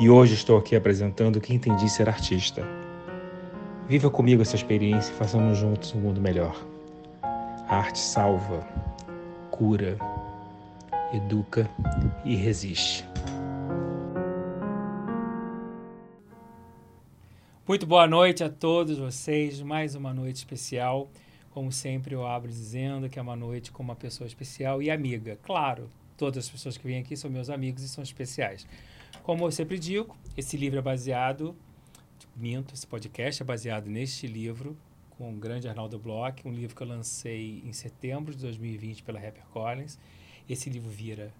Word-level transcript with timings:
E 0.00 0.08
hoje 0.08 0.32
estou 0.32 0.56
aqui 0.56 0.74
apresentando 0.74 1.36
o 1.36 1.40
que 1.42 1.52
entendi 1.52 1.86
ser 1.90 2.08
artista. 2.08 2.66
Viva 3.86 4.08
comigo 4.08 4.40
essa 4.40 4.56
experiência 4.56 5.12
e 5.12 5.14
façamos 5.14 5.58
juntos 5.58 5.92
um 5.92 6.00
mundo 6.00 6.18
melhor. 6.18 6.56
A 7.22 7.76
arte 7.76 7.98
salva, 7.98 8.66
cura, 9.50 9.98
educa 11.12 11.68
e 12.24 12.34
resiste. 12.34 13.04
Muito 17.68 17.84
boa 17.84 18.06
noite 18.06 18.42
a 18.42 18.48
todos 18.48 18.96
vocês. 18.96 19.60
Mais 19.60 19.94
uma 19.94 20.14
noite 20.14 20.36
especial. 20.36 21.10
Como 21.50 21.70
sempre, 21.70 22.14
eu 22.14 22.26
abro 22.26 22.48
dizendo 22.48 23.06
que 23.10 23.18
é 23.18 23.22
uma 23.22 23.36
noite 23.36 23.70
com 23.70 23.82
uma 23.82 23.94
pessoa 23.94 24.26
especial 24.26 24.82
e 24.82 24.90
amiga. 24.90 25.38
Claro, 25.42 25.90
todas 26.16 26.46
as 26.46 26.50
pessoas 26.50 26.78
que 26.78 26.86
vêm 26.86 27.00
aqui 27.00 27.18
são 27.18 27.30
meus 27.30 27.50
amigos 27.50 27.82
e 27.82 27.88
são 27.90 28.02
especiais. 28.02 28.66
Como 29.22 29.46
eu 29.46 29.52
sempre 29.52 29.78
digo, 29.78 30.16
esse 30.34 30.56
livro 30.56 30.78
é 30.78 30.82
baseado, 30.82 31.54
minto, 32.34 32.74
esse 32.74 32.86
podcast 32.86 33.42
é 33.42 33.44
baseado 33.44 33.86
neste 33.86 34.26
livro, 34.26 34.76
com 35.10 35.30
o 35.30 35.36
grande 35.36 35.68
Arnaldo 35.68 35.98
Bloch, 35.98 36.40
um 36.46 36.52
livro 36.52 36.74
que 36.74 36.82
eu 36.82 36.86
lancei 36.86 37.62
em 37.64 37.72
setembro 37.72 38.34
de 38.34 38.40
2020 38.40 39.02
pela 39.02 39.20
HarperCollins. 39.20 39.98
Esse 40.48 40.70
livro 40.70 40.88
vira 40.90 41.32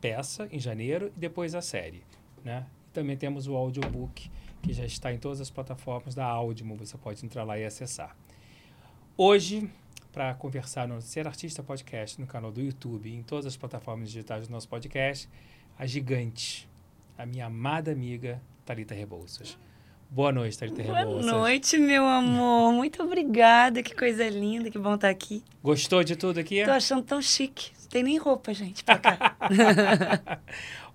peça 0.00 0.48
em 0.52 0.60
janeiro 0.60 1.10
e 1.16 1.18
depois 1.18 1.56
a 1.56 1.60
série. 1.60 2.04
Né? 2.44 2.64
E 2.86 2.90
também 2.92 3.16
temos 3.16 3.48
o 3.48 3.56
audiobook, 3.56 4.30
que 4.62 4.72
já 4.72 4.84
está 4.84 5.12
em 5.12 5.18
todas 5.18 5.40
as 5.40 5.50
plataformas 5.50 6.14
da 6.14 6.24
Audimo, 6.24 6.76
você 6.76 6.96
pode 6.96 7.26
entrar 7.26 7.42
lá 7.42 7.58
e 7.58 7.64
acessar. 7.64 8.16
Hoje, 9.16 9.68
para 10.12 10.32
conversar 10.34 10.86
no 10.86 11.02
Ser 11.02 11.26
Artista 11.26 11.64
Podcast, 11.64 12.20
no 12.20 12.28
canal 12.28 12.52
do 12.52 12.60
YouTube 12.60 13.08
e 13.08 13.16
em 13.16 13.22
todas 13.24 13.46
as 13.46 13.56
plataformas 13.56 14.08
digitais 14.08 14.46
do 14.46 14.52
nosso 14.52 14.68
podcast, 14.68 15.28
a 15.76 15.84
gigante, 15.84 16.68
a 17.16 17.26
minha 17.26 17.46
amada 17.46 17.92
amiga 17.92 18.40
Talita 18.64 18.94
Rebouças. 18.94 19.58
Boa 20.10 20.30
noite, 20.30 20.56
Thalita 20.56 20.82
Rebouças. 20.82 21.26
Boa 21.26 21.38
noite, 21.38 21.76
meu 21.76 22.04
amor. 22.04 22.72
Muito 22.72 23.02
obrigada. 23.02 23.82
Que 23.82 23.94
coisa 23.94 24.28
linda, 24.28 24.70
que 24.70 24.78
bom 24.78 24.94
estar 24.94 25.08
aqui. 25.08 25.42
Gostou 25.62 26.04
de 26.04 26.14
tudo 26.14 26.38
aqui? 26.38 26.64
Tô 26.64 26.70
achando 26.70 27.02
tão 27.02 27.20
chique. 27.20 27.72
Não 27.82 27.88
tem 27.88 28.02
nem 28.02 28.16
roupa, 28.16 28.54
gente, 28.54 28.84
pra 28.84 28.98
cá. 28.98 29.36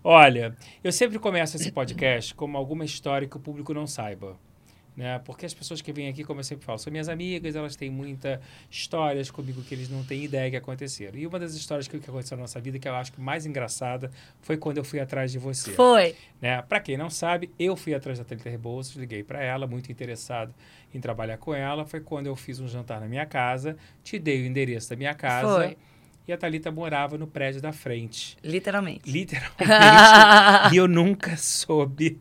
Olha, 0.03 0.55
eu 0.81 0.91
sempre 0.91 1.19
começo 1.19 1.57
esse 1.57 1.71
podcast 1.71 2.33
com 2.33 2.55
alguma 2.55 2.85
história 2.85 3.27
que 3.27 3.35
o 3.35 3.39
público 3.39 3.73
não 3.73 3.85
saiba. 3.85 4.37
Né? 4.99 5.17
Porque 5.23 5.45
as 5.45 5.53
pessoas 5.53 5.81
que 5.81 5.93
vêm 5.93 6.09
aqui, 6.09 6.25
como 6.25 6.41
eu 6.41 6.43
sempre 6.43 6.65
falo, 6.65 6.77
são 6.77 6.91
minhas 6.91 7.07
amigas, 7.07 7.55
elas 7.55 7.73
têm 7.73 7.89
muitas 7.89 8.37
histórias 8.69 9.31
comigo 9.31 9.61
que 9.61 9.73
eles 9.73 9.87
não 9.89 10.03
têm 10.03 10.25
ideia 10.25 10.51
que 10.51 10.57
aconteceram. 10.57 11.17
E 11.17 11.25
uma 11.25 11.39
das 11.39 11.53
histórias 11.53 11.87
que, 11.87 11.97
que 11.97 12.09
aconteceu 12.09 12.35
na 12.35 12.41
nossa 12.41 12.59
vida, 12.59 12.77
que 12.77 12.85
eu 12.85 12.93
acho 12.93 13.13
que 13.13 13.21
mais 13.21 13.45
engraçada, 13.45 14.11
foi 14.41 14.57
quando 14.57 14.77
eu 14.77 14.83
fui 14.83 14.99
atrás 14.99 15.31
de 15.31 15.39
você. 15.39 15.71
Foi. 15.71 16.17
Né? 16.41 16.61
Para 16.63 16.81
quem 16.81 16.97
não 16.97 17.09
sabe, 17.09 17.49
eu 17.57 17.77
fui 17.77 17.93
atrás 17.93 18.19
da 18.19 18.25
Thalita 18.25 18.49
Rebouças, 18.49 18.97
liguei 18.97 19.23
para 19.23 19.41
ela, 19.41 19.65
muito 19.65 19.89
interessado 19.89 20.53
em 20.93 20.99
trabalhar 20.99 21.37
com 21.37 21.55
ela. 21.55 21.85
Foi 21.85 22.01
quando 22.01 22.25
eu 22.25 22.35
fiz 22.35 22.59
um 22.59 22.67
jantar 22.67 22.99
na 22.99 23.07
minha 23.07 23.25
casa, 23.25 23.77
te 24.03 24.19
dei 24.19 24.43
o 24.43 24.45
endereço 24.45 24.89
da 24.89 24.97
minha 24.97 25.13
casa. 25.13 25.63
Foi. 25.63 25.77
E 26.27 26.33
a 26.33 26.37
Thalita 26.37 26.69
morava 26.71 27.17
no 27.17 27.25
prédio 27.25 27.61
da 27.61 27.71
frente. 27.71 28.37
Literalmente. 28.43 29.09
Literalmente. 29.09 29.63
e 30.73 30.75
eu 30.75 30.89
nunca 30.89 31.37
soube. 31.37 32.19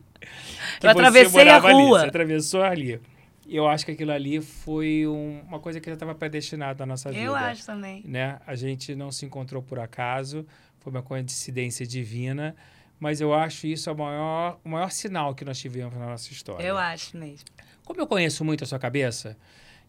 Eu 0.81 0.89
atravessei 0.89 1.41
a 1.41 1.45
morava 1.45 1.67
ali. 1.67 1.77
rua. 1.77 1.99
Você 2.01 2.05
atravessou 2.07 2.61
ali. 2.63 2.99
E 3.47 3.55
eu 3.55 3.67
acho 3.67 3.85
que 3.85 3.91
aquilo 3.91 4.11
ali 4.11 4.39
foi 4.41 5.07
um- 5.07 5.41
uma 5.47 5.59
coisa 5.59 5.79
que 5.79 5.87
já 5.89 5.93
estava 5.95 6.13
predestinada 6.13 6.85
na 6.85 6.93
nossa 6.93 7.09
vida. 7.11 7.23
Eu 7.23 7.35
acho 7.35 7.65
também. 7.65 8.03
Né? 8.05 8.39
A 8.45 8.55
gente 8.55 8.93
não 8.95 9.11
se 9.11 9.25
encontrou 9.25 9.61
por 9.63 9.79
acaso, 9.79 10.45
foi 10.79 10.91
uma 10.91 11.01
coincidência 11.01 11.85
divina, 11.85 12.55
mas 12.99 13.21
eu 13.21 13.33
acho 13.33 13.65
isso 13.65 13.89
a 13.89 13.93
maior, 13.95 14.59
o 14.63 14.69
maior 14.69 14.91
sinal 14.91 15.33
que 15.33 15.43
nós 15.43 15.57
tivemos 15.59 15.95
na 15.97 16.05
nossa 16.07 16.31
história. 16.31 16.63
Eu 16.63 16.77
acho 16.77 17.17
mesmo. 17.17 17.47
Como 17.83 17.99
eu 17.99 18.05
conheço 18.05 18.45
muito 18.45 18.63
a 18.63 18.67
sua 18.67 18.77
cabeça, 18.77 19.35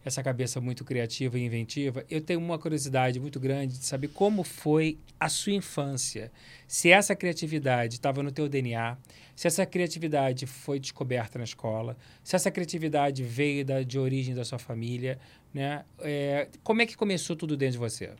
essa 0.03 0.23
cabeça 0.23 0.59
muito 0.59 0.83
criativa 0.83 1.37
e 1.37 1.45
inventiva, 1.45 2.03
eu 2.09 2.21
tenho 2.21 2.39
uma 2.39 2.57
curiosidade 2.57 3.19
muito 3.19 3.39
grande 3.39 3.77
de 3.77 3.85
saber 3.85 4.07
como 4.09 4.43
foi 4.43 4.97
a 5.19 5.29
sua 5.29 5.53
infância. 5.53 6.31
Se 6.67 6.89
essa 6.89 7.15
criatividade 7.15 7.95
estava 7.95 8.23
no 8.23 8.31
teu 8.31 8.49
DNA, 8.49 8.97
se 9.35 9.47
essa 9.47 9.65
criatividade 9.65 10.45
foi 10.45 10.79
descoberta 10.79 11.37
na 11.37 11.43
escola, 11.43 11.95
se 12.23 12.35
essa 12.35 12.49
criatividade 12.49 13.23
veio 13.23 13.63
da, 13.63 13.83
de 13.83 13.99
origem 13.99 14.33
da 14.33 14.43
sua 14.43 14.59
família, 14.59 15.19
né? 15.53 15.85
É, 15.99 16.49
como 16.63 16.81
é 16.81 16.85
que 16.85 16.95
começou 16.95 17.35
tudo 17.35 17.55
dentro 17.55 17.73
de 17.73 17.77
você? 17.79 18.11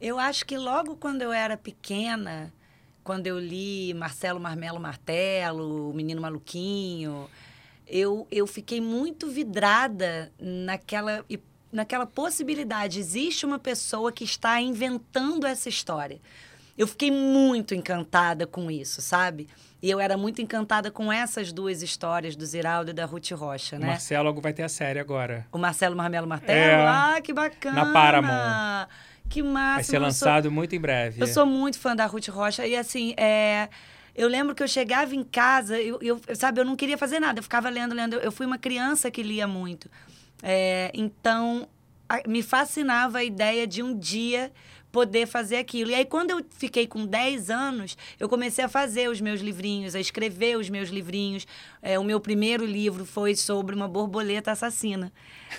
Eu 0.00 0.18
acho 0.18 0.44
que 0.44 0.56
logo 0.58 0.96
quando 0.96 1.22
eu 1.22 1.32
era 1.32 1.56
pequena, 1.56 2.52
quando 3.04 3.26
eu 3.26 3.38
li 3.38 3.94
Marcelo 3.94 4.40
Marmelo 4.40 4.80
Martelo, 4.80 5.90
O 5.90 5.94
Menino 5.94 6.20
Maluquinho, 6.20 7.28
eu, 7.92 8.26
eu 8.30 8.46
fiquei 8.46 8.80
muito 8.80 9.28
vidrada 9.28 10.32
naquela, 10.40 11.22
naquela 11.70 12.06
possibilidade. 12.06 12.98
Existe 12.98 13.44
uma 13.44 13.58
pessoa 13.58 14.10
que 14.10 14.24
está 14.24 14.58
inventando 14.62 15.46
essa 15.46 15.68
história. 15.68 16.18
Eu 16.76 16.86
fiquei 16.86 17.10
muito 17.10 17.74
encantada 17.74 18.46
com 18.46 18.70
isso, 18.70 19.02
sabe? 19.02 19.46
E 19.82 19.90
eu 19.90 20.00
era 20.00 20.16
muito 20.16 20.40
encantada 20.40 20.90
com 20.90 21.12
essas 21.12 21.52
duas 21.52 21.82
histórias, 21.82 22.34
do 22.34 22.46
Ziraldo 22.46 22.92
e 22.92 22.94
da 22.94 23.04
Ruth 23.04 23.32
Rocha, 23.32 23.76
O 23.76 23.78
né? 23.78 23.88
Marcelo 23.88 24.32
vai 24.40 24.54
ter 24.54 24.62
a 24.62 24.70
série 24.70 24.98
agora. 24.98 25.46
O 25.52 25.58
Marcelo 25.58 25.94
Marmelo 25.94 26.26
Martelo? 26.26 26.58
É. 26.58 26.86
Ah, 26.86 27.20
que 27.22 27.34
bacana! 27.34 27.84
Na 27.84 27.92
Paramount. 27.92 28.88
Que 29.28 29.42
massa! 29.42 29.74
vai 29.74 29.84
ser 29.84 29.98
lançado 29.98 30.50
muito 30.50 30.74
em 30.74 30.80
breve. 30.80 31.20
Eu 31.20 31.26
sou 31.26 31.44
muito 31.44 31.78
fã 31.78 31.94
da 31.94 32.06
Ruth 32.06 32.28
Rocha 32.28 32.66
e 32.66 32.74
assim, 32.74 33.14
é, 33.18 33.68
eu 34.14 34.28
lembro 34.28 34.54
que 34.54 34.62
eu 34.62 34.68
chegava 34.68 35.14
em 35.14 35.22
casa, 35.24 35.80
eu, 35.80 35.98
eu- 36.02 36.20
sabe, 36.34 36.60
eu 36.60 36.64
não 36.64 36.76
queria 36.76 36.98
fazer 36.98 37.18
nada, 37.20 37.38
eu 37.38 37.42
ficava 37.42 37.68
lendo, 37.70 37.94
lendo. 37.94 38.14
Eu 38.16 38.32
fui 38.32 38.44
uma 38.46 38.58
criança 38.58 39.10
que 39.10 39.22
lia 39.22 39.46
muito. 39.46 39.90
É, 40.42 40.90
então, 40.94 41.68
a- 42.08 42.22
me 42.28 42.42
fascinava 42.42 43.18
a 43.18 43.24
ideia 43.24 43.66
de 43.66 43.82
um 43.82 43.96
dia 43.98 44.52
poder 44.92 45.26
fazer 45.26 45.56
aquilo. 45.56 45.90
E 45.90 45.94
aí, 45.94 46.04
quando 46.04 46.30
eu 46.30 46.44
fiquei 46.58 46.86
com 46.86 47.06
10 47.06 47.48
anos, 47.50 47.96
eu 48.20 48.28
comecei 48.28 48.62
a 48.62 48.68
fazer 48.68 49.08
os 49.08 49.20
meus 49.20 49.40
livrinhos, 49.40 49.94
a 49.94 50.00
escrever 50.00 50.58
os 50.58 50.68
meus 50.68 50.90
livrinhos. 50.90 51.46
É, 51.80 51.98
o 51.98 52.04
meu 52.04 52.20
primeiro 52.20 52.64
livro 52.66 53.06
foi 53.06 53.34
sobre 53.34 53.74
uma 53.74 53.88
borboleta 53.88 54.52
assassina. 54.52 55.10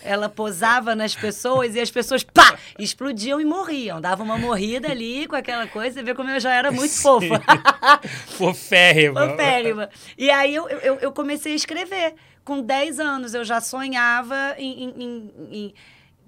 Ela 0.03 0.30
posava 0.30 0.95
nas 0.95 1.15
pessoas 1.15 1.75
e 1.75 1.80
as 1.80 1.89
pessoas, 1.91 2.24
pá, 2.24 2.57
explodiam 2.80 3.41
e 3.41 3.45
morriam. 3.45 4.00
Dava 4.00 4.21
uma 4.24 4.38
morrida 4.38 4.89
ali 4.91 5.27
com 5.27 5.36
aquela 5.36 5.68
coisa, 5.68 5.95
você 5.95 6.03
vê 6.03 6.13
como 6.13 6.29
eu 6.29 6.39
já 6.39 6.53
era 6.53 6.71
muito 6.71 6.94
fofa. 6.94 7.41
Foférrima. 8.38 9.29
Foférrima. 9.29 9.89
E 10.18 10.29
aí 10.29 10.53
eu, 10.56 10.68
eu, 10.69 10.95
eu 10.95 11.12
comecei 11.12 11.53
a 11.53 11.56
escrever. 11.56 12.13
Com 12.45 12.62
10 12.62 13.00
anos 13.00 13.33
eu 13.33 13.44
já 13.44 13.59
sonhava 13.62 14.56
em, 14.57 14.83
em- 14.83 14.94
em- 15.03 15.31
em 15.51 15.74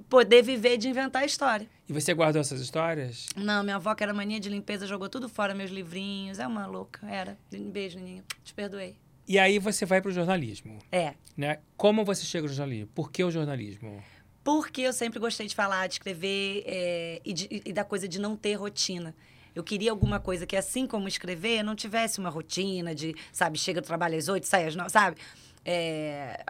poder 0.09 0.41
viver 0.41 0.77
de 0.77 0.87
inventar 0.87 1.25
história. 1.25 1.67
E 1.87 1.93
você 1.93 2.13
guardou 2.13 2.41
essas 2.41 2.59
histórias? 2.61 3.27
Não, 3.35 3.63
minha 3.63 3.75
avó, 3.75 3.93
que 3.93 4.03
era 4.03 4.13
mania 4.13 4.39
de 4.39 4.49
limpeza, 4.49 4.87
jogou 4.87 5.07
tudo 5.07 5.29
fora, 5.29 5.53
meus 5.53 5.69
livrinhos. 5.71 6.39
É 6.39 6.47
uma 6.47 6.65
louca, 6.65 7.05
era. 7.07 7.37
Um 7.53 7.69
beijo, 7.69 7.99
Ninho. 7.99 8.23
Te 8.43 8.53
perdoei. 8.53 8.95
E 9.27 9.37
aí 9.39 9.59
você 9.59 9.85
vai 9.85 10.01
para 10.01 10.09
o 10.09 10.13
jornalismo. 10.13 10.79
É. 10.91 11.13
Né? 11.37 11.59
Como 11.77 12.03
você 12.03 12.23
chega 12.25 12.47
no 12.47 12.53
jornalismo? 12.53 12.89
Por 12.93 13.11
que 13.11 13.23
o 13.23 13.29
jornalismo? 13.31 14.03
Porque 14.43 14.81
eu 14.81 14.93
sempre 14.93 15.19
gostei 15.19 15.47
de 15.47 15.55
falar, 15.55 15.87
de 15.87 15.95
escrever 15.95 16.63
é, 16.67 17.21
e, 17.25 17.33
de- 17.33 17.61
e 17.65 17.73
da 17.73 17.83
coisa 17.83 18.07
de 18.07 18.19
não 18.19 18.35
ter 18.35 18.53
rotina. 18.55 19.15
Eu 19.55 19.63
queria 19.63 19.89
alguma 19.89 20.19
coisa 20.19 20.45
que, 20.45 20.55
assim 20.55 20.85
como 20.85 21.07
escrever, 21.07 21.63
não 21.63 21.75
tivesse 21.75 22.19
uma 22.19 22.29
rotina 22.29 22.93
de, 22.93 23.15
sabe, 23.31 23.57
chega 23.57 23.79
do 23.81 23.87
trabalho 23.87 24.17
às 24.17 24.27
oito, 24.27 24.45
sai 24.45 24.67
às 24.67 24.75
nove, 24.75 24.89
sabe? 24.91 25.17
É, 25.63 26.43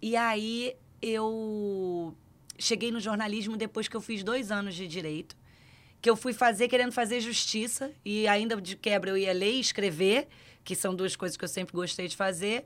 e 0.00 0.16
aí 0.16 0.74
eu 1.00 2.14
cheguei 2.62 2.90
no 2.90 3.00
jornalismo 3.00 3.56
depois 3.56 3.88
que 3.88 3.96
eu 3.96 4.00
fiz 4.00 4.22
dois 4.22 4.50
anos 4.50 4.74
de 4.74 4.86
direito, 4.86 5.36
que 6.00 6.08
eu 6.08 6.16
fui 6.16 6.32
fazer 6.32 6.68
querendo 6.68 6.92
fazer 6.92 7.20
justiça 7.20 7.92
e 8.04 8.26
ainda 8.26 8.60
de 8.60 8.76
quebra 8.76 9.10
eu 9.10 9.16
ia 9.16 9.32
ler 9.32 9.52
e 9.52 9.60
escrever, 9.60 10.28
que 10.64 10.74
são 10.74 10.94
duas 10.94 11.16
coisas 11.16 11.36
que 11.36 11.44
eu 11.44 11.48
sempre 11.48 11.74
gostei 11.74 12.08
de 12.08 12.16
fazer. 12.16 12.64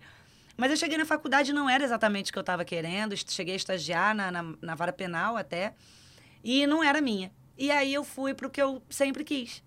Mas 0.57 0.71
eu 0.71 0.77
cheguei 0.77 0.97
na 0.97 1.05
faculdade 1.05 1.53
não 1.53 1.69
era 1.69 1.85
exatamente 1.85 2.31
o 2.31 2.33
que 2.33 2.39
eu 2.39 2.43
estava 2.43 2.65
querendo, 2.65 3.15
cheguei 3.17 3.55
a 3.55 3.57
estagiar 3.57 4.15
na, 4.15 4.31
na, 4.31 4.55
na 4.61 4.75
vara 4.75 4.93
penal 4.93 5.37
até, 5.37 5.75
e 6.43 6.67
não 6.67 6.83
era 6.83 7.01
minha. 7.01 7.31
E 7.59 7.71
aí 7.71 7.93
eu 7.93 8.05
fui 8.05 8.33
para 8.33 8.47
o 8.47 8.51
que 8.51 8.61
eu 8.61 8.83
sempre 8.89 9.25
quis, 9.25 9.63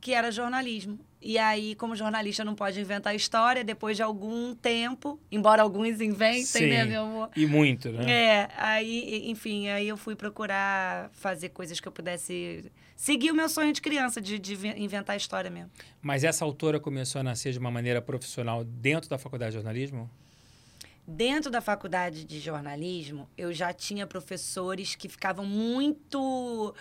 que 0.00 0.12
era 0.12 0.30
jornalismo. 0.30 0.98
E 1.20 1.38
aí, 1.38 1.74
como 1.74 1.96
jornalista 1.96 2.44
não 2.44 2.54
pode 2.54 2.78
inventar 2.80 3.14
história, 3.14 3.64
depois 3.64 3.96
de 3.96 4.02
algum 4.02 4.54
tempo, 4.54 5.18
embora 5.32 5.62
alguns 5.62 6.00
inventem, 6.00 6.44
Sim, 6.44 6.66
né, 6.66 6.84
meu 6.84 7.02
amor? 7.02 7.30
E 7.34 7.46
muito, 7.46 7.90
né? 7.90 8.10
É, 8.10 8.48
aí, 8.56 9.28
enfim, 9.30 9.68
aí 9.68 9.88
eu 9.88 9.96
fui 9.96 10.14
procurar 10.14 11.10
fazer 11.14 11.48
coisas 11.48 11.80
que 11.80 11.88
eu 11.88 11.92
pudesse 11.92 12.70
seguir 12.94 13.30
o 13.30 13.34
meu 13.34 13.48
sonho 13.48 13.72
de 13.72 13.80
criança, 13.80 14.20
de, 14.20 14.38
de 14.38 14.54
inventar 14.76 15.16
história 15.16 15.50
mesmo. 15.50 15.70
Mas 16.02 16.22
essa 16.22 16.44
autora 16.44 16.78
começou 16.78 17.20
a 17.20 17.24
nascer 17.24 17.52
de 17.52 17.58
uma 17.58 17.70
maneira 17.70 18.00
profissional 18.02 18.62
dentro 18.62 19.08
da 19.08 19.18
faculdade 19.18 19.52
de 19.52 19.56
jornalismo? 19.56 20.10
Dentro 21.06 21.50
da 21.50 21.60
faculdade 21.60 22.24
de 22.24 22.40
jornalismo, 22.40 23.28
eu 23.38 23.52
já 23.52 23.72
tinha 23.72 24.06
professores 24.06 24.96
que 24.96 25.08
ficavam 25.08 25.46
muito 25.46 26.74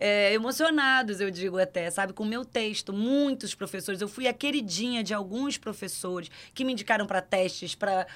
é, 0.00 0.32
emocionados, 0.32 1.20
eu 1.20 1.30
digo 1.30 1.58
até, 1.58 1.90
sabe, 1.90 2.14
com 2.14 2.22
o 2.22 2.26
meu 2.26 2.42
texto. 2.42 2.90
Muitos 2.90 3.54
professores. 3.54 4.00
Eu 4.00 4.08
fui 4.08 4.26
a 4.26 4.32
queridinha 4.32 5.04
de 5.04 5.12
alguns 5.12 5.58
professores 5.58 6.30
que 6.54 6.64
me 6.64 6.72
indicaram 6.72 7.06
para 7.06 7.20
testes, 7.20 7.74
para 7.74 8.06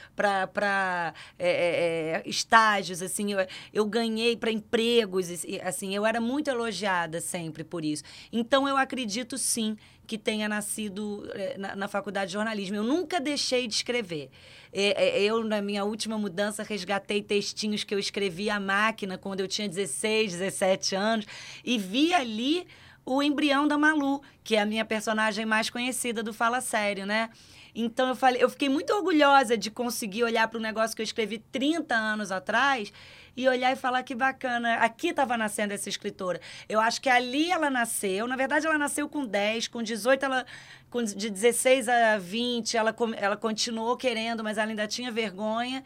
é, 1.38 1.46
é, 1.46 1.46
é, 1.46 2.22
estágios, 2.25 3.02
assim. 3.02 3.32
Eu, 3.32 3.46
eu 3.70 3.84
ganhei 3.84 4.34
para 4.34 4.50
empregos, 4.50 5.28
assim. 5.62 5.94
Eu 5.94 6.06
era 6.06 6.22
muito 6.22 6.48
elogiada 6.48 7.20
sempre 7.20 7.62
por 7.62 7.84
isso. 7.84 8.02
Então, 8.32 8.66
eu 8.66 8.78
acredito, 8.78 9.36
sim, 9.36 9.76
que 10.06 10.18
tenha 10.18 10.48
nascido 10.48 11.28
é, 11.32 11.56
na, 11.58 11.76
na, 11.76 11.88
faculdade 11.88 12.28
de 12.28 12.34
jornalismo. 12.34 12.76
Eu 12.76 12.82
nunca 12.82 13.20
deixei 13.20 13.66
de 13.66 13.74
escrever. 13.74 14.30
É, 14.72 15.20
é, 15.20 15.22
eu, 15.22 15.44
na 15.44 15.62
minha 15.62 15.84
última 15.84 16.18
mudança, 16.18 16.62
resgatei 16.62 17.22
textinhos 17.22 17.84
que 17.84 17.94
eu 17.94 17.98
escrevi 17.98 18.50
à 18.50 18.60
máquina 18.60 19.16
quando 19.16 19.40
eu 19.40 19.48
tinha 19.48 19.68
16, 19.68 20.32
17 20.32 20.94
anos 20.94 21.26
e 21.64 21.78
vi 21.78 22.12
ali 22.12 22.66
o 23.06 23.22
embrião 23.22 23.68
da 23.68 23.76
Malu, 23.76 24.22
que 24.42 24.56
é 24.56 24.60
a 24.60 24.66
minha 24.66 24.84
personagem 24.84 25.44
mais 25.44 25.68
conhecida 25.68 26.22
do 26.22 26.32
Fala 26.32 26.60
Sério, 26.60 27.04
né? 27.04 27.30
Então 27.74 28.08
eu 28.08 28.14
falei, 28.14 28.42
eu 28.42 28.48
fiquei 28.48 28.68
muito 28.68 28.92
orgulhosa 28.92 29.56
de 29.56 29.70
conseguir 29.70 30.22
olhar 30.22 30.46
para 30.46 30.58
um 30.58 30.62
negócio 30.62 30.94
que 30.94 31.02
eu 31.02 31.04
escrevi 31.04 31.38
30 31.38 31.94
anos 31.94 32.30
atrás 32.30 32.92
e 33.36 33.48
olhar 33.48 33.72
e 33.72 33.76
falar 33.76 34.04
que 34.04 34.14
bacana, 34.14 34.76
aqui 34.76 35.08
estava 35.08 35.36
nascendo 35.36 35.74
essa 35.74 35.88
escritora. 35.88 36.40
Eu 36.68 36.80
acho 36.80 37.00
que 37.00 37.08
ali 37.08 37.50
ela 37.50 37.68
nasceu, 37.68 38.28
na 38.28 38.36
verdade 38.36 38.66
ela 38.66 38.78
nasceu 38.78 39.08
com 39.08 39.26
10, 39.26 39.68
com 39.68 39.82
18 39.82 40.24
ela 40.24 40.46
com 40.88 41.02
de 41.02 41.28
16 41.28 41.88
a 41.88 42.18
20, 42.18 42.76
ela 42.76 42.94
ela 43.16 43.36
continuou 43.36 43.96
querendo, 43.96 44.44
mas 44.44 44.56
ela 44.56 44.70
ainda 44.70 44.86
tinha 44.86 45.10
vergonha. 45.10 45.82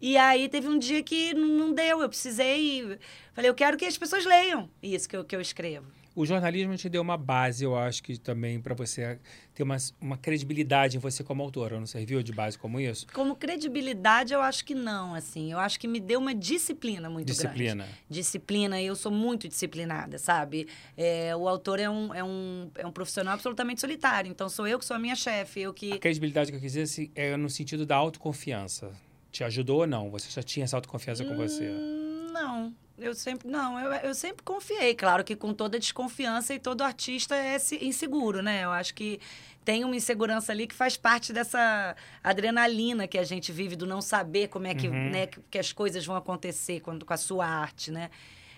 E 0.00 0.16
aí 0.16 0.48
teve 0.48 0.66
um 0.66 0.78
dia 0.78 1.02
que 1.02 1.34
não 1.34 1.72
deu, 1.72 2.00
eu 2.00 2.08
precisei, 2.08 2.98
falei, 3.34 3.50
eu 3.50 3.54
quero 3.54 3.76
que 3.76 3.84
as 3.84 3.98
pessoas 3.98 4.24
leiam 4.24 4.68
isso 4.82 5.08
que 5.08 5.16
eu, 5.16 5.24
que 5.24 5.36
eu 5.36 5.40
escrevo. 5.40 5.99
O 6.20 6.26
jornalismo 6.26 6.76
te 6.76 6.86
deu 6.86 7.00
uma 7.00 7.16
base, 7.16 7.64
eu 7.64 7.74
acho 7.74 8.02
que 8.02 8.18
também 8.18 8.60
para 8.60 8.74
você 8.74 9.18
ter 9.54 9.62
uma, 9.62 9.78
uma 9.98 10.18
credibilidade 10.18 10.98
em 10.98 11.00
você 11.00 11.24
como 11.24 11.42
autora, 11.42 11.78
não 11.78 11.86
serviu 11.86 12.22
de 12.22 12.30
base 12.30 12.58
como 12.58 12.78
isso? 12.78 13.06
Como 13.14 13.34
credibilidade, 13.34 14.34
eu 14.34 14.42
acho 14.42 14.62
que 14.66 14.74
não, 14.74 15.14
assim. 15.14 15.50
Eu 15.50 15.58
acho 15.58 15.80
que 15.80 15.88
me 15.88 15.98
deu 15.98 16.20
uma 16.20 16.34
disciplina 16.34 17.08
muito 17.08 17.28
disciplina. 17.28 17.84
grande. 17.84 17.98
Disciplina. 18.10 18.76
Disciplina. 18.76 18.82
Eu 18.82 18.94
sou 18.96 19.10
muito 19.10 19.48
disciplinada, 19.48 20.18
sabe? 20.18 20.68
É, 20.94 21.34
o 21.34 21.48
autor 21.48 21.80
é 21.80 21.88
um, 21.88 22.12
é, 22.12 22.22
um, 22.22 22.70
é 22.74 22.86
um 22.86 22.92
profissional 22.92 23.32
absolutamente 23.32 23.80
solitário. 23.80 24.30
Então, 24.30 24.46
sou 24.50 24.68
eu 24.68 24.78
que 24.78 24.84
sou 24.84 24.96
a 24.96 25.00
minha 25.00 25.16
chefe, 25.16 25.62
eu 25.62 25.72
que... 25.72 25.90
A 25.94 25.98
credibilidade 25.98 26.50
que 26.50 26.56
eu 26.58 26.60
quis 26.60 26.72
dizer 26.72 26.82
assim, 26.82 27.10
é 27.14 27.34
no 27.34 27.48
sentido 27.48 27.86
da 27.86 27.96
autoconfiança. 27.96 28.92
Te 29.32 29.42
ajudou 29.42 29.80
ou 29.80 29.86
não? 29.86 30.10
Você 30.10 30.28
já 30.30 30.42
tinha 30.42 30.64
essa 30.64 30.76
autoconfiança 30.76 31.24
com 31.24 31.34
você? 31.34 31.66
Hum, 31.66 32.28
não. 32.30 32.74
Eu 33.00 33.14
sempre, 33.14 33.48
não, 33.48 33.78
eu, 33.80 33.92
eu 33.92 34.14
sempre 34.14 34.42
confiei, 34.44 34.94
claro 34.94 35.24
que 35.24 35.34
com 35.34 35.54
toda 35.54 35.78
desconfiança 35.78 36.52
e 36.52 36.58
todo 36.58 36.82
artista 36.82 37.34
é 37.34 37.56
inseguro, 37.80 38.42
né? 38.42 38.64
Eu 38.64 38.70
acho 38.70 38.94
que 38.94 39.18
tem 39.64 39.84
uma 39.84 39.96
insegurança 39.96 40.52
ali 40.52 40.66
que 40.66 40.74
faz 40.74 40.98
parte 40.98 41.32
dessa 41.32 41.96
adrenalina 42.22 43.08
que 43.08 43.16
a 43.16 43.24
gente 43.24 43.50
vive 43.52 43.74
do 43.74 43.86
não 43.86 44.02
saber 44.02 44.48
como 44.48 44.66
é 44.66 44.74
que, 44.74 44.86
uhum. 44.86 45.10
né, 45.10 45.26
que, 45.26 45.40
que 45.50 45.58
as 45.58 45.72
coisas 45.72 46.04
vão 46.04 46.14
acontecer 46.14 46.80
quando, 46.80 47.06
com 47.06 47.14
a 47.14 47.16
sua 47.16 47.46
arte, 47.46 47.90
né? 47.90 48.10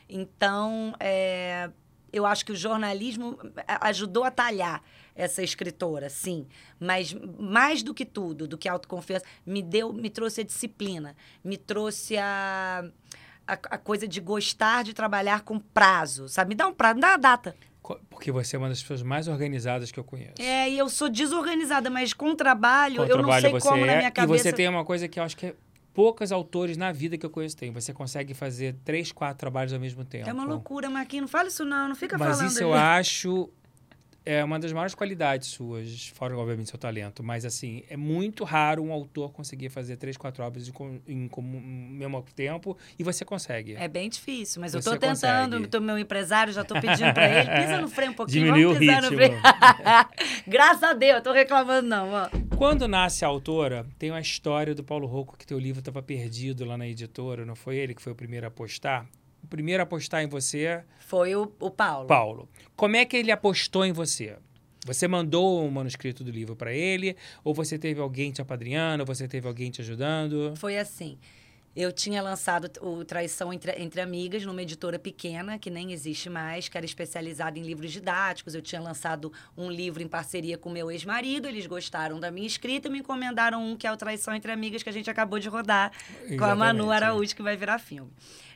Então, 0.08 0.94
é, 0.98 1.70
eu 2.12 2.26
acho 2.26 2.44
que 2.44 2.52
o 2.52 2.56
jornalismo 2.56 3.38
ajudou 3.80 4.24
a 4.24 4.30
talhar 4.30 4.82
essa 5.14 5.42
escritora, 5.42 6.10
sim. 6.10 6.46
Mas 6.80 7.14
mais 7.38 7.82
do 7.82 7.94
que 7.94 8.04
tudo, 8.04 8.48
do 8.48 8.58
que 8.58 8.68
a 8.68 8.72
autoconfiança, 8.72 9.24
me 9.46 9.62
deu, 9.62 9.92
me 9.92 10.10
trouxe 10.10 10.40
a 10.40 10.44
disciplina, 10.44 11.16
me 11.44 11.56
trouxe 11.56 12.16
a 12.18 12.84
a, 13.52 13.74
a, 13.74 13.78
coisa 13.78 14.06
de 14.06 14.20
gostar 14.20 14.82
de 14.84 14.92
trabalhar 14.92 15.42
com 15.42 15.58
prazo, 15.58 16.28
sabe? 16.28 16.50
Me 16.50 16.54
dá 16.54 16.66
um 16.66 16.72
prazo, 16.72 16.96
me 16.96 17.00
dá 17.00 17.08
uma 17.08 17.18
data. 17.18 17.54
Porque 18.08 18.30
você 18.30 18.56
é 18.56 18.58
uma 18.58 18.68
das 18.68 18.80
pessoas 18.80 19.02
mais 19.02 19.26
organizadas 19.26 19.90
que 19.90 19.98
eu 19.98 20.04
conheço. 20.04 20.40
É, 20.40 20.70
e 20.70 20.78
eu 20.78 20.88
sou 20.88 21.08
desorganizada, 21.08 21.90
mas 21.90 22.12
com 22.12 22.34
trabalho, 22.34 22.96
com 22.96 23.02
eu 23.02 23.18
trabalho 23.18 23.52
não 23.52 23.60
sei 23.60 23.70
como 23.70 23.84
é, 23.84 23.86
na 23.86 23.96
minha 23.96 24.10
cabeça... 24.10 24.34
E 24.34 24.38
você 24.38 24.52
tem 24.52 24.68
uma 24.68 24.84
coisa 24.84 25.08
que 25.08 25.18
eu 25.18 25.24
acho 25.24 25.36
que 25.36 25.46
é 25.46 25.54
poucos 25.92 26.32
autores 26.32 26.76
na 26.76 26.92
vida 26.92 27.18
que 27.18 27.26
eu 27.26 27.30
conheço 27.30 27.56
têm. 27.56 27.70
Você 27.72 27.92
consegue 27.92 28.34
fazer 28.34 28.76
três, 28.84 29.12
quatro 29.12 29.38
trabalhos 29.38 29.72
ao 29.72 29.80
mesmo 29.80 30.04
tempo. 30.04 30.28
É 30.28 30.32
uma 30.32 30.44
loucura, 30.44 30.88
Marquinhos. 30.88 31.22
Não 31.22 31.28
fala 31.28 31.48
isso 31.48 31.64
não, 31.64 31.88
não 31.88 31.96
fica 31.96 32.16
mas 32.16 32.28
falando. 32.28 32.44
Mas 32.44 32.52
isso 32.52 32.62
eu 32.62 32.72
acho 32.72 33.50
é 34.24 34.42
uma 34.42 34.58
das 34.58 34.72
maiores 34.72 34.94
qualidades 34.94 35.48
suas, 35.48 36.08
fora, 36.08 36.36
obviamente, 36.36 36.70
seu 36.70 36.78
talento. 36.78 37.22
Mas, 37.22 37.44
assim, 37.44 37.82
é 37.88 37.96
muito 37.96 38.44
raro 38.44 38.82
um 38.82 38.92
autor 38.92 39.32
conseguir 39.32 39.68
fazer 39.68 39.96
três, 39.96 40.16
quatro 40.16 40.44
obras 40.44 40.68
em, 40.68 41.28
em, 41.28 41.30
mesmo 41.92 42.24
tempo 42.34 42.76
e 42.98 43.02
você 43.02 43.24
consegue. 43.24 43.74
É 43.76 43.88
bem 43.88 44.08
difícil, 44.08 44.60
mas 44.60 44.72
você 44.72 44.76
eu 44.76 44.94
estou 44.94 44.96
tentando. 44.96 45.66
Tô, 45.66 45.80
meu 45.80 45.98
empresário, 45.98 46.52
já 46.52 46.62
estou 46.62 46.80
pedindo 46.80 47.12
para 47.12 47.28
ele, 47.28 47.50
pisa 47.50 47.80
no 47.80 47.88
freio 47.88 48.12
um 48.12 48.14
pouquinho, 48.14 48.44
Diminuiu 48.44 48.74
vamos 48.74 48.80
pisar 48.80 49.04
o 49.04 49.10
ritmo. 49.10 49.10
no 49.10 49.16
freio. 49.16 49.42
Graças 50.46 50.82
a 50.82 50.92
Deus, 50.92 51.18
estou 51.18 51.32
reclamando 51.32 51.88
não. 51.88 52.12
Ó. 52.12 52.28
Quando 52.56 52.86
nasce 52.86 53.24
a 53.24 53.28
autora, 53.28 53.86
tem 53.98 54.10
uma 54.10 54.20
história 54.20 54.74
do 54.74 54.84
Paulo 54.84 55.06
Rocco 55.06 55.36
que 55.36 55.46
teu 55.46 55.58
livro 55.58 55.80
estava 55.80 56.02
perdido 56.02 56.64
lá 56.64 56.76
na 56.76 56.86
editora, 56.86 57.44
não 57.44 57.56
foi 57.56 57.76
ele 57.76 57.94
que 57.94 58.02
foi 58.02 58.12
o 58.12 58.16
primeiro 58.16 58.46
a 58.46 58.50
postar? 58.50 59.06
O 59.52 59.56
primeiro 59.56 59.82
a 59.82 59.84
apostar 59.84 60.22
em 60.22 60.26
você? 60.26 60.82
Foi 61.00 61.34
o, 61.36 61.52
o 61.60 61.70
Paulo. 61.70 62.06
Paulo. 62.06 62.48
Como 62.74 62.96
é 62.96 63.04
que 63.04 63.16
ele 63.16 63.30
apostou 63.30 63.84
em 63.84 63.92
você? 63.92 64.36
Você 64.86 65.06
mandou 65.06 65.64
o 65.64 65.70
manuscrito 65.70 66.24
do 66.24 66.30
livro 66.30 66.56
para 66.56 66.72
ele? 66.72 67.16
Ou 67.44 67.54
você 67.54 67.78
teve 67.78 68.00
alguém 68.00 68.32
te 68.32 68.40
apadrinhando? 68.40 69.02
Ou 69.02 69.06
você 69.06 69.28
teve 69.28 69.46
alguém 69.46 69.70
te 69.70 69.80
ajudando? 69.80 70.54
Foi 70.56 70.76
assim. 70.78 71.18
Eu 71.74 71.90
tinha 71.90 72.20
lançado 72.20 72.70
o 72.82 73.02
Traição 73.02 73.50
entre, 73.50 73.72
entre 73.80 74.00
Amigas 74.02 74.44
numa 74.44 74.60
editora 74.60 74.98
pequena, 74.98 75.58
que 75.58 75.70
nem 75.70 75.90
existe 75.90 76.28
mais, 76.28 76.68
que 76.68 76.76
era 76.76 76.84
especializada 76.84 77.58
em 77.58 77.62
livros 77.62 77.90
didáticos. 77.90 78.54
Eu 78.54 78.60
tinha 78.60 78.80
lançado 78.80 79.32
um 79.56 79.70
livro 79.70 80.02
em 80.02 80.08
parceria 80.08 80.58
com 80.58 80.68
meu 80.68 80.90
ex-marido, 80.90 81.48
eles 81.48 81.66
gostaram 81.66 82.20
da 82.20 82.30
minha 82.30 82.46
escrita 82.46 82.88
e 82.88 82.90
me 82.90 82.98
encomendaram 82.98 83.64
um 83.64 83.74
que 83.74 83.86
é 83.86 83.92
o 83.92 83.96
Traição 83.96 84.34
entre 84.34 84.52
Amigas, 84.52 84.82
que 84.82 84.90
a 84.90 84.92
gente 84.92 85.08
acabou 85.08 85.38
de 85.38 85.48
rodar 85.48 85.92
Exatamente, 86.10 86.36
com 86.36 86.44
a 86.44 86.54
Manu 86.54 86.90
Araújo, 86.90 87.32
é. 87.32 87.34
que 87.36 87.42
vai 87.42 87.56
virar 87.56 87.78
filme. 87.78 88.10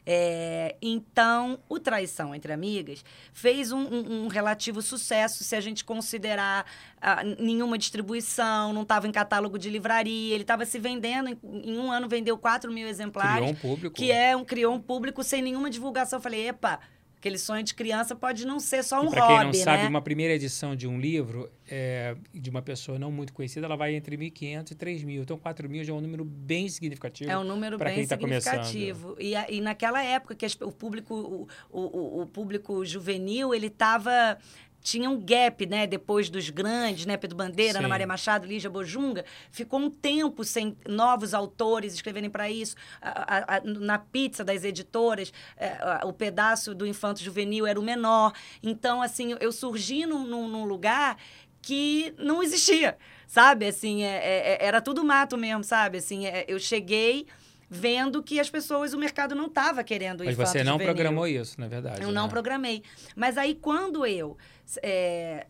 É, 0.08 0.76
então, 0.80 1.58
o 1.68 1.80
Traição 1.80 2.32
Entre 2.32 2.52
Amigas 2.52 3.04
fez 3.32 3.72
um, 3.72 3.80
um, 3.80 4.24
um 4.24 4.28
relativo 4.28 4.80
sucesso 4.80 5.42
se 5.42 5.56
a 5.56 5.60
gente 5.60 5.84
considerar 5.84 6.64
ah, 7.00 7.24
nenhuma 7.24 7.76
distribuição, 7.76 8.72
não 8.72 8.82
estava 8.82 9.08
em 9.08 9.12
catálogo 9.12 9.58
de 9.58 9.68
livraria, 9.68 10.32
ele 10.32 10.44
estava 10.44 10.64
se 10.64 10.78
vendendo, 10.78 11.28
em, 11.28 11.38
em, 11.42 11.76
um 11.76 11.90
ano 11.90 12.08
vendeu 12.08 12.38
4 12.38 12.70
mil 12.72 12.86
exemplares. 12.86 13.34
Criou 13.34 13.50
um 13.50 13.54
público. 13.54 13.96
Que 13.96 14.12
é 14.12 14.36
um, 14.36 14.44
criou 14.44 14.74
um 14.74 14.80
público 14.80 15.24
sem 15.24 15.42
nenhuma 15.42 15.68
divulgação. 15.68 16.18
Eu 16.18 16.22
falei, 16.22 16.48
epa, 16.48 16.78
Aquele 17.18 17.38
sonho 17.38 17.62
de 17.62 17.74
criança 17.74 18.14
pode 18.14 18.46
não 18.46 18.60
ser 18.60 18.84
só 18.84 19.00
um 19.00 19.10
para 19.10 19.20
hobby, 19.22 19.36
quem 19.36 19.46
não 19.46 19.52
sabe, 19.64 19.82
né? 19.84 19.88
uma 19.88 20.02
primeira 20.02 20.34
edição 20.34 20.76
de 20.76 20.86
um 20.86 21.00
livro 21.00 21.50
é, 21.68 22.14
de 22.32 22.50
uma 22.50 22.62
pessoa 22.62 22.98
não 22.98 23.10
muito 23.10 23.32
conhecida, 23.32 23.66
ela 23.66 23.76
vai 23.76 23.94
entre 23.94 24.16
1.500 24.16 24.70
e 24.70 24.74
3.000. 24.74 25.22
Então, 25.22 25.38
4.000 25.38 25.84
já 25.84 25.92
é 25.92 25.96
um 25.96 26.00
número 26.00 26.24
bem 26.24 26.68
significativo. 26.68 27.30
É 27.30 27.38
um 27.38 27.44
número 27.44 27.78
bem 27.78 27.94
quem 27.94 28.06
tá 28.06 28.16
significativo. 28.16 29.16
E, 29.18 29.34
e 29.48 29.60
naquela 29.60 30.02
época 30.02 30.34
que 30.34 30.44
as, 30.44 30.54
o 30.60 30.70
público, 30.70 31.48
o, 31.70 31.80
o, 31.80 32.22
o 32.22 32.26
público 32.26 32.84
juvenil, 32.84 33.54
ele 33.54 33.66
estava 33.66 34.38
tinha 34.86 35.10
um 35.10 35.20
gap, 35.20 35.66
né? 35.66 35.84
Depois 35.84 36.30
dos 36.30 36.48
grandes, 36.48 37.06
né? 37.06 37.16
Pedro 37.16 37.36
Bandeira, 37.36 37.72
Sim. 37.72 37.78
Ana 37.80 37.88
Maria 37.88 38.06
Machado, 38.06 38.46
Lígia 38.46 38.70
Bojunga. 38.70 39.24
Ficou 39.50 39.80
um 39.80 39.90
tempo 39.90 40.44
sem 40.44 40.76
novos 40.86 41.34
autores 41.34 41.92
escreverem 41.92 42.30
para 42.30 42.48
isso. 42.48 42.76
A, 43.02 43.10
a, 43.10 43.56
a, 43.56 43.60
na 43.64 43.98
pizza 43.98 44.44
das 44.44 44.62
editoras, 44.62 45.32
é, 45.56 46.00
o 46.04 46.12
pedaço 46.12 46.72
do 46.72 46.86
infanto 46.86 47.20
juvenil 47.20 47.66
era 47.66 47.80
o 47.80 47.82
menor. 47.82 48.32
Então, 48.62 49.02
assim, 49.02 49.34
eu 49.40 49.50
surgi 49.50 50.06
num, 50.06 50.24
num, 50.24 50.64
lugar 50.64 51.16
que 51.60 52.14
não 52.16 52.40
existia, 52.40 52.96
sabe? 53.26 53.66
Assim, 53.66 54.04
é, 54.04 54.16
é, 54.16 54.52
é 54.52 54.66
era 54.66 54.80
tudo 54.80 55.04
mato 55.04 55.36
mesmo, 55.36 55.64
sabe? 55.64 55.98
Assim, 55.98 56.26
é, 56.26 56.44
eu 56.46 56.60
cheguei 56.60 57.26
vendo 57.68 58.22
que 58.22 58.38
as 58.38 58.48
pessoas, 58.48 58.94
o 58.94 58.98
mercado 58.98 59.34
não 59.34 59.46
estava 59.46 59.82
querendo 59.82 60.24
Mas 60.24 60.36
você 60.36 60.62
não 60.62 60.78
programou 60.78 61.26
isso, 61.26 61.60
na 61.60 61.66
verdade. 61.66 62.02
Eu 62.02 62.08
né? 62.08 62.14
não 62.14 62.28
programei. 62.28 62.84
Mas 63.16 63.36
aí, 63.36 63.56
quando 63.56 64.06
eu 64.06 64.36
é, 64.82 65.46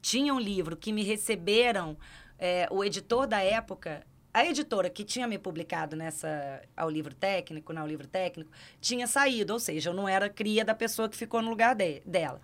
tinha 0.00 0.32
um 0.34 0.40
livro 0.40 0.76
que 0.76 0.92
me 0.92 1.02
receberam, 1.02 1.96
é, 2.38 2.68
o 2.70 2.84
editor 2.84 3.26
da 3.26 3.40
época, 3.40 4.04
a 4.32 4.44
editora 4.44 4.90
que 4.90 5.04
tinha 5.04 5.26
me 5.26 5.38
publicado 5.38 5.96
nessa 5.96 6.62
ao 6.76 6.88
livro 6.88 7.14
técnico, 7.14 7.76
ao 7.76 7.86
livro 7.86 8.06
técnico, 8.06 8.50
tinha 8.80 9.06
saído, 9.06 9.52
ou 9.52 9.58
seja, 9.58 9.90
eu 9.90 9.94
não 9.94 10.08
era 10.08 10.28
cria 10.28 10.64
da 10.64 10.74
pessoa 10.74 11.08
que 11.08 11.16
ficou 11.16 11.42
no 11.42 11.50
lugar 11.50 11.74
de, 11.74 12.00
dela. 12.04 12.40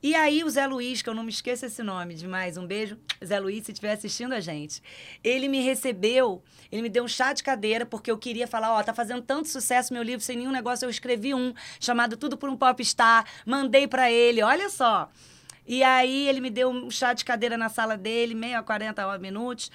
E 0.00 0.14
aí 0.14 0.44
o 0.44 0.48
Zé 0.48 0.64
Luiz, 0.64 1.02
que 1.02 1.08
eu 1.08 1.14
não 1.14 1.24
me 1.24 1.30
esqueço 1.30 1.66
esse 1.66 1.82
nome 1.82 2.14
demais, 2.14 2.56
um 2.56 2.64
beijo, 2.64 2.96
Zé 3.24 3.40
Luiz, 3.40 3.64
se 3.64 3.72
estiver 3.72 3.92
assistindo 3.92 4.32
a 4.32 4.38
gente. 4.38 4.80
Ele 5.24 5.48
me 5.48 5.60
recebeu, 5.60 6.40
ele 6.70 6.82
me 6.82 6.88
deu 6.88 7.02
um 7.02 7.08
chá 7.08 7.32
de 7.32 7.42
cadeira, 7.42 7.84
porque 7.84 8.08
eu 8.08 8.16
queria 8.16 8.46
falar, 8.46 8.72
ó, 8.72 8.78
oh, 8.78 8.84
tá 8.84 8.94
fazendo 8.94 9.22
tanto 9.22 9.48
sucesso 9.48 9.92
meu 9.92 10.04
livro 10.04 10.24
sem 10.24 10.36
nenhum 10.36 10.52
negócio, 10.52 10.86
eu 10.86 10.90
escrevi 10.90 11.34
um, 11.34 11.52
chamado 11.80 12.16
Tudo 12.16 12.38
por 12.38 12.48
um 12.48 12.56
Popstar, 12.56 13.26
mandei 13.44 13.88
para 13.88 14.08
ele, 14.08 14.40
olha 14.40 14.70
só. 14.70 15.10
E 15.68 15.84
aí 15.84 16.26
ele 16.26 16.40
me 16.40 16.48
deu 16.48 16.70
um 16.70 16.90
chá 16.90 17.12
de 17.12 17.26
cadeira 17.26 17.58
na 17.58 17.68
sala 17.68 17.94
dele, 17.94 18.34
meia 18.34 18.58
a 18.58 18.62
40 18.62 19.18
minutos, 19.18 19.70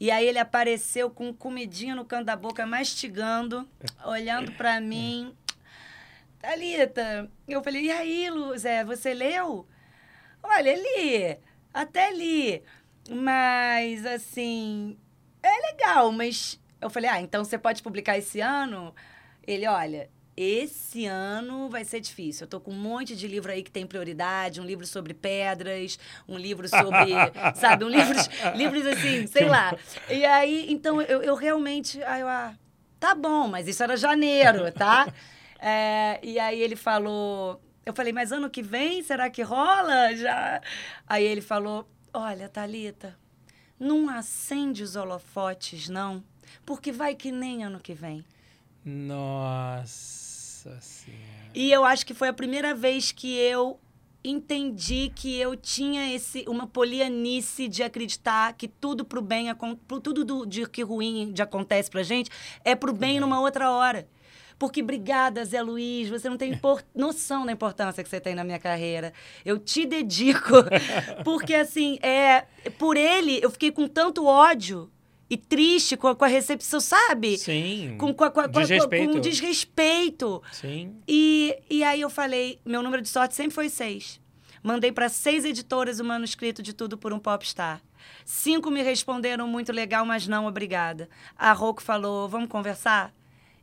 e 0.00 0.10
aí 0.10 0.26
ele 0.26 0.38
apareceu 0.40 1.08
com 1.08 1.32
comidinha 1.32 1.94
no 1.94 2.04
canto 2.04 2.24
da 2.24 2.34
boca, 2.34 2.66
mastigando, 2.66 3.66
olhando 4.04 4.50
para 4.50 4.80
mim, 4.80 5.32
Thalita, 6.40 7.30
eu 7.46 7.62
falei, 7.62 7.84
e 7.84 7.90
aí, 7.90 8.30
Luzé, 8.30 8.84
você 8.84 9.14
leu? 9.14 9.64
Olha, 10.42 10.74
li, 10.74 11.38
até 11.72 12.12
li, 12.12 12.60
mas 13.08 14.04
assim, 14.06 14.98
é 15.40 15.72
legal, 15.72 16.10
mas 16.10 16.60
eu 16.80 16.90
falei, 16.90 17.10
ah, 17.10 17.20
então 17.20 17.44
você 17.44 17.56
pode 17.56 17.80
publicar 17.80 18.18
esse 18.18 18.40
ano? 18.40 18.92
Ele, 19.46 19.68
olha, 19.68 20.10
esse 20.40 21.04
ano 21.04 21.68
vai 21.68 21.84
ser 21.84 21.98
difícil. 21.98 22.44
Eu 22.44 22.48
tô 22.48 22.60
com 22.60 22.70
um 22.70 22.78
monte 22.78 23.16
de 23.16 23.26
livro 23.26 23.50
aí 23.50 23.60
que 23.60 23.72
tem 23.72 23.84
prioridade, 23.84 24.60
um 24.60 24.64
livro 24.64 24.86
sobre 24.86 25.12
pedras, 25.12 25.98
um 26.28 26.38
livro 26.38 26.68
sobre, 26.68 27.12
sabe, 27.56 27.84
um 27.84 27.88
livros, 27.88 28.28
livros 28.54 28.86
assim, 28.86 29.26
sei 29.26 29.46
lá. 29.46 29.76
E 30.08 30.24
aí, 30.24 30.66
então 30.70 31.02
eu, 31.02 31.22
eu 31.22 31.34
realmente, 31.34 32.00
aí 32.04 32.20
eu, 32.20 32.28
ah, 32.28 32.54
tá 33.00 33.16
bom, 33.16 33.48
mas 33.48 33.66
isso 33.66 33.82
era 33.82 33.96
janeiro, 33.96 34.70
tá? 34.72 35.12
É, 35.60 36.20
e 36.22 36.38
aí 36.38 36.62
ele 36.62 36.76
falou. 36.76 37.60
Eu 37.84 37.92
falei, 37.92 38.12
mas 38.12 38.30
ano 38.30 38.48
que 38.48 38.62
vem, 38.62 39.02
será 39.02 39.28
que 39.28 39.42
rola? 39.42 40.14
Já. 40.14 40.62
Aí 41.04 41.24
ele 41.24 41.40
falou: 41.40 41.90
Olha, 42.14 42.48
Talita, 42.48 43.18
não 43.76 44.08
acende 44.08 44.84
os 44.84 44.94
holofotes, 44.94 45.88
não, 45.88 46.22
porque 46.64 46.92
vai 46.92 47.16
que 47.16 47.32
nem 47.32 47.64
ano 47.64 47.80
que 47.80 47.92
vem. 47.92 48.24
Nossa 48.84 50.27
Senhora. 50.80 51.22
E 51.54 51.70
eu 51.72 51.84
acho 51.84 52.04
que 52.04 52.14
foi 52.14 52.28
a 52.28 52.32
primeira 52.32 52.74
vez 52.74 53.12
que 53.12 53.36
eu 53.36 53.78
entendi 54.22 55.12
que 55.14 55.36
eu 55.36 55.56
tinha 55.56 56.14
esse 56.14 56.44
uma 56.48 56.66
polianice 56.66 57.68
de 57.68 57.82
acreditar 57.82 58.52
que 58.54 58.66
tudo 58.66 59.04
pro 59.04 59.22
bem 59.22 59.46
tudo 60.02 60.24
do, 60.24 60.44
de 60.44 60.66
que 60.66 60.82
ruim 60.82 61.32
de 61.32 61.40
acontece 61.40 61.90
pra 61.90 62.02
gente 62.02 62.30
é 62.64 62.74
pro 62.74 62.92
bem 62.92 63.14
uhum. 63.14 63.20
numa 63.22 63.40
outra 63.40 63.70
hora. 63.70 64.08
Porque, 64.58 64.82
obrigada, 64.82 65.44
Zé 65.44 65.62
Luiz, 65.62 66.08
você 66.08 66.28
não 66.28 66.36
tem 66.36 66.60
noção 66.92 67.46
da 67.46 67.52
importância 67.52 68.02
que 68.02 68.10
você 68.10 68.20
tem 68.20 68.34
na 68.34 68.42
minha 68.42 68.58
carreira. 68.58 69.12
Eu 69.44 69.56
te 69.56 69.86
dedico. 69.86 70.54
Porque, 71.24 71.54
assim, 71.54 71.96
é, 72.02 72.44
por 72.76 72.96
ele, 72.96 73.38
eu 73.40 73.50
fiquei 73.50 73.70
com 73.70 73.86
tanto 73.86 74.26
ódio 74.26 74.90
e 75.30 75.36
triste 75.36 75.96
com 75.96 76.08
a, 76.08 76.16
com 76.16 76.24
a 76.24 76.28
recepção, 76.28 76.80
sabe? 76.80 77.36
Sim. 77.36 77.96
Com, 77.98 78.14
com, 78.14 78.30
com, 78.30 78.48
desrespeito. 78.48 79.12
com 79.12 79.20
desrespeito. 79.20 80.42
Sim. 80.52 80.96
E, 81.06 81.56
e 81.68 81.84
aí 81.84 82.00
eu 82.00 82.08
falei, 82.08 82.58
meu 82.64 82.82
número 82.82 83.02
de 83.02 83.08
sorte 83.08 83.34
sempre 83.34 83.54
foi 83.54 83.68
seis. 83.68 84.20
Mandei 84.62 84.90
para 84.90 85.08
seis 85.08 85.44
editoras 85.44 86.00
o 86.00 86.04
manuscrito 86.04 86.62
de 86.62 86.72
Tudo 86.72 86.96
por 86.96 87.12
um 87.12 87.18
Popstar. 87.18 87.80
Cinco 88.24 88.70
me 88.70 88.82
responderam 88.82 89.46
muito 89.46 89.72
legal, 89.72 90.04
mas 90.04 90.26
não 90.26 90.46
obrigada. 90.46 91.08
A 91.36 91.52
Rocco 91.52 91.82
falou, 91.82 92.28
vamos 92.28 92.48
conversar? 92.48 93.14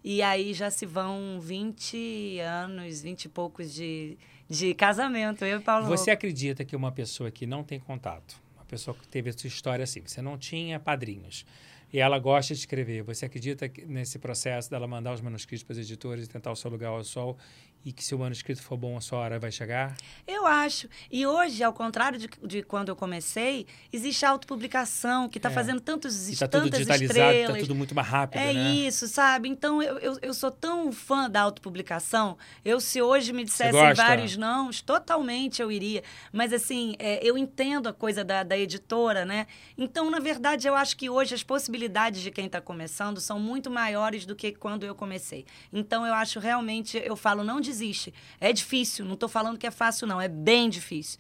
E 0.04 0.22
aí 0.22 0.54
já 0.54 0.70
se 0.70 0.86
vão 0.86 1.40
20 1.42 2.40
anos, 2.40 3.02
20 3.02 3.26
e 3.26 3.30
poucos 3.30 3.74
de, 3.74 4.18
de 4.48 4.74
casamento. 4.76 5.44
Eu 5.44 5.60
e 5.60 5.62
Paulo 5.62 5.88
Você 5.88 6.12
acredita 6.12 6.64
que 6.64 6.76
uma 6.76 6.92
pessoa 6.92 7.32
que 7.32 7.48
não 7.48 7.64
tem 7.64 7.80
contato, 7.80 8.36
pessoa 8.76 8.96
que 8.96 9.08
teve 9.08 9.30
a 9.30 9.34
sua 9.34 9.48
história 9.48 9.84
assim, 9.84 10.02
você 10.06 10.22
não 10.22 10.38
tinha 10.38 10.80
padrinhos, 10.80 11.46
e 11.92 12.00
ela 12.00 12.20
gosta 12.20 12.54
de 12.54 12.60
escrever, 12.60 13.04
você 13.04 13.26
acredita 13.26 13.72
nesse 13.88 14.20
processo 14.20 14.70
dela 14.70 14.88
mandar 14.88 15.14
os 15.14 15.22
manuscritos 15.22 15.64
para 15.64 15.74
os 15.74 15.78
editores 15.80 16.26
e 16.26 16.30
tentar 16.30 16.52
o 16.52 16.56
seu 16.56 16.70
lugar 16.70 16.90
ao 16.90 17.04
sol 17.04 17.38
e 17.86 17.92
que 17.94 18.04
se 18.04 18.16
o 18.16 18.18
manuscrito 18.18 18.64
for 18.64 18.76
bom, 18.76 18.98
a 18.98 19.02
sua 19.02 19.20
hora 19.20 19.38
vai 19.38 19.52
chegar? 19.52 19.96
Eu 20.26 20.48
acho. 20.48 20.90
E 21.12 21.28
hoje, 21.28 21.64
ao 21.64 21.72
contrário 21.72 22.18
de, 22.18 22.28
de 22.44 22.64
quando 22.64 22.90
eu 22.90 22.96
comecei, 22.96 23.68
existe 23.94 24.26
a 24.26 24.32
autopublicação, 24.32 25.30
que 25.30 25.38
está 25.38 25.52
é. 25.52 25.54
fazendo 25.54 25.80
tantos, 25.80 26.28
e 26.28 26.36
tá 26.36 26.48
tantas 26.48 26.72
tudo 26.72 26.78
digitalizado, 26.78 27.32
está 27.32 27.54
tudo 27.60 27.76
muito 27.76 27.94
mais 27.94 28.08
rápido, 28.08 28.42
É 28.42 28.52
né? 28.54 28.72
isso, 28.74 29.08
sabe? 29.08 29.50
Então, 29.50 29.84
eu, 29.84 30.00
eu, 30.00 30.18
eu, 30.20 30.34
sou 30.34 30.50
tão 30.50 30.92
fã 30.92 31.30
da 31.30 31.42
autopublicação. 31.42 32.40
Eu, 32.64 32.82
se 32.82 33.00
hoje 33.04 33.32
me 33.32 33.44
dissessem 33.44 33.94
vários 33.94 34.36
nãos, 34.36 34.82
totalmente 34.82 35.62
eu 35.62 35.72
iria. 35.72 36.04
Mas, 36.34 36.52
assim, 36.52 36.96
é, 36.98 37.20
eu 37.24 37.38
entendo 37.38 37.88
a 37.88 37.94
coisa 37.94 38.24
da, 38.24 38.42
da 38.42 38.58
editora, 38.58 39.26
né? 39.26 39.46
Então, 39.78 40.10
na 40.10 40.20
verdade, 40.20 40.68
eu 40.68 40.74
acho 40.74 40.98
que 40.98 41.08
hoje 41.08 41.36
as 41.36 41.44
possibilidades 41.44 42.24
de 42.24 42.32
quem 42.32 42.48
está 42.48 42.60
começando 42.60 43.22
são 43.22 43.40
muito 43.40 43.70
maiores 43.70 44.26
do 44.26 44.36
que 44.36 44.54
quando 44.54 44.88
eu 44.88 44.96
comecei. 44.96 45.46
Então, 45.72 46.04
eu 46.04 46.16
acho 46.16 46.40
realmente, 46.40 47.00
eu 47.06 47.16
falo, 47.16 47.44
não 47.44 47.62
de 47.62 47.75
existe. 47.76 48.14
É 48.40 48.52
difícil, 48.52 49.06
não 49.06 49.14
estou 49.14 49.30
falando 49.30 49.58
que 49.58 49.68
é 49.68 49.72
fácil, 49.72 50.08
não. 50.08 50.20
É 50.20 50.28
bem 50.28 50.70
difícil. 50.70 51.20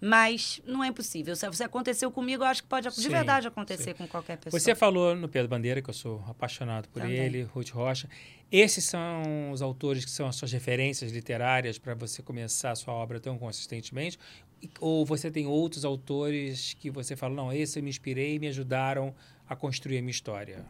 Mas 0.00 0.60
não 0.66 0.84
é 0.84 0.88
impossível. 0.88 1.34
Se 1.34 1.48
você 1.48 1.64
aconteceu 1.64 2.10
comigo, 2.10 2.42
eu 2.42 2.46
acho 2.46 2.62
que 2.62 2.68
pode 2.68 2.86
de 2.88 2.94
sim, 2.94 3.08
verdade 3.08 3.48
acontecer 3.48 3.92
sim. 3.92 3.94
com 3.94 4.06
qualquer 4.06 4.36
pessoa. 4.36 4.60
Você 4.60 4.74
falou 4.74 5.16
no 5.16 5.26
Pedro 5.26 5.48
Bandeira, 5.48 5.80
que 5.80 5.88
eu 5.88 5.94
sou 5.94 6.22
apaixonado 6.28 6.86
por 6.90 7.00
Também. 7.00 7.16
ele, 7.16 7.42
Ruth 7.42 7.70
Rocha. 7.70 8.08
Esses 8.52 8.84
são 8.84 9.50
os 9.50 9.62
autores 9.62 10.04
que 10.04 10.10
são 10.10 10.28
as 10.28 10.36
suas 10.36 10.52
referências 10.52 11.10
literárias 11.10 11.78
para 11.78 11.94
você 11.94 12.22
começar 12.22 12.72
a 12.72 12.74
sua 12.74 12.92
obra 12.92 13.18
tão 13.18 13.38
consistentemente? 13.38 14.18
Ou 14.80 15.04
você 15.04 15.30
tem 15.30 15.46
outros 15.46 15.84
autores 15.84 16.74
que 16.74 16.90
você 16.90 17.16
fala, 17.16 17.34
não, 17.34 17.52
esse 17.52 17.78
eu 17.78 17.82
me 17.82 17.88
inspirei 17.88 18.34
e 18.34 18.38
me 18.38 18.48
ajudaram 18.48 19.14
a 19.48 19.56
construir 19.56 19.98
a 19.98 20.02
minha 20.02 20.10
história? 20.10 20.64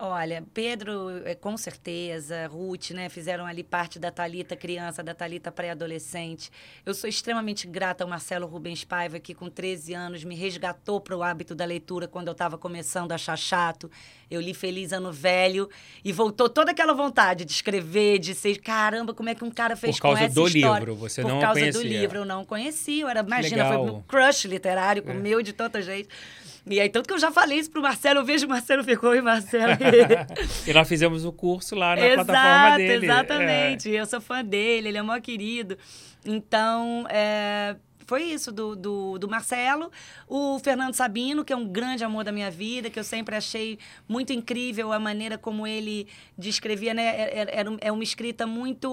Olha, 0.00 0.44
Pedro, 0.54 1.26
é, 1.26 1.34
com 1.34 1.56
certeza, 1.56 2.46
Ruth, 2.46 2.90
né, 2.90 3.08
fizeram 3.08 3.44
ali 3.44 3.64
parte 3.64 3.98
da 3.98 4.12
Talita 4.12 4.54
criança, 4.54 5.02
da 5.02 5.12
Talita 5.12 5.50
pré-adolescente. 5.50 6.52
Eu 6.86 6.94
sou 6.94 7.10
extremamente 7.10 7.66
grata 7.66 8.04
ao 8.04 8.10
Marcelo 8.10 8.46
Rubens 8.46 8.84
Paiva, 8.84 9.18
que 9.18 9.34
com 9.34 9.50
13 9.50 9.94
anos 9.94 10.22
me 10.22 10.36
resgatou 10.36 11.00
para 11.00 11.16
o 11.16 11.22
hábito 11.22 11.52
da 11.52 11.64
leitura 11.64 12.06
quando 12.06 12.28
eu 12.28 12.32
estava 12.32 12.56
começando 12.56 13.10
a 13.10 13.16
achar 13.16 13.36
chato. 13.36 13.90
Eu 14.30 14.40
li 14.40 14.54
Feliz 14.54 14.92
Ano 14.92 15.10
Velho 15.10 15.68
e 16.04 16.12
voltou 16.12 16.48
toda 16.48 16.70
aquela 16.70 16.94
vontade 16.94 17.44
de 17.44 17.50
escrever, 17.50 18.20
de 18.20 18.36
ser, 18.36 18.60
caramba, 18.60 19.12
como 19.12 19.30
é 19.30 19.34
que 19.34 19.42
um 19.42 19.50
cara 19.50 19.74
fez 19.74 19.98
com 19.98 20.16
essa 20.16 20.26
história? 20.26 20.32
Por 20.32 20.60
causa 20.60 20.76
do 20.76 20.78
livro, 20.78 20.94
você 20.94 21.22
Por 21.22 21.28
não 21.28 21.40
conhecia. 21.40 21.54
Por 21.54 21.72
causa 21.72 21.78
do 21.78 21.88
livro, 21.88 22.18
eu 22.18 22.24
não 22.24 22.44
conhecia. 22.44 23.02
Eu 23.02 23.08
era, 23.08 23.20
imagina, 23.20 23.64
Legal. 23.64 23.84
foi 23.84 23.94
um 23.96 24.02
crush 24.02 24.44
literário, 24.46 25.02
com 25.02 25.10
é. 25.10 25.14
meu 25.14 25.42
de 25.42 25.52
tanta 25.52 25.82
gente. 25.82 26.08
E 26.70 26.80
aí, 26.80 26.88
tanto 26.88 27.06
que 27.06 27.14
eu 27.14 27.18
já 27.18 27.30
falei 27.30 27.58
isso 27.58 27.70
pro 27.70 27.80
Marcelo, 27.82 28.20
eu 28.20 28.24
vejo 28.24 28.46
o 28.46 28.48
Marcelo 28.48 28.84
ficou 28.84 29.14
e 29.14 29.20
Marcelo. 29.20 29.72
e 30.66 30.72
nós 30.72 30.88
fizemos 30.88 31.24
o 31.24 31.32
curso 31.32 31.74
lá 31.74 31.96
na 31.96 32.06
Exato, 32.06 32.26
plataforma 32.26 32.76
dele. 32.76 33.06
Exatamente, 33.06 33.96
é. 33.96 34.00
eu 34.00 34.06
sou 34.06 34.20
fã 34.20 34.44
dele, 34.44 34.88
ele 34.88 34.98
é 34.98 35.02
mó 35.02 35.18
querido. 35.20 35.78
Então, 36.24 37.06
é, 37.08 37.76
foi 38.08 38.22
isso 38.22 38.50
do, 38.50 38.74
do, 38.74 39.18
do, 39.18 39.28
Marcelo. 39.28 39.90
O 40.26 40.58
Fernando 40.58 40.94
Sabino, 40.94 41.44
que 41.44 41.52
é 41.52 41.56
um 41.56 41.68
grande 41.68 42.02
amor 42.02 42.24
da 42.24 42.32
minha 42.32 42.50
vida, 42.50 42.88
que 42.88 42.98
eu 42.98 43.04
sempre 43.04 43.36
achei 43.36 43.78
muito 44.08 44.32
incrível 44.32 44.92
a 44.92 44.98
maneira 44.98 45.36
como 45.36 45.66
ele 45.66 46.08
descrevia, 46.36 46.94
né? 46.94 47.30
Era, 47.30 47.50
era, 47.50 47.76
é 47.82 47.92
uma 47.92 48.02
escrita 48.02 48.46
muito 48.46 48.88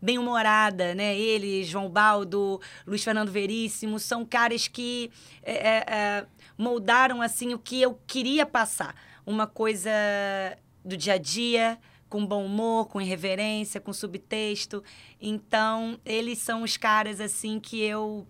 bem-humorada, 0.00 0.94
né? 0.94 1.16
Ele, 1.16 1.64
João 1.64 1.88
Baldo, 1.88 2.60
Luiz 2.86 3.02
Fernando 3.02 3.30
Veríssimo, 3.30 3.98
são 3.98 4.24
caras 4.24 4.68
que 4.68 5.10
é, 5.42 5.52
é, 5.52 5.84
é 5.88 6.26
moldaram 6.58 7.20
assim 7.20 7.52
o 7.52 7.58
que 7.58 7.80
eu 7.80 7.98
queria 8.06 8.46
passar. 8.46 8.94
Uma 9.26 9.46
coisa 9.46 9.90
do 10.84 10.96
dia 10.96 11.14
a 11.14 11.18
dia, 11.18 11.78
com 12.08 12.24
bom 12.24 12.44
humor, 12.44 12.86
com 12.86 13.00
irreverência, 13.00 13.80
com 13.80 13.92
subtexto. 13.92 14.82
Então, 15.20 15.98
eles 16.04 16.38
são 16.38 16.62
os 16.62 16.76
caras 16.76 17.20
assim 17.20 17.58
que 17.58 17.82
eu 17.82 18.26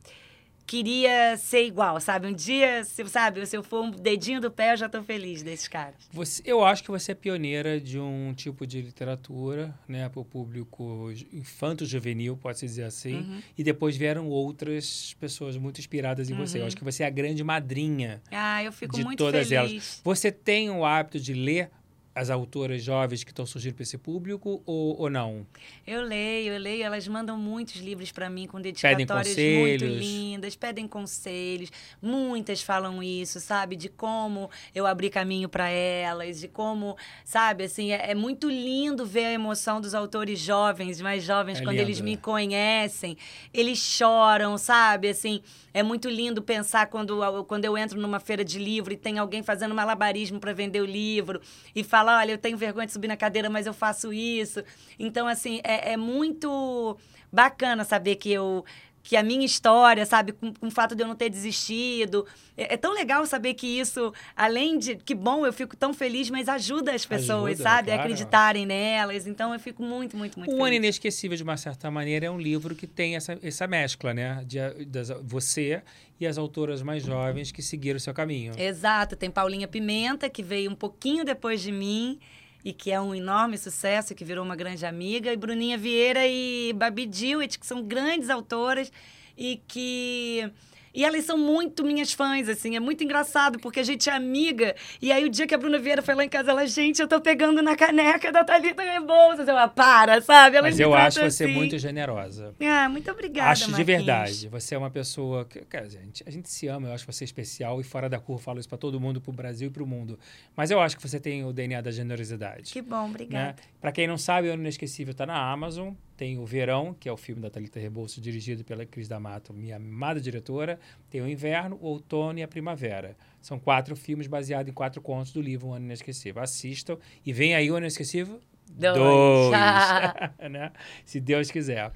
queria 0.66 1.36
ser 1.36 1.64
igual, 1.64 2.00
sabe? 2.00 2.26
Um 2.26 2.32
dia, 2.32 2.84
se, 2.84 3.06
sabe, 3.08 3.44
se 3.46 3.56
eu 3.56 3.62
for 3.62 3.84
um 3.84 3.90
dedinho 3.90 4.40
do 4.40 4.50
pé, 4.50 4.72
eu 4.72 4.76
já 4.76 4.88
tô 4.88 5.02
feliz 5.02 5.42
desses 5.42 5.68
caras. 5.68 5.94
Você, 6.12 6.42
eu 6.44 6.64
acho 6.64 6.82
que 6.82 6.90
você 6.90 7.12
é 7.12 7.14
pioneira 7.14 7.80
de 7.80 7.98
um 7.98 8.34
tipo 8.34 8.66
de 8.66 8.82
literatura, 8.82 9.74
né, 9.88 10.08
para 10.08 10.20
o 10.20 10.24
público 10.24 11.12
infanto-juvenil, 11.32 12.36
pode-se 12.36 12.66
dizer 12.66 12.84
assim, 12.84 13.16
uhum. 13.16 13.42
e 13.56 13.62
depois 13.62 13.96
vieram 13.96 14.28
outras 14.28 15.14
pessoas 15.20 15.56
muito 15.56 15.78
inspiradas 15.78 16.28
em 16.28 16.34
uhum. 16.34 16.40
você. 16.40 16.60
Eu 16.60 16.66
acho 16.66 16.76
que 16.76 16.84
você 16.84 17.02
é 17.02 17.06
a 17.06 17.10
grande 17.10 17.42
madrinha 17.44 18.16
ah, 18.30 18.62
eu 18.62 18.72
fico 18.72 18.96
de 18.96 19.04
muito 19.04 19.18
todas 19.18 19.48
feliz. 19.48 19.72
elas. 19.72 20.00
Você 20.04 20.32
tem 20.32 20.70
o 20.70 20.84
hábito 20.84 21.18
de 21.20 21.34
ler 21.34 21.70
as 22.16 22.30
autoras 22.30 22.82
jovens 22.82 23.22
que 23.22 23.30
estão 23.30 23.44
surgindo 23.44 23.74
para 23.74 23.82
esse 23.82 23.98
público 23.98 24.62
ou, 24.64 24.98
ou 24.98 25.10
não? 25.10 25.46
Eu 25.86 26.00
leio, 26.00 26.54
eu 26.54 26.58
leio. 26.58 26.82
Elas 26.82 27.06
mandam 27.06 27.36
muitos 27.36 27.76
livros 27.76 28.10
para 28.10 28.30
mim 28.30 28.46
com 28.46 28.58
dedicatórias 28.58 29.36
muito 29.36 29.84
lindas, 29.84 30.56
pedem 30.56 30.88
conselhos. 30.88 31.70
Muitas 32.00 32.62
falam 32.62 33.02
isso, 33.02 33.38
sabe? 33.38 33.76
De 33.76 33.90
como 33.90 34.50
eu 34.74 34.86
abri 34.86 35.10
caminho 35.10 35.46
para 35.46 35.68
elas, 35.68 36.40
de 36.40 36.48
como, 36.48 36.96
sabe? 37.22 37.64
Assim, 37.64 37.92
é, 37.92 38.12
é, 38.12 38.14
muito 38.14 38.48
lindo 38.48 39.04
ver 39.04 39.26
a 39.26 39.32
emoção 39.32 39.78
dos 39.78 39.94
autores 39.94 40.38
jovens, 40.38 41.02
mais 41.02 41.22
jovens, 41.22 41.58
é 41.58 41.62
quando 41.62 41.76
lindo. 41.76 41.82
eles 41.82 42.00
me 42.00 42.16
conhecem. 42.16 43.18
Eles 43.52 43.76
choram, 43.76 44.56
sabe? 44.56 45.10
Assim, 45.10 45.42
é 45.74 45.82
muito 45.82 46.08
lindo 46.08 46.40
pensar 46.40 46.86
quando, 46.86 47.20
quando 47.44 47.66
eu 47.66 47.76
entro 47.76 48.00
numa 48.00 48.20
feira 48.20 48.42
de 48.42 48.58
livro 48.58 48.94
e 48.94 48.96
tem 48.96 49.18
alguém 49.18 49.42
fazendo 49.42 49.74
malabarismo 49.74 50.40
para 50.40 50.54
vender 50.54 50.80
o 50.80 50.86
livro 50.86 51.42
e 51.74 51.84
fala: 51.84 52.05
olha, 52.06 52.32
eu 52.32 52.38
tenho 52.38 52.56
vergonha 52.56 52.86
de 52.86 52.92
subir 52.92 53.08
na 53.08 53.16
cadeira, 53.16 53.50
mas 53.50 53.66
eu 53.66 53.74
faço 53.74 54.12
isso. 54.12 54.62
Então, 54.98 55.26
assim, 55.26 55.60
é, 55.64 55.92
é 55.92 55.96
muito 55.96 56.96
bacana 57.32 57.84
saber 57.84 58.16
que 58.16 58.32
eu 58.32 58.64
que 59.06 59.16
a 59.16 59.22
minha 59.22 59.46
história, 59.46 60.04
sabe, 60.04 60.32
com, 60.32 60.52
com, 60.52 60.66
o 60.66 60.70
fato 60.70 60.96
de 60.96 61.04
eu 61.04 61.06
não 61.06 61.14
ter 61.14 61.30
desistido. 61.30 62.26
É, 62.56 62.74
é, 62.74 62.76
tão 62.76 62.92
legal 62.92 63.24
saber 63.24 63.54
que 63.54 63.64
isso, 63.64 64.12
além 64.34 64.80
de 64.80 64.96
que 64.96 65.14
bom, 65.14 65.46
eu 65.46 65.52
fico 65.52 65.76
tão 65.76 65.94
feliz, 65.94 66.28
mas 66.28 66.48
ajuda 66.48 66.92
as 66.92 67.06
pessoas, 67.06 67.52
ajuda, 67.52 67.62
sabe, 67.62 67.86
claro. 67.86 68.00
a 68.00 68.04
acreditarem 68.04 68.66
nelas. 68.66 69.28
Então 69.28 69.54
eu 69.54 69.60
fico 69.60 69.80
muito, 69.80 70.16
muito, 70.16 70.36
muito 70.40 70.50
O 70.50 70.56
feliz. 70.56 70.66
Ano 70.66 70.74
Inesquecível, 70.74 71.36
de 71.36 71.44
uma 71.44 71.56
certa 71.56 71.88
maneira, 71.88 72.26
é 72.26 72.30
um 72.30 72.40
livro 72.40 72.74
que 72.74 72.88
tem 72.88 73.14
essa, 73.14 73.38
essa 73.40 73.68
mescla, 73.68 74.12
né? 74.12 74.42
De, 74.44 74.58
de, 74.84 75.14
você 75.22 75.82
e 76.18 76.26
as 76.26 76.36
autoras 76.36 76.82
mais 76.82 77.04
jovens 77.04 77.52
que 77.52 77.62
seguiram 77.62 77.98
o 77.98 78.00
seu 78.00 78.12
caminho. 78.12 78.54
Exato. 78.58 79.14
Tem 79.14 79.30
Paulinha 79.30 79.68
Pimenta, 79.68 80.28
que 80.28 80.42
veio 80.42 80.68
um 80.68 80.74
pouquinho 80.74 81.24
depois 81.24 81.60
de 81.60 81.70
mim 81.70 82.18
e 82.66 82.72
que 82.72 82.90
é 82.90 83.00
um 83.00 83.14
enorme 83.14 83.56
sucesso, 83.56 84.12
que 84.12 84.24
virou 84.24 84.44
uma 84.44 84.56
grande 84.56 84.84
amiga, 84.84 85.32
e 85.32 85.36
Bruninha 85.36 85.78
Vieira 85.78 86.26
e 86.26 86.72
Babi 86.72 87.06
Dewitt, 87.06 87.60
que 87.60 87.64
são 87.64 87.80
grandes 87.80 88.28
autoras 88.28 88.90
e 89.38 89.62
que 89.68 90.50
e 90.96 91.04
elas 91.04 91.26
são 91.26 91.36
muito 91.36 91.84
minhas 91.84 92.14
fãs, 92.14 92.48
assim. 92.48 92.74
É 92.74 92.80
muito 92.80 93.04
engraçado, 93.04 93.58
porque 93.58 93.80
a 93.80 93.82
gente 93.82 94.08
é 94.08 94.14
amiga. 94.14 94.74
E 95.00 95.12
aí, 95.12 95.26
o 95.26 95.28
dia 95.28 95.46
que 95.46 95.54
a 95.54 95.58
Bruna 95.58 95.78
Vieira 95.78 96.00
foi 96.00 96.14
lá 96.14 96.24
em 96.24 96.28
casa, 96.28 96.50
ela, 96.50 96.66
gente, 96.66 97.02
eu 97.02 97.06
tô 97.06 97.20
pegando 97.20 97.62
na 97.62 97.76
caneca 97.76 98.32
da 98.32 98.42
Thalita 98.42 98.82
Rebouças. 98.82 99.46
Eu, 99.46 99.58
ah, 99.58 99.68
para, 99.68 100.22
sabe? 100.22 100.58
Mas 100.62 100.80
eu 100.80 100.94
acho 100.94 101.20
assim. 101.20 101.30
você 101.30 101.46
muito 101.46 101.78
generosa. 101.78 102.54
Ah, 102.62 102.88
muito 102.88 103.10
obrigada, 103.10 103.50
Acho 103.50 103.70
Marquinhos. 103.70 103.76
de 103.76 103.84
verdade. 103.84 104.48
Você 104.48 104.74
é 104.74 104.78
uma 104.78 104.90
pessoa... 104.90 105.44
Que, 105.44 105.60
cara, 105.66 105.84
a 105.84 105.88
gente, 105.90 106.24
a 106.26 106.30
gente 106.30 106.48
se 106.48 106.66
ama, 106.66 106.88
eu 106.88 106.94
acho 106.94 107.04
você 107.04 107.24
especial. 107.24 107.78
E 107.78 107.84
fora 107.84 108.08
da 108.08 108.18
curva, 108.18 108.42
falo 108.42 108.58
isso 108.58 108.68
pra 108.68 108.78
todo 108.78 108.98
mundo, 108.98 109.20
pro 109.20 109.32
Brasil 109.32 109.68
e 109.68 109.70
pro 109.70 109.86
mundo. 109.86 110.18
Mas 110.56 110.70
eu 110.70 110.80
acho 110.80 110.96
que 110.96 111.06
você 111.06 111.20
tem 111.20 111.44
o 111.44 111.52
DNA 111.52 111.82
da 111.82 111.90
generosidade. 111.90 112.72
Que 112.72 112.80
bom, 112.80 113.04
obrigada. 113.04 113.48
Né? 113.48 113.54
Pra 113.82 113.92
quem 113.92 114.06
não 114.06 114.16
sabe, 114.16 114.48
o 114.48 114.52
Ano 114.52 114.62
Inesquecível 114.62 115.12
tá 115.12 115.26
na 115.26 115.36
Amazon. 115.52 115.92
Tem 116.16 116.38
o 116.38 116.46
Verão, 116.46 116.96
que 116.98 117.10
é 117.10 117.12
o 117.12 117.16
filme 117.16 117.42
da 117.42 117.50
Thalita 117.50 117.78
Rebouças, 117.78 118.22
dirigido 118.22 118.64
pela 118.64 118.86
Cris 118.86 119.06
D'Amato, 119.06 119.52
minha 119.52 119.76
amada 119.76 120.18
diretora. 120.18 120.78
Tem 121.10 121.20
o 121.20 121.28
Inverno, 121.28 121.76
o 121.78 121.88
Outono 121.88 122.38
e 122.38 122.42
a 122.42 122.48
Primavera. 122.48 123.14
São 123.42 123.58
quatro 123.58 123.94
filmes 123.94 124.26
baseados 124.26 124.70
em 124.70 124.72
quatro 124.72 125.02
contos 125.02 125.30
do 125.30 125.42
livro 125.42 125.68
Um 125.68 125.74
Ano 125.74 125.84
Inesquecível. 125.84 126.42
Assistam. 126.42 126.96
E 127.24 127.34
vem 127.34 127.54
aí 127.54 127.70
o 127.70 127.74
Ano 127.74 127.84
Inesquecível? 127.84 128.40
Dois. 128.70 128.96
Dois. 128.96 129.52
né? 130.50 130.72
Se 131.04 131.20
Deus 131.20 131.50
quiser. 131.50 131.92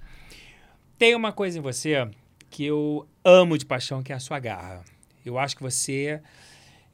Tem 0.98 1.14
uma 1.14 1.32
coisa 1.32 1.58
em 1.58 1.62
você 1.62 2.06
que 2.50 2.66
eu 2.66 3.08
amo 3.24 3.56
de 3.56 3.64
paixão, 3.64 4.02
que 4.02 4.12
é 4.12 4.16
a 4.16 4.20
sua 4.20 4.38
garra. 4.38 4.84
Eu 5.24 5.38
acho 5.38 5.56
que 5.56 5.62
você 5.62 6.20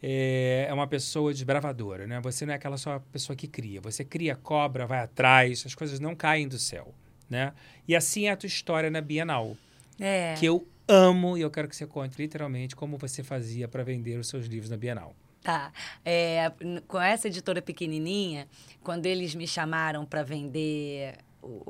é, 0.00 0.66
é 0.68 0.72
uma 0.72 0.86
pessoa 0.86 1.32
desbravadora, 1.32 2.06
né? 2.06 2.20
Você 2.20 2.46
não 2.46 2.52
é 2.52 2.56
aquela 2.56 2.78
só 2.78 3.00
pessoa 3.10 3.34
que 3.34 3.48
cria. 3.48 3.80
Você 3.80 4.04
cria, 4.04 4.36
cobra, 4.36 4.86
vai 4.86 5.00
atrás, 5.00 5.64
as 5.66 5.74
coisas 5.74 5.98
não 5.98 6.14
caem 6.14 6.46
do 6.46 6.56
céu 6.56 6.94
né? 7.28 7.52
E 7.86 7.94
assim 7.94 8.26
é 8.26 8.32
a 8.32 8.36
tua 8.36 8.46
história 8.46 8.90
na 8.90 9.00
Bienal. 9.00 9.56
É. 9.98 10.34
Que 10.38 10.46
eu 10.46 10.66
amo 10.88 11.36
e 11.36 11.40
eu 11.40 11.50
quero 11.50 11.68
que 11.68 11.76
você 11.76 11.86
conte 11.86 12.20
literalmente 12.20 12.76
como 12.76 12.96
você 12.96 13.22
fazia 13.22 13.66
para 13.66 13.82
vender 13.82 14.18
os 14.18 14.28
seus 14.28 14.46
livros 14.46 14.70
na 14.70 14.76
Bienal. 14.76 15.14
Tá. 15.42 15.72
É, 16.04 16.52
com 16.88 17.00
essa 17.00 17.28
editora 17.28 17.62
pequenininha, 17.62 18.48
quando 18.82 19.06
eles 19.06 19.34
me 19.34 19.46
chamaram 19.46 20.04
para 20.04 20.22
vender 20.22 21.18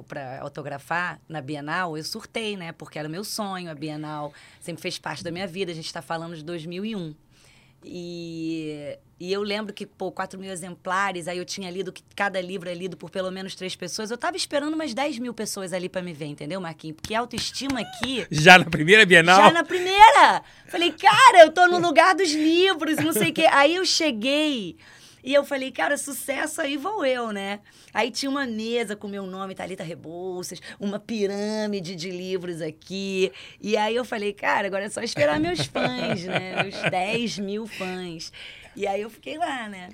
para 0.08 0.40
autografar 0.40 1.20
na 1.28 1.40
Bienal, 1.42 1.96
eu 1.96 2.04
surtei, 2.04 2.56
né? 2.56 2.72
Porque 2.72 2.98
era 2.98 3.06
o 3.06 3.10
meu 3.10 3.22
sonho, 3.22 3.70
a 3.70 3.74
Bienal 3.74 4.32
sempre 4.60 4.80
fez 4.80 4.98
parte 4.98 5.22
da 5.22 5.30
minha 5.30 5.46
vida. 5.46 5.72
A 5.72 5.74
gente 5.74 5.86
está 5.86 6.00
falando 6.00 6.34
de 6.34 6.42
2001. 6.42 7.14
E, 7.88 8.98
e 9.20 9.32
eu 9.32 9.42
lembro 9.42 9.72
que, 9.72 9.86
pô, 9.86 10.10
4 10.10 10.38
mil 10.38 10.50
exemplares, 10.50 11.28
aí 11.28 11.38
eu 11.38 11.44
tinha 11.44 11.70
lido 11.70 11.92
que 11.92 12.02
cada 12.14 12.40
livro 12.40 12.68
é 12.68 12.74
lido 12.74 12.96
por 12.96 13.10
pelo 13.10 13.30
menos 13.30 13.54
três 13.54 13.76
pessoas. 13.76 14.10
Eu 14.10 14.18
tava 14.18 14.36
esperando 14.36 14.74
umas 14.74 14.92
10 14.92 15.20
mil 15.20 15.32
pessoas 15.32 15.72
ali 15.72 15.88
para 15.88 16.02
me 16.02 16.12
ver, 16.12 16.26
entendeu, 16.26 16.60
Marquinhos? 16.60 16.96
Porque 17.00 17.14
a 17.14 17.20
autoestima 17.20 17.80
aqui. 17.80 18.26
Já 18.30 18.58
na 18.58 18.64
primeira 18.64 19.06
Bienal? 19.06 19.40
Já 19.40 19.52
na 19.52 19.62
primeira! 19.62 20.42
Falei, 20.66 20.90
cara, 20.92 21.44
eu 21.44 21.52
tô 21.52 21.66
no 21.68 21.78
lugar 21.78 22.14
dos 22.14 22.32
livros, 22.32 22.96
não 22.96 23.12
sei 23.12 23.30
o 23.30 23.32
quê. 23.32 23.46
Aí 23.50 23.76
eu 23.76 23.84
cheguei. 23.86 24.76
E 25.26 25.34
eu 25.34 25.44
falei, 25.44 25.72
cara, 25.72 25.98
sucesso 25.98 26.60
aí 26.60 26.76
vou 26.76 27.04
eu, 27.04 27.32
né? 27.32 27.58
Aí 27.92 28.12
tinha 28.12 28.30
uma 28.30 28.46
mesa 28.46 28.94
com 28.94 29.08
meu 29.08 29.26
nome, 29.26 29.56
Thalita 29.56 29.82
Rebouças, 29.82 30.62
uma 30.78 31.00
pirâmide 31.00 31.96
de 31.96 32.12
livros 32.12 32.62
aqui. 32.62 33.32
E 33.60 33.76
aí 33.76 33.96
eu 33.96 34.04
falei, 34.04 34.32
cara, 34.32 34.68
agora 34.68 34.84
é 34.84 34.88
só 34.88 35.02
esperar 35.02 35.40
meus 35.40 35.62
fãs, 35.66 36.22
né? 36.22 36.62
Meus 36.62 36.80
10 36.80 37.40
mil 37.40 37.66
fãs. 37.66 38.32
E 38.76 38.86
aí 38.86 39.00
eu 39.02 39.10
fiquei 39.10 39.36
lá, 39.36 39.68
né? 39.68 39.88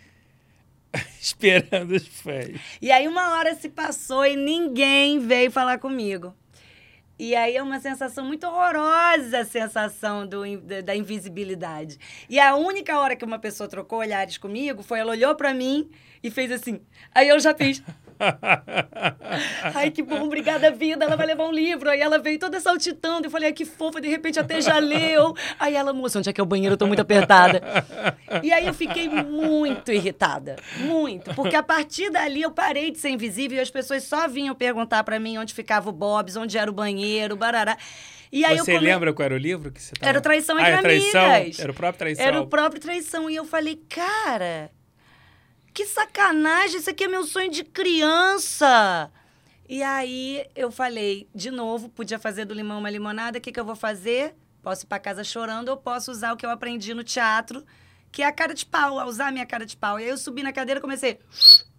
Esperando 1.18 1.92
os 1.92 2.06
fãs. 2.06 2.60
E 2.82 2.92
aí 2.92 3.08
uma 3.08 3.30
hora 3.30 3.54
se 3.54 3.70
passou 3.70 4.26
e 4.26 4.36
ninguém 4.36 5.18
veio 5.18 5.50
falar 5.50 5.78
comigo. 5.78 6.36
E 7.22 7.36
aí 7.36 7.56
é 7.56 7.62
uma 7.62 7.78
sensação 7.78 8.24
muito 8.24 8.48
horrorosa 8.48 9.38
a 9.38 9.44
sensação 9.44 10.26
do, 10.26 10.42
da 10.84 10.96
invisibilidade. 10.96 11.96
E 12.28 12.40
a 12.40 12.56
única 12.56 12.98
hora 12.98 13.14
que 13.14 13.24
uma 13.24 13.38
pessoa 13.38 13.68
trocou 13.68 14.00
olhares 14.00 14.36
comigo 14.36 14.82
foi 14.82 14.98
ela 14.98 15.12
olhou 15.12 15.32
para 15.36 15.54
mim 15.54 15.88
e 16.20 16.32
fez 16.32 16.50
assim. 16.50 16.80
Aí 17.14 17.28
eu 17.28 17.38
já 17.38 17.54
fiz. 17.54 17.80
Ai, 19.74 19.90
que 19.90 20.02
bom, 20.02 20.22
obrigada, 20.22 20.70
vida. 20.70 21.04
Ela 21.04 21.16
vai 21.16 21.26
levar 21.26 21.44
um 21.44 21.52
livro. 21.52 21.90
Aí 21.90 22.00
ela 22.00 22.18
veio 22.18 22.38
toda 22.38 22.60
saltitando. 22.60 23.26
Eu 23.26 23.30
falei, 23.30 23.48
ai, 23.48 23.52
que 23.52 23.64
fofa, 23.64 24.00
de 24.00 24.08
repente 24.08 24.38
até 24.38 24.60
já 24.60 24.78
leu. 24.78 25.34
Aí 25.58 25.74
ela, 25.74 25.92
moça, 25.92 26.18
onde 26.18 26.28
é 26.28 26.32
que 26.32 26.40
é 26.40 26.44
o 26.44 26.46
banheiro? 26.46 26.74
Eu 26.74 26.78
tô 26.78 26.86
muito 26.86 27.00
apertada. 27.00 27.62
E 28.42 28.52
aí 28.52 28.66
eu 28.66 28.74
fiquei 28.74 29.08
muito 29.08 29.92
irritada. 29.92 30.56
Muito. 30.78 31.34
Porque 31.34 31.56
a 31.56 31.62
partir 31.62 32.10
dali 32.10 32.42
eu 32.42 32.50
parei 32.50 32.90
de 32.90 32.98
ser 32.98 33.10
invisível 33.10 33.58
e 33.58 33.60
as 33.60 33.70
pessoas 33.70 34.04
só 34.04 34.28
vinham 34.28 34.54
perguntar 34.54 35.02
para 35.04 35.18
mim 35.18 35.38
onde 35.38 35.54
ficava 35.54 35.88
o 35.88 35.92
Bob's, 35.92 36.36
onde 36.36 36.56
era 36.56 36.70
o 36.70 36.74
banheiro, 36.74 37.36
barará. 37.36 37.76
E 38.30 38.44
aí 38.44 38.56
você 38.56 38.72
come... 38.72 38.86
lembra 38.86 39.12
qual 39.12 39.26
era 39.26 39.34
o 39.34 39.38
livro 39.38 39.70
que 39.70 39.82
você 39.82 39.92
tava... 39.94 40.08
Era 40.08 40.20
Traição 40.20 40.58
Entre 40.58 40.70
ah, 40.70 40.72
era 40.72 40.82
traição? 40.82 41.34
Amigas. 41.34 41.58
Era 41.58 41.70
o 41.70 41.74
próprio 41.74 41.98
Traição. 41.98 42.24
Era 42.24 42.40
o 42.40 42.46
próprio 42.46 42.80
Traição. 42.80 43.30
E 43.30 43.36
eu 43.36 43.44
falei, 43.44 43.76
cara 43.88 44.70
que 45.72 45.86
sacanagem, 45.86 46.78
isso 46.78 46.90
aqui 46.90 47.04
é 47.04 47.08
meu 47.08 47.24
sonho 47.24 47.50
de 47.50 47.64
criança. 47.64 49.10
E 49.68 49.82
aí 49.82 50.44
eu 50.54 50.70
falei, 50.70 51.28
de 51.34 51.50
novo, 51.50 51.88
podia 51.88 52.18
fazer 52.18 52.44
do 52.44 52.54
limão 52.54 52.78
uma 52.78 52.90
limonada, 52.90 53.38
o 53.38 53.40
que, 53.40 53.50
que 53.50 53.58
eu 53.58 53.64
vou 53.64 53.76
fazer? 53.76 54.34
Posso 54.62 54.84
ir 54.84 54.86
para 54.86 54.98
casa 54.98 55.24
chorando 55.24 55.70
ou 55.70 55.76
posso 55.76 56.10
usar 56.10 56.32
o 56.32 56.36
que 56.36 56.44
eu 56.44 56.50
aprendi 56.50 56.92
no 56.94 57.02
teatro, 57.02 57.64
que 58.10 58.22
é 58.22 58.26
a 58.26 58.32
cara 58.32 58.54
de 58.54 58.66
pau, 58.66 58.98
a 58.98 59.06
usar 59.06 59.28
a 59.28 59.32
minha 59.32 59.46
cara 59.46 59.64
de 59.64 59.76
pau. 59.76 59.98
E 59.98 60.04
aí 60.04 60.10
eu 60.10 60.18
subi 60.18 60.42
na 60.42 60.52
cadeira 60.52 60.78
e 60.78 60.82
comecei. 60.82 61.18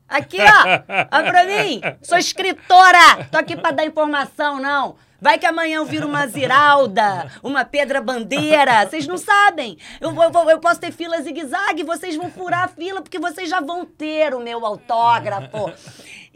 Aqui, 0.07 0.37
ó! 0.41 1.15
Olha 1.15 1.31
pra 1.31 1.45
mim! 1.45 1.81
Sou 2.01 2.17
escritora! 2.17 3.25
Tô 3.31 3.37
aqui 3.37 3.55
pra 3.55 3.71
dar 3.71 3.85
informação, 3.85 4.59
não! 4.59 4.97
Vai 5.23 5.39
que 5.39 5.45
amanhã 5.45 5.77
eu 5.77 5.85
viro 5.85 6.05
uma 6.05 6.27
Ziralda, 6.27 7.31
uma 7.41 7.63
Pedra 7.63 8.01
Bandeira. 8.01 8.85
Vocês 8.85 9.07
não 9.07 9.17
sabem. 9.17 9.77
Eu, 10.01 10.13
eu, 10.13 10.49
eu 10.49 10.59
posso 10.59 10.81
ter 10.81 10.91
fila 10.91 11.21
zigue-zague, 11.21 11.81
vocês 11.81 12.17
vão 12.17 12.29
furar 12.29 12.65
a 12.65 12.67
fila 12.67 13.01
porque 13.01 13.17
vocês 13.17 13.49
já 13.49 13.61
vão 13.61 13.85
ter 13.85 14.33
o 14.33 14.41
meu 14.41 14.65
autógrafo. 14.65 15.71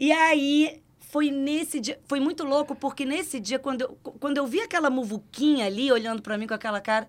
E 0.00 0.10
aí 0.10 0.82
foi 1.00 1.30
nesse 1.30 1.80
dia, 1.80 2.00
foi 2.06 2.18
muito 2.18 2.44
louco 2.44 2.74
porque 2.74 3.04
nesse 3.04 3.38
dia 3.38 3.58
quando 3.58 3.82
eu, 3.82 3.98
quando 4.18 4.38
eu 4.38 4.46
vi 4.46 4.62
aquela 4.62 4.88
muvuquinha 4.88 5.66
ali 5.66 5.92
olhando 5.92 6.22
para 6.22 6.38
mim 6.38 6.46
com 6.46 6.54
aquela 6.54 6.80
cara, 6.80 7.06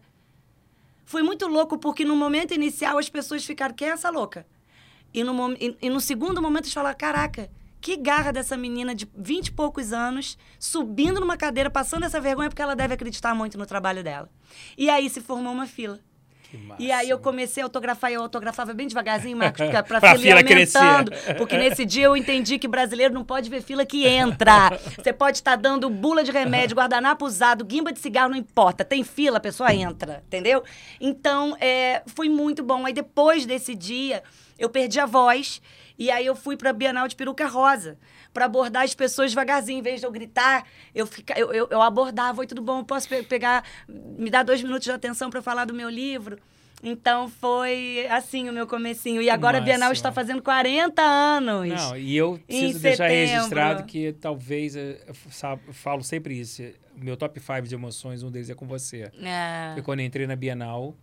foi 1.06 1.24
muito 1.24 1.48
louco 1.48 1.78
porque 1.78 2.04
no 2.04 2.14
momento 2.14 2.54
inicial 2.54 2.98
as 2.98 3.08
pessoas 3.08 3.46
ficaram 3.46 3.74
que 3.74 3.86
é 3.86 3.92
essa 3.92 4.10
louca. 4.10 4.46
E 5.14 5.24
no, 5.24 5.54
e, 5.54 5.78
e 5.82 5.90
no 5.90 6.02
segundo 6.02 6.42
momento 6.42 6.66
eles 6.66 6.74
falaram, 6.74 6.98
caraca, 6.98 7.50
que 7.82 7.96
garra 7.96 8.32
dessa 8.32 8.58
menina 8.58 8.94
de 8.94 9.08
20 9.16 9.48
e 9.48 9.52
poucos 9.52 9.94
anos, 9.94 10.38
subindo 10.60 11.20
numa 11.20 11.38
cadeira, 11.38 11.70
passando 11.70 12.06
essa 12.06 12.20
vergonha, 12.20 12.50
porque 12.50 12.62
ela 12.62 12.76
deve 12.76 12.94
acreditar 12.94 13.34
muito 13.34 13.58
no 13.58 13.66
trabalho 13.66 14.04
dela. 14.04 14.30
E 14.78 14.90
aí 14.90 15.10
se 15.10 15.22
formou 15.22 15.54
uma 15.54 15.66
fila. 15.68 16.00
E 16.80 16.92
aí 16.92 17.08
eu 17.08 17.20
comecei 17.20 17.62
a 17.62 17.66
autografar, 17.68 18.10
e 18.10 18.16
eu 18.16 18.24
autografava 18.24 18.74
bem 18.74 18.88
devagarzinho, 18.88 19.38
Marcos, 19.38 19.68
pra, 19.68 19.84
pra, 19.84 20.00
Pra 20.02 20.16
fila 20.18 20.40
aumentando. 20.40 21.12
crescer. 21.12 21.36
Porque 21.36 21.56
nesse 21.56 21.86
dia 21.86 22.06
eu 22.06 22.18
entendi 22.18 22.58
que 22.58 22.68
brasileiro 22.68 23.14
não 23.14 23.24
pode 23.24 23.52
ver 23.52 23.62
fila 23.62 23.86
que 23.86 24.08
entra. 24.08 24.72
Você 24.98 25.14
pode 25.14 25.38
estar 25.38 25.56
dando 25.56 25.88
bula 25.92 26.24
de 26.24 26.32
remédio, 26.32 26.76
guardanapo 26.76 27.24
usado, 27.24 27.64
guimba 27.64 27.94
de 27.94 28.00
cigarro, 28.00 28.32
não 28.32 28.38
importa. 28.38 28.84
Tem 28.84 29.04
fila, 29.04 29.38
a 29.38 29.40
pessoa 29.40 29.72
entra, 29.72 30.24
entendeu? 30.26 30.64
Então, 31.00 31.56
é, 31.62 32.02
foi 32.08 32.28
muito 32.28 32.64
bom. 32.64 32.84
Aí 32.84 32.94
depois 32.94 33.46
desse 33.46 33.76
dia, 33.76 34.24
eu 34.58 34.70
perdi 34.72 35.00
a 35.00 35.06
voz. 35.06 35.62
E 36.00 36.10
aí 36.10 36.26
eu 36.26 36.36
fui 36.36 36.56
pra 36.56 36.72
Bienal 36.72 37.08
de 37.10 37.16
Peruca 37.16 37.46
Rosa 37.46 37.98
para 38.34 38.46
abordar 38.46 38.84
as 38.84 38.96
pessoas 38.96 39.32
devagarzinho. 39.32 39.80
Em 39.80 39.82
vez 39.82 40.00
de 40.00 40.06
eu 40.08 40.12
gritar, 40.12 40.66
eu, 40.96 41.06
fica, 41.06 41.38
eu, 41.38 41.52
eu, 41.52 41.68
eu 41.70 41.82
abordava. 41.82 42.40
Oi, 42.40 42.48
tudo 42.48 42.62
bom? 42.62 42.84
Posso 42.86 43.10
pe- 43.10 43.24
pegar, 43.24 43.66
me 43.88 44.30
dar 44.30 44.44
dois 44.44 44.64
minutos 44.64 44.86
de 44.86 44.92
atenção 44.92 45.30
para 45.30 45.42
falar 45.42 45.66
do 45.66 45.74
meu 45.74 45.90
livro? 45.90 46.40
Então 46.82 47.28
foi 47.28 48.08
assim 48.10 48.48
o 48.48 48.54
meu 48.54 48.66
comecinho. 48.66 49.22
E 49.22 49.30
agora 49.30 49.58
a 49.58 49.62
Bienal 49.62 49.92
está 49.92 50.10
fazendo 50.14 50.42
40 50.42 51.02
anos. 51.02 51.68
Não, 51.68 51.98
e 51.98 52.16
eu 52.16 52.40
preciso 52.48 52.80
deixar 52.80 53.10
setembro. 53.10 53.34
registrado 53.36 53.84
que 53.84 54.14
talvez, 54.14 54.78
eh, 54.78 55.02
eu 55.06 55.14
falo 55.74 56.02
sempre 56.02 56.40
isso, 56.40 56.64
meu 56.96 57.18
top 57.18 57.38
5 57.38 57.64
de 57.64 57.76
emoções, 57.76 58.24
um 58.24 58.32
deles 58.32 58.50
é 58.50 58.56
com 58.56 58.66
você. 58.66 59.12
É. 59.22 59.82
Quando 59.84 60.00
eu 60.00 60.06
entrei 60.06 60.26
na 60.26 60.38
Bienal 60.38 60.96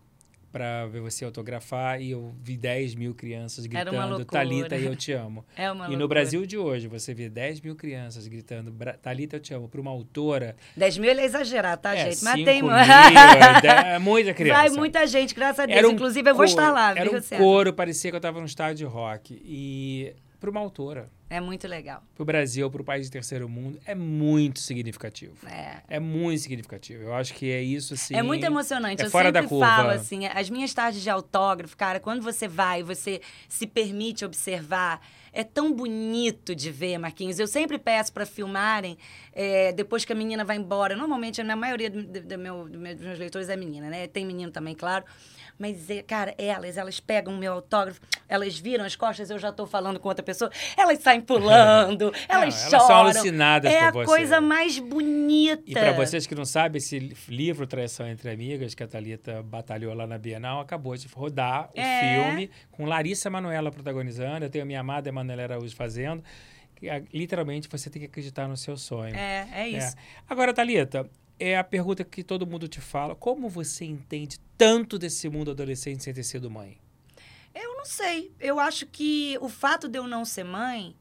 para 0.52 0.86
ver 0.86 1.00
você 1.00 1.24
autografar 1.24 2.00
e 2.00 2.12
eu 2.12 2.34
vi 2.42 2.56
10 2.56 2.94
mil 2.94 3.14
crianças 3.14 3.66
gritando. 3.66 4.24
Talita 4.24 4.76
eu 4.76 4.96
te 4.96 5.12
amo. 5.12 5.44
É 5.56 5.70
uma 5.70 5.88
e 5.92 5.96
no. 5.96 6.06
Brasil 6.08 6.46
de 6.46 6.56
hoje, 6.56 6.86
você 6.88 7.12
vê 7.12 7.28
10 7.28 7.60
mil 7.60 7.76
crianças 7.76 8.26
gritando 8.26 8.70
"Bra- 8.72 8.94
Talita 8.94 9.36
eu 9.36 9.40
te 9.40 9.52
amo 9.52 9.68
para 9.68 9.80
uma 9.80 9.90
autora. 9.90 10.56
10 10.76 10.98
mil 10.98 11.10
é 11.10 11.24
exagerar, 11.24 11.76
tá, 11.76 11.94
é, 11.94 12.10
gente? 12.10 12.24
Mas 12.24 12.34
5 12.34 12.44
tem 12.44 12.62
mil, 12.62 12.72
é, 12.72 13.94
é 13.94 13.98
muita 13.98 14.32
criança. 14.34 14.60
Vai 14.62 14.70
muita 14.70 15.06
gente, 15.06 15.34
graças 15.34 15.60
a 15.60 15.66
Deus. 15.66 15.84
Um 15.84 15.92
Inclusive, 15.92 16.30
eu 16.30 16.34
vou 16.34 16.44
coro- 16.46 16.48
estar 16.48 16.70
lá, 16.72 16.90
Era 16.96 17.10
um 17.10 17.20
coro, 17.38 17.72
parecia 17.72 18.10
que 18.10 18.14
eu 18.14 18.18
estava 18.18 18.38
num 18.40 18.46
estádio 18.46 18.76
de 18.76 18.84
rock. 18.84 19.40
E 19.44 20.14
para 20.40 20.50
uma 20.50 20.60
autora, 20.60 21.08
É 21.28 21.40
muito 21.40 21.66
legal. 21.66 22.02
para 22.14 22.22
o 22.22 22.24
Brasil, 22.24 22.70
para 22.70 22.80
o 22.82 22.84
país 22.84 23.06
de 23.06 23.10
terceiro 23.10 23.48
mundo, 23.48 23.80
é 23.84 23.94
muito 23.96 24.60
significativo. 24.60 25.34
É. 25.48 25.78
É 25.88 25.98
muito 25.98 26.40
significativo. 26.40 27.02
Eu 27.02 27.14
acho 27.14 27.34
que 27.34 27.50
é 27.50 27.60
isso, 27.60 27.94
assim... 27.94 28.14
É 28.14 28.22
muito 28.22 28.44
emocionante. 28.44 29.02
é 29.02 29.06
eu 29.06 29.10
fora 29.10 29.26
sempre 29.28 29.42
da 29.42 29.48
curva. 29.48 29.66
falo 29.66 29.90
assim, 29.90 30.26
as 30.26 30.48
minhas 30.48 30.72
tardes 30.72 31.02
de 31.02 31.10
autógrafo, 31.10 31.76
cara, 31.76 31.98
quando 31.98 32.22
você 32.22 32.46
vai, 32.46 32.82
você 32.84 33.20
se 33.48 33.66
permite 33.66 34.24
observar, 34.24 35.00
é 35.32 35.42
tão 35.42 35.72
bonito 35.72 36.54
de 36.54 36.70
ver, 36.70 36.96
Marquinhos. 36.98 37.38
Eu 37.40 37.48
sempre 37.48 37.76
peço 37.76 38.12
para 38.12 38.24
filmarem 38.24 38.96
é, 39.32 39.72
depois 39.72 40.04
que 40.04 40.12
a 40.12 40.16
menina 40.16 40.44
vai 40.44 40.56
embora. 40.56 40.94
Normalmente, 40.96 41.42
na 41.42 41.56
maioria 41.56 41.90
do, 41.90 42.04
do- 42.04 42.20
do 42.22 42.38
meu- 42.38 42.68
do 42.68 42.78
meu- 42.78 42.94
dos 42.94 43.04
meus 43.04 43.18
leitores 43.18 43.48
é 43.48 43.56
menina, 43.56 43.90
né? 43.90 44.06
Tem 44.06 44.24
menino 44.24 44.52
também, 44.52 44.74
claro. 44.76 45.04
Mas, 45.58 45.88
é, 45.88 46.02
cara, 46.02 46.34
elas, 46.36 46.76
elas 46.76 47.00
pegam 47.00 47.32
o 47.34 47.36
meu 47.38 47.52
autógrafo, 47.54 47.98
elas 48.28 48.58
viram 48.58 48.84
as 48.84 48.94
costas, 48.94 49.30
eu 49.30 49.38
já 49.38 49.50
tô 49.50 49.66
falando 49.66 49.98
com 49.98 50.06
outra 50.06 50.22
pessoa, 50.22 50.50
elas 50.76 50.98
saem 50.98 51.15
pulando, 51.20 52.12
elas 52.28 52.54
elas 52.62 52.70
choram. 52.70 52.86
são 52.86 52.96
alucinadas 52.96 53.72
É 53.72 53.80
a 53.86 53.90
você. 53.90 54.04
coisa 54.06 54.40
mais 54.40 54.78
bonita. 54.78 55.62
E 55.66 55.72
para 55.72 55.92
vocês 55.92 56.26
que 56.26 56.34
não 56.34 56.44
sabem, 56.44 56.78
esse 56.78 56.98
li- 56.98 57.16
livro 57.28 57.66
Traição 57.66 58.06
entre 58.06 58.30
Amigas, 58.30 58.74
que 58.74 58.82
a 58.82 58.86
Thalita 58.88 59.42
batalhou 59.42 59.92
lá 59.94 60.06
na 60.06 60.18
Bienal, 60.18 60.60
acabou 60.60 60.96
de 60.96 61.06
rodar 61.08 61.70
o 61.76 61.80
É. 61.80 62.24
filme 62.24 62.50
com 62.70 62.84
Larissa 62.84 63.28
Manoela 63.30 63.70
protagonizando. 63.70 64.44
Eu 64.44 64.50
tenho 64.50 64.62
a 64.64 64.66
minha 64.66 64.80
amada 64.80 65.08
Emanuela 65.08 65.42
Araújo 65.42 65.74
fazendo. 65.74 66.22
Que, 66.74 66.88
ah, 66.90 67.02
literalmente, 67.12 67.68
você 67.70 67.88
tem 67.88 68.00
que 68.00 68.06
acreditar 68.06 68.46
no 68.46 68.56
seu 68.56 68.76
sonho. 68.76 69.14
É, 69.16 69.48
é 69.52 69.68
isso. 69.68 69.94
Agora, 70.28 70.52
Thalita, 70.52 71.08
é 71.40 71.56
a 71.56 71.64
pergunta 71.64 72.04
que 72.04 72.22
todo 72.22 72.46
mundo 72.46 72.68
te 72.68 72.80
fala. 72.80 73.14
Como 73.14 73.48
você 73.48 73.84
entende 73.86 74.38
tanto 74.58 74.98
desse 74.98 75.28
mundo 75.28 75.50
adolescente 75.52 76.02
sem 76.04 76.12
ter 76.12 76.22
sido 76.22 76.50
mãe? 76.50 76.76
Eu 77.54 77.76
não 77.76 77.84
sei. 77.86 78.30
Eu 78.38 78.60
acho 78.60 78.84
que 78.86 79.38
o 79.40 79.48
fato 79.48 79.88
de 79.88 79.98
eu 79.98 80.06
não 80.06 80.26
ser 80.26 80.44
mãe 80.44 80.94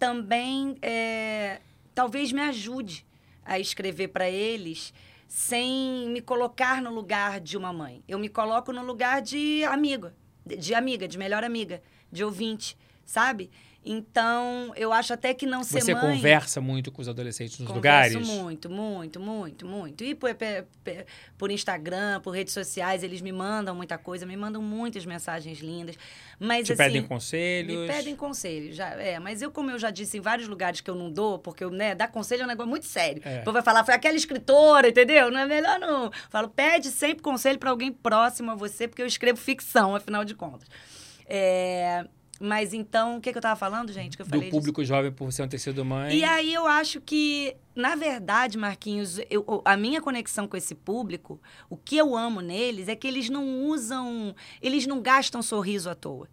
também 0.00 0.76
é, 0.80 1.60
talvez 1.94 2.32
me 2.32 2.40
ajude 2.40 3.06
a 3.44 3.58
escrever 3.58 4.08
para 4.08 4.28
eles 4.30 4.94
sem 5.28 6.08
me 6.08 6.22
colocar 6.22 6.80
no 6.82 6.90
lugar 6.92 7.38
de 7.38 7.56
uma 7.56 7.70
mãe. 7.72 8.02
Eu 8.08 8.18
me 8.18 8.28
coloco 8.28 8.72
no 8.72 8.82
lugar 8.82 9.20
de 9.20 9.62
amiga, 9.64 10.16
de- 10.44 10.56
de 10.56 10.74
amiga, 10.74 11.06
de 11.06 11.18
melhor 11.18 11.44
amiga, 11.44 11.82
de 12.10 12.24
ouvinte, 12.24 12.76
sabe? 13.04 13.50
Então, 13.82 14.72
eu 14.76 14.92
acho 14.92 15.14
até 15.14 15.32
que 15.32 15.46
não 15.46 15.64
ser 15.64 15.80
Você 15.80 15.94
mãe... 15.94 16.02
conversa 16.02 16.60
muito 16.60 16.92
com 16.92 17.00
os 17.00 17.08
adolescentes 17.08 17.58
nos 17.58 17.70
lugares? 17.70 18.14
muito, 18.14 18.68
muito, 18.68 19.18
muito, 19.18 19.66
muito. 19.66 20.04
E 20.04 20.14
por, 20.14 20.28
por 21.38 21.50
Instagram, 21.50 22.20
por 22.20 22.32
redes 22.32 22.52
sociais, 22.52 23.02
eles 23.02 23.22
me 23.22 23.32
mandam 23.32 23.74
muita 23.74 23.96
coisa, 23.96 24.26
me 24.26 24.36
mandam 24.36 24.60
muitas 24.60 25.06
mensagens 25.06 25.60
lindas. 25.60 25.96
Mas 26.38 26.66
Te 26.66 26.74
assim, 26.74 26.82
pedem 26.82 27.02
conselhos? 27.02 27.74
me 27.74 27.86
pedem 27.86 28.16
conselho, 28.16 28.72
já, 28.72 28.90
é, 29.00 29.18
mas 29.18 29.40
eu, 29.40 29.50
como 29.50 29.70
eu 29.70 29.78
já 29.78 29.90
disse 29.90 30.18
em 30.18 30.20
vários 30.20 30.46
lugares 30.46 30.82
que 30.82 30.90
eu 30.90 30.94
não 30.94 31.10
dou, 31.10 31.38
porque 31.38 31.64
eu, 31.64 31.70
né, 31.70 31.94
dar 31.94 32.08
conselho 32.08 32.42
é 32.42 32.44
um 32.44 32.48
negócio 32.48 32.68
muito 32.68 32.86
sério. 32.86 33.22
É. 33.24 33.40
O 33.40 33.44
povo 33.44 33.54
vai 33.54 33.62
falar, 33.62 33.82
foi 33.82 33.94
aquela 33.94 34.16
escritora, 34.16 34.88
entendeu? 34.88 35.30
Não 35.30 35.40
é 35.40 35.46
melhor 35.46 35.78
não. 35.78 36.10
Falo, 36.28 36.50
pede 36.50 36.88
sempre 36.88 37.22
conselho 37.22 37.58
para 37.58 37.70
alguém 37.70 37.90
próximo 37.90 38.50
a 38.50 38.54
você, 38.54 38.86
porque 38.86 39.00
eu 39.00 39.06
escrevo 39.06 39.38
ficção, 39.38 39.96
afinal 39.96 40.22
de 40.22 40.34
contas. 40.34 40.68
É, 41.26 42.04
mas 42.40 42.72
então, 42.72 43.18
o 43.18 43.20
que, 43.20 43.30
que 43.30 43.36
eu 43.38 43.42
tava 43.42 43.54
falando, 43.54 43.92
gente? 43.92 44.16
Que 44.16 44.22
eu 44.22 44.26
Do 44.26 44.30
falei 44.30 44.46
disso? 44.48 44.56
público 44.58 44.82
jovem 44.82 45.12
por 45.12 45.28
não 45.38 45.46
ter 45.48 45.58
sido 45.58 45.84
mãe? 45.84 46.16
E 46.16 46.24
aí 46.24 46.54
eu 46.54 46.66
acho 46.66 47.00
que, 47.00 47.54
na 47.76 47.94
verdade, 47.94 48.56
Marquinhos, 48.56 49.20
eu- 49.28 49.62
a 49.64 49.76
minha 49.76 50.00
conexão 50.00 50.48
com 50.48 50.56
esse 50.56 50.74
público, 50.74 51.38
o 51.68 51.76
que 51.76 51.96
eu 51.98 52.16
amo 52.16 52.40
neles 52.40 52.88
é 52.88 52.96
que 52.96 53.06
eles 53.06 53.28
não 53.28 53.64
usam, 53.66 54.34
eles 54.62 54.86
não 54.86 55.02
gastam 55.02 55.42
sorriso 55.42 55.90
à 55.90 55.94
toa. 55.94 56.26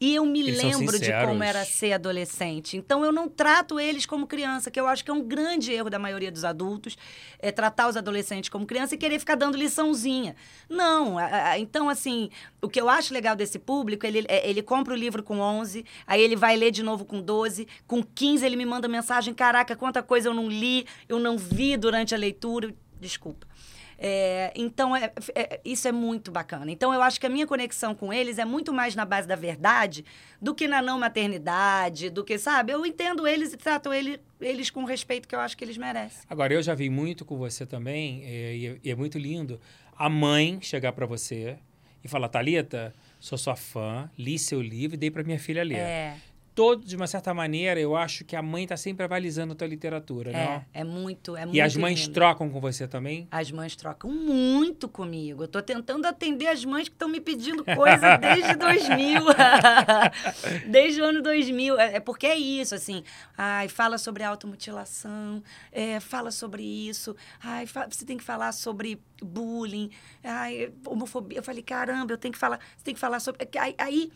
E 0.00 0.14
eu 0.14 0.24
me 0.26 0.40
Eles 0.40 0.62
lembro 0.62 0.98
de 0.98 1.10
como 1.26 1.42
era 1.42 1.64
ser 1.64 1.92
adolescente. 1.92 2.76
Então 2.76 3.04
eu 3.04 3.12
não 3.12 3.28
trato 3.28 3.78
eles 3.78 4.04
como 4.06 4.26
criança, 4.26 4.70
que 4.70 4.78
eu 4.80 4.86
acho 4.86 5.04
que 5.04 5.10
é 5.10 5.14
um 5.14 5.22
grande 5.22 5.72
erro 5.72 5.88
da 5.88 5.98
maioria 5.98 6.30
dos 6.30 6.44
adultos, 6.44 6.96
é 7.38 7.52
tratar 7.52 7.88
os 7.88 7.96
adolescentes 7.96 8.48
como 8.50 8.66
criança 8.66 8.94
e 8.94 8.98
querer 8.98 9.18
ficar 9.18 9.34
dando 9.36 9.56
liçãozinha. 9.56 10.34
Não, 10.68 11.16
então 11.58 11.88
assim, 11.88 12.30
o 12.60 12.68
que 12.68 12.80
eu 12.80 12.88
acho 12.88 13.12
legal 13.14 13.36
desse 13.36 13.58
público, 13.58 14.04
ele, 14.06 14.24
é- 14.28 14.48
ele 14.48 14.62
compra 14.62 14.94
o 14.94 14.96
livro 14.96 15.22
com 15.22 15.38
11, 15.38 15.84
aí 16.06 16.20
ele 16.20 16.36
vai 16.36 16.56
ler 16.56 16.70
de 16.70 16.82
novo 16.82 17.04
com 17.04 17.20
12, 17.20 17.66
com 17.86 18.02
15 18.02 18.44
ele 18.44 18.56
me 18.56 18.64
manda 18.66 18.88
mensagem, 18.88 19.32
caraca, 19.34 19.76
quanta 19.76 20.02
coisa 20.02 20.28
eu 20.28 20.34
não 20.34 20.48
li, 20.48 20.86
eu 21.08 21.18
não 21.18 21.38
vi 21.38 21.76
durante 21.76 22.14
a 22.14 22.18
leitura, 22.18 22.74
desculpa. 23.00 23.46
É, 24.04 24.52
então, 24.56 24.96
é- 24.96 25.12
é- 25.34 25.60
isso 25.64 25.86
é 25.86 25.92
muito 25.92 26.32
bacana. 26.32 26.70
Então, 26.72 26.92
eu 26.92 27.00
acho 27.02 27.20
que 27.20 27.26
a 27.26 27.28
minha 27.28 27.46
conexão 27.46 27.94
com 27.94 28.12
eles 28.12 28.36
é 28.38 28.44
muito 28.44 28.72
mais 28.72 28.96
na 28.96 29.04
base 29.04 29.28
da 29.28 29.36
verdade 29.36 30.04
do 30.40 30.54
que 30.54 30.66
na 30.66 30.82
não 30.82 30.98
maternidade, 30.98 32.10
do 32.10 32.24
que, 32.24 32.36
sabe? 32.36 32.72
Eu 32.72 32.84
entendo 32.84 33.26
eles 33.28 33.52
e 33.52 33.56
trato 33.56 33.92
ele- 33.92 34.18
eles 34.40 34.70
com 34.70 34.82
o 34.82 34.86
respeito 34.86 35.28
que 35.28 35.34
eu 35.34 35.40
acho 35.40 35.56
que 35.56 35.64
eles 35.64 35.76
merecem. 35.76 36.22
Agora, 36.28 36.52
eu 36.52 36.62
já 36.62 36.74
vi 36.74 36.90
muito 36.90 37.24
com 37.24 37.36
você 37.36 37.64
também, 37.64 38.24
é, 38.24 38.56
e, 38.56 38.66
é, 38.66 38.76
e 38.82 38.90
é 38.90 38.94
muito 38.96 39.18
lindo, 39.18 39.60
a 39.96 40.08
mãe 40.08 40.58
chegar 40.60 40.92
pra 40.92 41.06
você 41.06 41.56
e 42.02 42.08
falar, 42.08 42.28
Thalita, 42.28 42.92
sou 43.20 43.38
sua 43.38 43.54
fã, 43.54 44.10
li 44.18 44.36
seu 44.38 44.60
livro 44.60 44.96
e 44.96 44.98
dei 44.98 45.10
pra 45.12 45.22
minha 45.22 45.38
filha 45.38 45.62
ler. 45.62 45.78
É, 45.78 46.16
Todo, 46.54 46.84
de 46.84 46.94
uma 46.96 47.06
certa 47.06 47.32
maneira, 47.32 47.80
eu 47.80 47.96
acho 47.96 48.24
que 48.26 48.36
a 48.36 48.42
mãe 48.42 48.66
tá 48.66 48.76
sempre 48.76 49.04
avalizando 49.04 49.54
a 49.54 49.56
tua 49.56 49.66
literatura, 49.66 50.30
né? 50.32 50.66
é, 50.74 50.80
é 50.80 50.84
muito, 50.84 51.34
é 51.34 51.46
muito 51.46 51.56
E 51.56 51.60
as 51.62 51.74
mães 51.76 52.00
lindo. 52.00 52.12
trocam 52.12 52.50
com 52.50 52.60
você 52.60 52.86
também? 52.86 53.26
As 53.30 53.50
mães 53.50 53.74
trocam 53.74 54.10
muito 54.10 54.86
comigo. 54.88 55.44
Eu 55.44 55.48
tô 55.48 55.62
tentando 55.62 56.04
atender 56.04 56.48
as 56.48 56.62
mães 56.64 56.88
que 56.88 56.94
estão 56.94 57.08
me 57.08 57.20
pedindo 57.20 57.64
coisa 57.64 58.16
desde 58.18 58.54
2000. 58.56 59.22
desde 60.68 61.00
o 61.00 61.04
ano 61.04 61.22
2000. 61.22 61.78
É, 61.78 61.96
é 61.96 62.00
porque 62.00 62.26
é 62.26 62.36
isso, 62.36 62.74
assim. 62.74 63.02
Ai, 63.36 63.68
fala 63.68 63.96
sobre 63.98 64.22
automutilação. 64.22 65.42
É, 65.70 66.00
fala 66.00 66.30
sobre 66.30 66.62
isso. 66.62 67.16
Ai, 67.42 67.66
fa- 67.66 67.88
você 67.90 68.04
tem 68.04 68.16
que 68.18 68.24
falar 68.24 68.52
sobre 68.52 69.00
bullying. 69.22 69.90
Ai, 70.22 70.72
homofobia. 70.86 71.38
Eu 71.38 71.42
falei, 71.42 71.62
caramba, 71.62 72.12
eu 72.12 72.18
tenho 72.18 72.32
que 72.32 72.38
falar... 72.38 72.58
Você 72.76 72.84
tem 72.84 72.94
que 72.94 73.00
falar 73.00 73.20
sobre... 73.20 73.48
Aí... 73.58 73.74
aí 73.78 74.12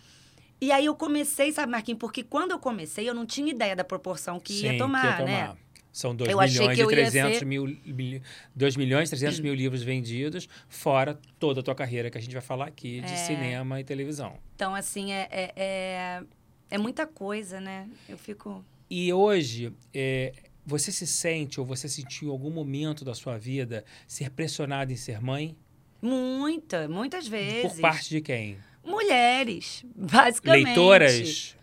e 0.61 0.73
aí 0.73 0.87
eu 0.87 0.95
comecei, 0.95 1.53
sabe, 1.53 1.71
Marquinhos? 1.73 1.99
Porque 1.99 2.23
quando 2.23 2.51
eu 2.53 2.59
comecei, 2.59 3.09
eu 3.09 3.15
não 3.15 3.27
tinha 3.27 3.51
ideia 3.51 3.75
da 3.77 3.85
proporção 3.85 4.39
que 4.41 4.53
ia 4.63 4.73
Sim, 4.73 4.79
tomar, 4.79 5.23
né? 5.25 5.57
São 5.93 6.15
2 6.15 6.31
Eu 6.31 6.39
achei 6.41 6.59
milhões 6.61 6.77
que 6.77 6.83
e 6.83 6.85
eu 6.85 6.91
ia 6.91 6.97
300 6.97 7.39
ser- 7.39 7.45
mil, 7.47 7.65
mil, 7.87 8.21
2 8.55 8.77
milhões 8.77 9.09
e 9.09 9.11
300 9.13 9.41
mil 9.41 9.55
livros 9.55 9.83
vendidos, 9.83 10.47
fora 10.69 11.19
toda 11.39 11.61
a 11.61 11.63
tua 11.63 11.75
carreira 11.75 12.11
que 12.11 12.19
a 12.19 12.21
gente 12.21 12.35
vai 12.35 12.43
falar 12.43 12.67
aqui 12.67 13.01
de 13.01 13.13
É. 13.13 13.17
cinema 13.17 13.81
e 13.81 13.85
televisão. 13.85 14.37
Então, 14.55 14.75
assim, 14.75 15.13
é, 15.13 15.27
é, 15.31 15.53
é, 15.57 16.23
é 16.71 16.77
muita 16.79 17.07
coisa, 17.07 17.61
né? 17.61 17.89
Eu 18.07 18.19
fico... 18.19 18.63
E 18.91 19.11
hoje, 19.11 19.73
é, 19.95 20.35
você 20.67 20.93
se 20.93 21.07
sente 21.07 21.59
ou 21.59 21.65
você 21.65 21.89
sentiu 21.89 22.29
em 22.29 22.31
algum 22.31 22.51
momento 22.51 23.03
da 23.03 23.15
sua 23.15 23.39
vida 23.39 23.83
ser 24.07 24.29
pressionada 24.31 24.93
em 24.93 24.97
ser 24.97 25.21
mãe? 25.23 25.57
Muita, 26.03 26.87
muitas 26.89 27.27
vezes. 27.27 27.73
Por 27.73 27.81
parte 27.81 28.11
de 28.11 28.21
quem? 28.21 28.59
Mulheres, 28.87 29.85
basicamente. 29.95 30.67
Leitoras? 30.67 31.57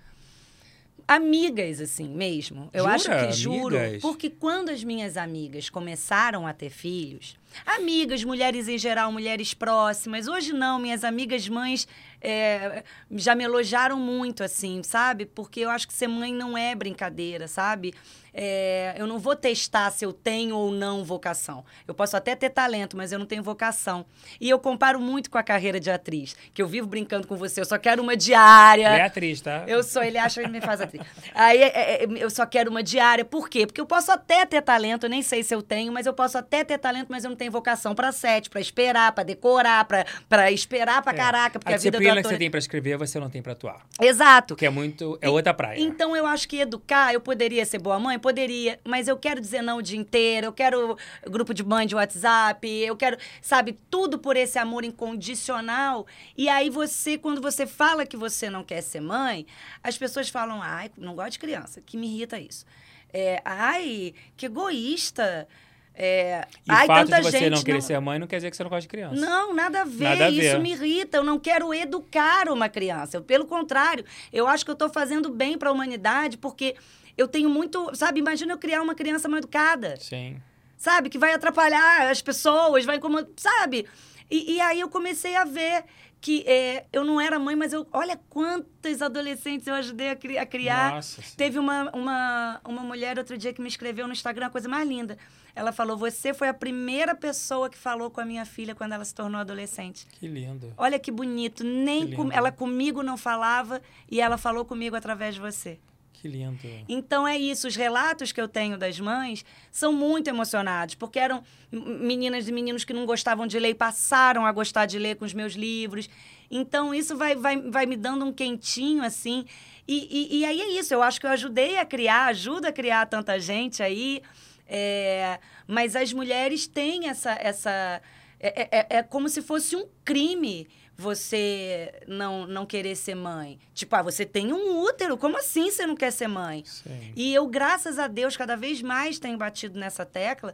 amigas, 1.08 1.80
assim, 1.82 2.08
mesmo. 2.10 2.70
Eu 2.74 2.84
Jura? 2.84 2.96
acho 2.96 3.10
que 3.10 3.32
juro. 3.34 3.78
Amigas? 3.78 4.02
Porque 4.02 4.30
quando 4.30 4.70
as 4.70 4.84
minhas 4.84 5.18
amigas 5.18 5.70
começaram 5.70 6.48
a 6.48 6.54
ter 6.54 6.70
filhos, 6.70 7.38
amigas, 7.66 8.24
mulheres 8.24 8.68
em 8.68 8.78
geral, 8.78 9.12
mulheres 9.12 9.54
próximas, 9.54 10.28
hoje 10.28 10.54
não, 10.54 10.80
minhas 10.80 11.04
amigas 11.04 11.48
mães 11.48 11.88
é, 12.24 12.84
já 13.12 13.36
me 13.36 13.44
elogiaram 13.44 13.98
muito, 13.98 14.44
assim, 14.44 14.82
sabe? 14.82 15.26
Porque 15.26 15.60
eu 15.60 15.70
acho 15.70 15.86
que 15.88 15.94
ser 15.94 16.08
mãe 16.08 16.34
não 16.34 16.58
é 16.58 16.74
brincadeira, 16.74 17.48
sabe? 17.48 17.94
É, 18.34 18.96
eu 18.98 19.06
não 19.06 19.20
vou 19.20 19.36
testar 19.36 19.92
se 19.92 20.04
eu 20.04 20.12
tenho 20.12 20.56
ou 20.56 20.72
não 20.72 21.04
vocação. 21.04 21.64
Eu 21.88 21.94
posso 21.94 22.18
até 22.18 22.36
ter 22.36 22.50
talento, 22.50 22.98
mas 22.98 23.12
eu 23.12 23.20
não 23.20 23.26
tenho 23.28 23.44
vocação. 23.44 24.06
E 24.42 24.50
eu 24.50 24.58
comparo 24.58 25.00
muito 25.00 25.30
com 25.30 25.38
a 25.38 25.44
carreira 25.44 25.80
de 25.80 25.92
atriz, 25.92 26.36
que 26.54 26.62
eu 26.62 26.68
vivo 26.68 26.88
brincando 26.88 27.28
com 27.28 27.36
você, 27.36 27.62
eu 27.62 27.66
só 27.66 27.78
quero 27.78 28.02
uma 28.02 28.18
diária. 28.18 28.88
Ele 28.88 29.02
é 29.02 29.06
atriz, 29.06 29.42
tá? 29.42 29.66
Eu 29.68 29.84
sou, 29.84 30.02
ele 30.02 30.18
acha 30.18 30.42
que 30.42 30.50
me 30.50 30.62
faz 30.62 30.82
atriz. 30.82 31.06
Aí 31.36 31.62
é, 31.62 32.04
é, 32.04 32.08
eu 32.18 32.30
só 32.30 32.46
quero 32.46 32.72
uma 32.72 32.82
diária. 32.82 33.24
Por 33.24 33.50
quê? 33.50 33.68
Porque 33.68 33.82
eu 33.82 33.86
posso 33.86 34.12
até 34.12 34.46
ter 34.46 34.62
talento, 34.62 35.06
eu 35.06 35.10
nem 35.10 35.22
sei 35.22 35.44
se 35.44 35.54
eu 35.54 35.62
tenho, 35.62 35.92
mas 35.92 36.06
eu 36.06 36.14
posso 36.14 36.38
até 36.38 36.64
ter 36.64 36.78
talento, 36.78 37.10
mas 37.10 37.24
eu 37.24 37.30
não 37.30 37.38
tenho 37.38 37.43
vocação 37.50 37.96
pra 37.96 38.12
sete, 38.12 38.50
pra 38.50 38.60
esperar, 38.62 39.12
pra 39.12 39.24
decorar, 39.24 39.86
pra, 39.86 40.06
pra 40.28 40.52
esperar 40.52 41.02
pra 41.02 41.12
É. 41.12 41.16
caraca, 41.16 41.60
porque 41.60 41.72
a 41.72 41.76
a, 41.76 41.80
vida 41.80 41.92
disciplina 41.92 42.14
que 42.16 42.20
ator... 42.20 42.32
você 42.32 42.38
tem 42.38 42.50
pra 42.50 42.60
escrever, 42.60 42.98
você 42.98 43.20
não 43.20 43.30
tem 43.30 43.42
pra 43.42 43.54
atuar. 43.54 43.86
Exato. 44.02 44.56
Que 44.56 44.66
é 44.66 44.70
muito. 44.70 45.18
É 45.22 45.30
outra 45.30 45.54
praia. 45.54 45.80
Então 45.80 46.16
eu 46.16 46.26
acho 46.26 46.48
que 46.48 46.58
educar, 46.60 47.14
eu 47.14 47.22
poderia 47.22 47.66
ser 47.66 47.80
boa 47.80 48.00
mãe, 48.00 48.18
poderia, 48.20 48.80
mas 48.84 49.08
eu 49.08 49.18
quero 49.18 49.40
dizer 49.42 49.62
não 49.62 49.78
o 49.78 49.82
dia 49.82 49.98
inteiro, 50.00 50.48
eu 50.48 50.54
quero 50.54 50.98
grupo 51.30 51.54
de 51.54 51.64
mãe 51.64 51.86
de 51.88 51.96
WhatsApp, 51.96 52.68
eu 52.68 52.96
quero, 52.96 53.18
sabe, 53.42 53.78
tudo 53.90 54.18
por 54.20 54.38
esse 54.38 54.58
amor 54.60 54.84
incondicional. 54.84 56.06
E 56.38 56.50
aí 56.50 56.70
você, 56.70 57.18
quando 57.18 57.42
você 57.42 57.66
fala 57.66 58.06
que 58.06 58.18
você 58.18 58.50
não 58.50 58.64
quer 58.64 58.82
ser 58.82 59.02
mãe, 59.02 59.46
as 59.84 59.98
pessoas 59.98 60.30
falam, 60.30 60.62
ai, 60.62 60.90
não 60.98 61.16
gosto 61.16 61.32
de 61.34 61.40
criança, 61.40 61.82
que 61.82 61.98
me 61.98 62.08
irrita 62.08 62.40
isso. 62.40 62.66
É, 63.12 63.42
ai, 63.46 64.14
que 64.36 64.48
egoísta. 64.48 65.48
É, 65.96 66.48
E 66.68 66.72
ai, 66.72 66.86
o 66.86 66.88
fato 66.88 67.06
tanta 67.06 67.22
de 67.22 67.32
você 67.32 67.38
gente 67.38 67.52
não 67.52 67.62
querer 67.64 67.78
não... 67.78 67.82
ser 67.82 68.00
mãe 68.00 68.18
não 68.18 68.28
quer 68.28 68.38
dizer 68.38 68.50
que 68.50 68.58
você 68.58 68.64
não 68.64 68.70
gosta 68.70 68.82
de 68.82 68.88
criança. 68.88 69.16
Não, 69.16 69.54
nada 69.54 69.82
a 69.82 69.86
ver. 69.86 70.04
Nada 70.04 70.26
a 70.26 70.30
Isso 70.30 70.42
ver. 70.42 70.60
me 70.60 70.72
irrita. 70.72 71.18
Eu 71.18 71.24
não 71.24 71.38
quero 71.38 71.74
educar 71.74 72.50
uma 72.50 72.68
criança. 72.68 73.18
Eu, 73.18 73.22
pelo 73.22 73.46
contrário, 73.46 74.04
eu 74.32 74.48
acho 74.48 74.66
que 74.66 74.72
eu 74.72 74.74
estou 74.74 74.90
fazendo 74.90 75.30
bem 75.30 75.58
para 75.58 75.70
a 75.70 75.72
humanidade 75.72 76.38
porque 76.38 76.76
eu 77.18 77.28
tenho 77.28 77.50
muito. 77.50 77.96
Sabe, 77.96 78.20
imagina 78.20 78.54
eu 78.54 78.58
criar 78.58 78.82
uma 78.82 78.96
criança 78.96 79.28
mal 79.30 79.38
educada, 79.38 79.96
Sim. 80.00 80.38
sabe? 80.78 81.10
Que 81.10 81.18
vai 81.18 81.34
atrapalhar 81.34 82.10
as 82.10 82.22
pessoas, 82.22 82.86
vai 82.86 82.98
incomodar. 82.98 83.30
Sabe? 83.38 83.86
E, 84.36 84.54
e 84.56 84.62
aí 84.62 84.80
eu 84.80 84.90
comecei 84.90 85.36
a 85.36 85.44
ver 85.46 85.84
que 86.20 86.44
é, 86.48 86.86
eu 86.94 87.04
não 87.04 87.20
era 87.20 87.38
mãe, 87.38 87.56
mas 87.56 87.74
eu. 87.74 87.86
Olha 87.92 88.18
quantos 88.30 89.02
adolescentes 89.02 89.68
eu 89.68 89.74
ajudei 89.76 90.10
a, 90.10 90.16
cri- 90.16 90.38
a 90.38 90.46
criar. 90.46 90.94
Nossa. 90.96 91.22
Teve 91.38 91.60
uma, 91.60 91.92
uma, 91.92 92.62
uma 92.66 92.82
mulher 92.82 93.18
outro 93.18 93.38
dia 93.38 93.54
que 93.54 93.62
me 93.62 93.68
escreveu 93.68 94.08
no 94.08 94.14
Instagram, 94.14 94.48
a 94.48 94.50
coisa 94.50 94.68
mais 94.70 94.88
linda. 94.88 95.18
Ela 95.56 95.72
falou: 95.72 95.96
Você 95.98 96.34
foi 96.34 96.48
a 96.48 96.54
primeira 96.54 97.14
pessoa 97.14 97.70
que 97.70 97.78
falou 97.78 98.10
com 98.10 98.22
a 98.22 98.26
minha 98.26 98.46
filha 98.46 98.74
quando 98.74 98.94
ela 98.94 99.06
se 99.06 99.14
tornou 99.14 99.40
adolescente. 99.40 100.08
Que 100.20 100.28
lindo. 100.28 100.74
Olha 100.78 100.98
que 100.98 101.12
bonito. 101.12 101.64
Nem 101.64 102.08
Que 102.08 102.16
com- 102.16 102.32
ela 102.32 102.52
comigo 102.52 103.04
não 103.04 103.18
falava 103.18 103.82
e 104.10 104.20
ela 104.20 104.38
falou 104.38 104.66
comigo 104.66 104.96
através 104.96 105.36
de 105.36 105.42
você. 105.42 105.78
Que 106.24 106.30
lindo. 106.30 106.58
Então 106.88 107.28
é 107.28 107.38
isso. 107.38 107.68
Os 107.68 107.76
relatos 107.76 108.32
que 108.32 108.40
eu 108.40 108.48
tenho 108.48 108.78
das 108.78 108.98
mães 108.98 109.44
são 109.70 109.92
muito 109.92 110.30
emocionados, 110.30 110.96
porque 110.96 111.20
eram 111.20 111.44
meninas 111.70 112.48
e 112.48 112.52
meninos 112.54 112.86
que 112.86 112.94
não 112.94 113.06
gostavam 113.06 113.46
de 113.46 113.60
ler 113.60 113.72
e 113.72 113.76
passaram 113.76 114.46
a 114.46 114.52
gostar 114.54 114.86
de 114.86 114.98
ler 114.98 115.18
com 115.18 115.26
os 115.26 115.34
meus 115.34 115.52
livros. 115.52 116.10
Então 116.50 116.96
isso 116.96 117.18
vai, 117.18 117.36
vai, 117.36 117.62
vai 117.64 117.86
me 117.86 117.98
dando 117.98 118.24
um 118.24 118.32
quentinho 118.32 119.04
assim. 119.04 119.46
E, 119.86 120.30
e, 120.32 120.40
e 120.40 120.46
aí 120.46 120.62
é 120.62 120.80
isso. 120.80 120.94
Eu 120.94 121.04
acho 121.04 121.20
que 121.20 121.26
eu 121.26 121.32
ajudei 121.32 121.78
a 121.78 121.86
criar, 121.86 122.28
ajuda 122.28 122.70
a 122.70 122.72
criar 122.72 123.06
tanta 123.08 123.38
gente 123.38 123.84
aí. 123.84 124.22
É, 124.66 125.42
mas 125.68 125.94
as 125.94 126.14
mulheres 126.14 126.68
têm 126.68 127.10
essa. 127.10 127.34
essa 127.34 128.02
é, 128.40 128.70
é, 128.72 128.88
é 129.00 129.04
como 129.04 129.28
se 129.28 129.42
fosse 129.42 129.76
um 129.76 129.86
crime 130.06 130.70
você 130.98 131.94
não, 132.08 132.46
não 132.48 132.66
querer 132.66 132.96
ser 132.96 133.16
mãe. 133.16 133.60
Tipo, 133.74 133.96
ah, 133.96 134.02
você 134.02 134.26
tem 134.26 134.54
um 134.54 134.80
útero, 134.82 135.18
como 135.18 135.38
assim 135.38 135.72
você 135.72 135.86
não 135.86 135.96
quer 135.96 136.12
ser 136.12 136.28
mãe? 136.28 136.64
Sim. 136.66 137.12
E 137.16 137.34
eu, 137.34 137.48
graças 137.48 137.98
a 138.00 138.08
Deus, 138.08 138.38
cada 138.38 138.56
vez 138.56 138.82
mais 138.82 139.20
tenho 139.20 139.38
batido 139.38 139.80
nessa 139.80 140.06
tecla 140.06 140.54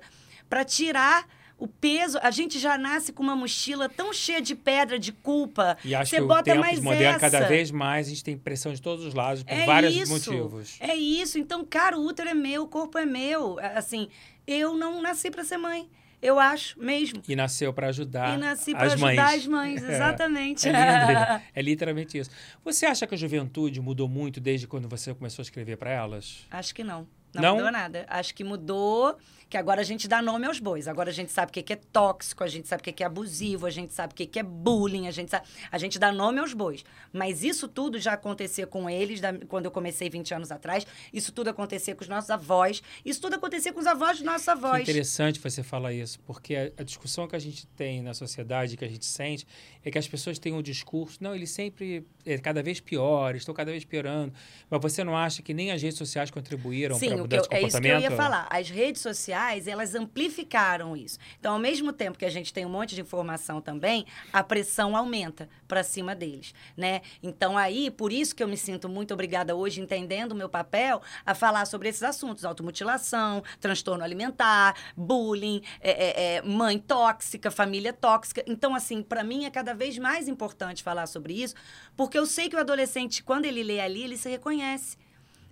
para 0.49 0.63
tirar 0.63 1.28
o 1.58 1.67
peso. 1.67 2.17
A 2.23 2.32
gente 2.32 2.58
já 2.58 2.78
nasce 2.78 3.12
com 3.12 3.21
uma 3.21 3.36
mochila 3.36 3.89
tão 3.89 4.13
cheia 4.13 4.41
de 4.41 4.56
pedra, 4.56 4.97
de 4.97 5.12
culpa. 5.12 5.78
E 5.84 5.93
acho 5.93 6.10
você 6.10 6.15
que 6.17 6.21
o 6.23 6.28
bota 6.28 6.43
tempo 6.43 6.62
mais 6.62 6.80
moderno, 6.80 7.17
essa. 7.17 7.30
cada 7.30 7.45
vez 7.47 7.69
mais, 7.69 8.08
a 8.08 8.10
gente 8.10 8.23
tem 8.23 8.38
pressão 8.38 8.73
de 8.73 8.82
todos 8.82 9.06
os 9.06 9.13
lados, 9.13 9.43
por 9.43 9.54
É 9.54 9.65
vários 9.65 9.93
isso. 9.93 10.12
motivos. 10.12 10.78
É 10.80 10.95
isso. 10.95 11.38
Então, 11.38 11.65
cara, 11.65 11.97
o 11.97 12.06
útero 12.06 12.30
é 12.30 12.34
meu, 12.34 12.63
o 12.63 12.67
corpo 12.67 12.97
é 12.97 13.06
meu. 13.06 13.60
Assim, 13.75 14.08
eu 14.47 14.75
não 14.75 15.02
nasci 15.02 15.30
para 15.30 15.43
ser 15.43 15.58
mãe. 15.58 15.89
Eu 16.21 16.38
acho 16.39 16.77
mesmo. 16.79 17.21
E 17.27 17.36
nasceu 17.36 17.73
para 17.73 17.88
ajudar 17.88 18.36
e 18.36 18.38
nasci 18.38 18.71
para 18.73 18.84
ajudar 18.88 19.05
mães. 19.15 19.19
as 19.19 19.47
mães, 19.47 19.84
É. 19.88 19.95
exatamente. 19.95 20.67
É, 20.67 20.71
lindo, 20.71 21.43
é 21.55 21.62
literalmente 21.62 22.17
isso. 22.17 22.29
Você 22.63 22.86
acha 22.86 23.08
que 23.08 23.15
a 23.15 23.17
juventude 23.17 23.79
mudou 23.79 24.08
muito 24.10 24.39
desde 24.39 24.67
quando 24.67 24.89
você 24.89 25.13
começou 25.13 25.41
a 25.41 25.43
escrever 25.43 25.77
para 25.77 25.91
elas? 25.91 26.45
Acho 26.51 26.75
que 26.75 26.84
não. 26.84 27.08
Não, 27.34 27.41
Não? 27.43 27.55
mudou 27.58 27.71
nada. 27.71 28.05
Acho 28.10 28.34
que 28.34 28.43
mudou 28.43 29.15
que 29.49 29.57
agora 29.57 29.81
a 29.81 29.83
gente 29.83 30.07
dá 30.07 30.21
nome 30.21 30.45
aos 30.45 30.59
bois. 30.59 30.88
Agora 30.88 31.09
a 31.09 31.13
gente 31.13 31.31
sabe 31.31 31.49
o 31.49 31.53
que 31.53 31.63
que 31.63 31.73
é 31.73 31.75
tóxico, 31.75 32.43
a 32.43 32.47
gente 32.47 32.67
sabe 32.67 32.81
o 32.81 32.83
que 32.83 32.91
que 32.91 33.03
é 33.03 33.05
abusivo, 33.07 33.65
a 33.65 33.69
gente 33.69 33.91
sabe 33.93 34.13
o 34.13 34.15
que 34.15 34.25
que 34.27 34.38
é 34.39 34.43
bullying, 34.43 35.07
a 35.07 35.12
gente 35.12 35.31
sabe... 35.31 35.47
A 35.71 35.77
gente 35.77 35.97
dá 35.97 36.12
nome 36.12 36.39
aos 36.39 36.53
bois. 36.53 36.83
Mas 37.12 37.43
isso 37.43 37.67
tudo 37.67 37.97
já 37.99 38.13
acontecia 38.13 38.67
com 38.67 38.89
eles 38.89 39.19
da- 39.19 39.33
quando 39.47 39.65
eu 39.65 39.71
comecei 39.71 40.09
20 40.09 40.33
anos 40.35 40.51
atrás. 40.51 40.85
Isso 41.12 41.31
tudo 41.31 41.49
acontecia 41.49 41.95
com 41.95 42.01
os 42.03 42.07
nossos 42.07 42.29
avós. 42.29 42.83
Isso 43.03 43.19
tudo 43.19 43.35
acontecia 43.35 43.73
com 43.73 43.79
os 43.79 43.88
avós 43.88 44.17
dos 44.17 44.25
nossos 44.25 44.45
Que 44.45 44.51
avós. 44.51 44.81
interessante 44.83 45.39
você 45.39 45.63
falar 45.63 45.93
isso, 45.93 46.19
porque 46.21 46.55
a, 46.55 46.81
a 46.81 46.83
discussão 46.83 47.27
que 47.27 47.35
a 47.35 47.39
gente 47.39 47.65
tem 47.67 48.01
na 48.03 48.13
sociedade, 48.13 48.77
que 48.77 48.85
a 48.85 48.88
gente 48.88 49.05
sente, 49.05 49.47
é 49.83 49.89
que 49.89 49.97
as 49.97 50.07
pessoas 50.07 50.38
têm 50.38 50.53
um 50.53 50.62
discurso, 50.62 51.17
não, 51.21 51.33
eles 51.33 51.49
sempre 51.49 52.05
é 52.25 52.38
cada 52.38 52.62
vez 52.62 52.79
pior, 52.79 53.35
estão 53.35 53.55
cada 53.55 53.71
vez 53.71 53.83
piorando. 53.83 54.31
Mas 54.69 54.79
você 54.81 55.03
não 55.03 55.17
acha 55.17 55.41
que 55.41 55.53
nem 55.53 55.71
as 55.71 55.81
redes 55.81 55.97
sociais 55.97 56.29
contribuíram 56.29 56.97
Sim, 56.99 57.07
para 57.07 57.13
o 57.13 57.17
que 57.17 57.21
mudar 57.23 57.38
eu- 57.38 57.41
esse 57.41 57.53
é 57.53 57.62
isso 57.62 57.81
que 57.81 57.88
eu 57.88 57.91
comportamento? 57.93 58.12
ia 58.12 58.17
falar. 58.17 58.47
As 58.51 58.69
redes 58.69 59.01
sociais, 59.01 59.38
elas 59.67 59.95
amplificaram 59.95 60.95
isso. 60.95 61.17
Então, 61.39 61.54
ao 61.54 61.60
mesmo 61.60 61.93
tempo 61.93 62.17
que 62.17 62.25
a 62.25 62.30
gente 62.30 62.54
tem 62.54 62.65
um 62.65 62.69
monte 62.69 62.95
de 62.95 63.02
informação 63.02 63.62
também, 63.62 64.06
a 64.34 64.43
pressão 64.43 64.95
aumenta 64.95 65.49
para 65.67 65.84
cima 65.84 66.13
deles, 66.13 66.54
né? 66.75 67.02
Então, 67.21 67.58
aí, 67.58 67.89
por 67.89 68.12
isso 68.12 68.36
que 68.36 68.43
eu 68.43 68.47
me 68.47 68.58
sinto 68.58 68.89
muito 68.89 69.13
obrigada 69.13 69.56
hoje, 69.56 69.82
entendendo 69.82 70.34
o 70.34 70.36
meu 70.36 70.49
papel, 70.49 71.02
a 71.25 71.34
falar 71.34 71.65
sobre 71.65 71.89
esses 71.89 72.04
assuntos. 72.04 72.43
Automutilação, 72.43 73.43
transtorno 73.60 74.04
alimentar, 74.04 74.75
bullying, 74.95 75.62
é, 75.80 75.91
é, 75.91 76.36
é, 76.36 76.41
mãe 76.41 76.78
tóxica, 76.78 77.52
família 77.52 77.93
tóxica. 77.93 78.43
Então, 78.47 78.75
assim, 78.75 79.02
para 79.02 79.23
mim 79.23 79.45
é 79.45 79.49
cada 79.49 79.73
vez 79.73 79.97
mais 79.97 80.28
importante 80.28 80.84
falar 80.84 81.08
sobre 81.08 81.34
isso, 81.34 81.56
porque 81.95 82.17
eu 82.17 82.25
sei 82.25 82.49
que 82.49 82.56
o 82.56 82.60
adolescente, 82.60 83.23
quando 83.23 83.45
ele 83.45 83.63
lê 83.63 83.80
ali, 83.80 84.04
ele 84.04 84.17
se 84.17 84.30
reconhece. 84.30 84.97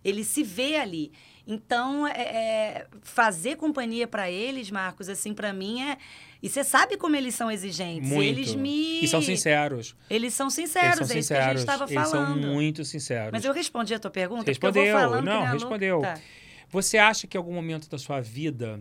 Ele 0.03 0.23
se 0.23 0.43
vê 0.43 0.77
ali. 0.77 1.11
Então, 1.47 2.05
é, 2.05 2.11
é, 2.11 2.87
fazer 3.01 3.55
companhia 3.55 4.05
para 4.05 4.29
eles, 4.29 4.69
Marcos, 4.69 5.07
assim, 5.07 5.33
para 5.33 5.53
mim 5.53 5.81
é. 5.81 5.97
E 6.43 6.49
você 6.49 6.61
sabe 6.63 6.97
como 6.97 7.15
eles 7.15 7.33
são 7.33 7.49
exigentes. 7.49 8.09
Muito. 8.09 8.27
Eles 8.27 8.53
me. 8.53 9.03
E 9.03 9.07
são 9.07 9.21
sinceros. 9.21 9.95
Eles 10.09 10.33
são 10.33 10.49
sinceros, 10.49 10.99
eles 10.99 11.07
são 11.07 11.15
é 11.15 11.19
isso 11.19 11.33
que 11.33 11.39
a 11.39 11.47
gente 11.49 11.59
estava 11.59 11.83
Eles 11.85 11.93
falando. 11.93 12.41
são 12.41 12.53
muito 12.53 12.83
sinceros. 12.83 13.31
Mas 13.31 13.45
eu 13.45 13.53
respondi 13.53 13.93
a 13.93 13.99
tua 13.99 14.11
pergunta? 14.11 14.43
Respondeu. 14.45 15.21
Não, 15.21 15.45
respondeu. 15.45 16.01
Tá. 16.01 16.19
Você 16.69 16.97
acha 16.97 17.25
que 17.25 17.37
em 17.37 17.39
algum 17.39 17.53
momento 17.53 17.89
da 17.89 17.97
sua 17.97 18.19
vida 18.19 18.79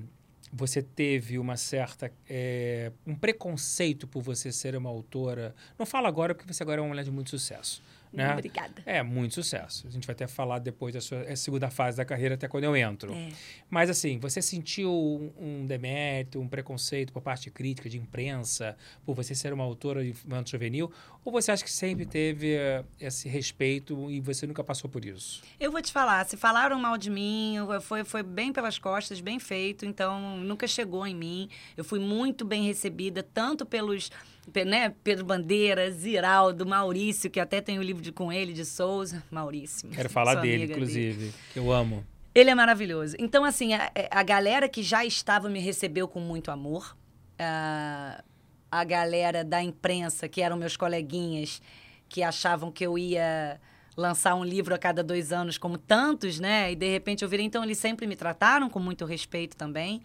você 0.52 0.82
teve 0.82 1.38
uma 1.38 1.56
certa 1.56 2.10
é, 2.28 2.90
um 3.06 3.14
preconceito 3.14 4.06
por 4.08 4.22
você 4.22 4.50
ser 4.50 4.74
uma 4.76 4.90
autora? 4.90 5.54
Não 5.78 5.86
fala 5.86 6.08
agora 6.08 6.34
porque 6.34 6.52
você 6.52 6.62
agora 6.62 6.80
é 6.80 6.82
uma 6.82 6.88
mulher 6.88 7.04
de 7.04 7.10
muito 7.12 7.30
sucesso, 7.30 7.82
né? 8.16 8.32
Obrigada. 8.32 8.82
É, 8.86 9.02
muito 9.02 9.34
sucesso. 9.34 9.86
A 9.86 9.90
gente 9.90 10.06
vai 10.06 10.14
até 10.14 10.26
falar 10.26 10.58
depois 10.58 10.94
da 10.94 11.00
sua 11.00 11.18
é, 11.24 11.36
segunda 11.36 11.70
fase 11.70 11.96
da 11.96 12.04
carreira, 12.04 12.34
até 12.34 12.48
quando 12.48 12.64
eu 12.64 12.76
entro. 12.76 13.12
É. 13.14 13.28
Mas 13.68 13.90
assim, 13.90 14.18
você 14.18 14.40
sentiu 14.42 14.90
um, 14.90 15.32
um 15.62 15.66
demérito, 15.66 16.40
um 16.40 16.48
preconceito 16.48 17.12
por 17.12 17.22
parte 17.22 17.44
de 17.44 17.50
crítica, 17.50 17.88
de 17.88 17.98
imprensa, 17.98 18.76
por 19.04 19.14
você 19.14 19.34
ser 19.34 19.52
uma 19.52 19.64
autora 19.64 20.02
de 20.02 20.10
infanto 20.10 20.50
juvenil? 20.50 20.90
Ou 21.24 21.32
você 21.32 21.50
acha 21.50 21.64
que 21.64 21.70
sempre 21.70 22.06
teve 22.06 22.54
eh, 22.54 22.84
esse 23.00 23.28
respeito 23.28 24.10
e 24.10 24.20
você 24.20 24.46
nunca 24.46 24.62
passou 24.62 24.88
por 24.88 25.04
isso? 25.04 25.42
Eu 25.58 25.72
vou 25.72 25.82
te 25.82 25.92
falar, 25.92 26.24
se 26.24 26.36
falaram 26.36 26.78
mal 26.78 26.96
de 26.96 27.10
mim, 27.10 27.56
foi, 27.82 28.04
foi 28.04 28.22
bem 28.22 28.52
pelas 28.52 28.78
costas, 28.78 29.20
bem 29.20 29.38
feito, 29.40 29.84
então 29.84 30.38
nunca 30.38 30.66
chegou 30.68 31.06
em 31.06 31.14
mim. 31.14 31.48
Eu 31.76 31.84
fui 31.84 31.98
muito 31.98 32.44
bem 32.44 32.64
recebida, 32.64 33.22
tanto 33.22 33.66
pelos, 33.66 34.08
pe- 34.08 34.16
né, 34.64 34.94
Pedro 35.02 35.24
Bandeira, 35.24 35.90
Ziraldo, 35.90 36.64
Maurício, 36.66 37.30
que 37.30 37.40
até 37.40 37.60
tem 37.60 37.78
o 37.78 37.82
livro 37.82 38.02
de, 38.02 38.12
com 38.12 38.32
ele, 38.32 38.52
de 38.52 38.64
Souza. 38.64 39.22
Maurício. 39.30 39.88
Quero 39.90 40.08
falar 40.08 40.36
dele, 40.36 40.64
inclusive, 40.64 41.32
que 41.52 41.58
eu 41.58 41.72
amo. 41.72 42.04
Ele 42.34 42.50
é 42.50 42.54
maravilhoso. 42.54 43.16
Então, 43.18 43.44
assim, 43.44 43.74
a, 43.74 43.90
a 44.10 44.22
galera 44.22 44.68
que 44.68 44.82
já 44.82 45.04
estava 45.04 45.48
me 45.48 45.58
recebeu 45.58 46.06
com 46.06 46.20
muito 46.20 46.50
amor. 46.50 46.96
Ah, 47.38 48.22
a 48.70 48.84
galera 48.84 49.42
da 49.42 49.62
imprensa, 49.62 50.28
que 50.28 50.42
eram 50.42 50.56
meus 50.56 50.76
coleguinhas, 50.76 51.62
que 52.08 52.22
achavam 52.22 52.70
que 52.70 52.84
eu 52.84 52.98
ia 52.98 53.60
lançar 53.96 54.34
um 54.34 54.44
livro 54.44 54.74
a 54.74 54.78
cada 54.78 55.02
dois 55.02 55.32
anos, 55.32 55.56
como 55.56 55.78
tantos, 55.78 56.38
né? 56.38 56.72
E 56.72 56.76
de 56.76 56.88
repente 56.90 57.22
eu 57.24 57.28
virei. 57.28 57.46
Então, 57.46 57.64
eles 57.64 57.78
sempre 57.78 58.06
me 58.06 58.14
trataram 58.14 58.68
com 58.68 58.78
muito 58.78 59.04
respeito 59.04 59.56
também. 59.56 60.02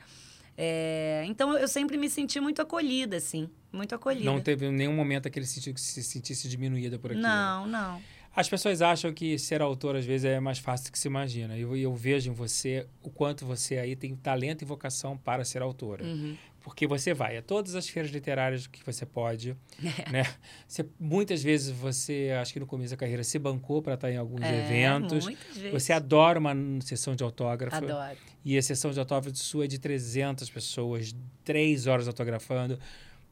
É, 0.58 1.24
então, 1.28 1.58
eu 1.58 1.68
sempre 1.68 1.98
me 1.98 2.10
senti 2.10 2.40
muito 2.40 2.62
acolhida, 2.62 3.18
assim. 3.18 3.50
Muito 3.72 3.96
acolhida. 3.96 4.26
Não 4.26 4.42
teve 4.42 4.70
nenhum 4.70 4.94
momento 4.94 5.30
que 5.30 5.40
ele 5.40 5.46
se, 5.46 5.62
se 5.76 6.04
sentisse 6.04 6.48
diminuída 6.48 7.00
por 7.00 7.12
aquilo? 7.12 7.26
Não, 7.26 7.66
não. 7.66 8.02
As 8.34 8.48
pessoas 8.48 8.82
acham 8.82 9.14
que 9.14 9.38
ser 9.38 9.62
autor, 9.62 9.96
às 9.96 10.06
vezes, 10.06 10.26
é 10.26 10.40
mais 10.40 10.58
fácil 10.58 10.88
do 10.88 10.94
que 10.94 11.00
se 11.00 11.08
imagina. 11.08 11.58
E 11.58 11.62
eu, 11.62 11.76
eu, 11.76 11.94
vejo 11.94 12.32
em 12.32 12.34
você 12.34 12.88
o 13.02 13.10
quanto 13.10 13.46
você 13.46 13.78
aí 13.78 13.94
tem 13.94 14.16
talento 14.16 14.62
e 14.62 14.66
vocação 14.66 15.18
para 15.18 15.44
ser 15.44 15.62
autora. 15.62 16.06
Uhum. 16.06 16.38
Porque 16.62 16.88
você 16.88 17.14
vai 17.14 17.38
a 17.38 17.42
todas 17.42 17.76
as 17.76 17.90
feiras 17.90 18.10
literárias 18.12 18.68
que 18.68 18.86
você 18.86 19.06
pode, 19.06 19.58
né? 20.12 20.24
Você, 20.66 20.86
muitas 20.98 21.44
vezes 21.44 21.72
você, 21.72 22.30
acho 22.40 22.54
que 22.54 22.60
no 22.60 22.66
começo 22.66 22.92
da 22.92 22.98
carreira, 22.98 23.24
se 23.24 23.38
bancou 23.38 23.82
para 23.82 23.96
estar 23.96 24.10
em 24.10 24.18
alguns 24.18 24.44
É, 24.44 24.60
eventos. 24.60 25.26
muitas 25.26 25.58
vezes. 25.58 25.72
Você 25.72 25.92
adora 25.92 26.40
uma 26.40 26.56
sessão 26.82 27.16
de 27.16 27.24
autógrafo. 27.24 27.76
Adoro. 27.76 28.18
E 28.46 28.58
a 28.58 28.62
sessão 28.62 28.92
de 28.92 29.00
autógrafo 29.00 29.36
sua 29.38 29.66
é 29.66 29.68
de 29.68 29.78
300 29.78 30.50
pessoas, 30.50 31.14
três 31.44 31.86
horas 31.86 32.08
autografando. 32.08 32.80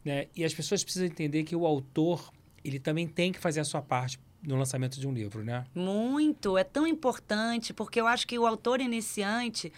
Né? 0.03 0.27
E 0.35 0.43
as 0.43 0.53
pessoas 0.53 0.83
precisam 0.83 1.07
entender 1.07 1.43
que 1.43 1.55
o 1.55 1.65
autor, 1.65 2.31
ele 2.63 2.79
também 2.79 3.07
tem 3.07 3.31
que 3.31 3.39
fazer 3.39 3.59
a 3.59 3.65
sua 3.65 3.81
parte 3.81 4.19
no 4.41 4.55
lançamento 4.55 4.99
de 4.99 5.07
um 5.07 5.11
livro, 5.11 5.43
né? 5.43 5.65
Muito, 5.75 6.57
é 6.57 6.63
tão 6.63 6.87
importante, 6.87 7.73
porque 7.73 7.99
eu 7.99 8.07
acho 8.07 8.25
que 8.25 8.39
o 8.39 8.45
autor 8.45 8.79
iniciante, 8.79 9.71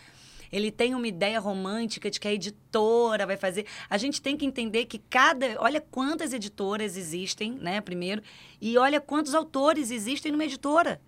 ele 0.52 0.72
tem 0.72 0.94
uma 0.94 1.08
ideia 1.08 1.40
romântica 1.40 2.12
de 2.12 2.20
que 2.20 2.28
a 2.28 2.34
editora 2.34 3.26
vai 3.26 3.38
fazer. 3.38 3.66
A 3.90 3.98
gente 3.98 4.22
tem 4.22 4.38
que 4.38 4.46
entender 4.46 4.86
que 4.86 5.00
cada. 5.00 5.60
Olha 5.60 5.82
quantas 5.82 6.34
editoras 6.34 6.98
existem, 6.98 7.54
né, 7.54 7.82
primeiro, 7.82 8.22
e 8.60 8.78
olha 8.78 9.02
quantos 9.02 9.34
autores 9.34 9.90
existem 9.90 10.32
numa 10.32 10.46
editora. 10.46 11.02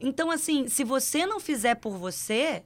Então, 0.00 0.30
assim, 0.30 0.68
se 0.68 0.84
você 0.84 1.26
não 1.26 1.40
fizer 1.40 1.74
por 1.74 1.96
você, 1.96 2.62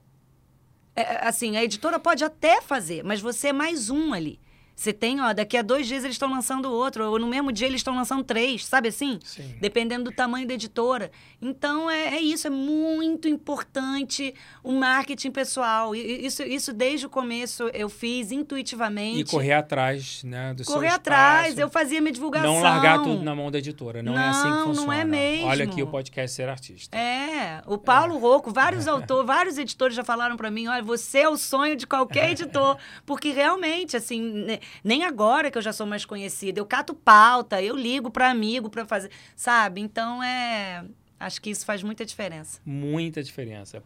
é, 0.95 1.27
assim, 1.27 1.57
a 1.57 1.63
editora 1.63 1.99
pode 1.99 2.23
até 2.23 2.61
fazer, 2.61 3.03
mas 3.03 3.21
você 3.21 3.47
é 3.47 3.53
mais 3.53 3.89
um 3.89 4.13
ali. 4.13 4.39
Você 4.81 4.91
tem, 4.91 5.21
ó, 5.21 5.31
daqui 5.31 5.55
a 5.57 5.61
dois 5.61 5.85
dias 5.85 6.03
eles 6.03 6.15
estão 6.15 6.31
lançando 6.31 6.65
outro, 6.71 7.05
ou 7.11 7.19
no 7.19 7.27
mesmo 7.27 7.51
dia 7.51 7.67
eles 7.67 7.81
estão 7.81 7.93
lançando 7.95 8.23
três, 8.23 8.65
sabe 8.65 8.87
assim? 8.89 9.19
Sim. 9.23 9.53
Dependendo 9.61 10.05
do 10.05 10.11
tamanho 10.11 10.47
da 10.47 10.55
editora. 10.55 11.11
Então, 11.39 11.87
é, 11.87 12.15
é 12.15 12.19
isso, 12.19 12.47
é 12.47 12.49
muito 12.49 13.27
importante 13.27 14.33
o 14.63 14.71
marketing 14.71 15.29
pessoal. 15.29 15.95
E- 15.95 16.25
Isso, 16.25 16.41
isso 16.41 16.73
desde 16.73 17.05
o 17.05 17.09
começo 17.09 17.69
eu 17.75 17.89
fiz 17.89 18.31
intuitivamente. 18.31 19.19
E 19.19 19.23
correr 19.25 19.53
atrás, 19.53 20.23
né? 20.23 20.53
Do 20.55 20.63
Correr 20.65 20.87
atrás, 20.89 21.59
eu 21.59 21.69
fazia 21.69 22.01
minha 22.01 22.11
divulgação. 22.11 22.51
Não 22.55 22.61
largar 22.61 23.03
tudo 23.03 23.21
na 23.23 23.35
mão 23.35 23.51
da 23.51 23.59
editora. 23.59 24.01
Não, 24.01 24.17
é 24.17 24.29
assim 24.29 24.41
que 24.41 24.47
Não, 24.49 24.57
não 24.59 24.75
funciona. 24.75 24.95
é 24.97 25.03
mesmo. 25.03 25.45
Olha 25.47 25.65
aqui 25.65 25.83
o 25.83 25.87
podcast 25.87 26.35
Ser 26.35 26.49
Artista. 26.49 26.97
É, 26.97 27.61
o 27.67 27.77
Paulo 27.77 28.17
Rocco, 28.17 28.51
vários 28.51 28.87
autores, 28.89 29.27
vários 29.27 29.57
editores 29.59 29.95
já 29.95 30.03
falaram 30.03 30.35
pra 30.35 30.49
mim, 30.49 30.67
olha, 30.67 30.81
você 30.81 31.19
é 31.19 31.29
o 31.29 31.37
sonho 31.37 31.75
de 31.75 31.85
qualquer 31.85 32.31
editor, 32.31 32.77
porque 33.05 33.29
realmente, 33.31 33.95
assim, 33.95 34.19
ne- 34.21 34.59
nem 34.83 35.03
agora 35.03 35.51
que 35.51 35.57
eu 35.57 35.61
já 35.61 35.73
sou 35.73 35.85
mais 35.85 36.05
conhecida, 36.05 36.59
eu 36.59 36.65
cato 36.65 36.93
pauta, 36.93 37.61
eu 37.61 37.75
ligo 37.75 38.09
pra 38.09 38.29
amigo 38.29 38.69
pra 38.69 38.85
fazer, 38.85 39.11
sabe? 39.35 39.81
Então 39.81 40.23
é, 40.23 40.85
acho 41.19 41.41
que 41.41 41.49
isso 41.49 41.65
faz 41.65 41.83
muita 41.83 42.05
diferença. 42.05 42.59
Muita 42.65 43.23
diferença. 43.23 43.83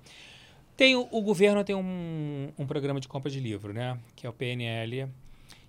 Tem 0.78 0.96
o, 0.96 1.08
o 1.12 1.22
governo 1.22 1.64
tem 1.64 1.76
um, 1.76 2.52
um 2.58 2.66
programa 2.68 3.00
de 3.00 3.08
compra 3.08 3.32
de 3.32 3.40
livro, 3.40 3.74
né? 3.74 3.98
Que 4.16 4.28
é 4.28 4.30
o 4.30 4.34
PNL. 4.34 5.08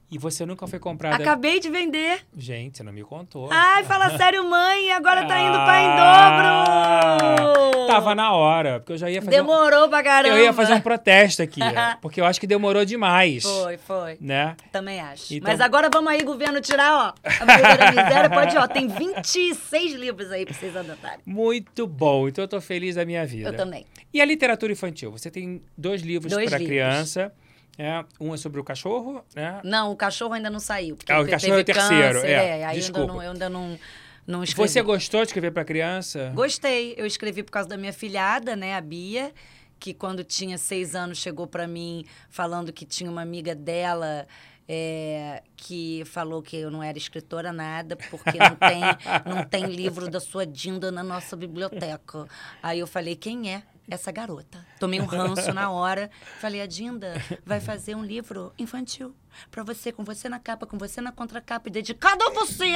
E 0.09 0.19
você 0.19 0.47
nunca 0.47 0.67
foi 0.69 0.79
comprada. 0.79 1.17
Acabei 1.17 1.59
de 1.59 1.69
vender. 1.69 2.21
Gente, 2.37 2.77
você 2.79 2.83
não 2.85 2.93
me 2.93 3.03
contou. 3.03 3.49
Ai, 3.51 3.83
fala 3.85 4.11
sério, 4.17 4.49
mãe, 4.49 4.93
agora 4.93 5.27
tá 5.27 5.41
indo 5.41 5.53
pra 5.53 5.73
Ah, 5.73 7.17
em 7.19 7.57
dobro. 7.67 7.87
Tava 7.89 8.15
na 8.15 8.33
hora, 8.33 8.79
porque 8.81 8.93
eu 8.93 8.99
já 8.99 9.11
ia 9.11 9.21
fazer. 9.21 9.41
um- 9.41 9.45
Demorou 9.47 9.89
pra 9.89 10.03
caramba. 10.05 10.37
eu 10.37 10.45
ia 10.45 10.53
fazer 10.53 10.75
um 10.75 10.81
protesto 10.81 11.43
aqui, 11.43 11.61
porque 12.01 12.21
eu 12.21 12.25
acho 12.25 12.39
que 12.41 12.47
demorou 12.47 12.85
demais. 12.85 13.43
Foi, 13.43 13.77
foi. 13.79 14.17
Né? 14.21 14.57
Também 14.71 15.01
acho. 15.01 15.35
Então- 15.35 15.51
Mas 15.51 15.61
agora 15.61 15.89
vamos 15.93 16.11
aí, 16.13 16.23
governo, 16.23 16.61
tirar, 16.61 16.95
ó. 16.95 17.13
A 17.41 17.91
miséria 17.91 18.31
pode, 18.31 18.57
ó. 18.57 18.67
Tem 18.69 18.87
26 18.89 19.95
livros 19.95 20.31
aí 20.31 20.45
pra 20.45 20.55
vocês 20.55 20.77
anotarem. 20.77 21.19
Muito 21.27 21.87
bom. 21.87 22.29
Então 22.29 22.45
eu 22.45 22.49
tô 22.49 22.61
feliz 22.61 22.95
da 22.95 23.05
minha 23.05 23.27
vida. 23.27 23.49
Eu 23.49 23.57
também. 23.57 23.85
E 24.15 24.21
a 24.21 24.25
literatura 24.25 24.73
infantil? 24.73 25.11
Você 25.11 25.31
tem 25.31 25.63
dois 25.77 26.03
livros 26.03 26.33
para 26.33 26.59
criança. 26.59 27.33
É, 27.79 28.05
um 28.19 28.33
é 28.35 28.37
sobre 28.37 28.59
o 28.61 28.65
cachorro, 28.65 29.23
né? 29.35 29.61
Não, 29.63 29.93
o 29.93 29.97
cachorro 29.97 30.33
ainda 30.33 30.49
não 30.49 30.61
saiu. 30.61 30.97
Porque 30.97 31.13
Ah, 31.13 31.21
o 31.21 31.29
cachorro 31.29 31.55
é 31.55 31.61
o 31.61 31.65
terceiro, 31.65 32.21
câncer, 32.21 32.29
é, 32.31 32.65
aí 32.65 32.79
desculpa. 32.79 33.01
ainda 33.01 33.13
não, 33.13 33.23
eu 33.23 33.33
ainda 33.33 33.49
não, 33.51 33.79
não 34.27 34.43
escrevi. 34.45 34.69
Você 34.69 34.83
gostou 34.83 35.21
de 35.21 35.27
escrever 35.27 35.51
para 35.53 35.65
criança? 35.65 36.33
Gostei. 36.35 36.95
Eu 36.97 37.05
escrevi 37.07 37.43
por 37.43 37.51
causa 37.53 37.69
da 37.69 37.77
minha 37.77 37.93
filhada, 37.93 38.57
né, 38.57 38.75
a 38.75 38.81
Bia, 38.81 39.33
que 39.79 39.93
quando 39.93 40.25
tinha 40.25 40.57
seis 40.57 40.95
anos 40.95 41.19
chegou 41.19 41.47
pra 41.47 41.67
mim 41.67 42.05
falando 42.31 42.73
que 42.73 42.87
tinha 42.87 43.11
uma 43.11 43.21
amiga 43.21 43.55
dela 43.55 44.27
é, 44.69 45.43
que 45.57 46.03
falou 46.07 46.43
que 46.43 46.57
eu 46.57 46.71
não 46.71 46.83
era 46.83 46.99
escritora 46.99 47.53
nada, 47.53 47.97
porque 48.11 48.39
não 48.39 48.57
tem, 48.57 48.81
não 49.27 49.45
tem 49.45 49.67
livro 49.67 50.11
da 50.11 50.19
sua 50.19 50.47
Dinda 50.47 50.91
na 50.91 51.03
nossa 51.03 51.37
biblioteca. 51.37 52.27
Aí 52.63 52.79
eu 52.79 52.87
falei, 52.87 53.15
quem 53.17 53.53
é? 53.53 53.63
Essa 53.89 54.11
garota. 54.11 54.67
Tomei 54.81 55.01
um 55.01 55.05
ranço 55.05 55.53
na 55.55 55.71
hora. 55.71 56.11
Falei, 56.41 56.61
a 56.61 56.67
Dinda 56.67 57.15
vai 57.45 57.61
fazer 57.61 57.95
um 57.95 58.05
livro 58.05 58.53
infantil 58.59 59.15
pra 59.51 59.63
você, 59.63 59.93
com 59.93 60.03
você 60.03 60.29
na 60.29 60.41
capa, 60.41 60.67
com 60.67 60.77
você 60.77 61.01
na 61.01 61.13
contracapa, 61.13 61.69
e 61.69 61.73
dedicado 61.73 62.25
a 62.25 62.31
você. 62.31 62.73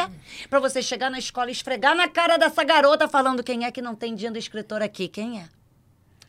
Pra 0.49 0.61
você 0.61 0.81
chegar 0.81 1.11
na 1.11 1.18
escola 1.18 1.49
e 1.49 1.53
esfregar 1.53 1.96
na 1.96 2.09
cara 2.09 2.37
dessa 2.37 2.62
garota 2.62 3.09
falando 3.09 3.42
quem 3.42 3.64
é 3.64 3.73
que 3.73 3.83
não 3.83 3.94
tem 3.96 4.14
Dinda 4.14 4.38
escritora 4.38 4.85
aqui. 4.85 5.09
Quem 5.09 5.40
é? 5.40 5.49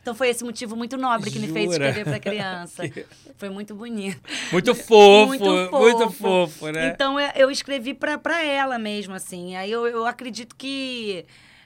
Então 0.02 0.16
foi 0.16 0.30
esse 0.30 0.44
motivo 0.44 0.76
muito 0.76 0.98
nobre 0.98 1.30
que 1.30 1.38
me 1.38 1.48
fez 1.48 1.72
Jura? 1.72 1.90
escrever 1.90 2.10
pra 2.10 2.20
criança. 2.20 2.84
Foi 3.38 3.50
muito 3.50 3.76
bonito. 3.76 4.20
Muito 4.52 4.74
fofo, 4.74 5.28
Muito 5.28 5.46
muito 5.46 6.10
fofo. 6.10 6.12
fofo, 6.48 6.72
né? 6.72 6.88
Então 6.90 7.20
eu 7.20 7.52
escrevi 7.52 7.94
pra, 7.94 8.18
pra 8.18 8.44
ela 8.44 8.80
mesmo, 8.80 9.14
assim. 9.14 9.56
Aí 9.56 9.72
eu, 9.72 9.86
eu 9.86 10.08
acredito 10.08 10.56
que 10.56 11.24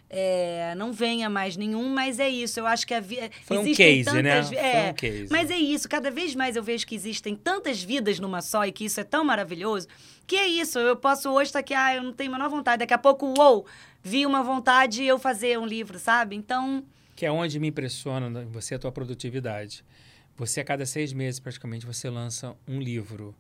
é, 0.10 0.74
não 0.76 0.94
venha 0.94 1.30
mais 1.30 1.58
nenhum, 1.58 1.90
mas 1.90 2.20
é 2.20 2.30
isso. 2.30 2.60
Eu 2.60 2.68
acho 2.68 2.86
que 2.86 2.94
a 2.94 3.00
vida. 3.00 3.30
Foi 3.44 3.58
um 3.58 3.74
case, 3.74 4.22
né? 4.22 4.42
vi- 4.42 4.48
Foi 4.50 4.58
É, 4.58 4.90
um 4.92 4.94
case. 4.94 5.28
Mas 5.32 5.50
é 5.52 5.58
isso. 5.58 5.90
Cada 5.90 6.12
vez 6.12 6.36
mais 6.36 6.56
eu 6.56 6.64
vejo 6.64 6.86
que 6.86 6.96
existem 6.96 7.36
tantas 7.36 7.82
vidas 7.84 8.20
numa 8.20 8.42
só 8.42 8.66
e 8.66 8.72
que 8.72 8.86
isso 8.86 9.00
é 9.00 9.04
tão 9.04 9.24
maravilhoso. 9.24 9.88
Que 10.28 10.36
é 10.36 10.48
isso. 10.48 10.80
Eu 10.80 10.96
posso 10.96 11.30
hoje 11.32 11.50
estar 11.50 11.60
aqui, 11.60 11.74
ah, 11.74 11.96
eu 11.96 12.04
não 12.04 12.14
tenho 12.14 12.30
a 12.32 12.34
menor 12.38 12.50
vontade. 12.50 12.80
Daqui 12.80 12.94
a 12.94 12.98
pouco, 12.98 13.34
uou, 13.38 13.66
vi 14.04 14.26
uma 14.26 14.42
vontade 14.44 15.04
e 15.04 15.08
eu 15.08 15.18
fazer 15.20 15.58
um 15.60 15.66
livro, 15.66 15.98
sabe? 16.00 16.36
Então. 16.36 16.84
Que 17.16 17.26
é 17.26 17.32
onde 17.32 17.60
me 17.60 17.68
impressiona 17.70 18.30
né, 18.30 18.46
você 18.52 18.76
a 18.76 18.80
tua 18.80 18.92
produtividade. 18.92 19.84
Você, 20.38 20.60
a 20.60 20.64
cada 20.66 20.86
seis 20.86 21.14
meses, 21.14 21.40
praticamente, 21.40 21.86
você 21.86 22.10
lança 22.10 22.56
um 22.68 22.80
livro. 22.80 23.34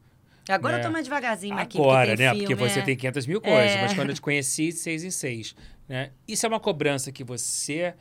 Agora 0.47 0.77
É. 0.77 0.79
eu 0.79 0.83
tô 0.85 0.91
mais 0.91 1.03
devagarzinho 1.03 1.57
aqui. 1.57 1.77
Agora, 1.77 2.05
porque 2.11 2.17
tem 2.17 2.25
né? 2.25 2.31
filme, 2.31 2.47
Porque 2.47 2.55
você 2.69 2.79
é. 2.79 2.81
tem 2.83 2.95
500 2.95 3.25
mil 3.27 3.41
coisas. 3.41 3.71
É. 3.71 3.81
Mas 3.81 3.93
quando 3.93 4.09
eu 4.09 4.15
te 4.15 4.21
conheci, 4.21 4.71
seis 4.73 5.03
em 5.03 5.09
seis. 5.09 5.55
Né? 5.87 6.11
Isso 6.27 6.45
é 6.45 6.49
uma 6.49 6.59
cobrança 6.59 7.11
que 7.11 7.23
você 7.23 7.93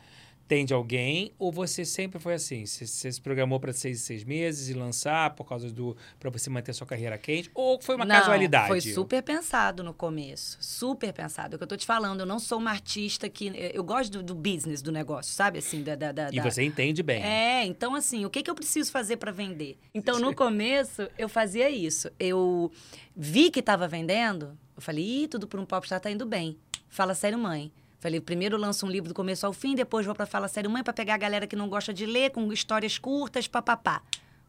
tem 0.47 0.64
de 0.64 0.75
alguém 0.75 1.33
ou 1.38 1.51
você 1.51 1.85
sempre 1.85 2.18
foi 2.18 2.35
assim? 2.35 2.66
Você, 2.66 2.87
você 2.87 3.11
se 3.11 3.20
programou 3.20 3.59
para 3.59 3.73
seis 3.73 4.03
seis 4.03 4.25
meses 4.25 4.68
e 4.68 4.75
lançar 4.75 5.35
por 5.35 5.44
causa 5.44 5.70
do... 5.70 5.97
para 6.18 6.31
você 6.31 6.51
manter 6.51 6.73
sua 6.75 6.87
carreira 6.87 7.16
quente? 7.16 7.51
Ou 7.55 7.81
foi 7.81 7.97
uma 7.97 8.05
não, 8.05 8.14
casualidade? 8.16 8.68
Foi 8.68 8.81
super 8.81 9.23
pensado 9.23 9.83
no 9.83 9.94
começo. 9.94 10.59
Super 10.61 11.12
pensado. 11.12 11.55
É 11.55 11.57
o 11.57 11.59
que 11.59 11.64
eu 11.64 11.68
tô 11.68 11.77
te 11.77 11.87
falando. 11.87 12.20
Eu 12.20 12.27
não 12.27 12.38
sou 12.38 12.59
uma 12.59 12.70
artista 12.70 13.29
que. 13.29 13.53
Eu 13.73 13.83
gosto 13.83 14.12
do, 14.12 14.23
do 14.23 14.35
business 14.35 14.83
do 14.83 14.92
negócio, 14.92 15.33
sabe? 15.33 15.59
Assim, 15.59 15.83
da. 15.83 15.94
da, 15.94 16.12
da 16.12 16.29
E 16.31 16.37
da- 16.37 16.42
você 16.42 16.62
entende 16.62 17.03
bem. 17.03 17.23
É, 17.23 17.64
então 17.64 17.94
assim, 17.94 18.25
o 18.25 18.31
que, 18.31 18.42
que 18.42 18.51
eu 18.51 18.55
preciso 18.55 18.90
fazer 18.90 19.16
para 19.16 19.33
vender? 19.33 19.79
Então, 19.94 20.18
no 20.18 20.35
começo, 20.35 21.09
eu 21.16 21.29
fazia 21.29 21.70
isso. 21.70 22.11
Eu 22.18 22.70
vi 23.16 23.51
que 23.51 23.61
estava 23.61 23.88
vendendo, 23.88 24.59
eu 24.77 24.83
falei, 24.83 25.25
ih, 25.25 25.29
tudo 25.29 25.47
por 25.47 25.59
um 25.59 25.64
popstar 25.64 26.01
tá 26.01 26.11
indo 26.11 26.27
bem. 26.27 26.59
Fala 26.95 27.13
sério, 27.13 27.37
mãe. 27.37 27.73
Falei, 27.99 28.21
primeiro 28.21 28.57
lanço 28.57 28.87
um 28.87 28.89
livro 28.89 29.09
do 29.09 29.15
começo 29.17 29.45
ao 29.45 29.53
fim, 29.53 29.75
depois 29.75 30.07
vou 30.07 30.15
para 30.15 30.27
Fala 30.27 30.47
Sério 30.47 30.71
Mãe 30.71 30.85
para 30.85 30.93
pegar 30.93 31.15
a 31.15 31.19
galera 31.19 31.45
que 31.45 31.57
não 31.57 31.69
gosta 31.69 31.93
de 31.93 32.07
ler, 32.07 32.31
com 32.31 32.53
histórias 32.53 32.99
curtas, 32.99 33.49
papapá. 33.49 34.01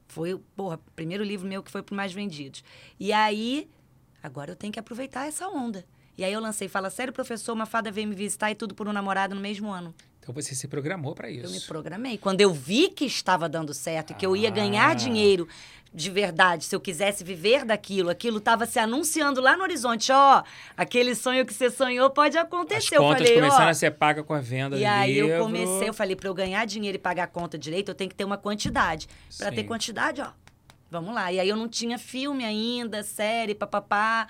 Foi, 0.08 0.40
porra, 0.56 0.80
primeiro 0.96 1.24
livro 1.24 1.50
meu 1.50 1.64
que 1.64 1.72
foi 1.72 1.82
pro 1.82 1.96
mais 1.96 2.14
vendidos. 2.14 2.64
E 3.00 3.12
aí, 3.12 3.68
agora 4.22 4.52
eu 4.52 4.56
tenho 4.56 4.72
que 4.72 4.80
aproveitar 4.80 5.26
essa 5.26 5.48
onda. 5.48 5.84
E 6.16 6.24
aí 6.24 6.32
eu 6.32 6.40
lancei 6.40 6.68
Fala 6.68 6.92
Sério, 6.92 7.12
professor, 7.12 7.52
uma 7.52 7.66
fada 7.66 7.90
veio 7.90 8.08
me 8.08 8.14
visitar 8.14 8.52
e 8.52 8.56
tudo 8.56 8.76
por 8.76 8.88
um 8.88 8.94
namorado 8.94 9.34
no 9.34 9.42
mesmo 9.42 9.72
ano. 9.72 9.92
Então 10.26 10.34
você 10.34 10.56
se 10.56 10.68
programou 10.68 11.14
para 11.14 11.30
Eu 11.30 11.48
me 11.52 11.58
isso. 11.58 11.68
programei. 11.68 12.18
Quando 12.18 12.42
eu 12.42 12.52
vi 12.52 12.90
que 12.90 13.06
estava 13.06 13.48
dando 13.48 13.76
certo 13.76 14.10
e 14.10 14.16
que 14.16 14.26
eu 14.26 14.36
ia 14.36 14.50
ganhar 14.50 14.90
Ah. 14.90 14.94
dinheiro 14.96 15.48
de 15.94 16.10
verdade, 16.10 16.66
se 16.66 16.76
eu 16.76 16.80
quisesse 16.82 17.24
viver 17.24 17.64
daquilo, 17.64 18.10
aquilo 18.10 18.40
estava 18.40 18.66
se 18.66 18.80
anunciando 18.80 19.40
lá 19.40 19.56
no 19.56 19.62
horizonte. 19.62 20.12
Ó, 20.12 20.44
aquele 20.76 21.14
sonho 21.14 21.46
que 21.46 21.54
você 21.54 21.70
sonhou 21.70 22.10
pode 22.10 22.36
As 22.40 22.44
acontecer. 22.44 22.96
eu 22.98 23.02
contas 23.04 23.20
falei, 23.22 23.36
começaram 23.36 23.68
ó. 23.68 23.70
a 23.70 23.74
ser 23.76 23.92
pagas 23.92 24.26
com 24.26 24.34
a 24.34 24.40
venda 24.42 24.76
E 24.78 24.84
aí 24.84 25.14
livro. 25.14 25.30
eu 25.30 25.44
comecei, 25.44 25.88
eu 25.88 25.94
falei, 25.94 26.16
para 26.16 26.28
eu 26.28 26.34
ganhar 26.34 26.66
dinheiro 26.66 26.96
e 26.96 27.00
pagar 27.00 27.26
a 27.26 27.28
conta 27.28 27.56
direito, 27.56 27.90
eu 27.90 27.96
tenho 27.96 28.10
que 28.10 28.16
ter 28.16 28.26
uma 28.26 28.38
quantidade. 28.38 29.08
Para 29.38 29.52
ter 29.52 29.64
quantidade, 29.64 30.22
ó. 30.22 30.32
Vamos 30.90 31.14
lá. 31.14 31.32
E 31.32 31.40
aí 31.40 31.48
eu 31.48 31.56
não 31.56 31.70
tinha 31.70 32.00
filme 32.00 32.44
ainda, 32.44 33.04
série, 33.04 33.54
papapá. 33.54 34.28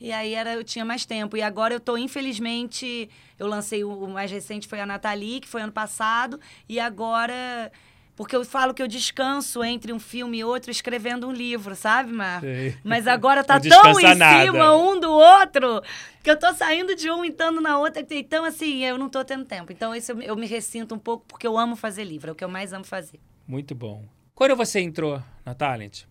E 0.00 0.12
aí 0.12 0.34
era, 0.34 0.54
eu 0.54 0.64
tinha 0.64 0.84
mais 0.84 1.04
tempo. 1.04 1.36
E 1.36 1.42
agora 1.42 1.74
eu 1.74 1.80
tô, 1.80 1.96
infelizmente, 1.96 3.08
eu 3.38 3.46
lancei 3.46 3.84
o, 3.84 3.90
o 3.90 4.08
mais 4.08 4.30
recente 4.30 4.68
foi 4.68 4.80
a 4.80 4.86
Nathalie, 4.86 5.40
que 5.40 5.48
foi 5.48 5.62
ano 5.62 5.72
passado, 5.72 6.40
e 6.68 6.78
agora 6.80 7.70
porque 8.16 8.36
eu 8.36 8.44
falo 8.44 8.72
que 8.72 8.82
eu 8.82 8.86
descanso 8.86 9.64
entre 9.64 9.92
um 9.92 9.98
filme 9.98 10.38
e 10.38 10.44
outro 10.44 10.70
escrevendo 10.70 11.26
um 11.26 11.32
livro, 11.32 11.74
sabe? 11.74 12.12
Sei. 12.40 12.76
Mas 12.84 13.08
agora 13.08 13.42
tá 13.44 13.58
tão 13.58 13.98
em 13.98 14.14
nada. 14.14 14.44
cima 14.44 14.76
um 14.76 15.00
do 15.00 15.10
outro 15.10 15.82
que 16.22 16.30
eu 16.30 16.38
tô 16.38 16.52
saindo 16.54 16.94
de 16.94 17.10
um 17.10 17.24
e 17.24 17.28
entrando 17.28 17.60
na 17.60 17.76
outra. 17.78 18.06
Então, 18.10 18.44
assim, 18.44 18.84
eu 18.84 18.96
não 18.96 19.08
tô 19.08 19.24
tendo 19.24 19.44
tempo. 19.44 19.72
Então, 19.72 19.94
isso 19.94 20.12
eu, 20.12 20.22
eu 20.22 20.36
me 20.36 20.46
ressinto 20.46 20.94
um 20.94 20.98
pouco 20.98 21.24
porque 21.26 21.46
eu 21.46 21.58
amo 21.58 21.74
fazer 21.74 22.04
livro. 22.04 22.30
É 22.30 22.32
o 22.32 22.34
que 22.36 22.44
eu 22.44 22.48
mais 22.48 22.72
amo 22.72 22.84
fazer. 22.84 23.18
Muito 23.46 23.74
bom. 23.74 24.04
Quando 24.32 24.54
você 24.54 24.80
entrou 24.80 25.20
na 25.44 25.54
Talent, 25.54 26.04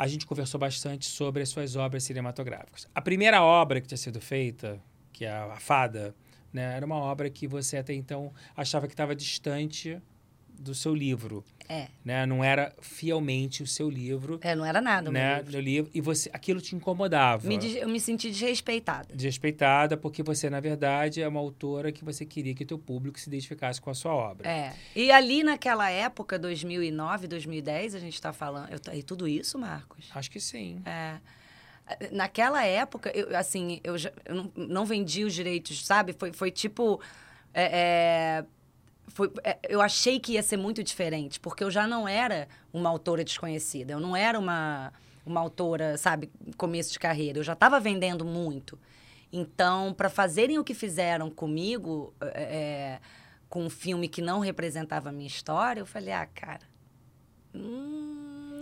a 0.00 0.06
gente 0.06 0.24
conversou 0.24 0.58
bastante 0.58 1.04
sobre 1.04 1.42
as 1.42 1.50
suas 1.50 1.76
obras 1.76 2.04
cinematográficas. 2.04 2.88
A 2.94 3.02
primeira 3.02 3.42
obra 3.42 3.82
que 3.82 3.86
tinha 3.86 3.98
sido 3.98 4.18
feita, 4.18 4.80
que 5.12 5.26
é 5.26 5.30
a 5.30 5.60
Fada, 5.60 6.14
né, 6.50 6.74
era 6.74 6.86
uma 6.86 6.96
obra 6.96 7.28
que 7.28 7.46
você 7.46 7.76
até 7.76 7.92
então 7.92 8.32
achava 8.56 8.86
que 8.86 8.94
estava 8.94 9.14
distante 9.14 10.00
do 10.58 10.74
seu 10.74 10.94
livro, 10.94 11.44
É. 11.70 11.86
né? 12.04 12.26
Não 12.26 12.42
era 12.42 12.74
fielmente 12.80 13.62
o 13.62 13.66
seu 13.66 13.88
livro, 13.88 14.40
É, 14.42 14.56
não 14.56 14.64
era 14.64 14.80
nada, 14.80 15.08
o 15.08 15.12
meu 15.12 15.22
né? 15.22 15.36
livro. 15.36 15.52
No 15.52 15.60
livro 15.60 15.90
e 15.94 16.00
você, 16.00 16.28
aquilo 16.32 16.60
te 16.60 16.74
incomodava. 16.74 17.46
Me 17.46 17.58
eu 17.76 17.88
me 17.88 18.00
senti 18.00 18.28
desrespeitada. 18.28 19.14
Desrespeitada, 19.14 19.96
porque 19.96 20.20
você, 20.20 20.50
na 20.50 20.58
verdade, 20.58 21.22
é 21.22 21.28
uma 21.28 21.38
autora 21.38 21.92
que 21.92 22.04
você 22.04 22.26
queria 22.26 22.54
que 22.56 22.64
o 22.64 22.66
teu 22.66 22.78
público 22.78 23.20
se 23.20 23.28
identificasse 23.28 23.80
com 23.80 23.88
a 23.88 23.94
sua 23.94 24.12
obra. 24.12 24.48
É. 24.48 24.72
E 24.96 25.12
ali 25.12 25.44
naquela 25.44 25.88
época, 25.88 26.36
2009, 26.40 27.28
2010, 27.28 27.94
a 27.94 28.00
gente 28.00 28.20
tá 28.20 28.32
falando. 28.32 28.68
Eu, 28.70 28.80
e 28.92 29.02
tudo 29.04 29.28
isso, 29.28 29.56
Marcos? 29.56 30.10
Acho 30.12 30.28
que 30.28 30.40
sim. 30.40 30.82
É. 30.84 31.18
Naquela 32.10 32.64
época, 32.64 33.10
eu, 33.14 33.36
assim, 33.36 33.80
eu, 33.84 33.96
já, 33.96 34.12
eu 34.24 34.34
não, 34.34 34.52
não 34.56 34.84
vendi 34.84 35.22
os 35.24 35.32
direitos, 35.34 35.86
sabe? 35.86 36.12
Foi, 36.18 36.32
foi 36.32 36.50
tipo. 36.50 37.00
é, 37.54 38.42
é, 38.42 38.44
foi, 39.12 39.30
é, 39.44 39.58
eu 39.68 39.80
achei 39.80 40.18
que 40.18 40.32
ia 40.32 40.42
ser 40.42 40.56
muito 40.56 40.82
diferente, 40.82 41.38
porque 41.38 41.62
eu 41.62 41.70
já 41.70 41.86
não 41.86 42.06
era 42.08 42.48
uma 42.72 42.88
autora 42.88 43.24
desconhecida. 43.24 43.92
Eu 43.92 44.00
não 44.00 44.16
era 44.16 44.38
uma, 44.38 44.92
uma 45.24 45.40
autora, 45.40 45.96
sabe, 45.98 46.30
começo 46.56 46.92
de 46.92 46.98
carreira. 46.98 47.38
Eu 47.38 47.42
já 47.44 47.52
estava 47.52 47.78
vendendo 47.78 48.24
muito. 48.24 48.78
Então, 49.32 49.92
para 49.92 50.08
fazerem 50.08 50.58
o 50.58 50.64
que 50.64 50.74
fizeram 50.74 51.30
comigo, 51.30 52.12
é, 52.20 52.98
com 53.48 53.64
um 53.64 53.70
filme 53.70 54.08
que 54.08 54.20
não 54.22 54.40
representava 54.40 55.10
a 55.10 55.12
minha 55.12 55.28
história, 55.28 55.80
eu 55.80 55.86
falei, 55.86 56.12
ah, 56.12 56.26
cara, 56.26 56.66
hum, 57.54 58.09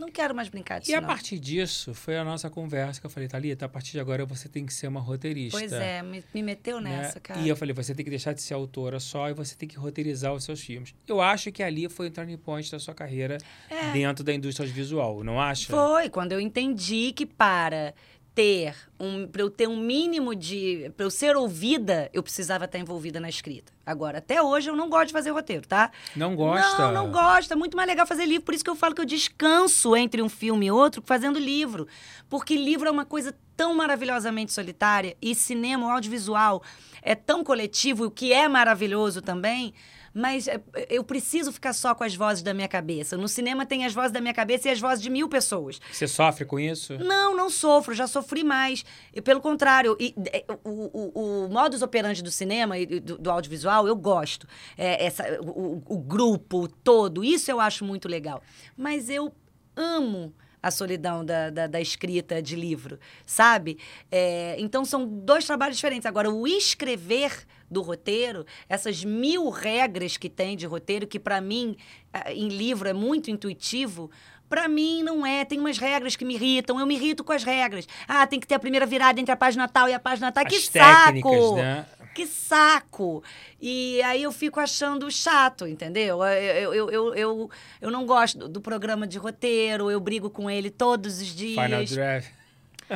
não 0.09 0.13
quero 0.13 0.35
mais 0.35 0.49
brincar 0.49 0.81
disso. 0.81 0.91
E 0.91 0.95
a 0.95 1.01
não. 1.01 1.09
partir 1.09 1.39
disso, 1.39 1.95
foi 1.95 2.17
a 2.17 2.25
nossa 2.25 2.51
conversa 2.51 3.01
que 3.01 3.07
eu 3.07 3.11
falei, 3.11 3.29
Thalita, 3.29 3.67
a 3.67 3.69
partir 3.69 3.93
de 3.93 4.01
agora 4.01 4.25
você 4.27 4.49
tem 4.49 4.67
que 4.67 4.73
ser 4.73 4.89
uma 4.89 5.01
roteirista. 5.01 5.59
Pois 5.59 5.73
é, 5.73 6.03
me, 6.03 6.25
me 6.35 6.43
meteu 6.43 6.81
né? 6.81 6.97
nessa, 6.99 7.21
cara. 7.21 7.41
E 7.41 7.49
eu 7.49 7.57
falei, 7.57 7.75
você 7.75 7.95
tem 7.95 8.05
que 8.05 8.11
deixar 8.11 8.33
de 8.33 8.43
ser 8.43 8.55
autora 8.55 8.99
só 8.99 9.29
e 9.29 9.35
você 9.35 9.55
tem 9.55 9.69
que 9.69 9.77
roteirizar 9.77 10.33
os 10.35 10.45
seus 10.45 10.61
filmes. 10.61 10.95
Eu 11.07 11.21
acho 11.21 11.53
que 11.53 11.63
ali 11.63 11.89
foi 11.89 12.09
o 12.09 12.11
turning 12.11 12.37
point 12.37 12.71
da 12.71 12.79
sua 12.79 12.95
carreira 12.95 13.39
É. 13.71 13.93
dentro 13.93 14.25
da 14.25 14.33
indústria 14.33 14.65
audiovisual, 14.65 15.23
não 15.23 15.41
acha? 15.41 15.71
Foi 15.71 16.09
quando 16.09 16.33
eu 16.33 16.41
entendi 16.41 17.13
que 17.13 17.27
para 17.27 17.95
ter 18.39 18.72
um, 19.01 19.26
para 19.26 19.43
eu 19.43 19.51
ter 19.51 19.66
um 19.66 19.76
mínimo 19.76 20.32
de, 20.32 20.93
para 20.97 21.05
eu 21.05 21.11
ser 21.11 21.36
ouvida, 21.36 22.09
eu 22.12 22.22
precisava 22.22 22.66
estar 22.66 22.78
envolvida 22.78 23.18
na 23.18 23.28
escrita. 23.28 23.72
Agora, 23.84 24.18
até 24.18 24.41
hoje 24.41 24.70
eu 24.70 24.76
não 24.76 24.89
gosto 24.89 25.09
de 25.09 25.12
fazer 25.12 25.32
roteiro, 25.32 25.66
tá? 25.66 25.91
Não 26.14 26.36
gosta? 26.36 26.93
Não, 26.93 26.93
não 26.93 27.11
gosto. 27.11 27.53
É 27.53 27.57
muito 27.57 27.76
mais 27.76 27.89
legal 27.89 28.07
fazer 28.07 28.26
livro. 28.26 28.45
Por 28.45 28.55
isso 28.55 28.62
que 28.62 28.70
eu 28.70 28.76
falo 28.76 28.95
que 28.95 29.01
eu 29.01 29.05
descanso 29.05 29.97
entre 29.97 30.22
um 30.22 30.28
filme 30.28 30.66
e 30.66 30.70
outro 30.70 31.03
fazendo 31.05 31.36
livro. 31.36 31.89
Porque 32.28 32.57
livro 32.57 32.86
é 32.86 32.93
uma 32.93 33.05
coisa 33.05 33.34
tão 33.57 33.74
maravilhosamente 33.74 34.53
solitária 34.53 35.16
e 35.20 35.34
cinema, 35.34 35.89
o 35.89 35.91
audiovisual, 35.91 36.62
é 37.03 37.16
tão 37.16 37.43
coletivo, 37.43 38.05
o 38.05 38.11
que 38.11 38.32
é 38.32 38.47
maravilhoso 38.47 39.20
também. 39.20 39.74
Mas 40.13 40.49
é, 40.49 40.61
eu 40.89 41.05
preciso 41.05 41.53
ficar 41.53 41.73
só 41.73 41.95
com 41.95 42.05
as 42.05 42.15
vozes 42.15 42.43
da 42.43 42.55
minha 42.55 42.69
cabeça. 42.69 43.17
No 43.17 43.29
cinema 43.29 43.67
tem 43.67 43.85
as 43.85 43.93
vozes 43.93 44.13
da 44.13 44.21
minha 44.21 44.35
cabeça 44.35 44.69
e 44.69 44.71
as 44.71 44.81
vozes 44.81 45.03
de 45.03 45.11
mil 45.11 45.29
pessoas. 45.29 45.81
Você 45.91 46.07
sofre 46.07 46.45
com 46.45 46.59
isso? 46.59 46.99
Não, 46.99 47.37
não 47.37 47.51
sofro, 47.51 47.95
já 47.95 48.07
sofri 48.07 48.45
mais. 48.45 48.85
E, 49.15 49.21
pelo 49.21 49.41
contrário, 49.41 49.97
e, 50.01 50.15
é, 50.33 50.45
o, 50.65 50.71
o, 50.71 51.45
o 51.45 51.49
modus 51.49 51.83
operandi 51.83 52.23
do 52.23 52.31
cinema 52.31 52.79
e 52.79 52.87
do, 52.87 53.19
do 53.19 53.31
audiovisual, 53.31 53.87
eu 53.87 53.97
gosto. 53.97 54.47
É, 54.77 55.05
essa, 55.05 55.41
o, 55.43 55.83
o 55.87 55.99
grupo 55.99 56.69
todo, 56.69 57.25
isso 57.25 57.51
eu 57.51 57.61
acho 57.61 57.85
muito 57.85 58.09
legal. 58.09 58.43
Mas 58.77 59.09
eu 59.09 59.33
amo 59.77 60.35
a 60.63 60.71
solidão 60.71 61.25
da, 61.25 61.51
da, 61.51 61.67
da 61.67 61.81
escrita 61.81 62.43
de 62.43 62.57
livro, 62.57 62.99
sabe? 63.25 63.79
É, 64.11 64.57
então 64.59 64.85
são 64.85 65.07
dois 65.07 65.45
trabalhos 65.45 65.77
diferentes. 65.77 66.07
Agora, 66.07 66.31
o 66.31 66.47
escrever 66.47 67.47
do 67.71 67.83
roteiro, 67.83 68.45
essas 68.69 69.05
mil 69.05 69.49
regras 69.51 70.16
que 70.16 70.29
tem 70.29 70.57
de 70.57 70.66
roteiro, 70.66 71.07
que 71.07 71.19
para 71.19 71.41
mim, 71.41 71.77
ah, 72.12 72.33
em 72.33 72.49
livro, 72.49 72.89
é 72.89 72.93
muito 72.93 73.31
intuitivo. 73.31 74.11
Pra 74.49 74.66
mim, 74.66 75.03
não 75.03 75.27
é. 75.27 75.45
Tem 75.45 75.61
umas 75.61 75.77
regras 75.77 76.16
que 76.16 76.25
me 76.25 76.35
irritam. 76.35 76.81
Eu 76.81 76.87
me 76.87 76.95
irrito 76.95 77.23
com 77.23 77.33
as 77.33 77.45
regras. 77.45 77.87
Ah, 78.07 78.27
tem 78.27 78.41
que 78.41 78.47
ter 78.47 78.55
a 78.55 78.59
primeira 78.59 78.87
virada 78.87 79.21
entre 79.21 79.31
a 79.31 79.37
página 79.37 79.69
tal 79.69 79.89
e 79.89 79.93
a 79.93 80.01
página 80.01 80.33
tal. 80.33 80.45
que 80.47 80.57
As 80.57 80.64
saco! 80.64 81.05
técnicas, 81.05 81.53
né? 81.57 81.87
Que 82.14 82.27
saco! 82.27 83.23
E 83.61 84.03
aí 84.03 84.23
eu 84.23 84.33
fico 84.33 84.59
achando 84.59 85.09
chato, 85.11 85.66
entendeu? 85.66 86.25
Eu, 86.25 86.75
eu, 86.75 86.91
eu, 86.91 87.14
eu, 87.14 87.51
eu 87.81 87.91
não 87.91 88.07
gosto 88.07 88.49
do, 88.49 88.61
programa 88.61 89.07
de 89.07 89.19
roteiro, 89.19 89.91
eu 89.91 90.01
brigo 90.01 90.29
com 90.31 90.51
ele 90.51 90.71
todos 90.71 91.21
os 91.21 91.29
Final 91.31 91.69
dias. 91.69 91.91
Draft. 91.91 92.38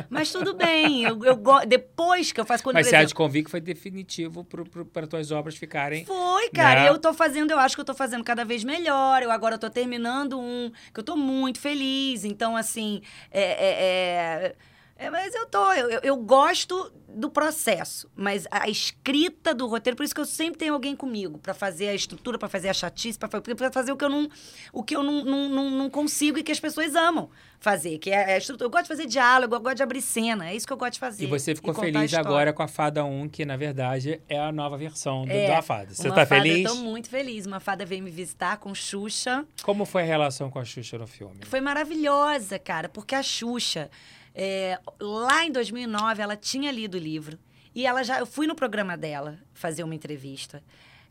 Mas 0.09 0.31
tudo 0.31 0.53
bem. 0.53 1.03
Eu, 1.03 1.23
eu 1.23 1.35
go- 1.35 1.65
Depois 1.65 2.31
que 2.31 2.39
eu 2.39 2.45
faço... 2.45 2.63
Quando, 2.63 2.75
Mas 2.75 2.87
você 2.87 2.95
há 2.95 2.99
exemplo, 2.99 3.07
de 3.09 3.15
convir 3.15 3.43
que 3.43 3.51
foi 3.51 3.61
definitivo 3.61 4.45
para 4.91 5.07
tuas 5.07 5.31
obras 5.31 5.55
ficarem... 5.55 6.05
Foi, 6.05 6.49
cara. 6.49 6.83
Né? 6.83 6.89
Eu 6.89 6.97
tô 6.97 7.13
fazendo, 7.13 7.51
eu 7.51 7.59
acho 7.59 7.75
que 7.75 7.81
eu 7.81 7.85
tô 7.85 7.93
fazendo 7.93 8.23
cada 8.23 8.43
vez 8.43 8.63
melhor. 8.63 9.21
Eu 9.23 9.31
agora 9.31 9.57
tô 9.57 9.69
terminando 9.69 10.39
um 10.39 10.71
que 10.93 10.99
eu 10.99 11.03
tô 11.03 11.15
muito 11.15 11.59
feliz. 11.59 12.23
Então, 12.23 12.55
assim, 12.55 13.01
é. 13.31 13.41
é- 13.41 14.45
é- 14.47 14.55
é, 14.95 15.09
mas 15.09 15.33
eu 15.35 15.45
tô, 15.47 15.71
eu, 15.73 15.89
eu- 16.03 16.17
gosto 16.17 16.91
do 17.15 17.29
processo, 17.29 18.09
mas 18.15 18.47
a 18.49 18.67
escrita 18.69 19.53
do 19.53 19.67
roteiro, 19.67 19.95
por 19.95 20.03
isso 20.03 20.15
que 20.15 20.21
eu 20.21 20.25
sempre 20.25 20.57
tenho 20.57 20.73
alguém 20.73 20.95
comigo 20.95 21.37
pra 21.37 21.53
fazer 21.53 21.89
a 21.89 21.93
estrutura, 21.93 22.39
pra 22.39 22.49
fazer 22.49 22.69
a 22.69 22.73
chatice, 22.73 23.19
pra 23.19 23.29
fazer 23.71 23.91
o 23.91 23.97
que 23.97 24.03
eu 24.03 24.09
não, 24.09 24.27
o 24.71 24.81
que 24.83 24.95
eu 24.95 25.03
não, 25.03 25.23
não, 25.23 25.47
não, 25.49 25.69
não 25.69 25.89
consigo 25.91 26.39
e 26.39 26.43
que 26.43 26.51
as 26.51 26.59
pessoas 26.59 26.95
amam 26.95 27.29
fazer, 27.59 27.99
que 27.99 28.09
é 28.09 28.33
a 28.33 28.37
estrutura. 28.37 28.65
Eu 28.65 28.71
gosto 28.71 28.83
de 28.85 28.87
fazer 28.87 29.05
diálogo, 29.05 29.53
eu 29.53 29.59
gosto 29.59 29.77
de 29.77 29.83
abrir 29.83 30.01
cena, 30.01 30.49
é 30.49 30.55
isso 30.55 30.65
que 30.65 30.73
eu 30.73 30.77
gosto 30.77 30.93
de 30.93 30.99
fazer. 30.99 31.23
E 31.23 31.27
você 31.27 31.53
ficou 31.53 31.71
a 31.71 31.75
feliz 31.75 32.13
agora 32.15 32.51
com 32.51 32.63
a 32.63 32.67
Fada 32.67 33.05
1, 33.05 33.29
que 33.29 33.45
na 33.45 33.55
verdade 33.57 34.19
é 34.27 34.39
a 34.39 34.51
nova 34.51 34.75
versão 34.75 35.23
do, 35.25 35.31
É, 35.31 35.47
da 35.47 35.61
Fada. 35.61 35.93
Você 35.93 36.09
tá 36.09 36.25
fada, 36.25 36.41
feliz? 36.41 36.65
Eu 36.67 36.75
tô 36.75 36.81
muito 36.81 37.09
feliz. 37.09 37.45
Uma 37.45 37.59
fada 37.59 37.85
veio 37.85 38.01
me 38.03 38.09
visitar 38.09 38.57
com 38.57 38.73
Xuxa. 38.73 39.45
Como 39.61 39.85
foi 39.85 40.01
a 40.01 40.05
relação 40.05 40.49
com 40.49 40.57
a 40.57 40.65
Xuxa 40.65 40.97
no 40.97 41.05
filme? 41.05 41.45
Foi 41.45 41.61
maravilhosa, 41.61 42.57
cara, 42.57 42.89
porque 42.89 43.13
a 43.13 43.21
Xuxa, 43.21 43.89
é, 44.35 44.79
lá 44.99 45.45
em 45.45 45.51
2009, 45.51 46.21
ela 46.21 46.35
tinha 46.35 46.71
lido 46.71 46.95
o 46.95 46.99
livro. 46.99 47.37
E 47.75 47.85
ela 47.85 48.03
já. 48.03 48.19
Eu 48.19 48.25
fui 48.25 48.47
no 48.47 48.55
programa 48.55 48.97
dela 48.97 49.39
fazer 49.53 49.83
uma 49.83 49.95
entrevista. 49.95 50.63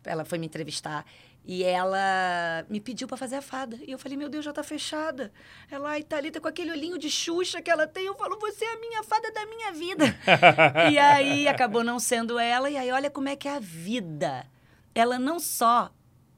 Ela 0.04 0.24
foi 0.24 0.38
me 0.38 0.46
entrevistar. 0.46 1.04
E 1.44 1.64
ela 1.64 2.64
me 2.68 2.80
pediu 2.80 3.08
pra 3.08 3.16
fazer 3.16 3.36
a 3.36 3.42
fada. 3.42 3.76
E 3.86 3.90
eu 3.90 3.98
falei, 3.98 4.16
meu 4.16 4.28
Deus, 4.28 4.44
já 4.44 4.52
tá 4.52 4.62
fechada. 4.62 5.32
Ela, 5.68 5.90
ai, 5.90 6.02
Thalita, 6.02 6.40
com 6.40 6.46
aquele 6.46 6.70
olhinho 6.70 6.98
de 6.98 7.10
Xuxa 7.10 7.60
que 7.60 7.70
ela 7.70 7.86
tem. 7.86 8.06
Eu 8.06 8.14
falo, 8.14 8.38
você 8.38 8.64
é 8.64 8.74
a 8.74 8.78
minha 8.78 9.02
fada 9.02 9.30
da 9.32 9.44
minha 9.46 9.72
vida. 9.72 10.04
e 10.92 10.98
aí 10.98 11.48
acabou 11.48 11.82
não 11.82 11.98
sendo 11.98 12.38
ela. 12.38 12.70
E 12.70 12.76
aí, 12.76 12.92
olha 12.92 13.10
como 13.10 13.28
é 13.28 13.34
que 13.34 13.48
é 13.48 13.56
a 13.56 13.60
vida. 13.60 14.46
Ela 14.94 15.18
não 15.18 15.40
só 15.40 15.90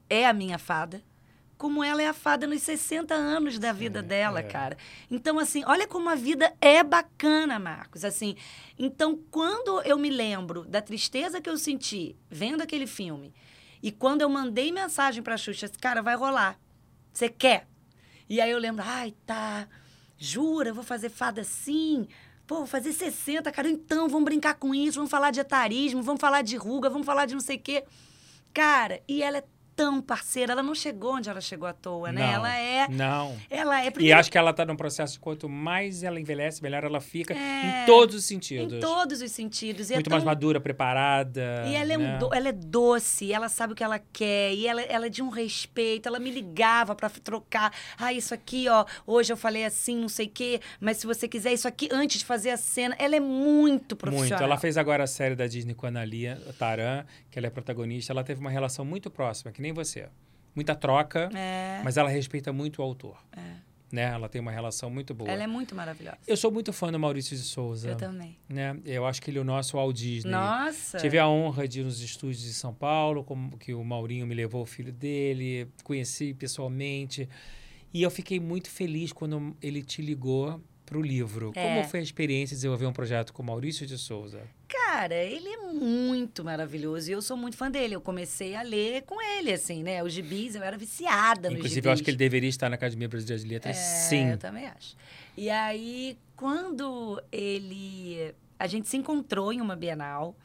é 0.09 0.25
a 0.25 0.33
minha 0.33 0.57
fada, 0.57 1.03
como 1.57 1.83
ela 1.83 2.01
é 2.01 2.07
a 2.07 2.13
fada 2.13 2.45
nos 2.45 2.61
60 2.61 3.13
anos 3.13 3.57
da 3.57 3.71
vida 3.71 4.01
dela, 4.01 4.39
é. 4.39 4.43
cara. 4.43 4.77
Então, 5.09 5.39
assim, 5.39 5.63
olha 5.65 5.87
como 5.87 6.09
a 6.09 6.15
vida 6.15 6.53
é 6.59 6.83
bacana, 6.83 7.57
Marcos. 7.57 8.03
Assim, 8.03 8.35
então, 8.77 9.17
quando 9.31 9.81
eu 9.83 9.97
me 9.97 10.09
lembro 10.09 10.65
da 10.65 10.81
tristeza 10.81 11.39
que 11.39 11.49
eu 11.49 11.57
senti 11.57 12.15
vendo 12.29 12.61
aquele 12.61 12.87
filme, 12.87 13.33
e 13.81 13.91
quando 13.91 14.21
eu 14.21 14.29
mandei 14.29 14.71
mensagem 14.71 15.23
pra 15.23 15.37
Xuxa, 15.37 15.69
cara, 15.79 16.01
vai 16.01 16.15
rolar. 16.15 16.59
Você 17.13 17.29
quer? 17.29 17.67
E 18.27 18.41
aí 18.41 18.51
eu 18.51 18.59
lembro, 18.59 18.83
ai, 18.85 19.13
tá. 19.25 19.67
Jura, 20.17 20.73
vou 20.73 20.83
fazer 20.83 21.09
fada 21.09 21.41
assim? 21.41 22.07
Pô, 22.47 22.57
vou 22.57 22.67
fazer 22.67 22.91
60, 22.91 23.51
cara. 23.51 23.69
Então, 23.69 24.09
vamos 24.09 24.25
brincar 24.25 24.55
com 24.55 24.73
isso, 24.73 24.95
vamos 24.95 25.11
falar 25.11 25.31
de 25.31 25.39
etarismo, 25.39 26.01
vamos 26.01 26.19
falar 26.19 26.41
de 26.41 26.57
ruga, 26.57 26.89
vamos 26.89 27.05
falar 27.05 27.25
de 27.25 27.33
não 27.33 27.41
sei 27.41 27.57
o 27.57 27.59
quê. 27.59 27.83
Cara, 28.53 29.01
e 29.07 29.21
ela 29.21 29.37
é 29.37 29.43
tão 29.75 30.01
parceira. 30.01 30.53
Ela 30.53 30.63
não 30.63 30.73
chegou 30.75 31.15
onde 31.15 31.29
ela 31.29 31.41
chegou 31.41 31.67
à 31.67 31.73
toa, 31.73 32.11
né? 32.11 32.21
Não, 32.21 32.33
Ela 32.33 32.57
é. 32.57 32.87
Não. 32.87 33.37
Ela 33.49 33.81
é 33.83 33.87
E 33.87 33.91
primeiro, 33.91 34.19
acho 34.19 34.31
que 34.31 34.37
ela 34.37 34.51
está 34.51 34.65
num 34.65 34.75
processo 34.75 35.13
de 35.13 35.19
quanto 35.19 35.49
mais 35.49 36.03
ela 36.03 36.19
envelhece, 36.19 36.61
melhor 36.63 36.83
ela 36.83 37.01
fica 37.01 37.33
É, 37.33 37.83
em 37.83 37.85
todos 37.85 38.15
os 38.15 38.25
sentidos. 38.25 38.73
em 38.73 38.79
todos 38.79 39.21
os 39.21 39.31
sentidos. 39.31 39.89
E 39.89 39.93
é 39.93 39.95
Muito 39.97 40.05
tão- 40.09 40.15
mais 40.15 40.23
madura, 40.23 40.59
preparada. 40.59 41.63
E 41.67 41.75
ela 41.75 41.93
é, 41.93 41.97
um 41.97 42.01
né? 42.01 42.17
do- 42.17 42.33
ela 42.33 42.49
é 42.49 42.51
doce, 42.51 43.31
ela 43.33 43.49
sabe 43.49 43.73
o 43.73 43.75
que 43.75 43.83
ela 43.83 43.99
quer, 43.99 44.53
e 44.53 44.67
ela, 44.67 44.81
ela 44.81 45.05
é 45.07 45.09
de 45.09 45.21
um 45.21 45.29
respeito. 45.29 46.07
Ela 46.07 46.19
me 46.19 46.31
ligava 46.31 46.95
pra 46.95 47.09
trocar. 47.09 47.73
Ah, 47.97 48.13
isso 48.13 48.33
aqui, 48.33 48.67
ó, 48.69 48.85
hoje 49.05 49.31
eu 49.33 49.37
falei 49.37 49.65
assim, 49.65 49.97
não 49.97 50.09
sei 50.09 50.27
o 50.27 50.29
quê, 50.29 50.61
mas 50.79 50.97
se 50.97 51.07
você 51.07 51.27
quiser 51.27 51.53
isso 51.53 51.67
aqui 51.67 51.89
antes 51.91 52.19
de 52.19 52.25
fazer 52.25 52.51
a 52.51 52.57
cena, 52.57 52.95
ela 52.99 53.15
é 53.15 53.19
muito 53.19 53.95
profissional. 53.95 54.29
Muito. 54.39 54.43
Ela 54.43 54.57
fez 54.57 54.77
agora 54.77 55.03
a 55.03 55.07
série 55.07 55.35
da 55.35 55.47
Disney 55.47 55.73
com 55.73 55.85
a 55.85 55.89
Analia 55.89 56.39
Taran, 56.57 57.03
que 57.29 57.37
ela 57.37 57.47
é 57.47 57.49
protagonista. 57.49 58.13
Ela 58.13 58.23
teve 58.23 58.39
uma 58.39 58.49
relação 58.49 58.85
muito 58.85 59.09
próxima, 59.09 59.51
que 59.51 59.61
nem 59.65 59.73
você. 59.73 60.07
Muita 60.53 60.73
troca, 60.75 61.29
É, 61.33 61.81
mas 61.83 61.97
ela 61.97 62.09
respeita 62.09 62.53
muito 62.53 62.79
o 62.79 62.81
autor. 62.83 63.17
Né? 63.91 64.03
Ela 64.03 64.27
tem 64.27 64.41
uma 64.41 64.51
relação 64.51 64.89
muito 64.89 65.13
boa. 65.13 65.29
ela 65.29 65.43
é 65.43 65.47
muito 65.47 65.73
maravilhosa. 65.75 66.17
Eu 66.27 66.35
sou 66.35 66.51
muito 66.51 66.71
fã 66.73 66.91
do 66.91 66.99
Maurício 66.99 67.35
de 67.35 67.43
Souza. 67.43 67.89
Eu 67.89 67.95
também. 67.95 68.37
Né? 68.49 68.77
Eu 68.85 69.05
acho 69.05 69.21
que 69.21 69.29
ele 69.29 69.37
é 69.37 69.41
o 69.41 69.43
nosso 69.43 69.77
Walt 69.77 69.95
Disney. 69.95 70.31
Nossa! 70.31 70.97
Tive 70.97 71.17
a 71.17 71.27
honra 71.27 71.67
de 71.67 71.81
ir 71.81 71.83
nos 71.83 72.01
estúdios 72.01 72.41
de 72.41 72.53
São 72.53 72.73
Paulo, 72.73 73.23
como 73.23 73.57
que 73.57 73.73
o 73.73 73.83
Maurinho 73.83 74.25
me 74.27 74.35
levou 74.35 74.63
o 74.63 74.65
filho 74.65 74.91
dele, 74.91 75.67
conheci 75.83 76.33
pessoalmente. 76.33 77.29
E 77.93 78.01
eu 78.01 78.11
fiquei 78.11 78.39
muito 78.39 78.69
feliz 78.69 79.13
quando 79.13 79.55
ele 79.61 79.81
te 79.81 80.01
ligou 80.01 80.61
para 80.85 80.97
o 80.97 81.01
livro. 81.01 81.51
É. 81.55 81.63
Como 81.77 81.89
foi 81.89 81.99
a 81.99 82.03
experiência 82.03 82.55
de 82.55 82.57
desenvolver 82.59 82.85
um 82.85 82.93
projeto 82.93 83.33
com 83.33 83.41
Maurício 83.41 83.85
de 83.87 83.97
Souza? 83.97 84.41
Cara, 84.67 85.15
ele 85.15 85.47
é 85.49 85.57
muito 85.73 86.43
maravilhoso 86.43 87.09
e 87.09 87.13
eu 87.13 87.21
sou 87.21 87.35
muito 87.35 87.57
fã 87.57 87.69
dele. 87.71 87.95
Eu 87.95 88.01
comecei 88.01 88.55
a 88.55 88.61
ler 88.61 89.01
com 89.03 89.21
ele, 89.21 89.51
assim, 89.51 89.83
né? 89.83 90.03
Os 90.03 90.13
gibis, 90.13 90.55
eu 90.55 90.63
era 90.63 90.77
viciada 90.77 91.49
nos 91.49 91.57
Inclusive, 91.57 91.75
gibis. 91.75 91.85
eu 91.85 91.91
acho 91.91 92.03
que 92.03 92.09
ele 92.09 92.17
deveria 92.17 92.49
estar 92.49 92.69
na 92.69 92.75
Academia 92.75 93.07
Brasileira 93.07 93.41
de 93.43 93.49
Letras, 93.49 93.75
É, 93.77 93.79
sim. 93.79 94.29
Eu 94.31 94.37
também 94.37 94.67
acho. 94.67 94.95
E 95.35 95.49
aí, 95.49 96.17
quando 96.35 97.21
ele. 97.31 98.33
A 98.57 98.67
gente 98.67 98.87
se 98.87 98.95
encontrou 98.95 99.51
em 99.51 99.59
uma 99.59 99.75
Bienal. 99.75 100.35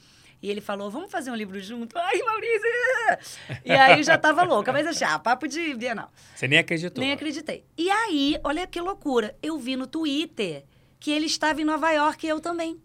E 0.42 0.50
ele 0.50 0.60
falou, 0.60 0.90
vamos 0.90 1.10
fazer 1.10 1.30
um 1.30 1.34
livro 1.34 1.60
junto? 1.60 1.96
Ai, 1.98 2.18
Maurício! 2.22 3.60
E 3.64 3.72
aí 3.72 3.98
eu 3.98 4.02
já 4.02 4.16
tava 4.16 4.42
louca, 4.42 4.72
mas 4.72 4.86
achei, 4.86 5.06
ah, 5.06 5.18
papo 5.18 5.46
de 5.46 5.74
Bienal. 5.74 6.10
Você 6.34 6.48
nem 6.48 6.58
acreditou. 6.58 7.02
Nem 7.02 7.12
acreditei. 7.12 7.64
E 7.76 7.90
aí, 7.90 8.38
olha 8.42 8.66
que 8.66 8.80
loucura, 8.80 9.36
eu 9.42 9.58
vi 9.58 9.76
no 9.76 9.86
Twitter 9.86 10.64
que 10.98 11.10
ele 11.10 11.26
estava 11.26 11.60
em 11.60 11.64
Nova 11.64 11.90
York 11.90 12.26
e 12.26 12.28
eu 12.28 12.40
também. 12.40 12.80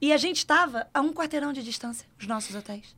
E 0.00 0.12
a 0.12 0.16
gente 0.16 0.38
estava 0.38 0.88
a 0.92 1.00
um 1.00 1.12
quarteirão 1.12 1.52
de 1.52 1.62
distância, 1.62 2.06
os 2.18 2.26
nossos 2.26 2.54
hotéis. 2.54 2.96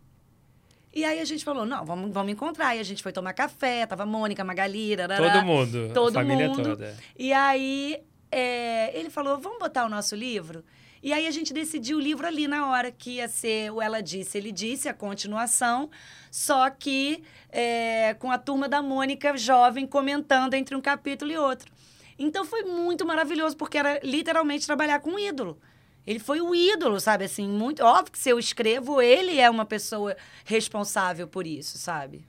E 0.92 1.04
aí 1.04 1.20
a 1.20 1.24
gente 1.24 1.44
falou, 1.44 1.64
não, 1.64 1.84
vamos, 1.84 2.12
vamos 2.12 2.32
encontrar. 2.32 2.74
E 2.76 2.80
a 2.80 2.82
gente 2.82 3.02
foi 3.02 3.12
tomar 3.12 3.32
café, 3.32 3.86
tava 3.86 4.04
Mônica, 4.04 4.42
Magali, 4.42 4.94
rarará. 4.94 5.32
Todo 5.32 5.46
mundo, 5.46 5.90
Todo 5.94 6.16
a 6.16 6.20
família 6.20 6.48
mundo. 6.48 6.62
toda. 6.70 6.96
E 7.18 7.32
aí 7.32 8.02
é, 8.30 8.96
ele 8.98 9.10
falou: 9.10 9.38
vamos 9.38 9.58
botar 9.58 9.84
o 9.84 9.88
nosso 9.88 10.14
livro? 10.14 10.64
E 11.02 11.12
aí 11.12 11.26
a 11.26 11.30
gente 11.30 11.52
decidiu 11.52 11.96
o 11.96 12.00
livro 12.00 12.26
ali 12.26 12.46
na 12.46 12.68
hora, 12.68 12.90
que 12.90 13.12
ia 13.12 13.28
ser 13.28 13.72
o 13.72 13.80
Ela 13.80 14.02
Disse, 14.02 14.36
Ele 14.36 14.52
Disse, 14.52 14.88
a 14.88 14.94
continuação, 14.94 15.90
só 16.30 16.68
que 16.68 17.22
é, 17.48 18.14
com 18.14 18.30
a 18.30 18.36
turma 18.36 18.68
da 18.68 18.82
Mônica 18.82 19.34
jovem 19.36 19.86
comentando 19.86 20.54
entre 20.54 20.76
um 20.76 20.80
capítulo 20.80 21.30
e 21.30 21.38
outro. 21.38 21.72
Então 22.18 22.44
foi 22.44 22.62
muito 22.64 23.06
maravilhoso, 23.06 23.56
porque 23.56 23.78
era 23.78 23.98
literalmente 24.02 24.66
trabalhar 24.66 25.00
com 25.00 25.12
um 25.12 25.18
ídolo. 25.18 25.58
Ele 26.06 26.18
foi 26.18 26.40
o 26.40 26.54
ídolo, 26.54 27.00
sabe? 27.00 27.24
Assim, 27.24 27.48
muito. 27.48 27.82
Óbvio 27.82 28.12
que 28.12 28.18
se 28.18 28.28
eu 28.28 28.38
escrevo, 28.38 29.00
ele 29.00 29.38
é 29.38 29.48
uma 29.48 29.64
pessoa 29.64 30.16
responsável 30.44 31.26
por 31.26 31.46
isso, 31.46 31.78
sabe? 31.78 32.24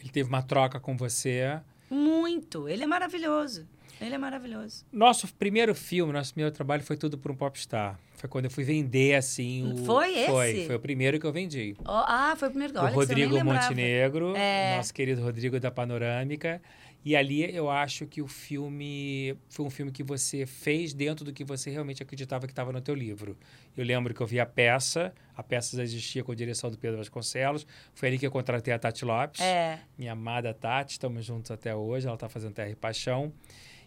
Ele 0.00 0.08
teve 0.08 0.28
uma 0.28 0.42
troca 0.42 0.80
com 0.80 0.96
você. 0.96 1.60
Muito. 1.88 2.68
Ele 2.68 2.82
é 2.82 2.86
maravilhoso. 2.86 3.66
Ele 4.00 4.14
é 4.14 4.18
maravilhoso. 4.18 4.84
Nosso 4.92 5.26
primeiro 5.34 5.74
filme, 5.74 6.12
nosso 6.12 6.32
primeiro 6.34 6.54
trabalho 6.54 6.82
foi 6.82 6.96
tudo 6.96 7.16
por 7.16 7.30
um 7.30 7.34
popstar. 7.36 7.98
Foi 8.14 8.28
quando 8.28 8.46
eu 8.46 8.50
fui 8.50 8.64
vender, 8.64 9.14
assim, 9.14 9.72
o... 9.72 9.84
Foi 9.84 10.10
esse? 10.18 10.26
Foi, 10.30 10.66
foi 10.66 10.76
o 10.76 10.80
primeiro 10.80 11.18
que 11.20 11.26
eu 11.26 11.32
vendi. 11.32 11.74
Ó, 11.84 12.04
ah, 12.06 12.34
foi 12.36 12.48
o 12.48 12.50
primeiro. 12.50 12.78
Olha, 12.78 12.90
o 12.92 12.94
Rodrigo. 12.94 13.42
Montenegro, 13.44 14.34
É. 14.36 14.76
nosso 14.76 14.92
querido 14.92 15.22
Rodrigo 15.22 15.58
da 15.60 15.70
Panorâmica. 15.70 16.60
E 17.04 17.14
ali 17.14 17.54
eu 17.54 17.70
acho 17.70 18.04
que 18.06 18.20
o 18.20 18.26
filme 18.26 19.36
foi 19.48 19.64
um 19.64 19.70
filme 19.70 19.92
que 19.92 20.02
você 20.02 20.44
fez 20.44 20.92
dentro 20.92 21.24
do 21.24 21.32
que 21.32 21.44
você 21.44 21.70
realmente 21.70 22.02
acreditava 22.02 22.46
que 22.46 22.52
estava 22.52 22.72
no 22.72 22.80
teu 22.80 22.96
livro. 22.96 23.36
Eu 23.76 23.84
lembro 23.84 24.12
que 24.12 24.20
eu 24.20 24.26
vi 24.26 24.40
a 24.40 24.46
peça, 24.46 25.14
a 25.36 25.40
peça 25.42 25.76
já 25.76 25.84
existia 25.84 26.24
com 26.24 26.32
a 26.32 26.34
direção 26.34 26.68
do 26.68 26.76
Pedro 26.76 26.98
Vasconcelos. 26.98 27.64
Foi 27.94 28.08
ali 28.08 28.18
que 28.18 28.26
eu 28.26 28.30
contratei 28.30 28.74
a 28.74 28.78
Tati 28.78 29.04
Lopes, 29.04 29.40
É. 29.40 29.78
minha 29.96 30.12
amada 30.12 30.52
Tati, 30.52 30.92
estamos 30.92 31.24
juntos 31.24 31.50
até 31.52 31.72
hoje, 31.72 32.06
ela 32.06 32.16
está 32.16 32.28
fazendo 32.28 32.54
Terra 32.54 32.70
e 32.70 32.74
Paixão. 32.74 33.32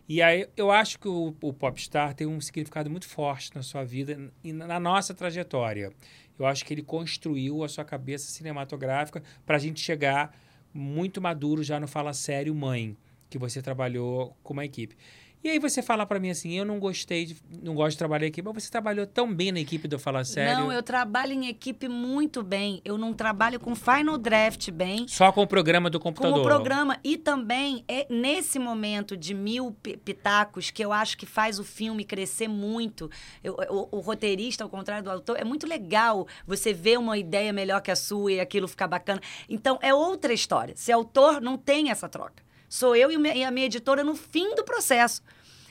E 0.10 0.24
aí 0.24 0.47
eu 0.57 0.72
acho 0.72 0.97
que 0.97 1.07
o, 1.07 1.36
o 1.39 1.53
Popstar 1.53 2.16
tem 2.16 2.26
um 2.26 2.41
significado 2.41 2.89
muito 2.89 3.07
forte 3.07 3.53
na 3.53 3.62
sua 3.62 3.84
vida 3.84 4.32
e 4.43 4.51
na 4.51 4.80
nossa 4.80 5.14
trajetória. 5.14 5.93
Eu 6.39 6.47
acho 6.47 6.66
que 6.66 6.74
ele 6.74 6.82
construiu 6.82 7.64
a 7.64 7.70
sua 7.70 7.86
cabeça 7.86 8.26
cinematográfica 8.32 9.22
para 9.45 9.57
a 9.57 9.60
gente 9.60 9.80
chegar 9.80 10.36
muito 10.74 11.22
maduro 11.22 11.62
já 11.62 11.80
no 11.80 11.88
Fala 11.88 12.12
Sério 12.12 12.55
Mãe, 12.55 12.97
que 13.30 13.38
você 13.38 13.62
trabalhou 13.62 14.36
com 14.41 14.53
uma 14.53 14.66
equipe. 14.66 14.97
E 15.41 15.47
aí 15.49 15.57
você 15.57 15.81
fala 15.81 16.05
para 16.05 16.19
mim 16.19 16.29
assim, 16.31 16.51
eu 16.57 16.65
não 16.65 16.79
gostei, 16.79 17.25
de, 17.27 17.37
não 17.63 17.73
gosto 17.73 17.91
de 17.91 17.97
trabalhar 17.99 18.25
em 18.25 18.27
equipe, 18.27 18.45
mas 18.53 18.63
você 18.65 18.69
trabalhou 18.69 19.07
tão 19.07 19.33
bem 19.33 19.53
na 19.53 19.59
equipe 19.61 19.87
do 19.87 19.97
Fala 19.97 20.25
Sério. 20.25 20.65
Não, 20.65 20.71
eu 20.71 20.83
trabalho 20.83 21.31
em 21.31 21.47
equipe 21.47 21.87
muito 21.87 22.43
bem. 22.43 22.81
Eu 22.83 22.97
não 22.97 23.13
trabalho 23.13 23.57
com 23.57 23.73
Final 23.73 24.17
Draft 24.17 24.69
bem. 24.71 25.07
Só 25.07 25.31
com 25.31 25.41
o 25.41 25.47
programa 25.47 25.89
do 25.89 25.97
Com 25.97 26.09
computador. 26.09 26.39
o 26.39 26.43
programa. 26.43 26.99
E 27.05 27.15
também 27.15 27.85
é 27.87 28.05
nesse 28.09 28.59
momento 28.59 29.15
de 29.15 29.33
mil 29.33 29.71
pi- 29.81 29.95
pitacos 29.95 30.71
que 30.71 30.83
eu 30.83 30.91
acho 30.91 31.17
que 31.17 31.25
faz 31.25 31.57
o 31.57 31.63
filme 31.63 32.03
crescer 32.03 32.49
muito. 32.49 33.09
Eu- 33.41 33.55
o, 33.69 33.97
o 33.97 33.99
roteirista, 34.01 34.65
ao 34.65 34.69
contrário 34.69 35.05
do 35.05 35.09
autor, 35.09 35.37
é 35.39 35.45
muito 35.45 35.65
legal 35.65 36.27
você 36.45 36.73
ver 36.73 36.99
uma 36.99 37.17
ideia 37.17 37.53
melhor 37.53 37.81
que 37.81 37.89
a 37.91 37.95
sua 37.95 38.33
e 38.33 38.39
aquilo 38.41 38.67
ficar 38.67 38.87
bacana. 38.87 39.21
Então, 39.47 39.79
é 39.81 39.93
outra 39.93 40.33
história. 40.33 40.73
Se 40.75 40.91
autor, 40.91 41.39
não 41.39 41.57
tem 41.57 41.89
essa 41.91 42.09
troca. 42.09 42.43
Sou 42.70 42.95
eu 42.95 43.11
e 43.11 43.43
a 43.43 43.51
minha 43.51 43.65
editora 43.65 44.03
no 44.03 44.15
fim 44.15 44.53
do 44.53 44.63
processo. 44.63 45.24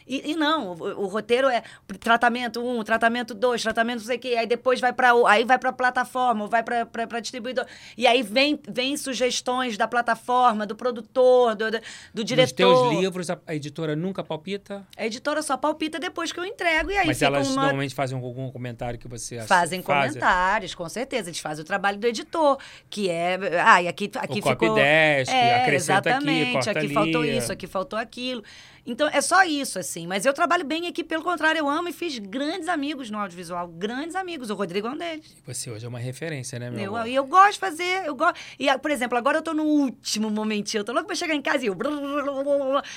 E, 0.08 0.30
e 0.32 0.34
não, 0.36 0.72
o, 0.72 1.02
o 1.02 1.06
roteiro 1.06 1.48
é 1.48 1.62
tratamento 2.00 2.60
1, 2.60 2.78
um, 2.78 2.82
tratamento 2.82 3.34
2, 3.34 3.62
tratamento 3.62 3.98
não 4.00 4.06
sei 4.06 4.16
o 4.16 4.20
quê, 4.20 4.28
aí 4.38 4.46
depois 4.46 4.80
vai 4.80 4.92
para 4.92 5.12
aí 5.28 5.44
vai 5.44 5.58
para 5.58 5.72
plataforma, 5.72 6.46
vai 6.46 6.62
para 6.62 7.20
distribuidor. 7.20 7.66
E 7.96 8.06
aí 8.06 8.22
vem, 8.22 8.58
vem 8.68 8.96
sugestões 8.96 9.76
da 9.76 9.86
plataforma, 9.86 10.66
do 10.66 10.74
produtor, 10.74 11.54
do, 11.54 11.70
do, 11.70 11.78
do 11.78 11.82
Nos 12.14 12.24
diretor. 12.24 12.54
teus 12.56 12.92
livros, 13.00 13.30
a, 13.30 13.38
a 13.46 13.54
editora 13.54 13.94
nunca 13.94 14.24
palpita? 14.24 14.86
A 14.96 15.06
editora 15.06 15.42
só 15.42 15.56
palpita 15.56 15.98
depois 15.98 16.32
que 16.32 16.40
eu 16.40 16.44
entrego 16.44 16.90
e 16.90 16.96
aí 16.96 17.06
Mas 17.06 17.20
elas 17.22 17.48
uma... 17.48 17.62
normalmente 17.62 17.94
fazem 17.94 18.16
algum 18.18 18.50
comentário 18.50 18.98
que 18.98 19.06
você 19.08 19.38
acha- 19.38 19.46
Fazem 19.46 19.82
fazem? 19.82 20.12
comentários, 20.12 20.74
com 20.74 20.88
certeza. 20.88 21.28
Eles 21.28 21.40
fazem 21.40 21.62
o 21.62 21.66
trabalho 21.66 21.98
do 21.98 22.06
editor, 22.06 22.58
que 22.88 23.10
é. 23.10 23.38
Ah, 23.64 23.82
e 23.82 23.88
aqui, 23.88 24.10
aqui 24.16 24.38
O 24.38 24.42
copy 24.42 24.64
ficou. 24.66 24.74
desk, 24.74 25.32
é, 25.32 25.62
acrescenta 25.62 25.98
aqui, 25.98 26.08
exatamente, 26.08 26.52
corta 26.52 26.70
aqui 26.70 26.78
ali. 26.78 26.94
faltou 26.94 27.24
isso, 27.24 27.52
aqui 27.52 27.66
faltou 27.66 27.98
aquilo. 27.98 28.42
Então, 28.88 29.06
é 29.12 29.20
só 29.20 29.44
isso, 29.44 29.78
assim. 29.78 30.06
Mas 30.06 30.24
eu 30.24 30.32
trabalho 30.32 30.64
bem 30.64 30.86
aqui, 30.86 31.04
pelo 31.04 31.22
contrário, 31.22 31.58
eu 31.58 31.68
amo 31.68 31.90
e 31.90 31.92
fiz 31.92 32.18
grandes 32.18 32.68
amigos 32.68 33.10
no 33.10 33.18
audiovisual. 33.18 33.68
Grandes 33.68 34.16
amigos. 34.16 34.48
O 34.48 34.54
Rodrigo 34.54 34.86
é 34.88 34.90
um 34.90 34.96
deles. 34.96 35.36
Você 35.46 35.70
hoje 35.70 35.84
é 35.84 35.88
uma 35.88 35.98
referência, 35.98 36.58
né, 36.58 36.70
meu 36.70 36.80
Eu, 36.80 36.96
amor? 36.96 37.06
e 37.06 37.14
eu 37.14 37.26
gosto 37.26 37.52
de 37.52 37.58
fazer, 37.58 38.06
eu 38.06 38.14
gosto. 38.14 38.40
E, 38.58 38.66
ah, 38.66 38.78
por 38.78 38.90
exemplo, 38.90 39.18
agora 39.18 39.38
eu 39.38 39.42
tô 39.42 39.52
no 39.52 39.62
último 39.64 40.30
momentinho. 40.30 40.80
Eu 40.80 40.84
tô 40.84 40.92
louco 40.92 41.06
pra 41.06 41.14
chegar 41.14 41.34
em 41.34 41.42
casa 41.42 41.64
e 41.64 41.66
eu. 41.66 41.76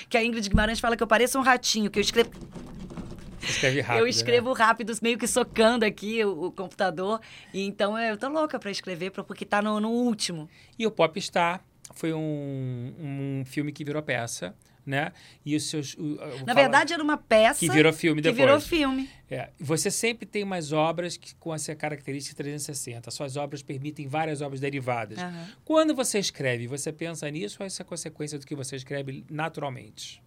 Que 0.10 0.18
a 0.18 0.24
Ingrid 0.24 0.48
Guimarães 0.48 0.80
fala 0.80 0.96
que 0.96 1.04
eu 1.04 1.08
pareço 1.08 1.38
um 1.38 1.42
ratinho, 1.42 1.92
que 1.92 2.00
eu 2.00 2.02
escrevo. 2.02 2.32
Você 3.42 3.52
escreve 3.52 3.82
rápido, 3.82 4.00
eu 4.00 4.04
né? 4.06 4.10
escrevo 4.10 4.54
rápido, 4.54 4.94
meio 5.02 5.18
que 5.18 5.28
socando 5.28 5.84
aqui 5.84 6.24
o, 6.24 6.46
o 6.46 6.52
computador. 6.54 7.20
E 7.54 7.66
então 7.66 8.00
eu 8.00 8.16
tô 8.16 8.30
louca 8.30 8.58
pra 8.58 8.72
escrever, 8.72 9.12
porque 9.12 9.46
tá 9.46 9.62
no, 9.62 9.78
no 9.82 9.90
último. 9.90 10.50
E 10.80 10.88
o 10.88 10.92
Popstar 10.92 11.62
foi 11.94 12.14
um, 12.14 12.94
um 12.98 13.44
filme 13.46 13.74
que 13.74 13.84
virou 13.84 14.02
peça, 14.02 14.56
né? 14.86 15.12
E 15.46 15.56
os 15.56 15.70
seus... 15.70 15.94
o- 15.96 16.18
Na 16.46 16.54
verdade, 16.54 16.94
era 16.94 17.04
uma 17.04 17.18
peça. 17.18 17.60
Que 17.60 17.70
virou 17.70 17.94
filme 17.94 18.22
que 18.22 18.30
depois. 18.30 18.40
virou 18.40 18.60
filme. 18.60 19.10
É, 19.30 19.50
você 19.60 19.90
sempre 19.90 20.26
tem 20.26 20.44
umas 20.44 20.72
obras 20.74 21.16
que, 21.18 21.34
com 21.36 21.54
essa 21.54 21.74
característica 21.76 22.36
360. 22.36 23.10
Suas 23.12 23.38
obras 23.38 23.62
permitem 23.64 24.08
várias 24.08 24.42
obras 24.42 24.60
derivadas. 24.60 25.18
Aham. 25.20 25.48
Quando 25.64 25.96
você 25.96 26.20
escreve, 26.20 26.68
você 26.68 26.92
pensa 26.92 27.30
nisso 27.30 27.58
ou 27.62 27.66
essa 27.66 27.84
é 27.84 27.86
consequência 27.86 28.38
do 28.38 28.46
que 28.46 28.56
você 28.56 28.76
escreve 28.76 29.24
naturalmente? 29.30 30.22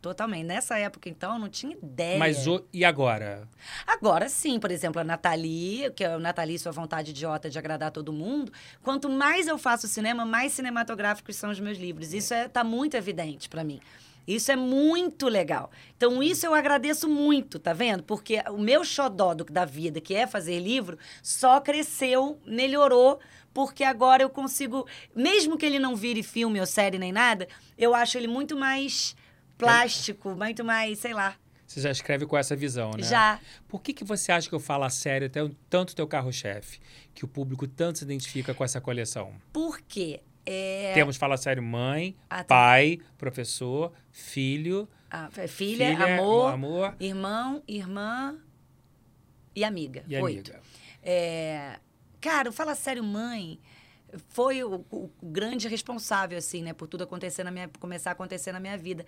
Totalmente. 0.00 0.44
Nessa 0.46 0.78
época, 0.78 1.08
então, 1.08 1.34
eu 1.34 1.38
não 1.40 1.48
tinha 1.48 1.76
ideia. 1.76 2.18
Mas 2.18 2.46
o, 2.46 2.64
e 2.72 2.84
agora? 2.84 3.48
Agora 3.86 4.28
sim, 4.28 4.60
por 4.60 4.70
exemplo, 4.70 5.00
a 5.00 5.04
Nathalie, 5.04 5.90
que 5.92 6.04
é 6.04 6.16
o 6.16 6.20
Nathalie, 6.20 6.58
sua 6.58 6.70
vontade 6.72 7.10
idiota 7.10 7.50
de 7.50 7.58
agradar 7.58 7.90
todo 7.90 8.12
mundo. 8.12 8.52
Quanto 8.82 9.08
mais 9.08 9.48
eu 9.48 9.58
faço 9.58 9.88
cinema, 9.88 10.24
mais 10.24 10.52
cinematográficos 10.52 11.34
são 11.36 11.50
os 11.50 11.58
meus 11.58 11.78
livros. 11.78 12.14
Isso 12.14 12.32
é, 12.32 12.46
tá 12.48 12.62
muito 12.62 12.96
evidente 12.96 13.48
para 13.48 13.64
mim. 13.64 13.80
Isso 14.26 14.52
é 14.52 14.56
muito 14.56 15.26
legal. 15.26 15.70
Então, 15.96 16.22
isso 16.22 16.44
eu 16.44 16.54
agradeço 16.54 17.08
muito, 17.08 17.58
tá 17.58 17.72
vendo? 17.72 18.02
Porque 18.02 18.40
o 18.50 18.58
meu 18.58 18.84
xodó 18.84 19.32
do- 19.34 19.44
da 19.44 19.64
vida, 19.64 20.00
que 20.02 20.14
é 20.14 20.26
fazer 20.26 20.60
livro, 20.60 20.98
só 21.22 21.60
cresceu, 21.62 22.38
melhorou, 22.46 23.18
porque 23.54 23.82
agora 23.82 24.22
eu 24.22 24.28
consigo, 24.28 24.86
mesmo 25.16 25.56
que 25.56 25.64
ele 25.64 25.78
não 25.78 25.96
vire 25.96 26.22
filme 26.22 26.60
ou 26.60 26.66
série 26.66 26.98
nem 26.98 27.10
nada, 27.10 27.48
eu 27.78 27.94
acho 27.94 28.18
ele 28.18 28.28
muito 28.28 28.54
mais 28.54 29.16
plástico, 29.58 30.34
muito 30.34 30.64
mais, 30.64 30.98
sei 30.98 31.12
lá. 31.12 31.34
Você 31.66 31.82
já 31.82 31.90
escreve 31.90 32.24
com 32.24 32.36
essa 32.38 32.56
visão, 32.56 32.92
né? 32.96 33.02
Já. 33.02 33.38
Por 33.68 33.82
que, 33.82 33.92
que 33.92 34.02
você 34.02 34.32
acha 34.32 34.48
que 34.48 34.54
eu 34.54 34.60
falo 34.60 34.84
a 34.84 34.90
sério 34.90 35.30
tanto 35.68 35.94
teu 35.94 36.06
carro-chefe? 36.06 36.80
Que 37.14 37.26
o 37.26 37.28
público 37.28 37.66
tanto 37.68 37.98
se 37.98 38.04
identifica 38.04 38.54
com 38.54 38.64
essa 38.64 38.80
coleção? 38.80 39.34
Por 39.52 39.78
quê? 39.82 40.20
É, 40.46 40.94
Temos 40.94 41.18
Fala 41.18 41.36
Sério 41.36 41.62
mãe, 41.62 42.16
Ah, 42.30 42.38
tá. 42.38 42.44
pai, 42.44 42.98
professor, 43.18 43.92
filho, 44.10 44.88
a 45.10 45.28
filha, 45.30 45.46
filha, 45.46 46.14
amor, 46.16 46.52
amor 46.54 46.96
irmão, 46.98 47.62
irmã 47.68 48.38
e 49.54 49.62
amiga. 49.62 50.02
e 50.08 50.16
Oito. 50.16 50.50
amiga. 50.52 50.62
É, 51.02 51.78
cara, 52.18 52.48
o 52.48 52.52
Fala 52.52 52.74
Sério 52.74 53.04
Mãe 53.04 53.60
foi 54.30 54.64
o, 54.64 54.86
o 54.90 55.10
grande 55.22 55.68
responsável, 55.68 56.38
assim, 56.38 56.62
né? 56.62 56.72
Por 56.72 56.86
tudo 56.88 57.04
acontecer 57.04 57.44
na 57.44 57.50
minha, 57.50 57.68
começar 57.78 58.10
a 58.10 58.12
acontecer 58.14 58.52
na 58.52 58.60
minha 58.60 58.78
vida. 58.78 59.04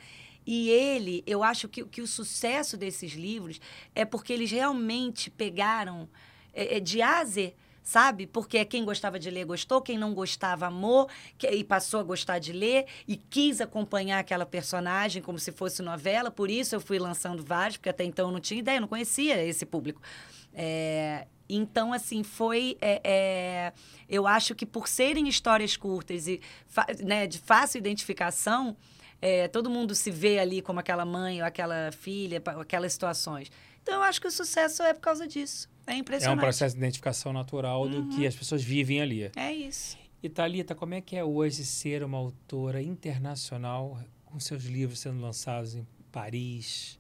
E 0.46 0.70
ele, 0.70 1.22
eu 1.26 1.42
acho 1.42 1.68
que, 1.68 1.84
que 1.84 2.00
o 2.00 2.06
sucesso 2.06 2.76
desses 2.76 3.12
livros 3.12 3.60
é 3.94 4.04
porque 4.04 4.32
eles 4.32 4.50
realmente 4.50 5.30
pegaram 5.30 6.08
é, 6.52 6.76
é, 6.76 6.80
de 6.80 7.02
A 7.02 7.24
sabe? 7.82 8.26
Porque 8.26 8.64
quem 8.64 8.84
gostava 8.84 9.18
de 9.18 9.30
ler 9.30 9.44
gostou, 9.44 9.80
quem 9.80 9.98
não 9.98 10.14
gostava 10.14 10.66
amou, 10.66 11.08
que, 11.36 11.48
e 11.48 11.64
passou 11.64 12.00
a 12.00 12.02
gostar 12.02 12.38
de 12.38 12.52
ler 12.52 12.86
e 13.06 13.16
quis 13.16 13.60
acompanhar 13.60 14.18
aquela 14.18 14.46
personagem 14.46 15.22
como 15.22 15.38
se 15.38 15.50
fosse 15.50 15.82
novela. 15.82 16.30
Por 16.30 16.50
isso 16.50 16.74
eu 16.74 16.80
fui 16.80 16.98
lançando 16.98 17.42
vários, 17.42 17.76
porque 17.76 17.88
até 17.88 18.04
então 18.04 18.28
eu 18.28 18.32
não 18.32 18.40
tinha 18.40 18.60
ideia, 18.60 18.76
eu 18.76 18.82
não 18.82 18.88
conhecia 18.88 19.42
esse 19.44 19.66
público. 19.66 20.00
É, 20.52 21.26
então, 21.48 21.92
assim, 21.92 22.22
foi. 22.22 22.76
é, 22.80 23.00
é, 23.02 23.72
eu 24.08 24.26
acho 24.26 24.54
que 24.54 24.64
por 24.64 24.86
serem 24.86 25.28
histórias 25.28 25.76
curtas 25.76 26.28
e 26.28 26.40
né, 27.02 27.26
de 27.26 27.38
fácil 27.38 27.78
identificação, 27.78 28.76
é, 29.22 29.48
todo 29.48 29.68
mundo 29.70 29.94
se 29.94 30.10
vê 30.10 30.38
ali 30.38 30.62
como 30.62 30.80
aquela 30.80 31.04
mãe 31.04 31.40
ou 31.40 31.46
aquela 31.46 31.90
filha, 31.92 32.42
aquelas 32.60 32.92
situações. 32.92 33.50
Então, 33.82 33.94
eu 33.94 34.02
acho 34.02 34.20
que 34.20 34.26
o 34.26 34.30
sucesso 34.30 34.82
é 34.82 34.92
por 34.94 35.00
causa 35.00 35.26
disso. 35.26 35.68
É 35.86 35.92
É 35.92 35.94
um 35.96 35.98
impressionante. 35.98 36.40
processo 36.40 36.74
de 36.74 36.80
identificação 36.80 37.32
natural 37.32 37.88
do 37.88 38.08
que 38.08 38.26
as 38.26 38.34
pessoas 38.36 38.62
vivem 38.62 39.00
ali. 39.00 39.30
É 39.34 39.52
isso. 39.52 39.98
E 40.22 40.28
Thalita, 40.28 40.74
como 40.74 40.92
é 40.94 41.00
que 41.00 41.16
é 41.16 41.24
hoje 41.24 41.64
ser 41.64 42.02
uma 42.04 42.18
autora 42.18 42.82
internacional 42.82 43.98
com 44.26 44.38
seus 44.38 44.64
livros 44.64 44.98
sendo 45.00 45.20
lançados 45.20 45.74
em 45.74 45.86
Paris, 46.12 46.98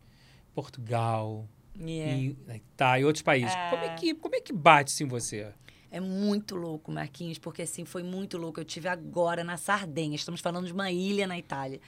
Portugal, 0.54 1.48
Yeah. 1.78 2.12
e 2.20 2.36
na 2.46 2.56
Itália 2.56 3.02
e 3.02 3.04
outros 3.04 3.22
países? 3.22 3.54
É. 3.54 3.70
Como, 3.70 3.82
é 3.84 3.94
que, 3.94 4.14
como 4.14 4.34
é 4.36 4.40
que 4.40 4.52
bate 4.52 4.90
isso 4.90 5.02
em 5.02 5.06
você? 5.06 5.46
É 5.90 5.98
muito 6.00 6.54
louco, 6.56 6.90
Marquinhos, 6.92 7.38
porque 7.38 7.62
assim, 7.62 7.84
foi 7.84 8.02
muito 8.02 8.36
louco. 8.38 8.60
Eu 8.60 8.64
tive 8.64 8.88
agora 8.88 9.42
na 9.42 9.56
Sardenha, 9.56 10.14
estamos 10.14 10.40
falando 10.40 10.66
de 10.66 10.72
uma 10.72 10.90
ilha 10.90 11.26
na 11.26 11.38
Itália, 11.38 11.80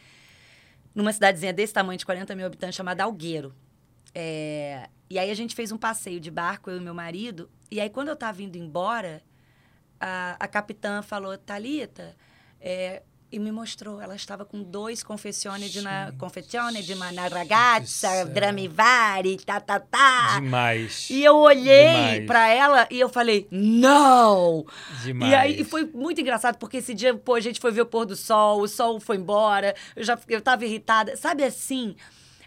numa 0.95 1.13
cidadezinha 1.13 1.53
desse 1.53 1.73
tamanho, 1.73 1.99
de 1.99 2.05
40 2.07 2.35
mil 2.35 2.47
habitantes, 2.47 2.77
chamada 2.77 3.05
Algueiro. 3.05 3.55
É, 4.15 4.89
E 5.09 5.19
aí 5.19 5.31
a 5.31 5.35
gente 5.35 5.55
fez 5.55 5.73
um 5.73 5.79
passeio 5.79 6.21
de 6.21 6.31
barco, 6.31 6.71
eu 6.71 6.77
e 6.79 6.81
meu 6.81 6.95
marido, 6.95 7.51
e 7.71 7.81
aí 7.81 7.89
quando 7.91 8.09
eu 8.09 8.17
tava 8.17 8.43
indo 8.43 8.57
embora, 8.57 9.23
a, 10.01 10.37
a 10.39 10.49
capitã 10.49 11.03
falou, 11.03 11.37
Thalita, 11.39 12.17
é, 12.61 13.03
e 13.33 13.39
me 13.39 13.51
mostrou, 13.51 13.99
ela 13.99 14.15
estava 14.15 14.45
com 14.45 14.63
dois 14.63 15.03
confessione 15.03 15.71
de, 15.71 15.81
na, 15.81 16.13
confessione 16.19 16.83
de 16.83 16.93
uma 16.93 17.11
do 17.11 17.35
ragazza, 17.35 18.27
dramivari, 18.27 19.39
tá, 19.39 19.59
tá, 19.59 19.81
tá. 19.81 20.39
Demais. 20.39 21.09
E 21.09 21.25
eu 21.25 21.37
olhei 21.37 22.27
pra 22.27 22.49
ela 22.51 22.87
e 22.91 23.01
eu 23.01 23.09
falei, 23.09 23.49
não! 23.51 24.67
Demais. 25.03 25.33
E 25.33 25.35
aí 25.35 25.61
e 25.61 25.65
foi 25.65 25.87
muito 25.87 26.21
engraçado, 26.21 26.59
porque 26.59 26.77
esse 26.77 26.93
dia, 26.93 27.15
pô, 27.15 27.35
a 27.35 27.41
gente 27.41 27.59
foi 27.59 27.73
ver 27.73 27.81
o 27.81 27.87
pôr 27.87 28.05
do 28.05 28.15
sol, 28.15 28.61
o 28.61 28.69
sol 28.69 29.01
foi 29.01 29.17
embora, 29.17 29.75
eu 29.97 30.05
já 30.05 30.19
eu 30.29 30.43
tava 30.43 30.67
irritada, 30.67 31.17
sabe 31.17 31.43
assim? 31.43 31.97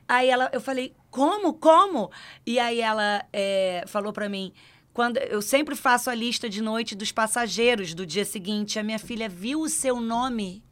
Aí 0.08 0.30
ela, 0.30 0.52
eu 0.54 0.62
falei, 0.62 0.94
como? 1.10 1.54
Como? 1.56 2.12
E 2.46 2.60
aí 2.60 2.80
ela 2.80 3.26
é, 3.34 3.84
falou 3.88 4.14
pra 4.14 4.30
mim, 4.30 4.54
quando 4.94 5.18
eu 5.18 5.42
sempre 5.42 5.76
faço 5.76 6.12
a 6.12 6.16
lista 6.16 6.48
de 6.48 6.62
noite 6.62 6.96
dos 6.96 7.12
passageiros 7.12 7.96
do 7.96 8.06
dia 8.06 8.24
seguinte, 8.24 8.78
a 8.78 8.84
minha 8.84 9.00
filha 9.00 9.28
viu 9.28 9.62
o 9.62 9.68
seu 9.68 10.00
nome 10.00 10.64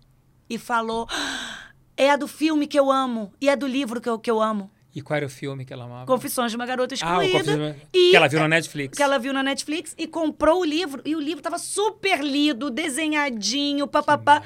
e 0.50 0.58
falou, 0.58 1.08
"Ah, 1.10 1.70
é 1.98 2.10
a 2.10 2.16
do 2.16 2.28
filme 2.28 2.68
que 2.68 2.78
eu 2.80 2.92
amo 2.92 3.34
e 3.40 3.50
é 3.50 3.56
do 3.56 3.68
livro 3.68 4.00
que 4.02 4.10
eu, 4.10 4.18
que 4.20 4.30
eu 4.30 4.42
amo. 4.42 4.70
E 4.96 5.02
qual 5.02 5.18
era 5.18 5.26
o 5.26 5.30
filme 5.30 5.66
que 5.66 5.74
ela 5.74 5.86
amava? 5.86 6.06
Confissões 6.06 6.52
de 6.52 6.56
uma 6.56 6.68
Garota 6.68 6.94
ah, 7.02 7.18
o 7.18 7.22
Excluída. 7.24 7.38
Confissões- 7.52 7.76
e- 7.92 8.12
que 8.12 8.16
ela 8.16 8.28
viu 8.28 8.40
na 8.40 8.48
Netflix. 8.48 8.96
que 8.98 9.04
ela 9.04 9.18
viu 9.18 9.34
na 9.34 9.42
Netflix 9.42 9.96
e 9.98 10.06
comprou 10.06 10.62
o 10.62 10.64
livro. 10.66 11.02
E 11.04 11.16
o 11.16 11.20
livro 11.20 11.42
tava 11.42 11.58
super 11.58 12.22
lido, 12.24 12.70
desenhadinho, 12.70 13.88
papapá. 13.88 14.44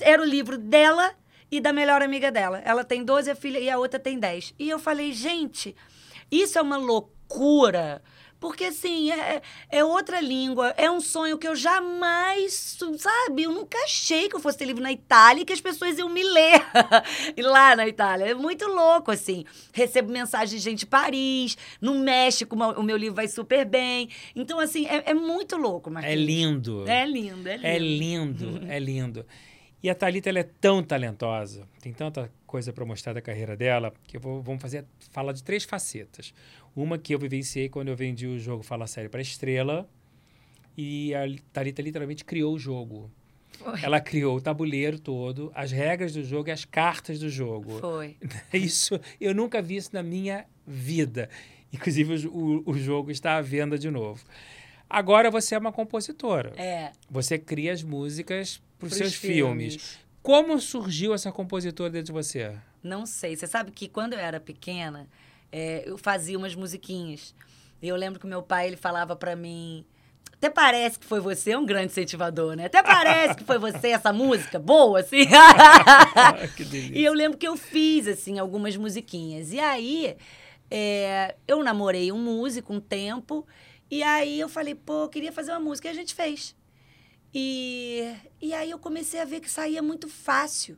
Era 0.00 0.20
o 0.20 0.24
livro 0.24 0.58
dela 0.58 1.14
e 1.50 1.60
da 1.62 1.72
melhor 1.72 2.02
amiga 2.02 2.30
dela. 2.30 2.58
Ela 2.64 2.84
tem 2.84 3.02
12 3.04 3.30
a 3.30 3.34
filha 3.34 3.58
e 3.58 3.70
a 3.70 3.78
outra 3.78 3.98
tem 3.98 4.18
10. 4.18 4.52
E 4.58 4.68
eu 4.68 4.78
falei, 4.78 5.12
gente, 5.12 5.74
isso 6.30 6.58
é 6.58 6.62
uma 6.62 6.76
loucura. 6.76 8.02
Porque, 8.38 8.64
assim, 8.64 9.10
é, 9.10 9.40
é 9.70 9.84
outra 9.84 10.20
língua, 10.20 10.74
é 10.76 10.90
um 10.90 11.00
sonho 11.00 11.38
que 11.38 11.48
eu 11.48 11.56
jamais, 11.56 12.76
sabe? 12.98 13.42
Eu 13.44 13.52
nunca 13.52 13.78
achei 13.78 14.28
que 14.28 14.36
eu 14.36 14.40
fosse 14.40 14.58
ter 14.58 14.66
livro 14.66 14.82
na 14.82 14.92
Itália 14.92 15.42
e 15.42 15.44
que 15.44 15.52
as 15.52 15.60
pessoas 15.60 15.98
iam 15.98 16.08
me 16.08 16.22
ler 16.22 16.60
lá 17.38 17.74
na 17.76 17.86
Itália. 17.88 18.26
É 18.26 18.34
muito 18.34 18.66
louco, 18.66 19.10
assim. 19.10 19.44
Recebo 19.72 20.12
mensagem 20.12 20.58
de 20.58 20.62
gente 20.64 20.80
de 20.80 20.86
Paris, 20.86 21.56
no 21.80 21.94
México, 21.98 22.54
o 22.54 22.82
meu 22.82 22.96
livro 22.96 23.14
vai 23.16 23.28
super 23.28 23.64
bem. 23.64 24.08
Então, 24.34 24.60
assim, 24.60 24.86
é, 24.86 25.10
é 25.10 25.14
muito 25.14 25.56
louco, 25.56 25.88
É 25.90 25.92
Marquinhos. 25.92 26.20
lindo. 26.26 26.84
É 26.88 27.06
lindo, 27.06 27.48
é 27.48 27.56
lindo. 27.56 27.66
É 27.66 27.78
lindo, 27.78 28.60
é 28.68 28.78
lindo. 28.78 29.26
E 29.82 29.90
a 29.90 29.94
Thalita, 29.94 30.28
ela 30.28 30.40
é 30.40 30.42
tão 30.42 30.82
talentosa, 30.82 31.68
tem 31.80 31.92
tanta 31.92 32.30
coisa 32.46 32.72
para 32.72 32.84
mostrar 32.84 33.12
da 33.12 33.20
carreira 33.20 33.56
dela, 33.56 33.92
que 34.06 34.16
eu 34.16 34.20
vou, 34.20 34.42
vamos 34.42 34.60
fazer, 34.60 34.84
falar 35.10 35.32
de 35.32 35.42
três 35.44 35.64
facetas. 35.64 36.34
Uma 36.76 36.98
que 36.98 37.14
eu 37.14 37.18
vivenciei 37.18 37.70
quando 37.70 37.88
eu 37.88 37.96
vendi 37.96 38.26
o 38.26 38.38
jogo 38.38 38.62
Fala 38.62 38.86
Sério 38.86 39.08
para 39.08 39.22
Estrela, 39.22 39.88
e 40.76 41.14
a 41.14 41.22
Thalita 41.52 41.80
literalmente 41.80 42.22
criou 42.22 42.54
o 42.54 42.58
jogo. 42.58 43.10
Foi. 43.52 43.82
Ela 43.82 43.98
criou 43.98 44.36
o 44.36 44.40
tabuleiro 44.40 44.98
todo, 44.98 45.50
as 45.54 45.72
regras 45.72 46.12
do 46.12 46.22
jogo 46.22 46.50
e 46.50 46.52
as 46.52 46.66
cartas 46.66 47.18
do 47.18 47.30
jogo. 47.30 47.78
Foi. 47.78 48.16
Isso, 48.52 49.00
eu 49.18 49.34
nunca 49.34 49.62
vi 49.62 49.76
isso 49.76 49.90
na 49.94 50.02
minha 50.02 50.44
vida. 50.66 51.30
Inclusive, 51.72 52.28
o, 52.28 52.62
o, 52.66 52.78
jogo 52.78 53.10
está 53.10 53.36
à 53.36 53.40
venda 53.40 53.78
de 53.78 53.90
novo. 53.90 54.22
Agora 54.88 55.30
você 55.30 55.54
é 55.54 55.58
uma 55.58 55.72
compositora. 55.72 56.52
É. 56.56 56.92
Você 57.10 57.38
cria 57.38 57.72
as 57.72 57.82
músicas 57.82 58.62
para 58.78 58.86
os 58.86 58.94
seus 58.94 59.14
filmes. 59.14 59.98
Como 60.22 60.60
surgiu 60.60 61.14
essa 61.14 61.32
compositora 61.32 61.90
dentro 61.90 62.06
de 62.06 62.12
você? 62.12 62.54
Não 62.82 63.04
sei. 63.06 63.34
Você 63.34 63.46
sabe 63.46 63.72
que 63.72 63.88
quando 63.88 64.12
eu 64.12 64.18
era 64.18 64.38
pequena, 64.38 65.08
é, 65.50 65.84
eu 65.86 65.96
fazia 65.96 66.36
umas 66.36 66.54
musiquinhas. 66.54 67.34
E 67.80 67.88
eu 67.88 67.96
lembro 67.96 68.18
que 68.18 68.26
meu 68.26 68.42
pai 68.42 68.68
ele 68.68 68.76
falava 68.76 69.14
pra 69.14 69.36
mim. 69.36 69.84
Até 70.32 70.50
parece 70.50 70.98
que 70.98 71.06
foi 71.06 71.18
você, 71.20 71.52
é 71.52 71.58
um 71.58 71.64
grande 71.64 71.86
incentivador, 71.86 72.54
né? 72.54 72.66
Até 72.66 72.82
parece 72.82 73.36
que 73.36 73.44
foi 73.44 73.58
você 73.58 73.88
essa 73.88 74.12
música 74.12 74.58
boa, 74.58 75.00
assim. 75.00 75.24
que 76.56 76.64
delícia. 76.64 76.98
E 76.98 77.04
eu 77.04 77.14
lembro 77.14 77.38
que 77.38 77.48
eu 77.48 77.56
fiz, 77.56 78.06
assim, 78.06 78.38
algumas 78.38 78.76
musiquinhas. 78.76 79.52
E 79.52 79.58
aí, 79.58 80.16
é, 80.70 81.36
eu 81.48 81.62
namorei 81.62 82.12
um 82.12 82.18
músico 82.18 82.74
um 82.74 82.80
tempo. 82.80 83.46
E 83.90 84.02
aí 84.02 84.38
eu 84.38 84.48
falei, 84.48 84.74
pô, 84.74 85.04
eu 85.04 85.08
queria 85.08 85.32
fazer 85.32 85.52
uma 85.52 85.60
música. 85.60 85.88
E 85.88 85.90
a 85.90 85.94
gente 85.94 86.14
fez. 86.14 86.54
E, 87.32 88.14
e 88.40 88.52
aí 88.52 88.70
eu 88.70 88.78
comecei 88.78 89.20
a 89.20 89.24
ver 89.24 89.40
que 89.40 89.50
saía 89.50 89.82
muito 89.82 90.08
fácil. 90.08 90.76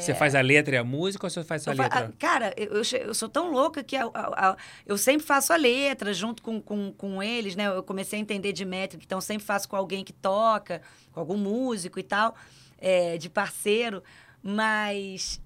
Você 0.00 0.14
faz 0.14 0.34
a 0.34 0.40
letra 0.40 0.76
e 0.76 0.78
a 0.78 0.84
música 0.84 1.26
ou 1.26 1.30
você 1.30 1.42
faz 1.42 1.62
só 1.62 1.70
a 1.70 1.74
letra? 1.74 2.06
ah, 2.06 2.12
Cara, 2.18 2.54
eu, 2.56 2.82
eu 3.00 3.14
sou 3.14 3.28
tão 3.28 3.50
louca 3.50 3.82
que 3.82 3.96
a- 3.96 4.08
a- 4.14 4.56
eu 4.86 4.96
sempre 4.96 5.26
faço 5.26 5.52
a 5.52 5.56
letra 5.56 6.14
junto 6.14 6.42
com, 6.42 6.60
com, 6.60 6.92
com 6.92 7.22
eles, 7.22 7.56
né? 7.56 7.66
Eu 7.66 7.82
comecei 7.82 8.18
a 8.18 8.22
entender 8.22 8.52
de 8.52 8.64
métrica, 8.64 9.02
então 9.04 9.20
sempre 9.20 9.44
faço 9.44 9.68
com 9.68 9.74
alguém 9.74 10.04
que 10.04 10.12
toca, 10.12 10.80
com 11.12 11.18
algum 11.20 11.36
músico 11.36 11.98
e 11.98 12.02
tal, 12.04 12.36
é, 12.78 13.16
de 13.18 13.28
parceiro. 13.28 14.02
Mas 14.42 15.40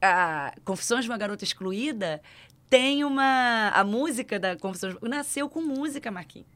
a 0.00 0.52
Confissões 0.64 1.04
de 1.04 1.10
uma 1.10 1.16
Garota 1.18 1.44
Excluída 1.44 2.20
tem 2.68 3.04
uma... 3.04 3.70
A 3.70 3.82
música 3.84 4.38
da 4.38 4.56
Confissões... 4.56 4.94
Nasceu 5.02 5.48
com 5.48 5.62
música, 5.62 6.10
Marquinhos. 6.10 6.48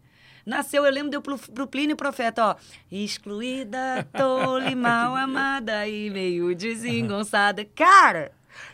Nasceu, 0.45 0.85
eu 0.85 0.93
lembro, 0.93 1.11
deu 1.11 1.21
pro, 1.23 1.39
pro 1.39 1.67
Plínio 1.67 1.97
Profeta, 1.97 2.45
ó. 2.45 2.57
Excluída, 2.91 4.07
tole, 4.17 4.75
mal 4.77 5.15
amada 5.17 5.87
e 5.89 6.11
meio 6.11 6.55
desengonçada. 6.55 7.65
Cara, 7.65 8.33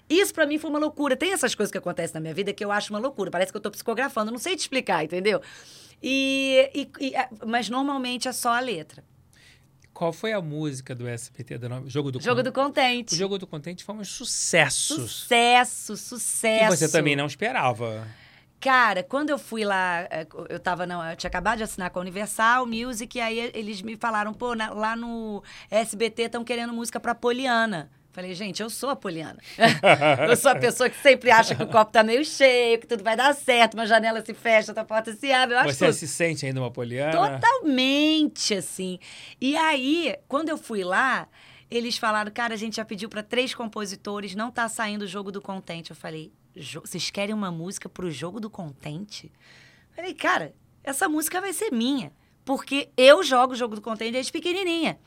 isso 0.09 0.33
pra 0.33 0.47
mim 0.47 0.59
foi 0.59 0.71
uma 0.71 0.79
loucura. 0.79 1.17
Tem 1.17 1.33
essas 1.33 1.55
coisas 1.55 1.71
que 1.73 1.79
acontecem 1.79 2.15
na 2.15 2.21
minha 2.21 2.35
vida 2.35 2.53
que 2.53 2.65
eu 2.65 2.71
acho 2.73 2.93
uma 2.93 2.99
loucura. 2.99 3.31
Parece 3.31 3.51
que 3.53 3.57
eu 3.57 3.61
tô 3.63 3.71
psicografando, 3.71 4.31
não 4.31 4.39
sei 4.39 4.55
te 4.57 4.61
explicar, 4.61 5.05
entendeu? 5.05 5.41
E, 6.03 6.71
e- 6.75 6.91
e- 7.07 7.15
é, 7.15 7.29
mas 7.47 7.69
normalmente 7.69 8.29
é 8.29 8.33
só 8.33 8.51
a 8.55 8.61
letra. 8.61 9.03
Qual 9.95 10.13
foi 10.13 10.35
a 10.35 10.43
música 10.43 10.95
do 10.95 11.09
SBT 11.09 11.57
do 11.57 11.69
nome? 11.71 11.89
Jogo 11.89 12.13
do 12.13 12.21
Jogo 12.21 12.43
do 12.43 12.53
Contente. 12.53 13.15
O 13.15 13.17
Jogo 13.17 13.39
do 13.39 13.47
Contente 13.47 13.83
foi 13.83 13.95
um 13.95 14.05
sucesso. 14.05 14.95
Sucesso, 15.01 15.97
sucesso. 15.97 16.75
E 16.75 16.77
você 16.77 16.89
também 16.91 17.17
não 17.17 17.25
esperava. 17.27 18.07
Cara, 18.61 19.03
quando 19.03 19.31
eu 19.31 19.39
fui 19.39 19.65
lá, 19.65 20.01
é, 20.11 20.27
eu 20.49 20.59
tava, 20.59 20.87
não, 20.87 21.05
eu 21.09 21.15
tinha 21.17 21.29
acabado 21.29 21.59
de 21.59 21.65
assinar 21.65 21.91
com 21.91 21.99
a 21.99 22.03
Universal 22.03 22.67
Music, 22.67 23.17
e 23.17 23.21
aí 23.21 23.51
eles 23.55 23.83
me 23.83 23.97
falaram, 23.97 24.33
pô, 24.33 24.55
na- 24.55 24.71
lá 24.71 24.97
no 24.97 25.43
SBT 25.71 26.23
estão 26.23 26.43
querendo 26.43 26.73
música 26.73 26.99
pra 26.99 27.15
Poliana. 27.15 27.91
Falei, 28.13 28.35
gente, 28.35 28.63
eu 28.63 28.71
sou 28.71 28.89
a 28.89 28.97
Poliana. 28.97 29.39
eu 30.27 30.37
sou 30.39 30.51
a 30.51 30.55
pessoa 30.57 30.89
que 30.89 30.97
sempre 30.97 31.31
acha 31.31 31.55
que 31.55 31.63
o 31.63 31.67
copo 31.67 31.93
tá 31.93 32.03
meio 32.03 32.25
cheio, 32.25 32.79
que 32.81 32.87
tudo 32.87 33.05
vai 33.05 33.15
dar 33.15 33.35
certo, 33.35 33.75
uma 33.75 33.87
janela 33.87 34.25
se 34.25 34.33
fecha, 34.33 34.71
outra 34.71 34.87
porta 34.87 35.13
se 35.13 35.31
abre. 35.31 35.55
Eu 35.55 35.59
acho 35.61 35.75
Você 35.75 35.85
tudo. 35.85 35.95
se 35.95 36.09
sente 36.09 36.47
ainda 36.47 36.59
uma 36.59 36.71
poliana? 36.71 37.13
Totalmente, 37.13 38.55
assim. 38.55 38.99
E 39.39 39.55
aí, 39.57 40.17
quando 40.29 40.49
eu 40.49 40.57
fui 40.57 40.83
lá, 40.83 41.29
eles 41.71 41.99
falaram, 41.99 42.31
cara, 42.33 42.55
a 42.55 42.57
gente 42.57 42.77
já 42.77 42.85
pediu 42.87 43.09
para 43.11 43.23
três 43.23 43.55
compositores, 43.55 44.35
não 44.35 44.51
tá 44.51 44.67
saindo 44.69 45.03
o 45.03 45.07
jogo 45.07 45.31
do 45.31 45.43
contente. 45.43 45.91
Eu 45.91 45.97
falei, 45.97 46.33
"Jo- 46.33 46.33
vocês 46.57 47.11
querem 47.11 47.35
uma 47.35 47.51
música 47.51 47.89
pro 47.89 48.11
jogo 48.11 48.41
do 48.41 48.49
contente? 48.49 49.31
Falei, 49.95 50.15
cara, 50.15 50.55
essa 50.83 51.09
música 51.09 51.41
vai 51.41 51.53
ser 51.53 51.71
minha. 51.71 52.13
Porque 52.45 52.91
eu 52.97 53.23
jogo 53.23 53.53
o 53.53 53.57
jogo 53.57 53.75
do 53.75 53.83
contente 53.83 54.13
desde 54.13 54.33
pequenininha. 54.33 54.99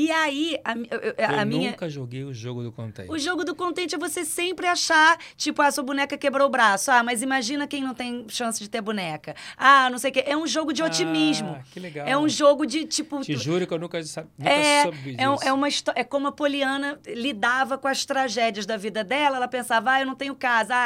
E 0.00 0.12
aí, 0.12 0.56
a, 0.64 0.74
eu- 0.76 1.00
eu- 1.00 1.14
a 1.38 1.40
Eu 1.42 1.46
minha. 1.46 1.70
nunca 1.72 1.90
joguei 1.90 2.22
o 2.22 2.32
jogo 2.32 2.62
do 2.62 2.70
Contente. 2.70 3.10
O 3.10 3.18
jogo 3.18 3.42
do 3.42 3.52
contente 3.52 3.96
é 3.96 3.98
você 3.98 4.24
sempre 4.24 4.64
achar, 4.68 5.18
tipo, 5.36 5.60
ah, 5.60 5.72
sua 5.72 5.82
boneca 5.82 6.16
quebrou 6.16 6.46
o 6.46 6.50
braço. 6.50 6.88
Ah, 6.92 7.02
mas 7.02 7.20
imagina 7.20 7.66
quem 7.66 7.82
não 7.82 7.92
tem 7.92 8.24
chance 8.28 8.62
de 8.62 8.70
ter 8.70 8.80
boneca. 8.80 9.34
Ah, 9.56 9.90
não 9.90 9.98
sei 9.98 10.10
o 10.10 10.14
quê. 10.14 10.22
É 10.24 10.36
um 10.36 10.46
jogo 10.46 10.72
de 10.72 10.84
otimismo. 10.84 11.56
Ah, 11.58 11.64
que 11.72 11.80
legal. 11.80 12.06
É 12.06 12.16
um 12.16 12.28
jogo 12.28 12.64
de, 12.64 12.84
tipo. 12.84 13.20
Te 13.22 13.34
juro 13.34 13.66
que 13.66 13.74
eu 13.74 13.78
nunca, 13.78 13.98
nunca 13.98 14.48
É, 14.48 14.82
soube 14.84 14.98
disso. 14.98 15.16
é, 15.18 15.48
é 15.48 15.52
uma 15.52 15.66
é 15.96 16.04
como 16.04 16.28
a 16.28 16.32
Poliana 16.32 17.00
lidava 17.04 17.76
com 17.76 17.88
as 17.88 18.04
tragédias 18.06 18.64
da 18.66 18.76
vida 18.76 19.02
dela. 19.02 19.36
Ela 19.38 19.48
pensava, 19.48 19.94
ah, 19.94 20.00
eu 20.00 20.06
não 20.06 20.14
tenho 20.14 20.36
casa, 20.36 20.76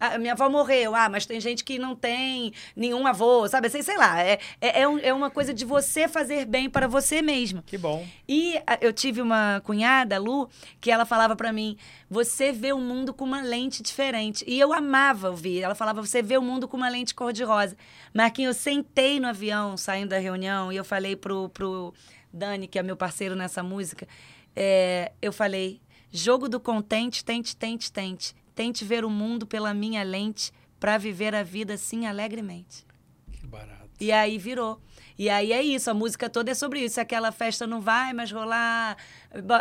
ah, 0.00 0.18
minha 0.18 0.32
avó 0.32 0.48
morreu, 0.48 0.94
ah, 0.94 1.10
mas 1.10 1.26
tem 1.26 1.38
gente 1.38 1.62
que 1.62 1.78
não 1.78 1.94
tem 1.94 2.54
nenhum 2.74 3.06
avô, 3.06 3.46
sabe? 3.48 3.68
Sei, 3.68 3.82
sei 3.82 3.98
lá. 3.98 4.18
É, 4.22 4.38
é, 4.62 4.80
é 4.80 4.88
um- 4.88 4.98
é 4.98 5.12
uma 5.12 5.28
coisa 5.30 5.52
de 5.52 5.66
você 5.66 6.08
fazer 6.08 6.46
bem 6.46 6.70
para 6.70 6.88
você 6.88 7.20
mesma. 7.20 7.62
Que 7.66 7.76
bom. 7.76 8.06
E 8.26 8.61
eu 8.80 8.92
tive 8.92 9.20
uma 9.20 9.60
cunhada, 9.64 10.18
Lu, 10.18 10.48
que 10.80 10.90
ela 10.90 11.04
falava 11.04 11.36
pra 11.36 11.52
mim: 11.52 11.76
você 12.08 12.52
vê 12.52 12.72
o 12.72 12.78
mundo 12.78 13.12
com 13.12 13.24
uma 13.24 13.40
lente 13.40 13.82
diferente. 13.82 14.44
E 14.46 14.58
eu 14.58 14.72
amava 14.72 15.30
ouvir. 15.30 15.62
Ela 15.62 15.74
falava: 15.74 16.00
você 16.00 16.22
vê 16.22 16.36
o 16.36 16.42
mundo 16.42 16.68
com 16.68 16.76
uma 16.76 16.88
lente 16.88 17.14
cor-de-rosa. 17.14 17.76
Marquinhos, 18.14 18.56
eu 18.56 18.62
sentei 18.62 19.20
no 19.20 19.28
avião 19.28 19.76
saindo 19.76 20.10
da 20.10 20.18
reunião 20.18 20.72
e 20.72 20.76
eu 20.76 20.84
falei 20.84 21.16
pro, 21.16 21.48
pro 21.50 21.92
Dani, 22.32 22.66
que 22.66 22.78
é 22.78 22.82
meu 22.82 22.96
parceiro 22.96 23.36
nessa 23.36 23.62
música, 23.62 24.06
é, 24.56 25.12
eu 25.20 25.32
falei: 25.32 25.80
jogo 26.10 26.48
do 26.48 26.58
contente, 26.60 27.24
tente, 27.24 27.56
tente, 27.56 27.92
tente. 27.92 28.34
Tente 28.54 28.84
ver 28.84 29.04
o 29.04 29.10
mundo 29.10 29.46
pela 29.46 29.72
minha 29.72 30.02
lente 30.02 30.52
pra 30.78 30.98
viver 30.98 31.34
a 31.34 31.42
vida 31.42 31.74
assim 31.74 32.06
alegremente. 32.06 32.86
Que 33.32 33.46
barato. 33.46 33.81
E 34.02 34.10
aí 34.10 34.36
virou. 34.36 34.80
E 35.16 35.28
aí 35.28 35.52
é 35.52 35.62
isso, 35.62 35.88
a 35.88 35.94
música 35.94 36.28
toda 36.28 36.50
é 36.50 36.54
sobre 36.54 36.80
isso. 36.80 37.00
Aquela 37.00 37.30
festa 37.30 37.66
não 37.68 37.80
vai 37.80 38.12
mais 38.12 38.32
rolar, 38.32 38.96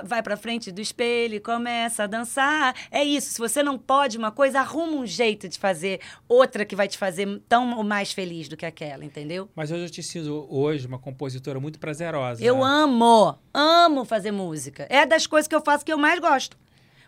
vai 0.03 0.23
pra 0.23 0.35
frente 0.35 0.71
do 0.71 0.81
espelho 0.81 1.35
e 1.35 1.39
começa 1.39 2.05
a 2.05 2.07
dançar. 2.07 2.73
É 2.89 3.03
isso, 3.03 3.33
se 3.33 3.37
você 3.37 3.61
não 3.61 3.77
pode 3.77 4.17
uma 4.17 4.31
coisa, 4.31 4.61
arruma 4.61 4.93
um 4.93 5.05
jeito 5.05 5.47
de 5.47 5.59
fazer 5.59 5.99
outra 6.27 6.65
que 6.65 6.75
vai 6.75 6.87
te 6.87 6.97
fazer 6.97 7.41
tão 7.47 7.77
ou 7.77 7.83
mais 7.83 8.11
feliz 8.11 8.49
do 8.49 8.57
que 8.57 8.65
aquela, 8.65 9.05
entendeu? 9.05 9.47
Mas 9.55 9.69
hoje 9.71 9.83
eu 9.83 9.89
te 9.91 10.01
sinto 10.01 10.47
hoje 10.49 10.87
uma 10.87 10.97
compositora 10.97 11.59
muito 11.59 11.77
prazerosa. 11.77 12.43
Eu 12.43 12.55
né? 12.55 12.63
amo, 12.63 13.37
amo 13.53 14.03
fazer 14.05 14.31
música. 14.31 14.87
É 14.89 15.05
das 15.05 15.27
coisas 15.27 15.47
que 15.47 15.53
eu 15.53 15.61
faço 15.61 15.85
que 15.85 15.93
eu 15.93 15.97
mais 15.97 16.19
gosto. 16.19 16.57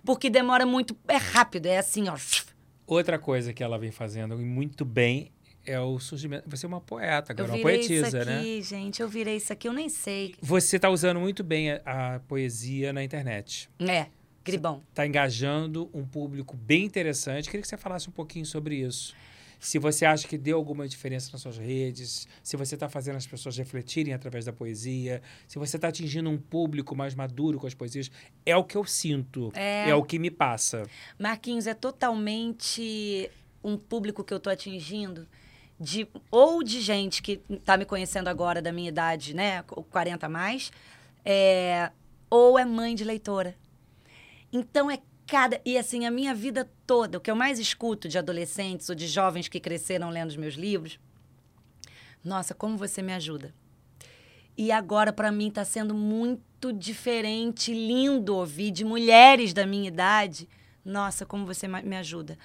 Porque 0.06 0.30
demora 0.30 0.66
muito, 0.66 0.96
é 1.08 1.18
rápido, 1.18 1.66
é 1.66 1.80
assim, 1.80 2.08
ó. 2.08 2.18
Outra 2.86 3.18
coisa 3.18 3.52
que 3.52 3.64
ela 3.64 3.80
vem 3.80 3.92
fazendo 3.92 4.40
e 4.40 4.46
muito 4.46 4.86
bem 4.86 5.32
é 5.66 5.80
o 5.80 6.00
surgimento. 6.00 6.50
Você 6.50 6.66
é 6.66 6.68
uma 6.70 6.82
poeta, 6.82 7.32
Eu 7.32 7.36
agora, 7.46 7.52
uma 7.52 7.58
virei 7.58 7.78
poetisa, 7.80 8.08
isso 8.20 8.30
né? 8.30 8.38
aqui, 8.40 8.62
gente, 8.62 9.02
eu 9.02 9.08
virei 9.08 9.38
isso 9.38 9.52
aqui, 9.54 9.68
eu 9.68 9.74
nem 9.74 9.90
sei. 9.90 10.36
Você 10.42 10.76
está 10.76 10.90
usando 10.90 11.20
muito 11.20 11.44
bem 11.44 11.72
a, 11.72 12.16
a 12.16 12.20
poesia 12.22 12.92
na 12.94 13.04
internet. 13.04 13.70
É, 13.80 14.08
gribão. 14.44 14.84
Está 14.90 15.06
engajando 15.08 15.90
um 15.94 16.06
público 16.06 16.56
bem 16.56 16.84
interessante. 16.84 17.46
Queria 17.46 17.62
que 17.62 17.68
você 17.68 17.78
falasse 17.78 18.10
um 18.10 18.12
pouquinho 18.12 18.46
sobre 18.46 18.76
isso. 18.76 19.16
Se 19.60 19.80
você 19.80 20.06
acha 20.06 20.28
que 20.28 20.38
deu 20.38 20.58
alguma 20.58 20.86
diferença 20.86 21.30
nas 21.32 21.40
suas 21.40 21.58
redes, 21.58 22.28
se 22.44 22.58
você 22.58 22.76
está 22.76 22.90
fazendo 22.90 23.16
as 23.16 23.26
pessoas 23.26 23.56
refletirem 23.58 24.14
através 24.14 24.44
da 24.44 24.52
poesia, 24.52 25.22
se 25.48 25.58
você 25.58 25.78
está 25.78 25.88
atingindo 25.88 26.30
um 26.30 26.38
público 26.38 26.94
mais 26.94 27.16
maduro 27.16 27.58
com 27.58 27.66
as 27.66 27.74
poesias, 27.74 28.12
é 28.46 28.58
o 28.58 28.66
que 28.66 28.76
eu 28.76 28.84
sinto, 28.84 29.54
É. 29.56 29.90
é 29.90 29.96
o 29.96 30.04
que 30.04 30.20
me 30.20 30.30
passa. 30.30 30.84
Marquinhos, 31.18 31.66
é 31.66 31.74
totalmente 31.74 33.32
um 33.64 33.78
público 33.78 34.22
que 34.22 34.34
eu 34.34 34.40
tô 34.42 34.50
atingindo 34.50 35.26
de 35.84 36.08
ou 36.32 36.64
de 36.64 36.80
gente 36.80 37.22
que 37.22 37.38
tá 37.66 37.76
me 37.76 37.84
conhecendo 37.84 38.30
agora 38.30 38.62
da 38.62 38.72
minha 38.72 38.88
idade, 38.88 39.36
né, 39.36 39.62
40 39.64 40.26
a 40.26 40.30
mais, 40.30 40.72
é, 41.26 41.92
ou 42.30 42.58
é 42.58 42.64
mãe 42.64 42.96
de 42.96 43.04
leitora. 43.04 43.56
Então 44.52 44.90
é 44.90 45.00
cada 45.28 45.60
e 45.66 45.78
assim 45.78 46.06
a 46.06 46.12
minha 46.12 46.34
vida 46.34 46.70
toda, 46.88 47.18
o 47.18 47.22
que 47.22 47.30
eu 47.30 47.36
mais 47.36 47.60
escuto 47.60 48.08
de 48.08 48.18
adolescentes 48.18 48.88
ou 48.88 48.96
de 48.96 49.08
jovens 49.08 49.50
que 49.50 49.60
cresceram 49.60 50.10
lendo 50.10 50.30
os 50.30 50.38
meus 50.38 50.54
livros, 50.54 51.00
nossa, 52.24 52.54
como 52.54 52.78
você 52.78 53.02
me 53.02 53.14
ajuda. 53.14 53.54
E 54.58 54.72
agora, 54.72 55.12
para 55.12 55.32
mim, 55.32 55.50
está 55.50 55.66
sendo 55.66 55.94
muito 55.94 56.72
diferente, 56.72 57.74
lindo 57.74 58.36
ouvir 58.36 58.72
de 58.72 58.86
mulheres 58.86 59.52
da 59.52 59.66
minha 59.66 59.88
idade. 59.88 60.48
Nossa, 60.86 61.26
como 61.26 61.46
você 61.46 61.68
me 61.68 61.98
ajuda. 61.98 62.38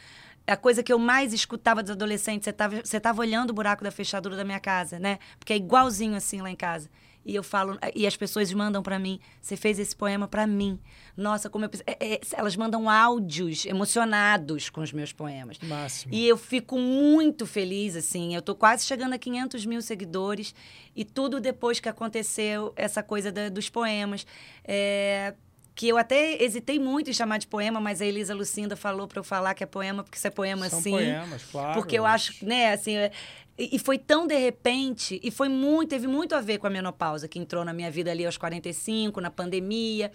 A 0.49 0.57
coisa 0.57 0.83
que 0.83 0.93
eu 0.93 0.99
mais 0.99 1.33
escutava 1.33 1.83
dos 1.83 1.91
adolescentes, 1.93 2.45
você 2.45 2.51
estava 2.51 2.81
você 2.85 2.99
tava 3.01 3.21
olhando 3.21 3.51
o 3.51 3.55
buraco 3.55 3.85
da 3.85 3.91
fechadura 3.91 4.37
da 4.37 4.45
minha 4.45 4.59
casa, 4.61 4.99
né? 4.99 5.19
Porque 5.39 5.53
é 5.53 5.57
igualzinho 5.57 6.15
assim 6.17 6.41
lá 6.41 6.51
em 6.51 6.57
casa. 6.57 6.89
E 7.27 7.35
eu 7.35 7.43
falo, 7.43 7.77
e 7.95 8.07
as 8.07 8.17
pessoas 8.17 8.51
mandam 8.55 8.83
para 8.83 8.99
mim, 8.99 9.21
você 9.43 9.55
fez 9.55 9.79
esse 9.79 9.95
poema 9.95 10.27
para 10.27 10.47
mim. 10.47 10.81
Nossa, 11.15 11.51
como 11.51 11.67
eu. 11.67 11.69
preciso-" 11.69 11.85
é, 11.87 12.15
é, 12.15 12.21
elas 12.33 12.57
mandam 12.57 12.89
áudios 12.89 13.67
emocionados 13.67 14.71
com 14.71 14.81
os 14.81 14.93
meus 14.93 15.13
poemas. 15.13 15.59
Máximo. 15.59 16.15
E 16.15 16.27
eu 16.27 16.39
fico 16.39 16.79
muito 16.79 17.45
feliz, 17.45 17.97
assim. 17.97 18.35
Eu 18.35 18.41
tô 18.41 18.55
quase 18.55 18.87
chegando 18.87 19.13
a 19.13 19.19
500 19.19 19.67
mil 19.67 19.83
seguidores. 19.83 20.55
E 20.97 21.05
tudo 21.05 21.39
depois 21.41 21.81
que 21.81 21.89
aconteceu 21.89 22.73
essa 22.77 23.03
coisa 23.03 23.31
da- 23.31 23.51
dos 23.51 23.69
poemas. 23.69 24.27
É, 24.65 25.35
que 25.79 25.87
eu 25.89 25.97
até 25.97 26.43
hesitei 26.43 26.77
muito 26.77 27.09
em 27.09 27.13
chamar 27.13 27.39
de 27.39 27.47
poema, 27.47 27.81
mas 27.81 28.03
a 28.03 28.05
Elisa 28.05 28.35
Lucinda 28.35 28.75
falou 28.75 29.07
para 29.07 29.21
eu 29.21 29.23
falar 29.23 29.55
que 29.55 29.63
é 29.63 29.67
poema, 29.67 30.03
porque 30.03 30.19
isso 30.19 30.27
é 30.27 30.31
poema 30.31 30.69
São 30.69 30.83
sim. 30.83 30.91
poemas, 30.91 31.45
claro. 31.45 31.75
Porque 31.75 31.97
eu 31.97 32.05
acho, 32.05 32.45
né, 32.45 32.73
assim. 32.73 32.97
é- 32.97 33.13
E 33.57 33.77
e 33.77 33.79
foi 33.79 33.97
tão 33.97 34.27
de 34.27 34.37
repente, 34.37 35.21
e 35.23 35.31
foi 35.31 35.49
muito, 35.49 35.91
teve 35.91 36.09
muito 36.09 36.35
a 36.35 36.41
ver 36.41 36.59
com 36.59 36.67
a 36.67 36.71
menopausa, 36.71 37.29
que 37.29 37.39
entrou 37.39 37.65
na 37.65 37.73
minha 37.73 37.93
vida 37.93 38.11
ali 38.11 38.27
aos 38.27 38.37
45, 38.37 39.21
na 39.21 39.31
pandemia. 39.31 40.11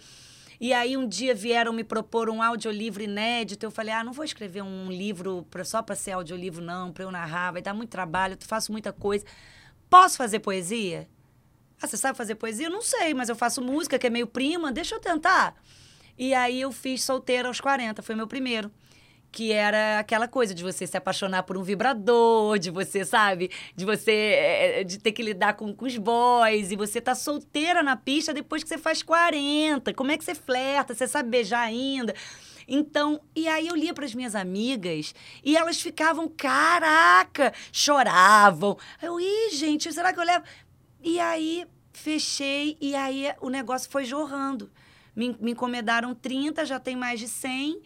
E 0.60 0.70
aí 0.74 0.98
um 0.98 1.08
dia 1.08 1.34
vieram 1.34 1.72
me 1.72 1.82
propor 1.82 2.28
um 2.28 2.42
audiolivro 2.42 3.02
inédito. 3.02 3.64
Eu 3.64 3.70
falei: 3.70 3.94
"Ah, 3.94 4.04
não 4.04 4.12
vou 4.12 4.24
escrever 4.24 4.62
um 4.62 4.90
livro 4.90 5.46
pra, 5.50 5.64
só 5.64 5.80
para 5.82 5.94
ser 5.94 6.12
audiolivro 6.12 6.62
não, 6.62 6.92
para 6.92 7.04
eu 7.04 7.10
narrar, 7.10 7.52
vai 7.52 7.62
dar 7.62 7.72
muito 7.72 7.88
trabalho, 7.88 8.34
eu 8.34 8.46
faço 8.46 8.70
muita 8.70 8.92
coisa. 8.92 9.24
Posso 9.88 10.18
fazer 10.18 10.40
poesia?" 10.40 11.08
Ah, 11.80 11.86
você 11.86 11.96
sabe 11.96 12.16
fazer 12.16 12.34
poesia? 12.36 12.66
Eu 12.66 12.70
não 12.70 12.82
sei, 12.82 13.14
mas 13.14 13.28
eu 13.28 13.36
faço 13.36 13.60
música, 13.62 13.98
que 13.98 14.06
é 14.06 14.10
meio 14.10 14.26
prima, 14.26 14.72
deixa 14.72 14.94
eu 14.94 15.00
tentar. 15.00 15.54
E 16.16 16.32
aí 16.32 16.60
eu 16.60 16.72
fiz 16.72 17.02
Solteira 17.02 17.48
aos 17.48 17.60
40, 17.60 18.02
foi 18.02 18.14
meu 18.14 18.26
primeiro. 18.26 18.70
Que 19.32 19.50
era 19.50 19.98
aquela 19.98 20.28
coisa 20.28 20.54
de 20.54 20.62
você 20.62 20.86
se 20.86 20.96
apaixonar 20.96 21.42
por 21.42 21.58
um 21.58 21.62
vibrador, 21.62 22.56
de 22.56 22.70
você, 22.70 23.04
sabe? 23.04 23.50
De 23.74 23.84
você 23.84 24.12
eh, 24.12 24.84
de 24.84 24.96
ter 24.98 25.10
que 25.10 25.24
lidar 25.24 25.54
com, 25.54 25.74
com 25.74 25.86
os 25.86 25.96
boys, 25.96 26.70
e 26.70 26.76
você 26.76 27.00
tá 27.00 27.16
solteira 27.16 27.82
na 27.82 27.96
pista 27.96 28.32
depois 28.32 28.62
que 28.62 28.68
você 28.68 28.78
faz 28.78 29.02
40. 29.02 29.92
Como 29.92 30.12
é 30.12 30.16
que 30.16 30.24
você 30.24 30.36
flerta? 30.36 30.94
Você 30.94 31.08
sabe 31.08 31.30
beijar 31.30 31.62
ainda? 31.62 32.14
Então, 32.66 33.20
e 33.34 33.46
aí 33.48 33.68
eu 33.68 33.74
lia 33.74 33.92
para 33.92 34.04
as 34.04 34.14
minhas 34.14 34.34
amigas 34.34 35.14
e 35.44 35.56
elas 35.56 35.80
ficavam, 35.80 36.28
caraca, 36.28 37.52
choravam. 37.72 38.78
Eu, 39.02 39.20
ih, 39.20 39.50
gente, 39.52 39.92
será 39.92 40.12
que 40.12 40.20
eu 40.20 40.24
levo? 40.24 40.44
E 41.04 41.20
aí 41.20 41.66
fechei 41.92 42.78
e 42.80 42.94
aí 42.94 43.26
o 43.42 43.50
negócio 43.50 43.90
foi 43.90 44.06
jorrando. 44.06 44.70
Me, 45.14 45.36
me 45.38 45.50
encomendaram 45.50 46.14
30, 46.14 46.64
já 46.64 46.80
tem 46.80 46.96
mais 46.96 47.20
de 47.20 47.28
100. 47.28 47.82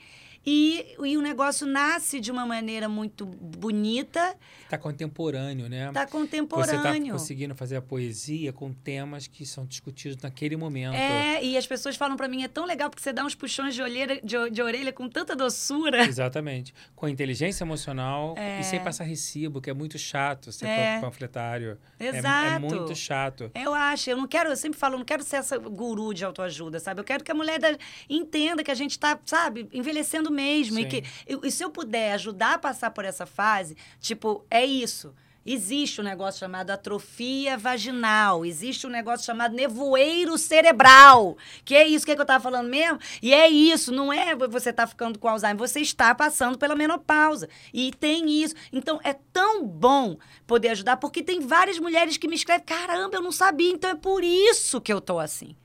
E, 0.51 0.94
e 1.05 1.14
o 1.14 1.20
negócio 1.20 1.66
nasce 1.66 2.18
de 2.20 2.30
uma 2.32 2.46
maneira 2.46 2.88
muito 2.88 3.26
bonita, 3.26 4.34
Tá 4.70 4.78
contemporâneo, 4.78 5.68
né? 5.68 5.90
tá 5.92 6.01
Você 6.01 6.07
tá 6.07 6.07
contemporâneo. 6.07 7.12
conseguindo 7.12 7.55
fazer 7.55 7.76
a 7.76 7.82
poesia 7.82 8.51
com 8.51 8.72
temas 8.72 9.26
que 9.26 9.44
são 9.44 9.66
discutidos 9.66 10.16
naquele 10.22 10.57
momento. 10.57 10.94
É, 10.94 11.44
e 11.44 11.57
as 11.59 11.66
pessoas 11.66 11.96
falam 11.96 12.16
pra 12.16 12.28
mim, 12.28 12.44
é 12.44 12.49
tão 12.49 12.64
legal 12.64 12.88
porque 12.88 13.03
você 13.03 13.12
dá 13.12 13.24
uns 13.26 13.34
puxões 13.34 13.74
de, 13.74 13.82
olheira, 13.82 14.20
de, 14.22 14.51
de 14.51 14.62
orelha 14.62 14.90
com 14.92 15.07
tanta 15.07 15.36
doçura. 15.36 16.03
Exatamente. 16.09 16.72
Com 16.96 17.07
inteligência 17.09 17.62
emocional 17.64 18.34
É. 18.38 18.61
e 18.61 18.64
sem 18.64 18.80
passar 18.82 19.05
recibo, 19.05 19.61
que 19.61 19.68
é 19.68 19.74
muito 19.74 19.99
chato 19.99 20.51
ser 20.51 20.66
É. 20.66 20.94
pan- 20.94 21.09
panfletário. 21.09 21.78
É- 21.99 22.07
É, 22.07 22.18
Exato. 22.18 22.61
muito 22.66 22.94
chato. 22.94 23.51
Eu 23.55 23.74
acho, 23.74 24.09
eu 24.09 24.16
não 24.16 24.26
quero, 24.26 24.49
eu 24.49 24.57
sempre 24.57 24.78
falo, 24.78 24.94
eu 24.94 24.99
não 24.99 25.05
quero 25.05 25.22
ser 25.22 25.36
essa 25.36 25.59
guru 25.59 26.14
de 26.14 26.24
autoajuda, 26.24 26.80
sabe? 26.80 27.01
Eu 27.01 27.05
quero 27.05 27.22
que 27.22 27.30
a 27.30 27.34
mulher 27.34 27.59
da- 27.59 27.76
entenda 28.09 28.64
que 28.64 28.70
a 28.70 28.74
gente 28.74 28.99
tá, 28.99 29.18
sabe, 29.26 29.68
envelhecendo 29.72 30.30
mesmo. 30.39 30.78
E 30.78 30.82
Sim. 30.82 30.89
que 30.89 31.05
e, 31.26 31.49
e 31.49 31.51
se 31.51 31.64
eu 31.64 31.70
puder 31.70 32.12
ajudar 32.12 32.55
a 32.55 32.59
passar 32.59 32.91
por 32.91 33.05
essa 33.05 33.26
fase, 33.26 33.76
tipo, 34.01 34.45
é 34.49 34.64
isso. 34.64 35.12
Existe 35.51 35.99
um 35.99 36.05
negócio 36.05 36.41
chamado 36.41 36.70
atrofia 36.70 37.57
vaginal, 37.57 38.45
existe 38.45 38.86
um 38.86 38.91
negócio 38.91 39.24
chamado 39.24 39.55
nevoeiro 39.55 40.36
cerebral. 40.36 41.39
Que 41.64 41.74
é 41.74 41.89
isso 41.89 42.05
que, 42.05 42.12
é 42.12 42.14
que 42.14 42.20
eu 42.20 42.26
tava 42.26 42.43
falando 42.43 42.68
mesmo? 42.68 42.99
E 43.22 43.32
é 43.32 43.49
isso, 43.49 43.91
não 43.91 44.12
é 44.12 44.36
você 44.36 44.74
tá 44.74 44.86
ficando 44.86 45.18
com 45.18 45.26
Alzheimer, 45.26 45.57
você 45.57 45.80
está 45.80 46.14
passando 46.14 46.59
pela 46.59 46.74
menopausa. 46.74 47.49
E 47.72 47.93
tem 47.93 48.30
isso. 48.30 48.55
Então 48.70 49.01
é 49.03 49.14
tão 49.32 49.66
bom 49.66 50.18
poder 50.47 50.68
ajudar, 50.68 50.99
porque 50.99 51.22
tem 51.22 51.41
várias 51.41 51.78
mulheres 51.78 52.18
que 52.18 52.28
me 52.28 52.34
escrevem: 52.34 52.66
caramba, 52.66 53.16
eu 53.16 53.22
não 53.22 53.32
sabia, 53.32 53.72
então 53.72 53.91
é 53.91 53.95
por 53.95 54.22
isso 54.22 54.82
que 54.82 54.93
eu 54.93 55.01
tô 55.01 55.18
assim. 55.18 55.57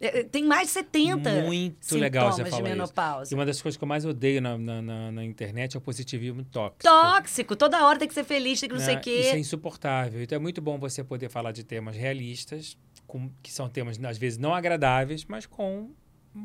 É, 0.00 0.20
é, 0.20 0.24
Tem 0.24 0.42
mais 0.44 0.68
de 0.68 0.72
70 0.74 1.42
Muito 1.42 1.96
legal 1.98 2.32
você 2.32 2.42
de 2.44 2.50
falar 2.50 2.62
isso. 2.62 2.70
menopausa. 2.70 3.32
E 3.32 3.34
uma 3.34 3.44
das 3.44 3.60
coisas 3.60 3.76
que 3.76 3.84
eu 3.84 3.88
mais 3.88 4.04
odeio 4.04 4.40
na, 4.40 4.56
na, 4.56 4.80
na- 4.82 5.12
na 5.12 5.24
internet 5.24 5.74
é 5.74 5.78
o 5.78 5.80
positivismo 5.80 6.42
tóxico. 6.44 6.82
Tóxico, 6.84 7.54
toda 7.54 7.84
hora 7.86 7.98
tem 7.98 8.08
que 8.08 8.14
ser 8.14 8.24
feliz, 8.24 8.58
tem 8.60 8.68
que 8.68 8.74
não 8.74 8.80
sei 8.82 8.94
o 8.94 8.96
né? 8.96 9.02
quê. 9.02 9.20
Isso 9.20 9.34
é 9.34 9.38
insuportável. 9.38 10.22
Então 10.22 10.36
é 10.36 10.38
muito 10.38 10.60
bom 10.62 10.78
você 10.78 11.04
poder 11.04 11.28
falar 11.28 11.52
de 11.52 11.62
temas 11.64 11.96
realistas, 11.96 12.76
com- 13.06 13.30
que 13.42 13.52
são 13.52 13.68
temas, 13.68 14.02
às 14.02 14.16
vezes, 14.18 14.38
não 14.38 14.54
agradáveis, 14.54 15.24
mas 15.26 15.44
com 15.46 15.90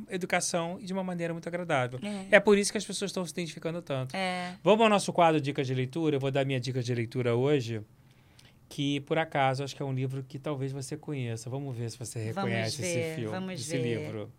educação 0.10 0.78
e 0.82 0.86
de 0.86 0.94
uma 0.94 1.04
maneira 1.04 1.32
muito 1.34 1.48
agradável. 1.48 2.00
É. 2.32 2.38
É 2.38 2.40
por 2.40 2.58
isso 2.58 2.72
que 2.72 2.78
as 2.78 2.86
pessoas 2.86 3.10
estão 3.12 3.24
se 3.26 3.32
identificando 3.32 3.82
tanto. 3.82 4.16
É. 4.16 4.56
Vamos 4.64 4.82
ao 4.82 4.90
nosso 4.90 5.14
quadro 5.14 5.40
Dicas 5.40 5.68
de 5.68 5.74
Leitura. 5.76 6.16
Eu 6.16 6.20
vou 6.20 6.32
dar 6.32 6.44
minha 6.46 6.60
dica 6.60 6.82
de 6.82 6.94
leitura 6.94 7.36
hoje, 7.36 7.82
que 8.70 9.00
por 9.02 9.18
acaso 9.18 9.64
acho 9.64 9.76
que 9.76 9.82
é 9.82 9.86
um 9.86 9.94
livro 9.94 10.24
que 10.24 10.38
talvez 10.40 10.72
você 10.72 10.98
conheça. 10.98 11.50
Vamos 11.50 11.76
ver 11.76 11.90
se 11.92 11.98
você 11.98 12.20
reconhece 12.20 12.82
ver, 12.82 12.88
esse 12.88 13.16
filme, 13.16 13.32
vamos 13.32 13.54
esse 13.62 13.78
ver. 13.78 14.00
livro. 14.00 14.32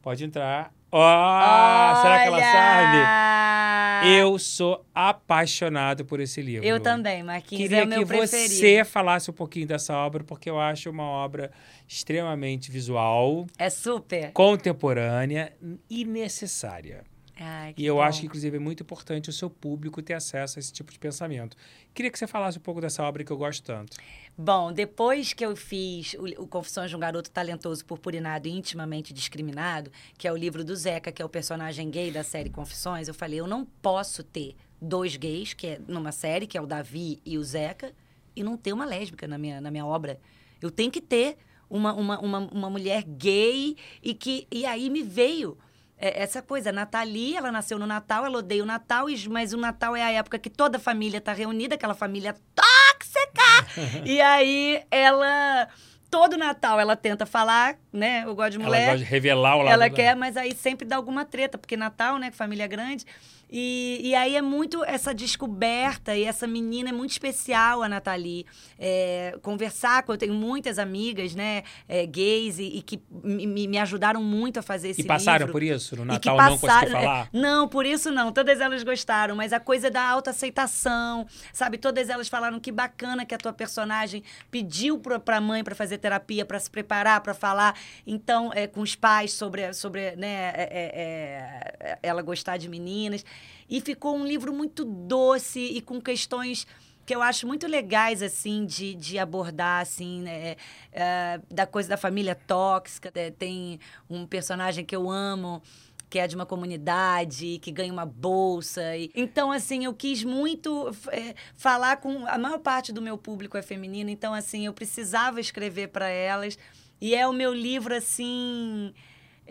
Pode 0.00 0.24
entrar. 0.24 0.72
Ó, 0.90 2.02
será 2.02 2.22
que 2.22 2.26
ela 2.26 2.40
sabe? 2.42 4.08
Eu 4.10 4.36
sou 4.36 4.84
apaixonado 4.92 6.04
por 6.04 6.18
esse 6.18 6.42
livro. 6.42 6.66
Eu 6.66 6.80
também, 6.80 7.22
Marquinhos, 7.22 7.62
Queria 7.62 7.82
é 7.82 7.84
o 7.84 7.86
meu 7.86 8.00
que 8.00 8.06
preferido. 8.06 8.54
você 8.54 8.84
falasse 8.84 9.30
um 9.30 9.34
pouquinho 9.34 9.66
dessa 9.66 9.96
obra, 9.96 10.24
porque 10.24 10.50
eu 10.50 10.58
acho 10.58 10.90
uma 10.90 11.04
obra 11.04 11.52
extremamente 11.86 12.70
visual, 12.70 13.46
É 13.56 13.70
super. 13.70 14.32
contemporânea 14.32 15.52
e 15.88 16.04
necessária. 16.04 17.04
Ai, 17.44 17.74
E 17.76 17.84
eu 17.84 17.96
bom. 17.96 18.02
acho 18.02 18.20
que, 18.20 18.26
inclusive, 18.26 18.56
é 18.56 18.60
muito 18.60 18.82
importante 18.82 19.28
o 19.28 19.32
seu 19.32 19.50
público 19.50 20.00
ter 20.00 20.14
acesso 20.14 20.58
a 20.58 20.60
esse 20.60 20.72
tipo 20.72 20.92
de 20.92 20.98
pensamento. 20.98 21.56
Queria 21.92 22.10
que 22.10 22.18
você 22.18 22.26
falasse 22.26 22.58
um 22.58 22.60
pouco 22.60 22.80
dessa 22.80 23.02
obra 23.02 23.24
que 23.24 23.30
eu 23.32 23.36
gosto 23.36 23.62
tanto. 23.64 23.96
Bom, 24.38 24.72
depois 24.72 25.32
que 25.32 25.44
eu 25.44 25.54
fiz 25.56 26.14
o, 26.14 26.42
o 26.42 26.46
Confissões 26.46 26.90
de 26.90 26.96
um 26.96 27.00
Garoto 27.00 27.30
Talentoso, 27.30 27.84
Purpurinado 27.84 28.48
e 28.48 28.52
Intimamente 28.52 29.12
Discriminado, 29.12 29.90
que 30.16 30.26
é 30.28 30.32
o 30.32 30.36
livro 30.36 30.64
do 30.64 30.74
Zeca, 30.74 31.10
que 31.12 31.20
é 31.20 31.24
o 31.24 31.28
personagem 31.28 31.90
gay 31.90 32.10
da 32.10 32.22
série 32.22 32.48
Confissões, 32.48 33.08
eu 33.08 33.14
falei, 33.14 33.40
eu 33.40 33.46
não 33.46 33.64
posso 33.64 34.22
ter 34.22 34.54
dois 34.80 35.16
gays, 35.16 35.52
que 35.52 35.66
é 35.66 35.80
numa 35.86 36.12
série, 36.12 36.46
que 36.46 36.56
é 36.56 36.60
o 36.62 36.66
Davi 36.66 37.20
e 37.24 37.36
o 37.36 37.44
Zeca, 37.44 37.92
e 38.34 38.42
não 38.42 38.56
ter 38.56 38.72
uma 38.72 38.84
lésbica 38.84 39.28
na 39.28 39.36
minha, 39.36 39.60
na 39.60 39.70
minha 39.70 39.84
obra. 39.84 40.18
Eu 40.60 40.70
tenho 40.70 40.90
que 40.90 41.00
ter 41.00 41.36
uma, 41.68 41.92
uma, 41.94 42.18
uma, 42.20 42.38
uma 42.38 42.70
mulher 42.70 43.02
gay 43.02 43.76
e 44.02 44.14
que 44.14 44.46
e 44.50 44.64
aí 44.66 44.88
me 44.90 45.02
veio 45.02 45.56
é, 46.02 46.20
essa 46.20 46.42
coisa. 46.42 46.70
A 46.70 46.72
Nathalie, 46.72 47.36
ela 47.36 47.52
nasceu 47.52 47.78
no 47.78 47.86
Natal, 47.86 48.26
ela 48.26 48.38
odeia 48.38 48.64
o 48.64 48.66
Natal, 48.66 49.06
mas 49.30 49.52
o 49.52 49.56
Natal 49.56 49.94
é 49.94 50.02
a 50.02 50.10
época 50.10 50.36
que 50.36 50.50
toda 50.50 50.76
a 50.78 50.80
família 50.80 51.18
está 51.18 51.32
reunida, 51.32 51.76
aquela 51.76 51.94
família 51.94 52.34
tóxica. 52.54 54.02
e 54.04 54.20
aí 54.20 54.82
ela. 54.90 55.68
Todo 56.10 56.36
Natal 56.36 56.78
ela 56.78 56.94
tenta 56.94 57.24
falar, 57.24 57.78
né? 57.90 58.24
Eu 58.26 58.34
gosto 58.34 58.50
de 58.50 58.58
mulher. 58.58 58.82
Ela 58.82 58.92
gosta 58.92 58.98
de 58.98 59.10
revelar 59.10 59.56
o 59.56 59.62
lado 59.62 59.72
Ela 59.72 59.88
quer, 59.88 60.14
mas 60.14 60.36
aí 60.36 60.54
sempre 60.54 60.86
dá 60.86 60.96
alguma 60.96 61.24
treta, 61.24 61.56
porque 61.56 61.74
Natal, 61.74 62.18
né, 62.18 62.30
família 62.30 62.66
grande. 62.66 63.06
E, 63.54 64.00
e 64.02 64.14
aí 64.14 64.34
é 64.34 64.40
muito 64.40 64.82
essa 64.84 65.12
descoberta, 65.12 66.16
e 66.16 66.24
essa 66.24 66.46
menina 66.46 66.88
é 66.88 66.92
muito 66.92 67.10
especial, 67.10 67.82
a 67.82 67.88
Nathalie. 67.88 68.46
É, 68.78 69.36
conversar 69.42 70.02
com, 70.04 70.12
eu 70.12 70.16
tenho 70.16 70.32
muitas 70.32 70.78
amigas, 70.78 71.34
né, 71.34 71.62
é, 71.86 72.06
gays, 72.06 72.58
e, 72.58 72.78
e 72.78 72.82
que 72.82 72.98
me, 73.22 73.66
me- 73.68 73.78
ajudaram 73.78 74.22
muito 74.22 74.58
a 74.58 74.62
fazer 74.62 74.88
esse 74.90 75.02
E 75.02 75.04
passaram 75.04 75.40
livro. 75.46 75.52
por 75.52 75.62
isso? 75.62 75.94
No 75.96 76.04
Natal 76.06 76.36
não 76.38 76.44
consegui 76.58 76.66
passaram- 76.66 76.92
falar? 76.92 77.28
é, 77.32 77.38
Não, 77.38 77.68
por 77.68 77.84
isso 77.84 78.10
não. 78.10 78.32
Todas 78.32 78.58
elas 78.58 78.82
gostaram, 78.82 79.36
mas 79.36 79.52
a 79.52 79.60
coisa 79.60 79.90
da 79.90 80.02
autoaceitação, 80.08 81.26
sabe? 81.52 81.76
Todas 81.78 82.08
elas 82.08 82.28
falaram 82.28 82.58
que 82.58 82.72
bacana 82.72 83.26
que 83.26 83.34
a 83.34 83.38
tua 83.38 83.52
personagem 83.52 84.22
pediu 84.50 84.98
pra, 84.98 85.18
pra 85.18 85.40
mãe 85.40 85.62
pra 85.62 85.74
fazer 85.74 85.98
terapia, 85.98 86.44
pra 86.46 86.58
se 86.58 86.70
preparar, 86.70 87.20
pra 87.20 87.34
falar. 87.34 87.76
Então, 88.06 88.50
é, 88.54 88.66
com 88.66 88.80
os 88.80 88.94
pais 88.94 89.32
sobre, 89.34 89.72
sobre 89.74 90.16
né, 90.16 90.52
é, 90.54 90.62
é, 90.72 91.90
é, 91.90 91.98
ela 92.02 92.22
gostar 92.22 92.56
de 92.56 92.68
meninas. 92.68 93.24
E 93.68 93.80
ficou 93.80 94.16
um 94.16 94.26
livro 94.26 94.52
muito 94.52 94.84
doce 94.84 95.60
e 95.60 95.80
com 95.80 96.00
questões 96.00 96.66
que 97.04 97.14
eu 97.14 97.22
acho 97.22 97.46
muito 97.46 97.66
legais, 97.66 98.22
assim, 98.22 98.64
de, 98.64 98.94
de 98.94 99.18
abordar, 99.18 99.82
assim, 99.82 100.22
né? 100.22 100.56
é, 100.92 101.40
da 101.50 101.66
coisa 101.66 101.88
da 101.88 101.96
família 101.96 102.34
tóxica. 102.34 103.10
É, 103.14 103.30
tem 103.30 103.80
um 104.08 104.26
personagem 104.26 104.84
que 104.84 104.94
eu 104.94 105.10
amo, 105.10 105.60
que 106.08 106.18
é 106.18 106.26
de 106.26 106.36
uma 106.36 106.46
comunidade, 106.46 107.58
que 107.60 107.72
ganha 107.72 107.92
uma 107.92 108.06
bolsa. 108.06 108.96
E... 108.96 109.10
Então, 109.14 109.50
assim, 109.50 109.84
eu 109.84 109.94
quis 109.94 110.22
muito 110.22 110.94
é, 111.08 111.34
falar 111.56 111.96
com... 111.96 112.26
A 112.26 112.38
maior 112.38 112.58
parte 112.58 112.92
do 112.92 113.02
meu 113.02 113.18
público 113.18 113.56
é 113.56 113.62
feminino, 113.62 114.10
então, 114.10 114.32
assim, 114.32 114.66
eu 114.66 114.72
precisava 114.72 115.40
escrever 115.40 115.88
para 115.88 116.08
elas. 116.08 116.56
E 117.00 117.14
é 117.14 117.26
o 117.26 117.32
meu 117.32 117.52
livro, 117.52 117.96
assim... 117.96 118.94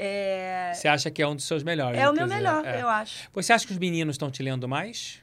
É, 0.04 0.72
Você 0.74 0.88
acha 0.88 1.12
que 1.12 1.22
é 1.22 1.28
um 1.28 1.36
dos 1.36 1.46
seus 1.46 1.62
melhores? 1.62 2.00
é 2.00 2.10
o 2.10 2.14
meu 2.14 2.28
melhor, 2.28 2.66
é. 2.66 2.82
eu 2.82 2.88
acho. 2.90 3.30
Você 3.34 3.54
acha 3.54 3.68
que 3.68 3.72
os 3.74 3.78
meninos 3.78 4.16
estão 4.16 4.32
te 4.32 4.42
lendo 4.42 4.68
mais? 4.68 5.22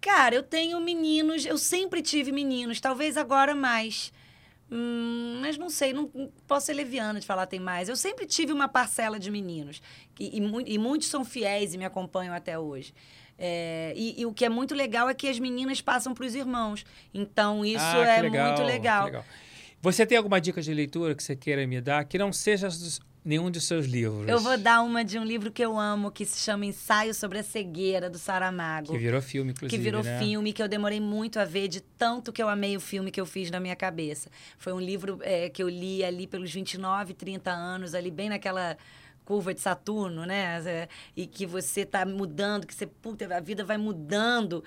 Cara, 0.00 0.34
eu 0.34 0.42
tenho 0.42 0.78
meninos, 0.80 1.46
eu 1.46 1.56
sempre 1.56 2.02
tive 2.02 2.30
meninos, 2.30 2.80
talvez 2.80 3.16
agora 3.16 3.54
mais. 3.54 4.12
Hum, 4.70 5.38
mas 5.40 5.56
não 5.58 5.68
sei, 5.70 5.92
não 5.92 6.10
não 6.14 6.30
posso 6.46 6.66
ser 6.66 6.74
leviana 6.74 7.18
de 7.20 7.26
falar 7.26 7.46
tem 7.46 7.58
mais. 7.60 7.88
Eu 7.88 7.96
sempre 7.96 8.26
tive 8.26 8.52
uma 8.52 8.68
parcela 8.68 9.18
de 9.18 9.30
meninos. 9.30 9.80
E, 10.18 10.36
e 10.36 10.40
mu- 10.40 10.60
e 10.64 10.78
muitos 10.78 11.08
são 11.08 11.24
fiéis 11.24 11.74
e 11.74 11.78
me 11.78 11.84
acompanham 11.84 12.34
até 12.34 12.58
hoje. 12.58 12.94
É, 13.38 13.92
e, 13.96 14.20
e 14.20 14.26
o 14.26 14.32
que 14.32 14.44
é 14.44 14.48
muito 14.48 14.74
legal 14.74 15.08
é 15.08 15.14
que 15.14 15.26
as 15.28 15.38
meninas 15.38 15.80
passam 15.80 16.14
para 16.14 16.24
os 16.24 16.34
irmãos. 16.34 16.84
Então, 17.12 17.64
isso 17.64 17.82
Ah, 17.84 18.04
que 18.04 18.10
é 18.10 18.22
legal, 18.22 18.46
muito 18.48 18.60
que 18.62 18.66
legal. 18.66 19.24
Você 19.82 20.06
tem 20.06 20.16
alguma 20.16 20.40
dica 20.40 20.62
de 20.62 20.72
leitura 20.72 21.14
que 21.14 21.22
você 21.22 21.34
queira 21.36 21.66
me 21.66 21.80
dar 21.80 22.04
que 22.04 22.16
não 22.16 22.32
seja 22.32 22.68
nenhum 23.24 23.50
dos 23.50 23.64
seus 23.64 23.86
livros? 23.86 24.28
Eu 24.28 24.38
vou 24.40 24.58
dar 24.58 24.82
uma 24.82 25.04
de 25.04 25.18
um 25.18 25.24
livro 25.24 25.50
que 25.50 25.64
eu 25.64 25.78
amo, 25.78 26.10
que 26.10 26.24
se 26.26 26.38
chama 26.38 26.66
Ensaio 26.66 27.14
sobre 27.14 27.38
a 27.38 27.42
Cegueira, 27.42 28.10
do 28.10 28.18
Saramago. 28.18 28.92
Que 28.92 28.98
virou 28.98 29.22
filme, 29.22 29.52
inclusive, 29.52 29.76
que 29.76 29.82
virou 29.82 30.02
né? 30.02 30.18
filme, 30.18 30.52
que 30.52 30.62
eu 30.62 30.68
demorei 30.68 31.00
muito 31.00 31.38
a 31.38 31.44
ver, 31.44 31.68
de 31.68 31.80
tanto 31.80 32.32
que 32.32 32.42
eu 32.42 32.48
amei 32.48 32.76
o 32.76 32.80
filme 32.80 33.10
que 33.10 33.20
eu 33.20 33.26
fiz 33.26 33.50
na 33.50 33.58
minha 33.58 33.74
cabeça. 33.74 34.28
Foi 34.58 34.72
um 34.72 34.80
livro 34.80 35.18
é, 35.22 35.48
que 35.48 35.62
eu 35.62 35.68
li 35.68 36.04
ali 36.04 36.26
pelos 36.26 36.52
29, 36.52 37.14
30 37.14 37.50
anos, 37.50 37.94
ali 37.94 38.10
bem 38.10 38.28
naquela 38.28 38.76
curva 39.24 39.54
de 39.54 39.60
Saturno, 39.60 40.26
né? 40.26 40.62
É, 40.66 40.88
E 41.16 41.26
que 41.26 41.46
você 41.46 41.86
tá 41.86 42.04
mudando, 42.04 42.66
que 42.66 42.74
você, 42.74 42.86
puta, 42.86 43.34
a 43.34 43.40
vida 43.40 43.64
vai 43.64 43.78
mudando. 43.78 44.62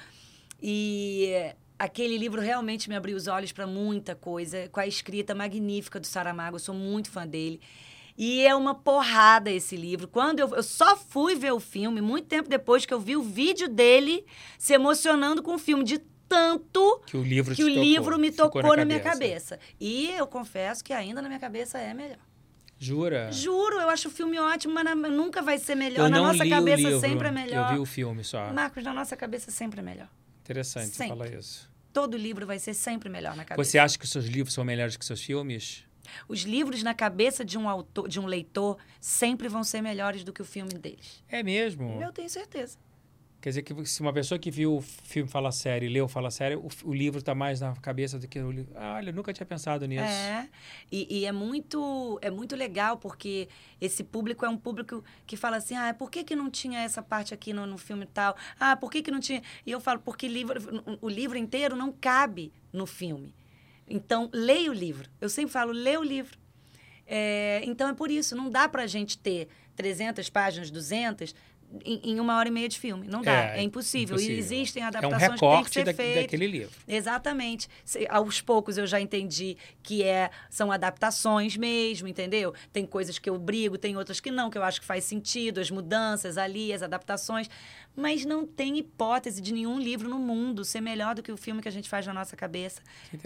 E 0.61 1.53
aquele 1.77 2.17
livro 2.17 2.41
realmente 2.41 2.89
me 2.89 2.95
abriu 2.95 3.15
os 3.15 3.27
olhos 3.27 3.51
para 3.51 3.67
muita 3.67 4.15
coisa, 4.15 4.67
com 4.69 4.79
a 4.79 4.87
escrita 4.87 5.35
magnífica 5.35 5.99
do 5.99 6.07
Saramago, 6.07 6.55
eu 6.55 6.59
sou 6.59 6.73
muito 6.73 7.11
fã 7.11 7.27
dele. 7.27 7.61
E 8.17 8.41
é 8.45 8.55
uma 8.55 8.73
porrada 8.73 9.51
esse 9.51 9.75
livro. 9.75 10.07
Quando 10.07 10.39
eu, 10.39 10.55
eu 10.55 10.63
só 10.63 10.97
fui 10.97 11.35
ver 11.35 11.53
o 11.53 11.59
filme, 11.59 12.01
muito 12.01 12.27
tempo 12.27 12.49
depois 12.49 12.85
que 12.85 12.93
eu 12.93 12.99
vi 12.99 13.15
o 13.15 13.21
vídeo 13.21 13.67
dele 13.67 14.25
se 14.57 14.73
emocionando 14.73 15.43
com 15.43 15.53
o 15.53 15.59
filme, 15.59 15.83
de 15.83 15.99
tanto 16.27 17.01
Que 17.05 17.15
o 17.15 17.23
livro 17.23 17.55
que 17.55 17.63
o 17.63 17.67
tocou, 17.67 17.83
livro 17.83 18.19
me 18.19 18.31
tocou 18.31 18.75
na, 18.75 18.83
minha 18.85 18.99
cabeça. 18.99 19.59
E 19.79 20.09
eu 20.11 20.25
confesso 20.27 20.83
que 20.83 20.91
ainda 20.91 21.21
na 21.21 21.27
minha 21.27 21.39
cabeça 21.39 21.77
é 21.77 21.93
melhor. 21.93 22.17
Jura? 22.79 23.31
Juro, 23.31 23.79
eu 23.79 23.89
acho 23.89 24.07
o 24.07 24.11
filme 24.11 24.37
ótimo, 24.39 24.73
mas 24.73 24.83
na- 24.83 24.95
nunca 24.95 25.41
vai 25.41 25.57
ser 25.57 25.75
melhor. 25.75 26.05
Eu 26.05 26.09
na 26.09 26.17
nossa 26.19 26.47
cabeça 26.47 26.77
livro, 26.89 26.99
sempre 26.99 27.27
é 27.27 27.31
melhor. 27.31 27.69
Eu 27.71 27.75
vi 27.75 27.79
o 27.81 27.85
filme 27.85 28.23
só. 28.23 28.51
Marcos, 28.53 28.83
na 28.83 28.93
nossa 28.93 29.15
cabeça 29.15 29.49
sempre 29.51 29.79
é 29.79 29.83
melhor. 29.83 30.09
Interessante 30.43 30.87
você 30.87 30.93
Sempre. 30.93 31.17
falar 31.17 31.33
isso. 31.33 31.69
Todo 31.91 32.15
livro 32.15 32.45
vai 32.45 32.59
ser 32.59 32.73
sempre 32.73 33.09
melhor 33.09 33.35
na 33.35 33.43
cabeça. 33.43 33.69
Você 33.69 33.79
acha 33.79 33.97
que 33.97 34.05
os 34.05 34.11
seus 34.11 34.25
livros 34.25 34.53
são 34.53 34.63
melhores 34.63 34.95
que 34.95 35.03
seus 35.03 35.21
filmes? 35.21 35.83
Os 36.27 36.41
livros 36.41 36.83
na 36.83 36.93
cabeça 36.93 37.43
de 37.43 37.57
um 37.57 37.67
autor, 37.67 38.07
de 38.07 38.19
um 38.19 38.25
leitor, 38.25 38.77
sempre 38.99 39.47
vão 39.47 39.63
ser 39.63 39.81
melhores 39.81 40.23
do 40.23 40.33
que 40.33 40.41
o 40.41 40.45
filme 40.45 40.73
deles. 40.73 41.23
É 41.29 41.43
mesmo? 41.43 42.01
Eu 42.01 42.11
tenho 42.11 42.29
certeza. 42.29 42.77
Quer 43.39 43.49
dizer 43.49 43.61
que 43.61 43.85
se 43.85 44.01
uma 44.01 44.11
pessoa 44.11 44.39
que 44.39 44.49
viu 44.49 44.77
o 44.77 44.81
filme 44.81 45.29
Fala 45.29 45.51
Sério 45.51 45.87
e 45.87 45.89
leu 45.89 46.07
Fala 46.07 46.31
Sério, 46.31 46.59
o, 46.59 46.89
o 46.89 46.93
livro 46.93 47.19
está 47.19 47.35
mais 47.35 47.61
na 47.61 47.75
cabeça 47.75 48.17
do 48.17 48.27
que 48.27 48.39
o 48.39 48.51
livro. 48.51 48.73
Ah, 48.75 48.95
olha, 48.95 49.11
eu 49.11 49.13
nunca 49.13 49.31
tinha 49.31 49.45
pensado 49.45 49.85
nisso. 49.85 50.03
É, 50.03 50.49
e, 50.91 51.19
e, 51.19 51.25
é, 51.25 51.31
muito, 51.31 52.17
é 52.21 52.31
muito 52.31 52.55
legal 52.55 52.97
porque 52.97 53.47
esse 53.79 54.03
público 54.03 54.43
é 54.43 54.49
um 54.49 54.57
público 54.57 55.03
que 55.27 55.37
fala 55.37 55.57
assim, 55.57 55.75
ah, 55.75 55.93
por 55.93 56.09
que, 56.09 56.23
que 56.23 56.35
não 56.35 56.49
tinha 56.49 56.79
essa 56.81 57.01
parte 57.03 57.31
aqui 57.31 57.53
no, 57.53 57.67
no 57.67 57.77
filme 57.77 58.07
tal? 58.07 58.35
Ah, 58.59 58.75
por 58.75 58.91
que, 58.91 59.03
que 59.03 59.11
não 59.11 59.19
tinha... 59.19 59.41
E 59.65 59.71
eu 59.71 59.79
falo, 59.79 59.99
porque 59.99 60.27
livro, 60.27 60.59
o 60.99 61.07
livro 61.07 61.37
inteiro 61.37 61.75
não 61.75 61.91
cabe 61.91 62.51
no 62.73 62.87
filme. 62.87 63.35
Então, 63.87 64.29
leia 64.33 64.69
o 64.69 64.73
livro. 64.73 65.09
Eu 65.21 65.29
sempre 65.29 65.51
falo, 65.51 65.71
lê 65.71 65.97
o 65.97 66.03
livro. 66.03 66.37
É, 67.05 67.61
então, 67.63 67.87
é 67.87 67.93
por 67.93 68.11
isso, 68.11 68.35
não 68.35 68.49
dá 68.49 68.67
para 68.67 68.83
a 68.83 68.87
gente 68.87 69.17
ter 69.17 69.47
300 69.75 70.29
páginas, 70.29 70.69
200, 70.69 71.33
em, 71.83 72.11
em, 72.11 72.19
uma 72.19 72.37
hora 72.37 72.47
e 72.47 72.51
meia 72.51 72.67
de 72.67 72.79
filme. 72.79 73.07
Não 73.07 73.21
dá, 73.21 73.55
é, 73.55 73.59
é 73.59 73.61
impossível. 73.61 74.15
impossível. 74.15 74.35
E 74.35 74.39
existem 74.39 74.83
adaptações 74.83 75.21
é 75.21 75.27
um 75.27 75.31
recorte 75.31 75.65
que 75.65 75.73
têm 75.73 75.83
que 75.83 75.89
ser 75.89 75.95
da, 75.97 76.03
feitas. 76.03 76.23
daquele 76.23 76.47
livro. 76.47 76.75
Exatamente. 76.87 77.67
Se, 77.83 78.07
aos 78.09 78.41
poucos 78.41 78.77
eu 78.77 78.87
já 78.87 78.99
entendi 78.99 79.57
que 79.83 80.03
é, 80.03 80.29
são 80.49 80.71
adaptações 80.71 81.57
mesmo, 81.57 82.07
entendeu? 82.07 82.53
Tem 82.71 82.85
coisas 82.85 83.19
que 83.19 83.29
eu 83.29 83.37
brigo, 83.37 83.77
tem 83.77 83.97
outras 83.97 84.19
que 84.19 84.31
não, 84.31 84.49
que 84.49 84.57
eu 84.57 84.63
acho 84.63 84.79
que 84.79 84.85
faz 84.85 85.03
sentido, 85.03 85.59
as 85.59 85.69
mudanças 85.69 86.37
ali, 86.37 86.71
as 86.71 86.81
adaptações. 86.81 87.49
Mas 87.97 88.23
não 88.23 88.45
tem 88.45 88.77
hipótese 88.77 89.41
de 89.41 89.51
nenhum 89.51 89.79
livro 89.79 90.07
no 90.07 90.19
mundo 90.19 90.63
ser 90.63 90.81
melhor 90.81 91.15
do 91.15 91.23
que 91.23 91.31
o 91.31 91.35
filme 91.35 91.63
que 91.63 91.67
a 91.67 91.71
gente 91.71 91.89
faz 91.89 92.05
na 92.05 92.13
nossa 92.13 92.35
cabeça. 92.35 92.79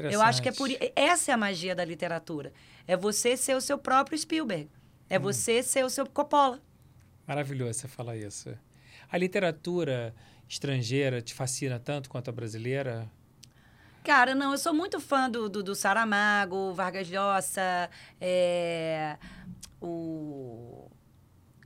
Eu 0.09 0.22
acho 0.22 0.41
que 0.41 0.47
é 0.47 0.51
por 0.53 0.69
essa 0.95 1.30
é 1.32 1.34
a 1.34 1.38
magia 1.38 1.76
da 1.76 1.84
literatura. 1.84 2.53
É 2.88 2.95
você 2.95 3.36
ser 3.36 3.53
o 3.53 3.59
seu 3.59 3.78
próprio 3.78 4.17
Spielberg. 4.17 4.69
É 5.09 5.19
hum. 5.19 5.24
você 5.24 5.61
ser 5.61 5.84
o 5.84 5.89
seu 5.89 6.07
Coppola. 6.07 6.61
Maravilhoso 7.28 7.80
você 7.80 7.88
falar 7.89 8.15
isso. 8.15 8.57
A 9.11 9.17
literatura 9.17 10.15
estrangeira 10.47 11.22
te 11.22 11.34
fascina 11.34 11.78
tanto 11.78 12.09
quanto 12.09 12.30
a 12.30 12.32
brasileira? 12.32 13.11
Cara, 14.05 14.34
não, 14.34 14.53
eu 14.53 14.57
sou 14.57 14.74
muito 14.74 15.01
fã 15.01 15.30
do, 15.30 15.49
do, 15.49 15.61
do 15.61 15.76
Saramago, 15.76 16.74
Vargas 16.74 17.09
Llosa, 17.09 17.89
é, 18.19 19.17
o 19.82 20.89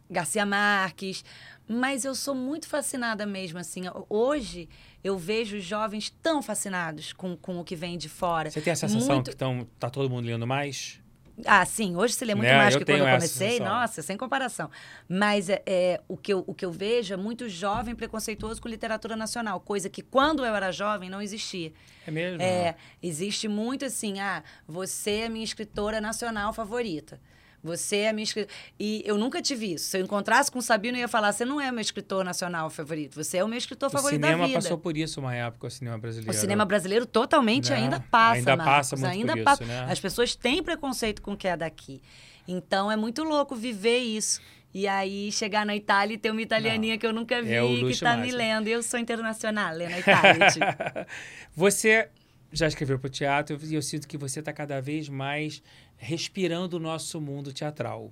Garcia 0.10 0.46
Marques, 0.46 1.24
mas 1.68 2.06
eu 2.06 2.14
sou 2.14 2.36
muito 2.36 2.68
fascinada 2.68 3.26
mesmo, 3.26 3.60
assim. 3.60 3.84
Hoje 4.10 4.70
eu 5.04 5.18
vejo 5.18 5.60
jovens 5.60 6.10
tão 6.22 6.42
fascinados 6.42 7.14
com, 7.14 7.36
com 7.36 7.60
o 7.60 7.64
que 7.64 7.76
vem 7.76 7.98
de 7.98 8.10
fora. 8.10 8.50
Você 8.50 8.62
tem 8.62 8.74
a 8.74 8.76
sensação 8.76 9.16
muito... 9.16 9.32
que 9.32 9.38
tão, 9.38 9.68
tá 9.80 9.90
todo 9.90 10.10
mundo 10.10 10.26
lendo 10.26 10.46
mais? 10.46 11.00
Ah, 11.46 11.66
sim, 11.66 11.98
hoje 11.98 12.14
se 12.14 12.24
lê 12.24 12.34
muito 12.34 12.48
né? 12.48 12.56
mais 12.56 12.74
eu 12.74 12.80
que 12.80 12.86
quando 12.86 13.00
eu 13.00 13.14
comecei, 13.14 13.60
nossa, 13.60 14.02
sem 14.02 14.16
comparação. 14.16 14.70
Mas 15.08 15.50
é, 15.50 15.62
é, 15.66 16.02
o, 16.08 16.16
que 16.16 16.32
eu, 16.32 16.44
o 16.48 16.54
que 16.54 16.64
eu 16.64 16.72
vejo 16.72 17.14
é 17.14 17.18
muito 17.18 17.50
jovem 17.50 17.94
preconceituoso 17.94 18.62
com 18.62 18.70
literatura 18.70 19.18
nacional, 19.18 19.60
coisa 19.60 19.90
que 19.90 20.02
quando 20.02 20.46
eu 20.46 20.56
era 20.56 20.72
jovem 20.72 21.10
não 21.10 21.22
existia. 21.22 21.74
É 22.08 22.12
mesmo? 22.12 22.42
É, 22.42 22.76
existe 23.04 23.50
muito 23.50 23.84
assim, 23.84 24.20
ah, 24.20 24.44
você 24.66 25.12
é 25.12 25.30
minha 25.30 25.44
escritora 25.44 26.00
nacional 26.00 26.54
favorita. 26.54 27.20
Você 27.66 27.98
é 27.98 28.14
minha 28.14 28.24
escritora. 28.24 28.56
E 28.80 29.02
eu 29.06 29.18
nunca 29.18 29.42
tive 29.42 29.74
isso. 29.74 29.86
Se 29.86 29.98
eu 29.98 30.04
encontrasse 30.04 30.52
com 30.52 30.60
o 30.60 30.62
Sabino, 30.62 30.98
eu 30.98 31.02
ia 31.02 31.08
falar: 31.08 31.32
você 31.32 31.44
não 31.44 31.60
é 31.60 31.72
meu 31.72 31.82
escritor 31.82 32.24
nacional 32.24 32.70
favorito, 32.70 33.16
você 33.16 33.38
é 33.38 33.44
o 33.44 33.48
meu 33.48 33.58
escritor 33.58 33.90
o 33.90 33.92
favorito 33.92 34.22
da 34.22 34.28
vida. 34.28 34.38
O 34.38 34.46
cinema 34.46 34.62
passou 34.62 34.78
por 34.78 34.96
isso 34.96 35.20
uma 35.20 35.36
época, 35.36 35.68
o 35.68 35.72
cinema 35.72 35.98
brasileiro. 35.98 36.32
O 36.32 36.34
cinema 36.40 36.66
brasileiro 36.66 37.06
totalmente 37.06 37.72
né? 37.72 37.78
ainda 37.78 38.00
passa. 38.00 38.38
Ainda 38.38 38.56
Marcos, 38.56 38.76
passa 38.76 38.96
muito 38.96 39.12
ainda 39.12 39.34
por 39.34 39.44
passa. 39.44 39.64
isso, 39.64 39.72
né? 39.72 39.88
As 39.90 40.00
pessoas 40.00 40.36
têm 40.36 40.62
preconceito 40.62 41.22
com 41.22 41.34
o 41.34 41.38
que 41.38 41.48
é 41.48 41.58
daqui. 41.58 42.02
Então 42.48 42.92
é 42.92 42.96
muito 42.96 43.24
louco 43.24 43.56
viver 43.56 44.00
isso. 44.00 44.40
E 44.74 44.88
aí 44.88 45.32
chegar 45.32 45.66
na 45.66 45.76
Itália 45.76 46.16
e 46.16 46.18
ter 46.18 46.30
uma 46.32 46.42
italianinha 46.42 46.96
não, 46.96 47.00
que 47.00 47.08
eu 47.08 47.14
nunca 47.14 47.42
vi, 47.42 47.54
é 47.54 47.62
que 47.62 47.92
está 47.92 48.18
me 48.18 48.30
lendo. 48.30 48.68
E 48.68 48.74
eu 48.74 48.84
sou 48.84 49.00
internacional, 49.00 49.74
lendo 49.74 49.92
na 49.92 50.00
Itália. 50.00 51.08
Você 51.56 52.10
já 52.52 52.68
escreveu 52.68 53.00
para 53.00 53.08
o 53.08 53.10
teatro 53.10 53.58
e 53.64 53.76
eu 53.76 53.82
sinto 53.82 54.08
que 54.08 54.18
você 54.18 54.40
está 54.40 54.54
cada 54.54 54.82
vez 54.82 55.10
mais 55.10 55.62
respirando 55.98 56.78
o 56.78 56.80
nosso 56.80 57.20
mundo 57.20 57.52
teatral. 57.52 58.12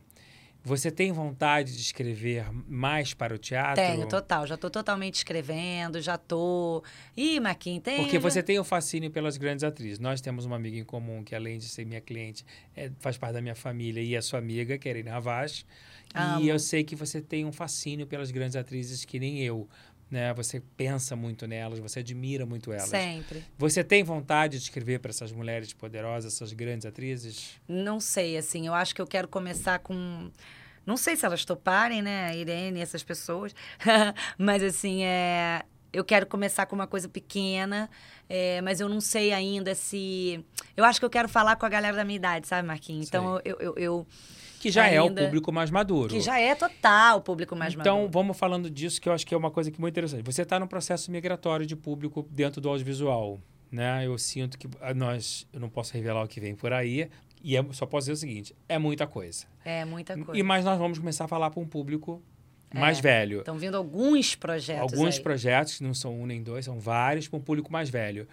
Você 0.66 0.90
tem 0.90 1.12
vontade 1.12 1.74
de 1.74 1.82
escrever 1.82 2.46
mais 2.70 3.14
para 3.14 3.36
o 3.36 3.38
teatro? 3.38 3.84
Tenho, 3.84 4.08
total. 4.08 4.48
Já 4.48 4.56
estou 4.56 4.70
totalmente 4.70 5.16
escrevendo, 5.16 6.00
já 6.00 6.16
estou. 6.16 6.82
Ih, 7.18 7.38
Marquinhos, 7.42 7.84
tem. 7.84 7.98
Porque 7.98 8.18
você 8.18 8.42
tem 8.42 8.58
o 8.58 8.64
fascínio 8.64 9.12
pelas 9.12 9.36
grandes 9.36 9.66
atrizes. 9.66 10.00
Nós 10.00 10.22
temos 10.22 10.46
uma 10.46 10.56
amiga 10.56 10.78
em 10.78 10.86
comum 10.86 11.22
que, 11.22 11.36
além 11.36 11.58
de 11.58 11.68
ser 11.68 11.86
minha 11.86 12.00
cliente, 12.00 12.46
é, 12.78 12.90
faz 13.02 13.18
parte 13.18 13.34
da 13.34 13.42
minha 13.42 13.56
família 13.56 14.02
e 14.02 14.16
é 14.16 14.22
sua 14.22 14.40
amiga, 14.40 14.78
que 14.78 14.88
é 14.88 15.10
Havas. 15.10 15.66
E 16.40 16.48
eu 16.48 16.58
sei 16.60 16.84
que 16.86 16.96
você 16.96 17.20
tem 17.20 17.44
um 17.44 17.52
fascínio 17.52 18.08
pelas 18.08 18.32
grandes 18.32 18.56
atrizes 18.56 19.04
que 19.04 19.20
nem 19.20 19.40
eu 19.40 19.68
né? 20.14 20.34
Você 20.34 20.61
pensa 20.78 21.16
muito 21.16 21.45
nelas, 21.45 21.80
você 21.80 21.99
admira 21.99 22.45
muito 22.45 22.72
elas. 22.72 22.89
Sempre. 22.89 23.43
Você 23.57 23.84
tem 23.84 24.03
vontade 24.03 24.57
de 24.57 24.64
escrever 24.64 24.99
para 24.99 25.09
essas 25.09 25.32
mulheres 25.32 25.74
poderosas, 25.74 26.34
essas 26.34 26.53
grandes 26.53 26.86
atrizes? 26.86 27.59
Não 27.68 27.99
sei, 27.99 28.38
assim, 28.38 28.68
eu 28.68 28.74
acho 28.74 28.95
que 28.95 29.01
eu 29.01 29.07
quero 29.07 29.28
começar 29.28 29.80
com 29.80 30.32
não 30.86 30.97
sei 30.97 31.16
se 31.16 31.26
elas 31.26 31.45
toparem, 31.45 32.01
né, 32.01 32.28
a 32.28 32.36
Irene, 32.36 32.82
essas 32.82 33.01
pessoas, 33.01 33.55
mas 34.38 34.61
assim, 34.61 35.03
é 35.05 35.64
eu 35.93 36.03
quero 36.03 36.26
começar 36.26 36.66
com 36.66 36.76
uma 36.76 36.88
coisa 36.88 37.07
pequena, 37.07 37.88
é, 38.28 38.59
mas 38.61 38.80
eu 38.80 38.89
não 38.89 38.99
sei 38.99 39.32
ainda 39.32 39.76
se. 39.76 40.43
Eu 40.76 40.84
acho 40.84 40.99
que 40.99 41.05
eu 41.05 41.09
quero 41.09 41.30
falar 41.30 41.55
com 41.55 41.68
a 41.68 41.70
galera 41.70 41.95
da 41.95 42.03
minha 42.03 42.16
idade, 42.16 42.47
sabe, 42.47 42.68
Marquinhos? 42.68 43.07
Então 43.07 43.39
eu, 43.45 43.57
eu, 43.59 43.74
eu, 43.78 44.07
que 44.64 44.72
já 44.72 44.84
ainda, 44.84 44.97
é 44.97 45.01
o 45.01 45.14
público 45.14 45.51
mais 45.51 45.70
maduro. 45.70 46.07
Que 46.07 46.22
já 46.22 46.39
é 46.39 46.55
total 46.55 47.18
o 47.18 47.22
público 47.22 47.53
mais 47.53 47.74
então, 47.74 47.84
maduro. 47.84 48.09
Então, 48.09 48.22
vamos 48.22 48.38
falando 48.38 48.70
disso, 48.70 49.01
que 49.01 49.09
eu 49.09 49.14
acho 49.14 49.28
que 49.28 49.36
é 49.36 49.38
uma 49.38 49.51
coisa 49.51 49.70
que 49.70 49.78
é 49.78 49.82
muito 49.82 49.93
interessante. 49.93 50.24
Você 50.24 50.43
está 50.43 50.57
num 50.57 50.68
processo 50.68 51.11
migratório 51.11 51.66
de 51.66 51.76
público 51.76 52.26
dentro 52.32 52.61
do 52.61 52.70
audiovisual. 52.70 53.41
Né? 53.70 54.07
Eu 54.07 54.18
sinto 54.18 54.57
que 54.57 54.70
ah, 54.80 54.93
nós, 54.93 55.45
eu 55.51 55.59
não 55.59 55.68
posso 55.68 55.93
revelar 55.93 56.24
o 56.24 56.28
que 56.30 56.39
vem 56.39 56.55
por 56.55 56.72
aí, 56.72 57.09
e 57.43 57.57
é, 57.57 57.66
só 57.72 57.86
posso 57.86 58.05
dizer 58.05 58.14
o 58.14 58.16
seguinte: 58.16 58.55
é 58.70 58.80
muita 58.80 59.05
coisa. 59.05 59.45
É 59.66 59.84
muita 59.84 60.18
coisa. 60.18 60.39
E 60.39 60.41
mas 60.41 60.64
nós 60.64 60.80
vamos 60.80 60.97
começar 60.97 61.26
a 61.26 61.28
falar 61.28 61.49
para 61.49 61.59
um 61.59 61.68
público 61.68 62.22
é, 62.72 62.80
mais 62.80 63.01
velho. 63.01 63.39
Estão 63.39 63.57
vindo 63.57 63.76
alguns 63.76 64.34
projetos. 64.34 64.93
Alguns 64.93 65.18
aí. 65.18 65.22
projetos, 65.22 65.78
que 65.78 65.84
não 65.84 65.93
são 65.93 66.18
um 66.18 66.26
nem 66.26 66.41
dois, 66.41 66.64
são 66.64 66.80
vários, 66.80 67.28
para 67.28 67.38
um 67.38 67.41
público 67.41 67.70
mais 67.70 67.89
velho. 67.89 68.30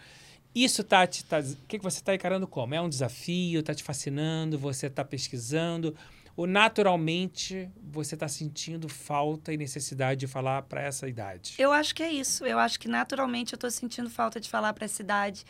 Isso 0.54 0.84
tá 0.84 1.06
te. 1.08 1.24
Tá, 1.24 1.40
o 1.40 1.66
que, 1.66 1.78
que 1.78 1.84
você 1.84 1.98
está 1.98 2.14
encarando 2.14 2.46
como? 2.46 2.72
É 2.72 2.80
um 2.80 2.88
desafio? 2.88 3.60
Está 3.60 3.74
te 3.74 3.82
fascinando? 3.82 4.58
Você 4.58 4.86
está 4.86 5.04
pesquisando? 5.04 5.96
Ou 6.40 6.46
naturalmente 6.46 7.70
você 7.82 8.14
está 8.14 8.26
sentindo 8.26 8.88
falta 8.88 9.52
e 9.52 9.58
necessidade 9.58 10.20
de 10.20 10.26
falar 10.26 10.62
para 10.62 10.80
essa 10.80 11.06
idade? 11.06 11.54
Eu 11.58 11.70
acho 11.70 11.94
que 11.94 12.02
é 12.02 12.10
isso. 12.10 12.46
Eu 12.46 12.58
acho 12.58 12.80
que 12.80 12.88
naturalmente 12.88 13.52
eu 13.52 13.58
estou 13.58 13.70
sentindo 13.70 14.08
falta 14.08 14.40
de 14.40 14.48
falar 14.48 14.72
para 14.72 14.86
essa 14.86 15.02
idade. 15.02 15.44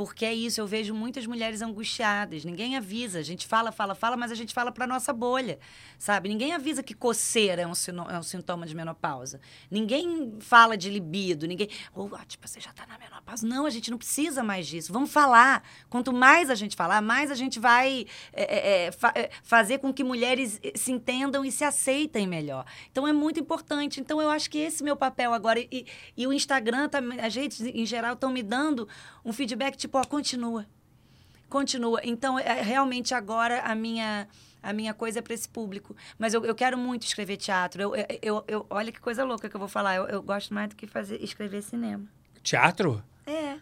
Porque 0.00 0.24
é 0.24 0.32
isso, 0.32 0.58
eu 0.58 0.66
vejo 0.66 0.94
muitas 0.94 1.26
mulheres 1.26 1.60
angustiadas. 1.60 2.42
Ninguém 2.42 2.74
avisa. 2.74 3.18
A 3.18 3.22
gente 3.22 3.46
fala, 3.46 3.70
fala, 3.70 3.94
fala, 3.94 4.16
mas 4.16 4.32
a 4.32 4.34
gente 4.34 4.54
fala 4.54 4.72
para 4.72 4.86
nossa 4.86 5.12
bolha, 5.12 5.58
sabe? 5.98 6.26
Ninguém 6.30 6.54
avisa 6.54 6.82
que 6.82 6.94
coceira 6.94 7.60
é 7.60 7.66
um, 7.66 7.72
é 8.08 8.18
um 8.18 8.22
sintoma 8.22 8.66
de 8.66 8.74
menopausa. 8.74 9.42
Ninguém 9.70 10.38
fala 10.40 10.74
de 10.74 10.88
libido. 10.88 11.46
Ninguém. 11.46 11.68
Oh, 11.94 12.08
tipo, 12.26 12.48
você 12.48 12.58
já 12.58 12.70
está 12.70 12.86
na 12.86 12.96
menopausa. 12.96 13.46
Não, 13.46 13.66
a 13.66 13.70
gente 13.70 13.90
não 13.90 13.98
precisa 13.98 14.42
mais 14.42 14.66
disso. 14.66 14.90
Vamos 14.90 15.12
falar. 15.12 15.62
Quanto 15.90 16.14
mais 16.14 16.48
a 16.48 16.54
gente 16.54 16.76
falar, 16.76 17.02
mais 17.02 17.30
a 17.30 17.34
gente 17.34 17.60
vai 17.60 18.06
é, 18.32 18.86
é, 18.86 18.92
fa 18.92 19.12
é, 19.14 19.28
fazer 19.42 19.80
com 19.80 19.92
que 19.92 20.02
mulheres 20.02 20.58
eh, 20.64 20.72
se 20.76 20.92
entendam 20.92 21.44
e 21.44 21.52
se 21.52 21.62
aceitem 21.62 22.26
melhor. 22.26 22.64
Então 22.90 23.06
é 23.06 23.12
muito 23.12 23.38
importante. 23.38 24.00
Então 24.00 24.18
eu 24.18 24.30
acho 24.30 24.48
que 24.48 24.56
esse 24.56 24.82
é 24.82 24.84
meu 24.86 24.96
papel 24.96 25.34
agora. 25.34 25.60
E, 25.60 25.84
e 26.16 26.26
o 26.26 26.32
Instagram, 26.32 26.88
tá, 26.88 27.00
a 27.20 27.28
gente 27.28 27.62
em 27.62 27.84
geral, 27.84 28.14
estão 28.14 28.32
me 28.32 28.42
dando 28.42 28.88
um 29.24 29.32
feedback 29.32 29.76
tipo, 29.76 29.98
ó, 29.98 30.04
continua. 30.04 30.66
Continua. 31.48 32.00
Então, 32.04 32.38
é, 32.38 32.62
realmente 32.62 33.14
agora 33.14 33.60
a 33.62 33.74
minha 33.74 34.28
a 34.62 34.72
minha 34.72 34.92
coisa 34.92 35.18
é 35.18 35.22
para 35.22 35.34
esse 35.34 35.48
público. 35.48 35.96
Mas 36.18 36.34
eu, 36.34 36.44
eu 36.44 36.54
quero 36.54 36.76
muito 36.76 37.04
escrever 37.04 37.36
teatro. 37.36 37.82
Eu, 37.82 37.92
eu, 38.22 38.44
eu, 38.46 38.66
olha 38.68 38.92
que 38.92 39.00
coisa 39.00 39.24
louca 39.24 39.48
que 39.48 39.56
eu 39.56 39.58
vou 39.58 39.68
falar. 39.68 39.96
Eu, 39.96 40.06
eu 40.06 40.22
gosto 40.22 40.52
mais 40.52 40.68
do 40.68 40.76
que 40.76 40.86
fazer, 40.86 41.22
escrever 41.22 41.62
cinema. 41.62 42.04
Teatro? 42.42 43.02
É. 43.26 43.56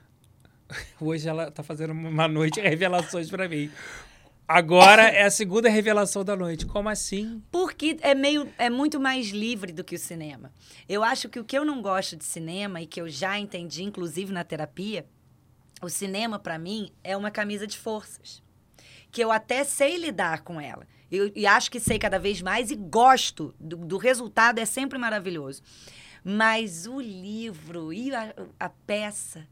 Hoje 1.00 1.28
ela 1.28 1.50
tá 1.50 1.62
fazendo 1.62 1.92
uma 1.92 2.28
noite 2.28 2.61
de 2.61 2.68
revelações 2.68 3.30
para 3.30 3.48
mim. 3.48 3.70
Agora 4.46 5.02
é 5.02 5.24
a 5.24 5.30
segunda 5.30 5.68
revelação 5.68 6.24
da 6.24 6.34
noite. 6.34 6.64
Como 6.66 6.88
assim? 6.88 7.42
Porque 7.52 7.98
é 8.00 8.14
meio 8.14 8.48
é 8.56 8.70
muito 8.70 8.98
mais 8.98 9.28
livre 9.28 9.72
do 9.72 9.84
que 9.84 9.94
o 9.94 9.98
cinema. 9.98 10.50
Eu 10.88 11.04
acho 11.04 11.28
que 11.28 11.38
o 11.38 11.44
que 11.44 11.56
eu 11.56 11.66
não 11.66 11.82
gosto 11.82 12.16
de 12.16 12.24
cinema 12.24 12.80
e 12.80 12.86
que 12.86 13.00
eu 13.00 13.09
já 13.09 13.38
entendi 13.38 13.82
inclusive 13.82 14.32
na 14.32 14.42
terapia 14.42 15.06
o 15.83 15.89
cinema, 15.89 16.39
para 16.39 16.59
mim, 16.59 16.93
é 17.05 17.16
uma 17.16 17.31
camisa 17.31 17.66
de 17.66 17.76
forças. 17.79 18.43
Que 19.11 19.22
eu 19.22 19.31
até 19.33 19.64
sei 19.64 19.97
lidar 19.97 20.43
com 20.43 20.61
ela. 20.61 20.87
Eu, 21.11 21.33
e 21.35 21.47
acho 21.47 21.70
que 21.70 21.81
sei 21.81 21.99
cada 21.99 22.18
vez 22.18 22.43
mais 22.43 22.70
e 22.70 22.76
gosto 22.76 23.55
do, 23.59 23.76
do 23.76 23.97
resultado, 23.97 24.59
é 24.59 24.64
sempre 24.66 24.99
maravilhoso. 24.99 25.62
Mas 26.22 26.87
o 26.87 27.01
livro 27.01 27.93
e 27.93 28.14
a, 28.14 28.35
a 28.61 28.68
peça, 28.68 29.47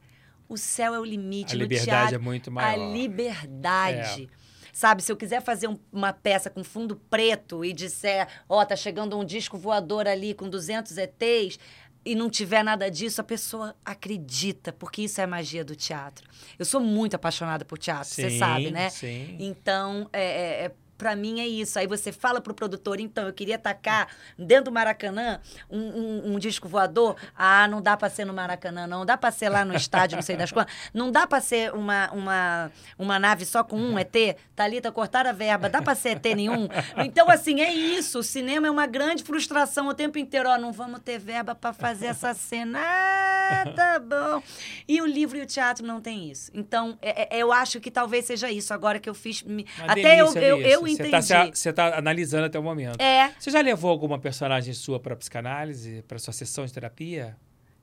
o 0.49 0.57
céu 0.59 0.95
é 0.95 1.01
o 1.01 1.05
limite. 1.05 1.55
A 1.55 1.59
liberdade 1.59 1.85
teatro, 1.91 2.15
é 2.17 2.19
muito 2.19 2.51
maior. 2.51 2.73
A 2.89 2.93
liberdade. 2.93 4.25
É. 4.25 4.47
sabe? 4.73 5.03
Se 5.03 5.11
eu 5.11 5.17
quiser 5.17 5.41
fazer 5.41 5.69
um- 5.69 5.79
uma 5.91 6.13
peça 6.13 6.51
com 6.51 6.63
fundo 6.63 6.97
preto 7.09 7.65
e 7.65 7.73
disser, 7.73 8.29
ó, 8.47 8.63
tá 8.65 8.77
chegando 8.77 9.19
um 9.19 9.25
disco 9.25 9.57
voador 9.57 10.07
ali 10.07 10.35
com 10.35 10.51
200 10.51 10.99
ETs 10.99 11.59
e 12.07 12.15
não 12.15 12.31
tiver 12.31 12.63
nada 12.63 12.89
disso, 12.89 13.21
a 13.21 13.25
pessoa 13.25 13.75
acredita, 13.85 14.73
porque 14.73 15.03
isso 15.03 15.21
é 15.21 15.25
a 15.25 15.27
magia 15.27 15.65
do 15.65 15.75
teatro. 15.75 16.25
Eu 16.57 16.65
sou 16.65 16.81
muito 16.81 17.15
apaixonada 17.15 17.65
por 17.65 17.77
teatro, 17.79 18.09
você 18.09 18.31
Sim, 18.31 18.39
sabe, 18.39 18.71
né? 18.71 18.89
sim. 18.91 19.37
Então, 19.41 20.09
é, 20.13 20.23
é, 20.23 20.65
é, 20.67 20.73
pra 20.97 21.15
mim 21.17 21.41
é 21.41 21.47
isso. 21.47 21.79
Aí 21.79 21.87
você 21.87 22.13
fala 22.13 22.41
pro 22.41 22.55
produtor, 22.55 23.01
então, 23.01 23.27
eu 23.27 23.33
queria 23.33 23.59
tacar 23.59 24.09
dentro 24.39 24.65
do 24.67 24.73
Maracanã 24.73 25.41
um, 25.71 25.79
um- 25.81 26.35
um 26.35 26.39
disco 26.39 26.69
voador. 26.69 27.17
Ah, 27.37 27.67
não 27.69 27.81
dá 27.83 27.97
pra 27.97 28.09
ser 28.11 28.25
no 28.25 28.33
Maracanã, 28.33 28.87
não. 28.87 29.05
Dá 29.05 29.17
pra 29.17 29.31
ser 29.31 29.49
lá 29.49 29.65
no 29.65 29.75
estádio, 29.75 30.17
não 30.17 30.23
sei 30.23 30.37
das 30.37 30.51
quantas. 30.53 30.75
Não 30.95 31.11
dá 31.11 31.27
pra 31.27 31.41
ser 31.41 31.73
uma, 31.75 32.11
uma, 32.13 32.73
uma 32.99 33.19
nave 33.19 33.45
só 33.45 33.63
com 33.63 33.77
um 33.77 33.99
ET. 33.99 34.15
Thalita, 34.55 34.91
cortaram 34.93 35.31
a 35.31 35.33
verba. 35.33 35.69
Dá 35.69 35.83
pra 35.83 35.95
ser 35.95 36.17
ET 36.17 36.25
nenhum? 36.35 36.69
Então, 37.05 37.29
assim, 37.31 37.61
é 37.61 37.73
isso. 37.73 38.19
O 38.19 38.23
cinema 38.23 38.67
é 38.67 38.71
uma 38.71 38.87
grande 38.87 39.23
frustração 39.23 39.89
o 39.89 39.95
tempo 39.95 40.19
inteiro. 40.19 40.49
Ó, 40.49 40.59
não 40.59 40.73
vamos 40.73 41.01
ter 41.01 41.19
verba 41.19 41.55
pra 41.55 41.73
fazer 41.73 42.07
essa 42.07 42.33
cena. 42.35 42.79
Ah, 42.83 43.65
tá 43.77 43.99
bom. 43.99 44.43
E 44.89 45.01
o 45.01 45.07
livro 45.07 45.37
e 45.39 45.43
o 45.43 45.47
teatro 45.47 45.87
não 45.87 46.01
tem 46.01 46.31
isso. 46.31 46.51
Então, 46.55 46.99
é- 47.01 47.37
é- 47.37 47.43
eu 47.43 47.53
acho 47.53 47.81
que 47.81 47.91
talvez 47.91 48.25
seja 48.25 48.51
isso. 48.51 48.73
Agora 48.75 48.99
que 48.99 49.09
eu 49.09 49.15
fiz... 49.15 49.43
me- 49.43 49.67
Até 50.01 50.21
eu, 50.21 50.27
eu, 50.43 50.57
disso. 50.59 50.86
Eu 50.89 51.07
entendi. 51.07 51.11
tá, 51.11 51.23
se- 51.23 51.51
você 51.55 51.73
tá 51.73 51.97
analisando 51.99 52.47
até 52.47 52.59
o 52.59 52.63
momento. 52.63 53.01
É, 53.01 53.33
Você 53.39 53.51
já 53.51 53.61
levou 53.61 53.91
alguma 53.91 54.19
personagem 54.19 54.73
sua 54.75 54.99
para 55.01 55.15
psicanálise, 55.17 56.03
para 56.07 56.19
sua 56.19 56.33
sessão 56.33 56.65
de 56.67 56.73
terapia? 56.73 57.37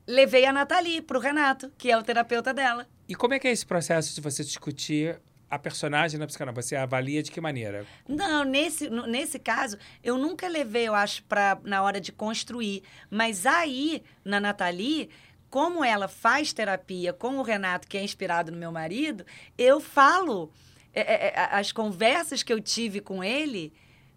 levei 0.06 0.44
a 0.44 0.52
Nathalie 0.52 1.00
pro 1.00 1.18
Renato, 1.18 1.72
que 1.78 1.90
é 1.90 1.96
o 1.96 2.02
terapeuta 2.02 2.52
dela. 2.52 2.86
E 3.08 3.14
como 3.14 3.32
é 3.32 3.38
que 3.38 3.48
é 3.48 3.50
esse 3.50 3.64
processo 3.64 4.14
de 4.14 4.20
você 4.20 4.44
discutir 4.44 5.18
a 5.48 5.58
personagem 5.58 6.18
na 6.20 6.26
psicanálise? 6.26 6.68
Você 6.68 6.76
avalia 6.76 7.22
de 7.22 7.30
que 7.30 7.40
maneira? 7.40 7.86
Não, 8.06 8.44
nesse, 8.44 8.90
nesse 8.90 9.38
caso, 9.38 9.78
eu 10.02 10.18
nunca 10.18 10.46
levei, 10.46 10.88
eu 10.88 10.94
acho, 10.94 11.22
pra, 11.24 11.58
na 11.64 11.82
hora 11.82 12.00
de 12.02 12.12
construir. 12.12 12.82
Mas 13.10 13.46
aí, 13.46 14.02
na 14.22 14.38
Nathalie, 14.38 15.08
como 15.48 15.82
ela 15.82 16.06
faz 16.06 16.52
terapia 16.52 17.12
com 17.14 17.38
o 17.38 17.42
Renato, 17.42 17.88
que 17.88 17.96
é 17.96 18.02
inspirado 18.04 18.52
no 18.52 18.58
meu 18.58 18.70
marido, 18.72 19.24
eu 19.56 19.80
falo 19.80 20.52
é, 20.94 21.00
é, 21.00 21.26
é, 21.28 21.48
as 21.50 21.72
conversas 21.72 22.42
que 22.42 22.52
eu 22.52 22.60
tive 22.60 23.00
com 23.00 23.22
ele, 23.22 23.72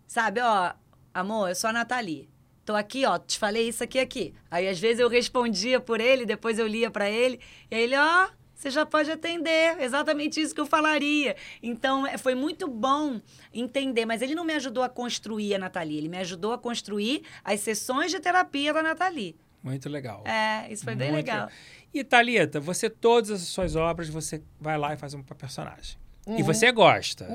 sabe? 0.06 0.40
Ó, 0.42 0.74
amor, 1.14 1.50
eu 1.50 1.56
sou 1.56 1.70
a 1.70 1.74
Nathalie. 1.74 2.30
Tô 2.64 2.76
aqui, 2.76 3.06
ó, 3.06 3.18
te 3.18 3.40
falei 3.40 3.70
isso 3.70 3.84
aqui, 3.84 3.98
aqui. 3.98 4.34
Aí, 4.52 4.68
às 4.68 4.80
vezes, 4.80 5.00
eu 5.00 5.10
respondia 5.10 5.80
por 5.80 6.00
ele, 6.00 6.26
depois 6.26 6.60
eu 6.60 6.68
lia 6.68 6.92
pra 6.92 7.10
ele, 7.10 7.40
e 7.72 7.76
aí 7.76 7.84
ele, 7.84 7.96
ó, 7.98 8.28
você 8.54 8.70
já 8.70 8.86
pode 8.86 9.10
atender, 9.10 9.80
exatamente 9.80 10.42
isso 10.42 10.54
que 10.54 10.60
eu 10.60 10.66
falaria. 10.66 11.36
Então, 11.64 12.06
é, 12.06 12.18
foi 12.18 12.36
muito 12.36 12.68
bom 12.68 13.22
entender, 13.54 14.06
mas 14.06 14.22
ele 14.22 14.36
não 14.36 14.44
me 14.44 14.54
ajudou 14.54 14.84
a 14.84 14.90
construir 14.90 15.56
a 15.56 15.60
Nathalie, 15.60 15.98
ele 15.98 16.10
me 16.10 16.18
ajudou 16.18 16.52
a 16.54 16.58
construir 16.58 17.24
as 17.44 17.60
sessões 17.62 18.12
de 18.12 18.20
terapia 18.20 18.74
da 18.74 18.84
Nathalie. 18.84 19.36
Muito 19.64 19.90
legal. 19.90 20.24
É, 20.26 20.72
isso 20.72 20.84
foi 20.84 20.96
bem 20.96 21.12
Muito 21.12 21.26
legal. 21.26 21.50
E 21.94 22.04
Thalita, 22.04 22.60
você, 22.60 22.90
todas 22.90 23.32
as 23.32 23.42
suas 23.42 23.76
obras, 23.76 24.10
você 24.10 24.44
vai 24.60 24.78
lá 24.78 24.94
e 24.94 24.98
faz 24.98 25.14
uma 25.14 25.24
personagem. 25.24 25.98
Uhum. 26.28 26.38
E 26.40 26.44
você 26.44 26.72
gosta. 26.72 27.26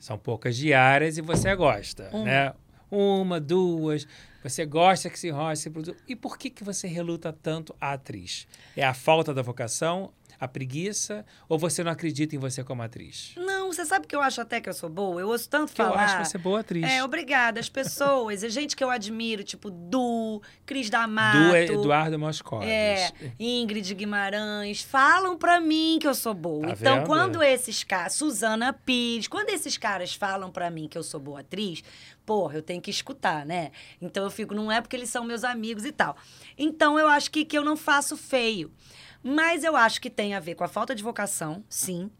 São 0.00 0.16
poucas 0.18 0.56
diárias 0.56 1.18
e 1.18 1.20
você 1.20 1.54
gosta, 1.54 2.08
Uhum. 2.12 2.24
né? 2.24 2.52
Uma, 2.90 3.38
duas. 3.38 4.06
Você 4.42 4.64
gosta 4.64 5.10
que 5.10 5.18
se 5.18 5.28
enrola, 5.28 5.54
se 5.56 5.68
produz. 5.68 5.96
E 6.08 6.14
por 6.16 6.38
que, 6.38 6.48
que 6.50 6.62
você 6.64 6.86
reluta 6.86 7.32
tanto 7.32 7.74
a 7.80 7.92
atriz? 7.92 8.46
É 8.76 8.84
a 8.84 8.94
falta 8.94 9.34
da 9.34 9.42
vocação, 9.42 10.12
a 10.38 10.46
preguiça, 10.48 11.24
ou 11.48 11.58
você 11.58 11.82
não 11.82 11.90
acredita 11.90 12.34
em 12.34 12.38
você 12.38 12.62
como 12.62 12.82
atriz? 12.82 13.32
Não, 13.36 13.72
você 13.72 13.84
sabe 13.84 14.06
que 14.06 14.14
eu 14.14 14.20
acho 14.20 14.40
até 14.40 14.60
que 14.60 14.68
eu 14.68 14.74
sou 14.74 14.88
boa? 14.88 15.20
Eu 15.20 15.28
ouço 15.28 15.48
tanto 15.48 15.70
eu 15.70 15.76
falar. 15.76 16.04
acho 16.04 16.30
você 16.30 16.38
boa 16.38 16.60
atriz. 16.60 16.84
É, 16.84 17.02
obrigada. 17.02 17.60
As 17.60 17.68
pessoas, 17.68 18.44
a 18.44 18.48
gente 18.48 18.76
que 18.76 18.84
eu 18.84 18.90
admiro, 18.90 19.42
tipo 19.42 19.70
Du, 19.70 20.42
Cris 20.64 20.90
D'Amato. 20.90 21.38
Do 21.38 21.56
Eduardo 21.56 22.18
Moscovis. 22.18 22.68
É, 22.68 23.12
Ingrid 23.38 23.94
Guimarães, 23.94 24.82
falam 24.82 25.36
pra 25.36 25.60
mim 25.60 25.98
que 26.00 26.06
eu 26.06 26.14
sou 26.14 26.34
boa. 26.34 26.66
Tá 26.68 26.72
então, 26.72 26.96
vendo? 26.96 27.06
quando 27.06 27.42
esses 27.42 27.82
caras, 27.84 28.14
Suzana 28.14 28.72
Pires, 28.72 29.28
quando 29.28 29.50
esses 29.50 29.76
caras 29.76 30.14
falam 30.14 30.50
pra 30.50 30.70
mim 30.70 30.88
que 30.88 30.98
eu 30.98 31.02
sou 31.02 31.20
boa 31.20 31.40
atriz, 31.40 31.82
porra, 32.24 32.56
eu 32.56 32.62
tenho 32.62 32.82
que 32.82 32.90
escutar, 32.90 33.46
né? 33.46 33.70
Então 34.02 34.24
eu 34.24 34.30
fico, 34.30 34.54
não 34.54 34.70
é 34.70 34.80
porque 34.80 34.96
eles 34.96 35.08
são 35.08 35.24
meus 35.24 35.44
amigos 35.44 35.84
e 35.84 35.92
tal. 35.92 36.16
Então 36.58 36.98
eu 36.98 37.08
acho 37.08 37.30
que, 37.30 37.44
que 37.44 37.56
eu 37.56 37.64
não 37.64 37.76
faço 37.76 38.16
feio. 38.16 38.70
Mas 39.28 39.64
eu 39.64 39.74
acho 39.76 40.00
que 40.00 40.08
tem 40.08 40.34
a 40.34 40.40
ver 40.40 40.54
com 40.54 40.62
a 40.64 40.68
falta 40.68 40.94
de 40.94 41.02
vocação, 41.02 41.64
sim. 41.68 42.10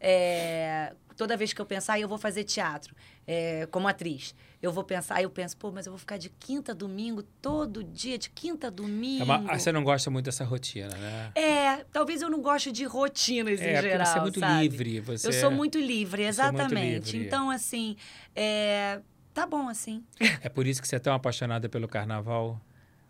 É, 0.00 0.92
toda 1.16 1.36
vez 1.36 1.52
que 1.52 1.60
eu 1.60 1.64
pensar, 1.66 1.94
ah, 1.94 2.00
eu 2.00 2.08
vou 2.08 2.18
fazer 2.18 2.44
teatro 2.44 2.94
é, 3.26 3.66
como 3.70 3.86
atriz. 3.88 4.34
Eu 4.60 4.72
vou 4.72 4.82
pensar, 4.84 5.22
eu 5.22 5.30
penso, 5.30 5.56
pô, 5.56 5.70
mas 5.70 5.86
eu 5.86 5.92
vou 5.92 5.98
ficar 5.98 6.16
de 6.16 6.28
quinta 6.28 6.72
a 6.72 6.74
domingo, 6.74 7.22
todo 7.40 7.84
dia, 7.84 8.18
de 8.18 8.28
quinta 8.30 8.66
a 8.66 8.70
domingo. 8.70 9.20
É 9.22 9.24
uma- 9.24 9.44
ah, 9.46 9.58
você 9.58 9.70
não 9.70 9.84
gosta 9.84 10.10
muito 10.10 10.24
dessa 10.26 10.44
rotina, 10.44 10.88
né? 10.88 11.32
É, 11.34 11.84
talvez 11.92 12.20
eu 12.20 12.28
não 12.28 12.42
goste 12.42 12.70
de 12.72 12.84
rotinas 12.84 13.60
É, 13.60 13.78
em 13.78 13.82
geral. 13.82 14.06
você 14.06 14.18
é 14.18 14.22
muito 14.22 14.40
sabe? 14.40 14.62
livre. 14.62 15.00
Você 15.00 15.28
Eu 15.28 15.32
sou 15.32 15.50
muito 15.50 15.78
livre, 15.78 16.22
é 16.22 16.26
muito 16.26 16.30
exatamente. 16.30 17.12
livre. 17.12 17.26
Então, 17.26 17.48
assim, 17.50 17.96
é, 18.34 19.00
tá 19.32 19.46
bom 19.46 19.68
assim. 19.68 20.04
É 20.42 20.48
por 20.48 20.66
isso 20.66 20.82
que 20.82 20.88
você 20.88 20.96
é 20.96 20.98
tão 21.00 21.14
apaixonada 21.14 21.68
pelo 21.68 21.86
carnaval. 21.88 22.60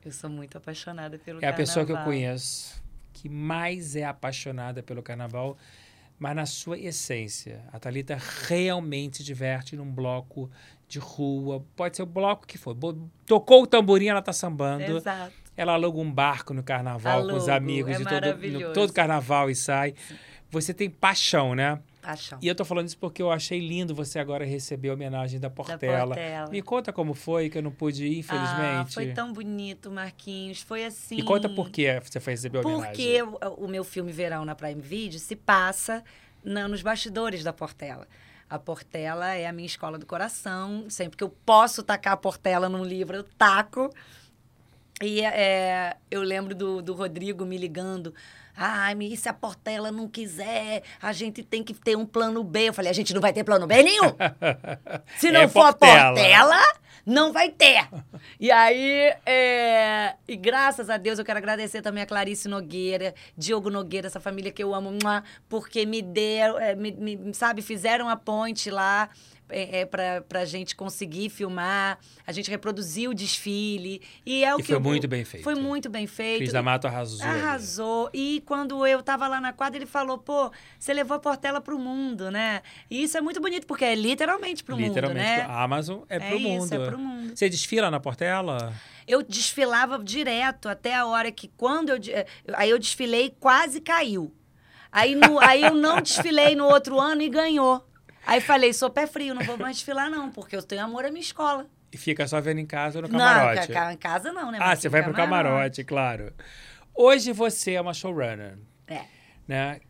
Eu 0.05 0.13
sou 0.13 0.31
muito 0.31 0.57
apaixonada 0.57 1.19
pelo 1.19 1.45
É 1.45 1.49
a 1.49 1.53
pessoa 1.53 1.85
que 1.85 1.91
eu 1.93 1.97
carnaval. 1.97 2.13
conheço 2.13 2.86
que 3.17 3.31
mais 3.31 3.97
é 3.97 4.05
apaixonada 4.05 4.83
pelo 4.83 5.03
carnaval, 5.03 5.57
mas 6.19 6.37
na 6.37 6.45
sua 6.45 6.79
essência. 6.79 7.65
A 7.73 7.79
Thalita 7.79 8.19
realmente 8.47 9.19
se 9.19 9.25
diverte 9.25 9.75
num 9.75 9.91
bloco 9.91 10.51
de 10.87 10.99
rua. 10.99 11.65
Pode 11.75 11.97
ser 11.97 12.03
o 12.03 12.07
bloco 12.07 12.47
que 12.47 12.59
for. 12.59 12.77
Tocou 13.27 13.63
o 13.63 13.67
tamborim, 13.67 14.09
ela 14.09 14.21
tá 14.21 14.35
sambando. 14.35 14.99
Exato. 14.99 15.33
Ela 15.57 15.73
aluga 15.73 15.99
um 15.99 16.13
barco 16.13 16.53
no 16.53 16.63
carnaval 16.63 17.23
com 17.23 17.37
os 17.37 17.49
Alugo, 17.49 17.51
amigos 17.51 17.95
é 17.95 17.99
de 17.99 18.05
todo, 18.05 18.49
no, 18.49 18.73
todo 18.75 18.93
carnaval 18.93 19.49
e 19.49 19.55
sai. 19.55 19.95
Você 20.51 20.75
tem 20.75 20.91
paixão, 20.91 21.55
né? 21.55 21.81
E 22.41 22.47
eu 22.49 22.55
tô 22.55 22.65
falando 22.65 22.87
isso 22.87 22.99
porque 22.99 23.21
eu 23.23 23.31
achei 23.31 23.59
lindo 23.61 23.95
você 23.95 24.19
agora 24.19 24.45
receber 24.45 24.91
a 24.91 24.95
homenagem 24.95 25.41
da 25.41 25.51
Portela. 25.51 26.07
Portela. 26.15 26.51
Me 26.51 26.63
conta 26.63 26.93
como 26.93 27.15
foi, 27.15 27.49
que 27.51 27.59
eu 27.59 27.63
não 27.63 27.71
pude 27.71 28.07
ir, 28.07 28.19
infelizmente. 28.19 28.61
Ah, 28.61 28.87
foi 28.91 29.13
tão 29.13 29.33
bonito, 29.33 29.91
Marquinhos. 29.91 30.61
Foi 30.63 30.85
assim. 30.85 31.17
E 31.17 31.23
conta 31.23 31.49
por 31.49 31.71
que 31.71 32.01
você 32.01 32.21
foi 32.21 32.35
receber 32.35 32.59
a 32.59 32.61
homenagem. 32.61 32.87
Porque 32.91 33.23
o, 33.23 33.65
o 33.65 33.69
meu 33.69 33.83
filme 33.85 34.13
Verão 34.13 34.45
na 34.45 34.55
Prime 34.55 34.81
Video 34.81 35.19
se 35.19 35.35
passa 35.37 36.05
na- 36.45 36.69
nos 36.69 36.83
bastidores 36.83 37.43
da 37.43 37.53
Portela. 37.53 38.07
A 38.49 38.59
Portela 38.61 39.35
é 39.35 39.47
a 39.47 39.53
minha 39.53 39.67
escola 39.67 39.99
do 39.99 40.07
coração. 40.07 40.89
Sempre 40.89 41.17
que 41.17 41.25
eu 41.25 41.31
posso 41.45 41.83
tacar 41.83 42.13
a 42.13 42.17
Portela 42.17 42.69
num 42.69 42.85
livro, 42.85 43.17
eu 43.17 43.25
taco. 43.25 43.91
E 45.03 45.21
é, 45.23 45.97
eu 46.11 46.23
lembro 46.23 46.55
do, 46.55 46.81
do 46.81 46.95
Rodrigo 46.95 47.45
me 47.45 47.59
ligando. 47.59 48.15
Ai, 48.57 48.97
e 49.01 49.17
se 49.17 49.29
a 49.29 49.33
Portela 49.35 49.93
não 49.93 50.09
quiser, 50.09 50.83
a 51.01 51.13
gente 51.13 51.43
tem 51.43 51.63
que 51.63 51.75
ter 51.75 51.97
um 51.97 52.07
plano 52.07 52.43
B. 52.43 52.69
Eu 52.69 52.75
falei, 52.75 52.91
a 52.91 52.95
gente 52.95 53.13
não 53.13 53.21
vai 53.21 53.33
ter 53.33 53.45
plano 53.45 53.67
B 53.67 53.83
nenhum. 53.83 54.15
Se 55.19 55.31
não 55.31 55.43
É 55.43 55.49
for 55.49 55.75
Portela. 55.75 56.11
a 56.11 56.13
Portela, 56.15 56.63
não 57.05 57.33
vai 57.33 57.51
ter. 57.51 57.87
E 58.41 58.51
aí, 58.51 59.15
é, 59.25 60.15
e 60.29 60.37
graças 60.37 60.91
a 60.91 60.97
Deus, 60.99 61.19
eu 61.19 61.25
quero 61.25 61.39
agradecer 61.39 61.81
também 61.81 62.03
a 62.03 62.07
Clarice 62.07 62.49
Nogueira, 62.49 63.15
Diogo 63.37 63.71
Nogueira, 63.71 64.09
essa 64.09 64.21
família 64.21 64.53
que 64.53 64.63
eu 64.63 64.75
amo, 64.75 64.91
porque 65.49 65.87
me 65.87 66.03
deram, 66.03 66.59
é, 66.59 66.75
me, 66.75 66.93
me- 66.93 67.35
sabe, 67.35 67.63
fizeram 67.63 68.09
a 68.11 68.17
ponte 68.17 68.71
lá 68.71 69.09
é, 69.49 69.81
é, 69.81 69.87
pra, 69.87 70.21
pra 70.23 70.45
gente 70.45 70.75
conseguir 70.77 71.29
filmar. 71.31 71.99
A 72.27 72.33
gente 72.33 72.51
reproduziu 72.51 73.11
o 73.11 73.15
desfile. 73.15 74.03
E 74.25 74.45
é 74.45 74.55
o 74.55 74.59
E 74.59 74.63
que 74.63 74.69
foi 74.69 74.77
eu- 74.77 74.81
muito 74.81 75.07
bem 75.09 75.25
feito. 75.25 75.45
Foi 75.45 75.55
muito 75.55 75.89
bem 75.89 76.07
feito. 76.07 76.39
Cris 76.39 76.53
D'Amato 76.53 76.87
arrasou. 76.87 77.27
ali. 77.27 77.41
Arrasou. 77.41 78.11
E 78.13 78.43
quando 78.47 78.87
eu 78.87 79.03
tava 79.03 79.29
lá 79.29 79.41
na 79.41 79.53
quadra, 79.53 79.79
ele 79.79 79.87
falou: 79.87 80.19
pô, 80.19 80.51
você 80.79 80.93
levou 80.93 81.17
a 81.17 81.21
Portela 81.21 81.61
pro 81.61 81.79
mundo, 81.79 82.31
né? 82.31 82.63
E 82.91 83.03
isso 83.03 83.17
é 83.17 83.21
muito 83.21 83.41
bonito, 83.41 83.67
porque 83.67 83.85
é 83.85 83.95
literalmente 83.95 84.65
pro 84.65 84.77
Literalmente, 84.77 85.19
mundo, 85.29 85.39
né? 85.39 85.43
a 85.49 85.63
Amazon 85.63 86.01
é, 86.09 86.19
pro 86.19 86.37
isso, 86.37 86.49
mundo. 86.49 86.75
é 86.75 86.87
pro 86.87 86.99
mundo. 86.99 87.33
Você 87.37 87.49
desfila 87.49 87.91
na 87.91 88.01
Portela? 88.01 88.73
Eu 89.07 89.23
desfilava 89.23 90.03
direto 90.03 90.69
até 90.69 90.95
a 90.95 91.07
hora 91.07 91.31
que, 91.31 91.49
quando 91.57 91.91
eu. 91.91 92.01
eh, 92.09 92.27
Aí 92.55 92.71
eu 92.71 92.79
desfilei, 92.79 93.35
quase 93.39 93.81
caiu. 93.81 94.35
Aí, 94.91 95.15
no, 95.15 95.39
aí 95.41 95.63
eu 95.63 95.75
não 95.75 96.01
desfilei 96.01 96.55
no 96.57 96.65
outro 96.65 96.99
ano 96.99 97.21
e 97.23 97.29
ganhou. 97.29 97.87
Aí 98.27 98.41
falei: 98.41 98.73
sou 98.73 98.91
pé 98.91 99.07
frio, 99.07 99.35
não 99.35 99.43
vou 99.45 99.57
mais 99.57 99.77
desfilar, 99.77 100.11
não, 100.11 100.31
porque 100.31 100.57
eu 100.57 100.63
tenho 100.63 100.83
amor 100.83 101.05
à 101.05 101.09
minha 101.09 101.21
escola. 101.21 101.67
E 101.93 101.97
fica 101.97 102.27
só 102.27 102.41
vendo 102.41 102.59
em 102.59 102.67
casa 102.67 102.99
ou 102.99 103.03
no 103.03 103.09
Não, 103.09 103.19
camarote? 103.19 103.69
ca- 103.69 103.73
ca- 103.75 103.93
em 103.93 103.97
casa 103.97 104.33
não, 104.33 104.51
né? 104.51 104.59
ah, 104.61 104.75
você 104.75 104.89
vai 104.89 105.03
pro 105.03 105.15
camarote, 105.15 105.85
claro. 105.85 106.33
Hoje 106.95 107.33
você 107.33 107.73
é 107.73 107.81
uma 107.81 107.95
showrunner, 107.95 108.59
É. 108.87 109.05
né? 109.47 109.81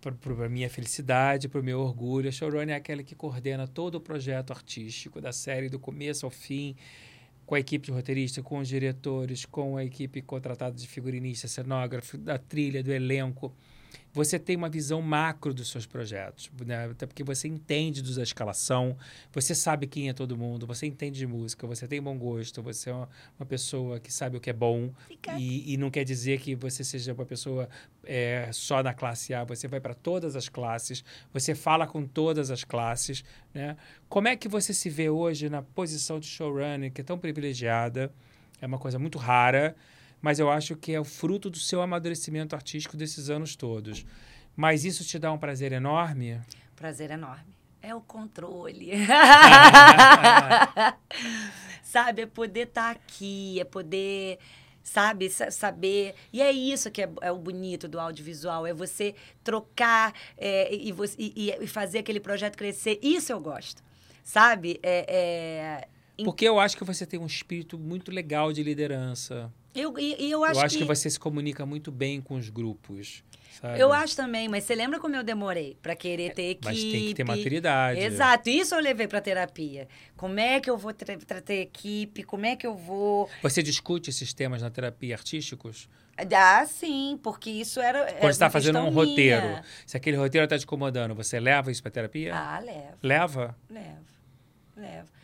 Para 0.00 0.48
minha 0.48 0.68
felicidade, 0.68 1.48
pro 1.48 1.62
meu 1.62 1.78
orgulho, 1.80 2.28
a 2.28 2.32
showrunner 2.32 2.74
é 2.74 2.78
aquela 2.78 3.02
que 3.04 3.14
coordena 3.14 3.68
todo 3.68 3.96
o 3.96 4.00
projeto 4.00 4.50
artístico 4.52 5.20
da 5.20 5.30
série 5.32 5.68
do 5.68 5.78
começo 5.78 6.26
ao 6.26 6.30
fim, 6.30 6.74
com 7.46 7.54
a 7.54 7.60
equipe 7.60 7.86
de 7.86 7.92
roteirista, 7.92 8.42
com 8.42 8.58
os 8.58 8.66
diretores, 8.66 9.44
com 9.44 9.76
a 9.76 9.84
equipe 9.84 10.20
contratada 10.22 10.74
de 10.74 10.88
figurinista, 10.88 11.46
cenógrafo, 11.46 12.18
da 12.18 12.36
trilha, 12.38 12.82
do 12.82 12.90
elenco. 12.92 13.54
Você 14.12 14.38
tem 14.38 14.56
uma 14.56 14.68
visão 14.68 15.00
macro 15.00 15.54
dos 15.54 15.70
seus 15.70 15.86
projetos, 15.86 16.50
né? 16.66 16.86
até 16.90 17.06
porque 17.06 17.24
você 17.24 17.48
entende 17.48 18.02
da 18.02 18.22
escalação, 18.22 18.96
você 19.32 19.54
sabe 19.54 19.86
quem 19.86 20.08
é 20.08 20.12
todo 20.12 20.36
mundo, 20.36 20.66
você 20.66 20.86
entende 20.86 21.18
de 21.18 21.26
música, 21.26 21.66
você 21.66 21.88
tem 21.88 22.00
bom 22.00 22.16
gosto, 22.18 22.62
você 22.62 22.90
é 22.90 22.92
uma, 22.92 23.08
uma 23.38 23.46
pessoa 23.46 23.98
que 23.98 24.12
sabe 24.12 24.36
o 24.36 24.40
que 24.40 24.50
é 24.50 24.52
bom 24.52 24.90
e, 25.38 25.72
e, 25.72 25.76
não 25.76 25.90
quer 25.90 26.04
dizer 26.04 26.40
que 26.40 26.54
você 26.54 26.84
seja 26.84 27.14
uma 27.14 27.24
pessoa 27.24 27.68
é, 28.04 28.50
só 28.52 28.82
na 28.82 28.92
classe 28.92 29.32
A, 29.32 29.44
você 29.44 29.66
vai 29.66 29.80
para 29.80 29.94
todas 29.94 30.36
as 30.36 30.48
classes, 30.48 31.02
você 31.32 31.54
fala 31.54 31.86
com 31.86 32.06
todas 32.06 32.50
as 32.50 32.64
classes, 32.64 33.24
né? 33.54 33.76
Como 34.08 34.28
é 34.28 34.36
que 34.36 34.48
você 34.48 34.74
se 34.74 34.90
vê 34.90 35.08
hoje 35.08 35.48
na 35.48 35.62
posição 35.62 36.20
de 36.20 36.26
showrunner, 36.26 36.92
que 36.92 37.00
é 37.00 37.04
tão 37.04 37.18
privilegiada, 37.18 38.12
é 38.60 38.66
uma 38.66 38.78
coisa 38.78 38.98
muito 38.98 39.18
rara, 39.18 39.74
mas 40.22 40.38
eu 40.38 40.48
acho 40.48 40.76
que 40.76 40.92
é 40.92 41.00
o 41.00 41.04
fruto 41.04 41.50
do 41.50 41.58
seu 41.58 41.82
amadurecimento 41.82 42.54
artístico 42.54 42.96
desses 42.96 43.28
anos 43.28 43.56
todos. 43.56 44.06
Mas 44.54 44.84
isso 44.84 45.04
te 45.04 45.18
dá 45.18 45.32
um 45.32 45.38
prazer 45.38 45.72
enorme? 45.72 46.40
Prazer 46.76 47.10
enorme. 47.10 47.56
É 47.82 47.92
o 47.92 48.00
controle. 48.00 48.92
sabe, 51.82 52.22
é 52.22 52.26
poder 52.26 52.68
estar 52.68 52.94
tá 52.94 53.00
aqui, 53.00 53.58
é 53.58 53.64
poder, 53.64 54.38
sabe, 54.84 55.28
saber. 55.28 56.14
E 56.32 56.40
é 56.40 56.52
isso 56.52 56.90
que 56.90 57.02
é, 57.02 57.10
é, 57.20 57.32
o 57.32 57.38
bonito 57.38 57.88
do 57.88 57.98
audiovisual, 57.98 58.64
é 58.64 58.72
você 58.72 59.16
trocar 59.42 60.14
é, 60.38 60.72
e, 60.72 60.92
você, 60.92 61.16
e, 61.18 61.50
e, 61.50 61.66
fazer 61.66 61.98
aquele 61.98 62.20
projeto 62.20 62.56
crescer. 62.56 63.00
Isso 63.02 63.32
eu 63.32 63.40
gosto, 63.40 63.82
sabe? 64.22 64.78
É, 64.82 65.88
é... 66.18 66.24
Porque 66.24 66.46
eu 66.46 66.60
acho 66.60 66.76
que 66.76 66.84
você 66.84 67.04
tem 67.04 67.18
um 67.18 67.26
espírito 67.26 67.76
muito 67.76 68.12
legal 68.12 68.52
de 68.52 68.62
liderança. 68.62 69.52
Eu, 69.74 69.98
e, 69.98 70.30
eu 70.30 70.44
acho, 70.44 70.60
eu 70.60 70.64
acho 70.64 70.74
que... 70.76 70.82
que 70.82 70.88
você 70.88 71.08
se 71.08 71.18
comunica 71.18 71.64
muito 71.64 71.90
bem 71.90 72.20
com 72.20 72.34
os 72.34 72.48
grupos. 72.48 73.24
Sabe? 73.60 73.78
Eu 73.78 73.92
acho 73.92 74.16
também, 74.16 74.48
mas 74.48 74.64
você 74.64 74.74
lembra 74.74 74.98
como 74.98 75.14
eu 75.14 75.22
demorei 75.22 75.76
para 75.80 75.94
querer 75.94 76.34
ter 76.34 76.50
equipe? 76.50 76.64
Mas 76.66 76.82
tem 76.82 77.06
que 77.08 77.14
ter 77.14 77.24
maturidade. 77.24 78.00
Exato, 78.00 78.48
isso 78.48 78.74
eu 78.74 78.80
levei 78.80 79.06
para 79.06 79.20
terapia. 79.20 79.86
Como 80.16 80.40
é 80.40 80.58
que 80.58 80.68
eu 80.68 80.76
vou 80.76 80.92
ter, 80.92 81.18
ter 81.42 81.60
equipe? 81.60 82.22
Como 82.22 82.44
é 82.44 82.56
que 82.56 82.66
eu 82.66 82.74
vou. 82.74 83.30
Você 83.42 83.62
discute 83.62 84.10
esses 84.10 84.32
temas 84.32 84.62
na 84.62 84.70
terapia 84.70 85.14
artísticos? 85.14 85.88
Ah, 86.16 86.66
sim, 86.66 87.18
porque 87.22 87.50
isso 87.50 87.80
era. 87.80 88.04
Quando 88.04 88.20
você 88.20 88.28
está 88.28 88.50
fazendo 88.50 88.78
um 88.78 88.90
minha. 88.90 88.94
roteiro, 88.94 89.62
se 89.86 89.96
aquele 89.96 90.16
roteiro 90.16 90.44
está 90.44 90.58
te 90.58 90.64
incomodando, 90.64 91.14
você 91.14 91.38
leva 91.38 91.70
isso 91.70 91.82
para 91.82 91.90
terapia? 91.90 92.34
Ah, 92.34 92.58
leva. 92.58 92.98
Leva? 93.02 93.56
Leva. 93.70 94.02
Leva. 94.76 95.21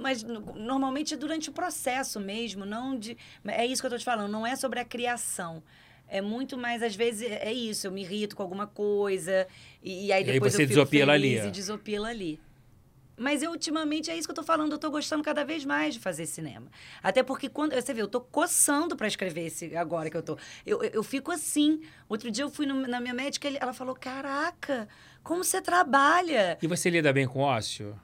Mas 0.00 0.22
normalmente 0.22 1.14
é 1.14 1.16
durante 1.16 1.50
o 1.50 1.52
processo 1.52 2.18
mesmo, 2.18 2.64
não 2.64 2.98
de. 2.98 3.16
É 3.46 3.66
isso 3.66 3.82
que 3.82 3.86
eu 3.86 3.88
estou 3.88 3.98
te 3.98 4.04
falando, 4.04 4.30
não 4.30 4.46
é 4.46 4.56
sobre 4.56 4.80
a 4.80 4.84
criação. 4.84 5.62
É 6.08 6.20
muito 6.20 6.56
mais, 6.56 6.82
às 6.82 6.94
vezes, 6.94 7.28
é 7.28 7.52
isso, 7.52 7.86
eu 7.86 7.90
me 7.90 8.02
irrito 8.02 8.36
com 8.36 8.42
alguma 8.42 8.66
coisa, 8.66 9.46
e, 9.82 10.06
e 10.06 10.12
aí 10.12 10.22
depois 10.22 10.28
e 10.28 10.30
aí 10.30 10.40
você 10.40 10.62
eu 10.62 10.68
fico 10.68 10.68
desopila 10.68 11.12
feliz 11.12 11.40
ali. 11.40 11.48
e 11.48 11.50
desopila 11.50 12.08
ali. 12.08 12.40
Mas 13.18 13.42
eu, 13.42 13.50
ultimamente, 13.50 14.10
é 14.10 14.16
isso 14.16 14.28
que 14.28 14.32
eu 14.32 14.36
tô 14.36 14.42
falando. 14.42 14.72
Eu 14.72 14.78
tô 14.78 14.90
gostando 14.90 15.22
cada 15.22 15.42
vez 15.42 15.64
mais 15.64 15.94
de 15.94 16.00
fazer 16.00 16.26
cinema. 16.26 16.70
Até 17.02 17.22
porque, 17.22 17.48
quando 17.48 17.74
você 17.74 17.94
vê, 17.94 18.02
eu 18.02 18.08
tô 18.08 18.20
coçando 18.20 18.94
para 18.94 19.06
escrever 19.06 19.46
esse 19.46 19.74
agora 19.74 20.10
que 20.10 20.16
eu 20.16 20.22
tô. 20.22 20.36
Eu, 20.66 20.82
eu, 20.82 20.90
eu 20.90 21.02
fico 21.02 21.32
assim. 21.32 21.80
Outro 22.10 22.30
dia 22.30 22.44
eu 22.44 22.50
fui 22.50 22.66
no, 22.66 22.86
na 22.86 23.00
minha 23.00 23.14
médica, 23.14 23.48
ela 23.48 23.72
falou: 23.72 23.94
Caraca, 23.94 24.86
como 25.22 25.42
você 25.42 25.62
trabalha? 25.62 26.58
E 26.60 26.66
você 26.66 26.90
lida 26.90 27.10
bem 27.10 27.26
com 27.26 27.40
ócio? 27.40 27.98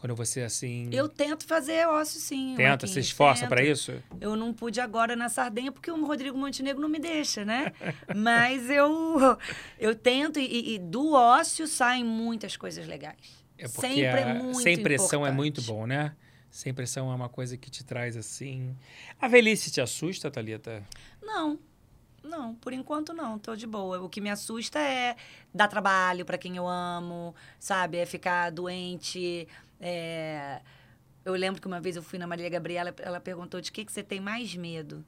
Quando 0.00 0.16
você 0.16 0.40
assim. 0.40 0.88
Eu 0.90 1.10
tento 1.10 1.44
fazer 1.44 1.86
ócio, 1.86 2.18
sim. 2.18 2.54
Tenta, 2.56 2.86
se 2.86 2.98
esforça 2.98 3.46
para 3.46 3.62
isso? 3.62 3.92
Eu 4.18 4.34
não 4.34 4.50
pude 4.50 4.80
agora 4.80 5.14
na 5.14 5.28
Sardenha 5.28 5.70
porque 5.70 5.90
o 5.90 6.06
Rodrigo 6.06 6.38
Montenegro 6.38 6.80
não 6.80 6.88
me 6.88 6.98
deixa, 6.98 7.44
né? 7.44 7.70
Mas 8.16 8.70
eu, 8.70 9.36
eu 9.78 9.94
tento 9.94 10.40
e, 10.40 10.76
e, 10.76 10.78
do 10.78 11.12
ócio 11.12 11.66
saem 11.66 12.02
muitas 12.02 12.56
coisas 12.56 12.86
legais. 12.86 13.44
É 13.58 13.68
porque 13.68 13.88
Sempre 13.88 14.06
a, 14.06 14.20
é 14.20 14.32
muito 14.32 14.62
Sem 14.62 14.82
pressão 14.82 15.20
importante. 15.20 15.34
é 15.34 15.36
muito 15.36 15.62
bom, 15.64 15.86
né? 15.86 16.16
Sem 16.50 16.72
pressão 16.72 17.12
é 17.12 17.14
uma 17.14 17.28
coisa 17.28 17.58
que 17.58 17.70
te 17.70 17.84
traz 17.84 18.16
assim. 18.16 18.74
A 19.20 19.28
velhice 19.28 19.70
te 19.70 19.82
assusta, 19.82 20.30
Thalita? 20.30 20.82
Não. 21.22 21.58
Não, 22.22 22.54
por 22.54 22.72
enquanto 22.72 23.12
não, 23.12 23.38
tô 23.38 23.54
de 23.54 23.66
boa. 23.66 24.00
O 24.00 24.08
que 24.08 24.20
me 24.20 24.30
assusta 24.30 24.78
é 24.78 25.16
dar 25.54 25.68
trabalho 25.68 26.24
para 26.24 26.38
quem 26.38 26.56
eu 26.56 26.66
amo, 26.66 27.34
sabe? 27.58 27.98
É 27.98 28.06
ficar 28.06 28.50
doente, 28.50 29.48
é... 29.80 30.60
Eu 31.24 31.34
lembro 31.34 31.60
que 31.60 31.66
uma 31.66 31.80
vez 31.80 31.96
eu 31.96 32.02
fui 32.02 32.18
na 32.18 32.26
Maria 32.26 32.48
Gabriela, 32.48 32.94
ela 32.98 33.20
perguntou 33.20 33.60
de 33.60 33.70
que, 33.70 33.84
que 33.84 33.92
você 33.92 34.02
tem 34.02 34.20
mais 34.20 34.54
medo. 34.54 35.04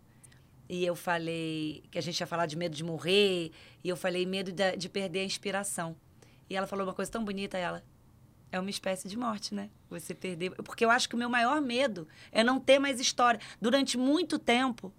E 0.68 0.84
eu 0.84 0.94
falei 0.94 1.82
que 1.90 1.98
a 1.98 2.00
gente 2.02 2.18
ia 2.20 2.26
falar 2.26 2.46
de 2.46 2.56
medo 2.56 2.74
de 2.74 2.84
morrer, 2.84 3.50
e 3.82 3.88
eu 3.88 3.96
falei 3.96 4.24
medo 4.26 4.52
de, 4.52 4.76
de 4.76 4.88
perder 4.88 5.20
a 5.20 5.24
inspiração. 5.24 5.96
E 6.48 6.56
ela 6.56 6.66
falou 6.66 6.86
uma 6.86 6.94
coisa 6.94 7.10
tão 7.10 7.24
bonita, 7.24 7.56
ela, 7.58 7.82
é 8.50 8.60
uma 8.60 8.70
espécie 8.70 9.08
de 9.08 9.16
morte, 9.16 9.54
né? 9.54 9.70
Você 9.88 10.14
perder. 10.14 10.50
Porque 10.50 10.84
eu 10.84 10.90
acho 10.90 11.08
que 11.08 11.14
o 11.14 11.18
meu 11.18 11.30
maior 11.30 11.60
medo 11.60 12.06
é 12.30 12.44
não 12.44 12.60
ter 12.60 12.78
mais 12.78 13.00
história. 13.00 13.40
Durante 13.60 13.96
muito 13.96 14.38
tempo, 14.38 14.92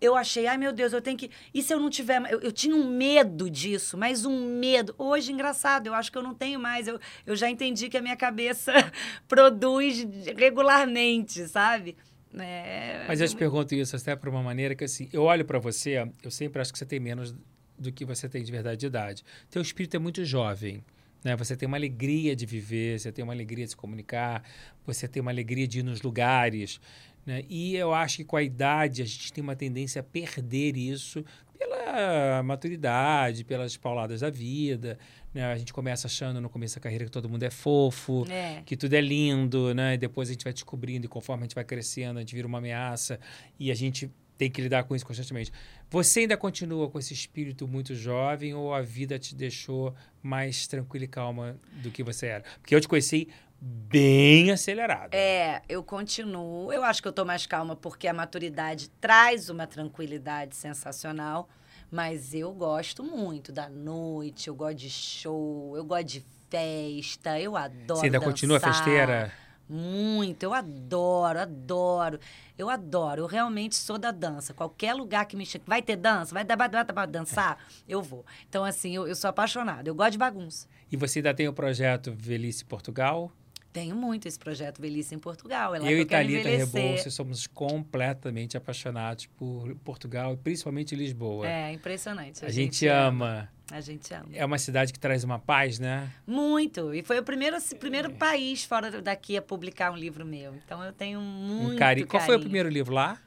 eu 0.00 0.16
achei, 0.16 0.46
ai 0.46 0.58
meu 0.58 0.72
Deus, 0.72 0.92
eu 0.92 1.00
tenho 1.00 1.16
que. 1.16 1.30
E 1.52 1.62
se 1.62 1.72
eu 1.72 1.80
não 1.80 1.88
tiver. 1.88 2.20
Eu, 2.30 2.40
eu 2.40 2.52
tinha 2.52 2.74
um 2.74 2.88
medo 2.90 3.48
disso, 3.48 3.96
mas 3.96 4.24
um 4.24 4.58
medo. 4.58 4.94
Hoje, 4.98 5.32
engraçado, 5.32 5.86
eu 5.86 5.94
acho 5.94 6.10
que 6.10 6.18
eu 6.18 6.22
não 6.22 6.34
tenho 6.34 6.60
mais. 6.60 6.88
Eu, 6.88 6.98
eu 7.26 7.36
já 7.36 7.48
entendi 7.48 7.88
que 7.88 7.96
a 7.96 8.02
minha 8.02 8.16
cabeça 8.16 8.72
produz 9.28 10.06
regularmente, 10.36 11.46
sabe? 11.48 11.96
É... 12.36 13.04
Mas 13.06 13.20
eu 13.20 13.28
te 13.28 13.36
pergunto 13.36 13.74
isso 13.74 13.94
até 13.94 14.16
por 14.16 14.28
uma 14.28 14.42
maneira 14.42 14.74
que, 14.74 14.84
assim, 14.84 15.08
eu 15.12 15.22
olho 15.22 15.44
para 15.44 15.58
você, 15.58 16.08
eu 16.22 16.30
sempre 16.30 16.60
acho 16.60 16.72
que 16.72 16.78
você 16.78 16.86
tem 16.86 16.98
menos 16.98 17.34
do 17.78 17.92
que 17.92 18.04
você 18.04 18.28
tem 18.28 18.42
de 18.42 18.50
verdade 18.50 18.78
de 18.78 18.86
idade. 18.86 19.24
Teu 19.50 19.62
espírito 19.62 19.96
é 19.96 19.98
muito 19.98 20.24
jovem. 20.24 20.84
Né? 21.22 21.34
Você 21.36 21.56
tem 21.56 21.66
uma 21.66 21.76
alegria 21.76 22.36
de 22.36 22.44
viver, 22.44 23.00
você 23.00 23.10
tem 23.10 23.24
uma 23.24 23.32
alegria 23.32 23.64
de 23.64 23.70
se 23.70 23.76
comunicar, 23.76 24.42
você 24.84 25.08
tem 25.08 25.22
uma 25.22 25.30
alegria 25.30 25.66
de 25.66 25.78
ir 25.80 25.82
nos 25.82 26.02
lugares. 26.02 26.80
Né? 27.26 27.44
E 27.48 27.74
eu 27.76 27.94
acho 27.94 28.18
que 28.18 28.24
com 28.24 28.36
a 28.36 28.42
idade 28.42 29.02
a 29.02 29.04
gente 29.04 29.32
tem 29.32 29.42
uma 29.42 29.56
tendência 29.56 30.00
a 30.00 30.02
perder 30.02 30.76
isso 30.76 31.24
pela 31.58 32.42
maturidade, 32.42 33.44
pelas 33.44 33.76
pauladas 33.76 34.20
da 34.20 34.30
vida. 34.30 34.98
Né? 35.32 35.44
A 35.44 35.56
gente 35.56 35.72
começa 35.72 36.06
achando 36.06 36.40
no 36.40 36.50
começo 36.50 36.74
da 36.76 36.80
carreira 36.80 37.04
que 37.04 37.10
todo 37.10 37.28
mundo 37.28 37.42
é 37.42 37.50
fofo, 37.50 38.26
é. 38.30 38.62
que 38.64 38.76
tudo 38.76 38.94
é 38.94 39.00
lindo, 39.00 39.74
né? 39.74 39.94
E 39.94 39.98
depois 39.98 40.28
a 40.28 40.32
gente 40.32 40.44
vai 40.44 40.52
descobrindo 40.52 41.06
e 41.06 41.08
conforme 41.08 41.42
a 41.42 41.44
gente 41.44 41.54
vai 41.54 41.64
crescendo, 41.64 42.18
a 42.18 42.20
gente 42.20 42.34
vira 42.34 42.46
uma 42.46 42.58
ameaça 42.58 43.18
e 43.58 43.70
a 43.70 43.74
gente 43.74 44.10
tem 44.36 44.50
que 44.50 44.60
lidar 44.60 44.84
com 44.84 44.94
isso 44.94 45.06
constantemente. 45.06 45.52
Você 45.90 46.20
ainda 46.20 46.36
continua 46.36 46.90
com 46.90 46.98
esse 46.98 47.14
espírito 47.14 47.68
muito 47.68 47.94
jovem 47.94 48.52
ou 48.54 48.74
a 48.74 48.82
vida 48.82 49.18
te 49.18 49.34
deixou 49.34 49.94
mais 50.22 50.66
tranquila 50.66 51.04
e 51.04 51.08
calma 51.08 51.56
do 51.82 51.90
que 51.90 52.02
você 52.02 52.26
era? 52.26 52.44
Porque 52.60 52.74
eu 52.74 52.80
te 52.80 52.88
conheci 52.88 53.28
bem 53.60 54.50
acelerado. 54.50 55.14
É, 55.14 55.62
eu 55.68 55.82
continuo. 55.82 56.72
Eu 56.72 56.84
acho 56.84 57.00
que 57.00 57.08
eu 57.08 57.12
tô 57.12 57.24
mais 57.24 57.46
calma 57.46 57.74
porque 57.74 58.06
a 58.08 58.12
maturidade 58.12 58.88
traz 59.00 59.48
uma 59.48 59.66
tranquilidade 59.66 60.56
sensacional. 60.56 61.48
Mas 61.90 62.34
eu 62.34 62.52
gosto 62.52 63.04
muito 63.04 63.52
da 63.52 63.68
noite, 63.68 64.48
eu 64.48 64.54
gosto 64.54 64.78
de 64.78 64.90
show, 64.90 65.76
eu 65.76 65.84
gosto 65.84 66.06
de 66.06 66.24
festa, 66.50 67.38
eu 67.38 67.56
adoro. 67.56 68.00
Você 68.00 68.06
ainda 68.06 68.18
dançar. 68.18 68.32
continua 68.32 68.58
festeira? 68.58 69.32
Muito, 69.68 70.42
eu 70.42 70.52
adoro, 70.52 71.38
adoro. 71.38 72.18
Eu 72.58 72.68
adoro, 72.68 73.22
eu 73.22 73.26
realmente 73.26 73.76
sou 73.76 73.96
da 73.96 74.10
dança. 74.10 74.52
Qualquer 74.52 74.92
lugar 74.94 75.24
que 75.26 75.36
me 75.36 75.46
chega, 75.46 75.64
vai 75.66 75.80
ter 75.80 75.96
dança, 75.96 76.34
vai 76.34 76.44
dar 76.44 76.56
para 76.56 77.06
dançar, 77.06 77.58
eu 77.88 78.02
vou. 78.02 78.26
Então, 78.48 78.64
assim, 78.64 78.94
eu, 78.94 79.06
eu 79.06 79.14
sou 79.14 79.30
apaixonada, 79.30 79.88
eu 79.88 79.94
gosto 79.94 80.12
de 80.12 80.18
bagunça. 80.18 80.68
E 80.90 80.96
você 80.96 81.20
ainda 81.20 81.32
tem 81.32 81.48
o 81.48 81.52
projeto 81.52 82.12
Velhice 82.12 82.64
Portugal? 82.64 83.32
Tenho 83.74 83.96
muito 83.96 84.28
esse 84.28 84.38
projeto 84.38 84.80
Velhice 84.80 85.16
em 85.16 85.18
Portugal. 85.18 85.74
É 85.74 85.78
eu 85.80 85.98
e 85.98 86.04
Thalita 86.04 86.48
Rebouça 86.48 87.10
somos 87.10 87.48
completamente 87.48 88.56
apaixonados 88.56 89.26
por 89.26 89.74
Portugal 89.82 90.36
principalmente 90.36 90.94
Lisboa. 90.94 91.44
É, 91.44 91.72
impressionante. 91.72 92.44
A, 92.44 92.46
a 92.46 92.50
gente, 92.52 92.76
gente 92.76 92.86
ama. 92.86 93.50
A 93.72 93.80
gente 93.80 94.14
ama. 94.14 94.28
É 94.32 94.44
uma 94.44 94.58
cidade 94.58 94.92
que 94.92 94.98
traz 95.00 95.24
uma 95.24 95.40
paz, 95.40 95.80
né? 95.80 96.08
Muito. 96.24 96.94
E 96.94 97.02
foi 97.02 97.18
o 97.18 97.24
primeiro, 97.24 97.56
primeiro 97.80 98.12
é. 98.12 98.14
país 98.14 98.62
fora 98.62 99.02
daqui 99.02 99.36
a 99.36 99.42
publicar 99.42 99.90
um 99.90 99.96
livro 99.96 100.24
meu. 100.24 100.54
Então 100.64 100.80
eu 100.84 100.92
tenho 100.92 101.20
muito 101.20 101.74
um 101.74 101.76
cari... 101.76 102.04
Qual 102.04 102.22
foi 102.22 102.36
o 102.36 102.40
primeiro 102.40 102.68
livro 102.68 102.94
lá? 102.94 103.20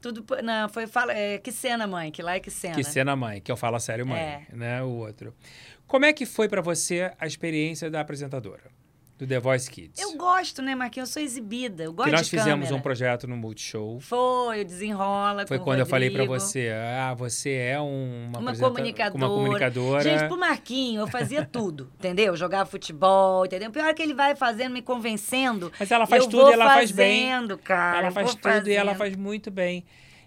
Tudo, 0.00 0.24
não, 0.42 0.70
foi 0.70 0.86
fala, 0.86 1.12
é, 1.12 1.36
Que 1.36 1.52
Cena 1.52 1.86
Mãe, 1.86 2.10
que 2.10 2.22
lá 2.22 2.36
é 2.36 2.40
Que 2.40 2.50
Cena. 2.50 2.76
Que 2.76 2.82
Cena 2.82 3.14
Mãe, 3.14 3.42
que 3.42 3.52
eu 3.52 3.58
falo 3.58 3.78
sério 3.78 4.06
mãe, 4.06 4.18
é. 4.18 4.46
né? 4.52 4.82
O 4.82 4.88
outro. 4.88 5.34
Como 5.86 6.06
é 6.06 6.14
que 6.14 6.24
foi 6.24 6.48
para 6.48 6.62
você 6.62 7.12
a 7.18 7.26
experiência 7.26 7.90
da 7.90 8.00
apresentadora? 8.00 8.74
Do 9.18 9.26
The 9.26 9.40
Voice 9.40 9.70
Kids. 9.70 9.98
Eu 10.00 10.16
gosto, 10.16 10.60
né, 10.60 10.74
Marquinhos? 10.74 11.08
Eu 11.08 11.12
sou 11.14 11.22
exibida. 11.22 11.84
Eu 11.84 11.92
gosto 11.92 12.10
que 12.10 12.16
nós 12.16 12.26
de 12.26 12.30
fizemos 12.30 12.66
câmera. 12.66 12.74
um 12.74 12.80
projeto 12.80 13.26
no 13.26 13.36
Multishow. 13.36 13.98
Foi, 14.00 14.60
o 14.60 14.64
Desenrola. 14.64 15.46
Foi 15.46 15.58
quando 15.58 15.80
eu 15.80 15.86
falei 15.86 16.10
para 16.10 16.24
você: 16.24 16.70
ah, 16.70 17.14
você 17.14 17.52
é 17.54 17.80
uma, 17.80 18.38
uma 18.38 18.56
comunicadora. 18.56 19.24
uma 19.24 19.28
comunicadora. 19.28 20.02
Gente, 20.02 20.28
pro 20.28 20.38
Marquinho, 20.38 21.00
eu 21.00 21.06
fazia 21.06 21.44
tudo, 21.44 21.90
entendeu? 21.98 22.36
Jogava 22.36 22.68
futebol, 22.68 23.46
entendeu? 23.46 23.70
Pior 23.70 23.94
que 23.94 24.02
ele 24.02 24.14
vai 24.14 24.36
fazendo, 24.36 24.72
me 24.72 24.82
convencendo. 24.82 25.72
Mas 25.78 25.90
ela 25.90 26.06
faz 26.06 26.26
tudo 26.26 26.50
e 26.50 26.52
ela 26.52 26.66
faz 26.66 26.90
bem. 26.90 27.26
Cara, 27.64 27.98
ela 27.98 28.10
faz 28.10 28.30
tudo 28.34 28.42
fazendo. 28.42 28.68
e 28.68 28.74
ela 28.74 28.94
faz 28.94 29.16
muito 29.16 29.50
bem. 29.50 29.84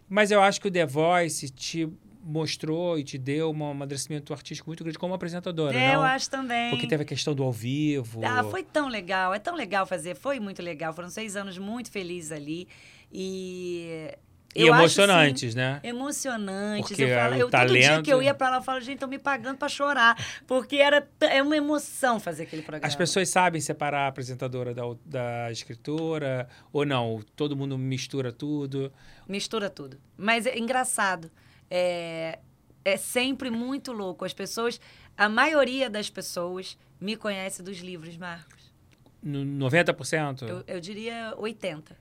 Mas 0.08 0.32
eu 0.32 0.42
acho 0.42 0.60
que 0.60 0.68
o 0.68 0.72
The 0.72 0.88
Voice 0.88 1.50
te 1.50 1.88
mostrou 2.30 2.98
e 3.00 3.04
te 3.04 3.18
deu 3.18 3.52
um 3.52 3.72
amadurecimento 3.72 4.32
artístico 4.34 4.70
muito 4.70 4.84
grande 4.84 4.98
como 5.00 5.14
apresentadora, 5.14 5.76
É, 5.78 5.88
não? 5.88 5.94
eu 5.96 6.02
acho 6.02 6.30
também. 6.30 6.70
Porque 6.70 6.88
teve 6.88 7.04
a 7.04 7.06
questão 7.06 7.34
do 7.34 7.44
ao 7.44 7.52
vivo. 7.52 8.22
Ah, 8.24 8.44
foi 8.44 8.64
tão 8.64 8.88
legal, 8.88 9.34
é 9.34 9.40
tão 9.40 9.56
legal 9.56 9.86
fazer, 9.86 10.16
foi 10.16 10.40
muito 10.40 10.62
legal. 10.62 10.94
Foram 10.94 11.10
seis 11.10 11.36
anos 11.36 11.58
muito 11.58 11.92
felizes 11.92 12.32
ali. 12.32 12.68
E. 13.12 14.14
E 14.56 14.64
eu 14.66 14.74
acho, 14.74 14.82
emocionantes, 14.82 15.54
né? 15.54 15.74
assim, 15.78 15.88
emocionantes. 15.90 16.88
Porque 16.90 17.04
eu 17.04 17.10
falo, 17.16 17.36
o 17.36 17.38
eu, 17.38 17.50
todo 17.52 17.68
dia 17.68 17.88
talento- 17.90 18.04
que 18.04 18.12
eu 18.12 18.20
ia 18.24 18.34
pra 18.34 18.50
lá, 18.50 18.58
eu 18.58 18.64
falo, 18.64 18.80
gente, 18.82 18.96
estão 18.96 19.08
me 19.08 19.20
pagando 19.20 19.58
pra 19.58 19.70
chorar. 19.70 20.18
Porque 20.48 20.78
era 20.78 21.08
é 21.20 21.40
uma 21.44 21.56
emoção 21.56 22.20
fazer 22.20 22.44
aquele 22.44 22.64
programa. 22.64 22.88
As 22.88 22.96
pessoas 22.96 23.30
sabem 23.30 23.62
separar 23.62 24.06
a 24.06 24.08
apresentadora 24.08 24.74
da, 24.74 24.82
da 25.06 25.52
escritora 25.52 26.50
ou 26.74 26.84
não? 26.84 27.22
Todo 27.36 27.56
mundo 27.56 27.78
mistura 27.78 28.32
tudo. 28.34 28.92
Mistura 29.28 29.70
tudo. 29.70 30.00
Mas 30.18 30.48
é 30.48 30.58
engraçado. 30.58 31.30
É, 31.70 32.40
é 32.84 32.98
sempre 32.98 33.50
muito 33.50 33.92
louco. 33.92 34.26
As 34.26 34.34
pessoas, 34.34 34.80
a 35.18 35.28
maioria 35.30 35.90
das 35.90 36.10
pessoas 36.10 36.78
me 37.00 37.16
conhece 37.16 37.62
dos 37.64 37.78
livros, 37.80 38.18
Marcos. 38.18 38.74
No 39.22 39.40
90%? 39.68 40.48
Eu, 40.48 40.64
eu 40.68 40.80
diria 40.80 41.34
80. 41.38 41.96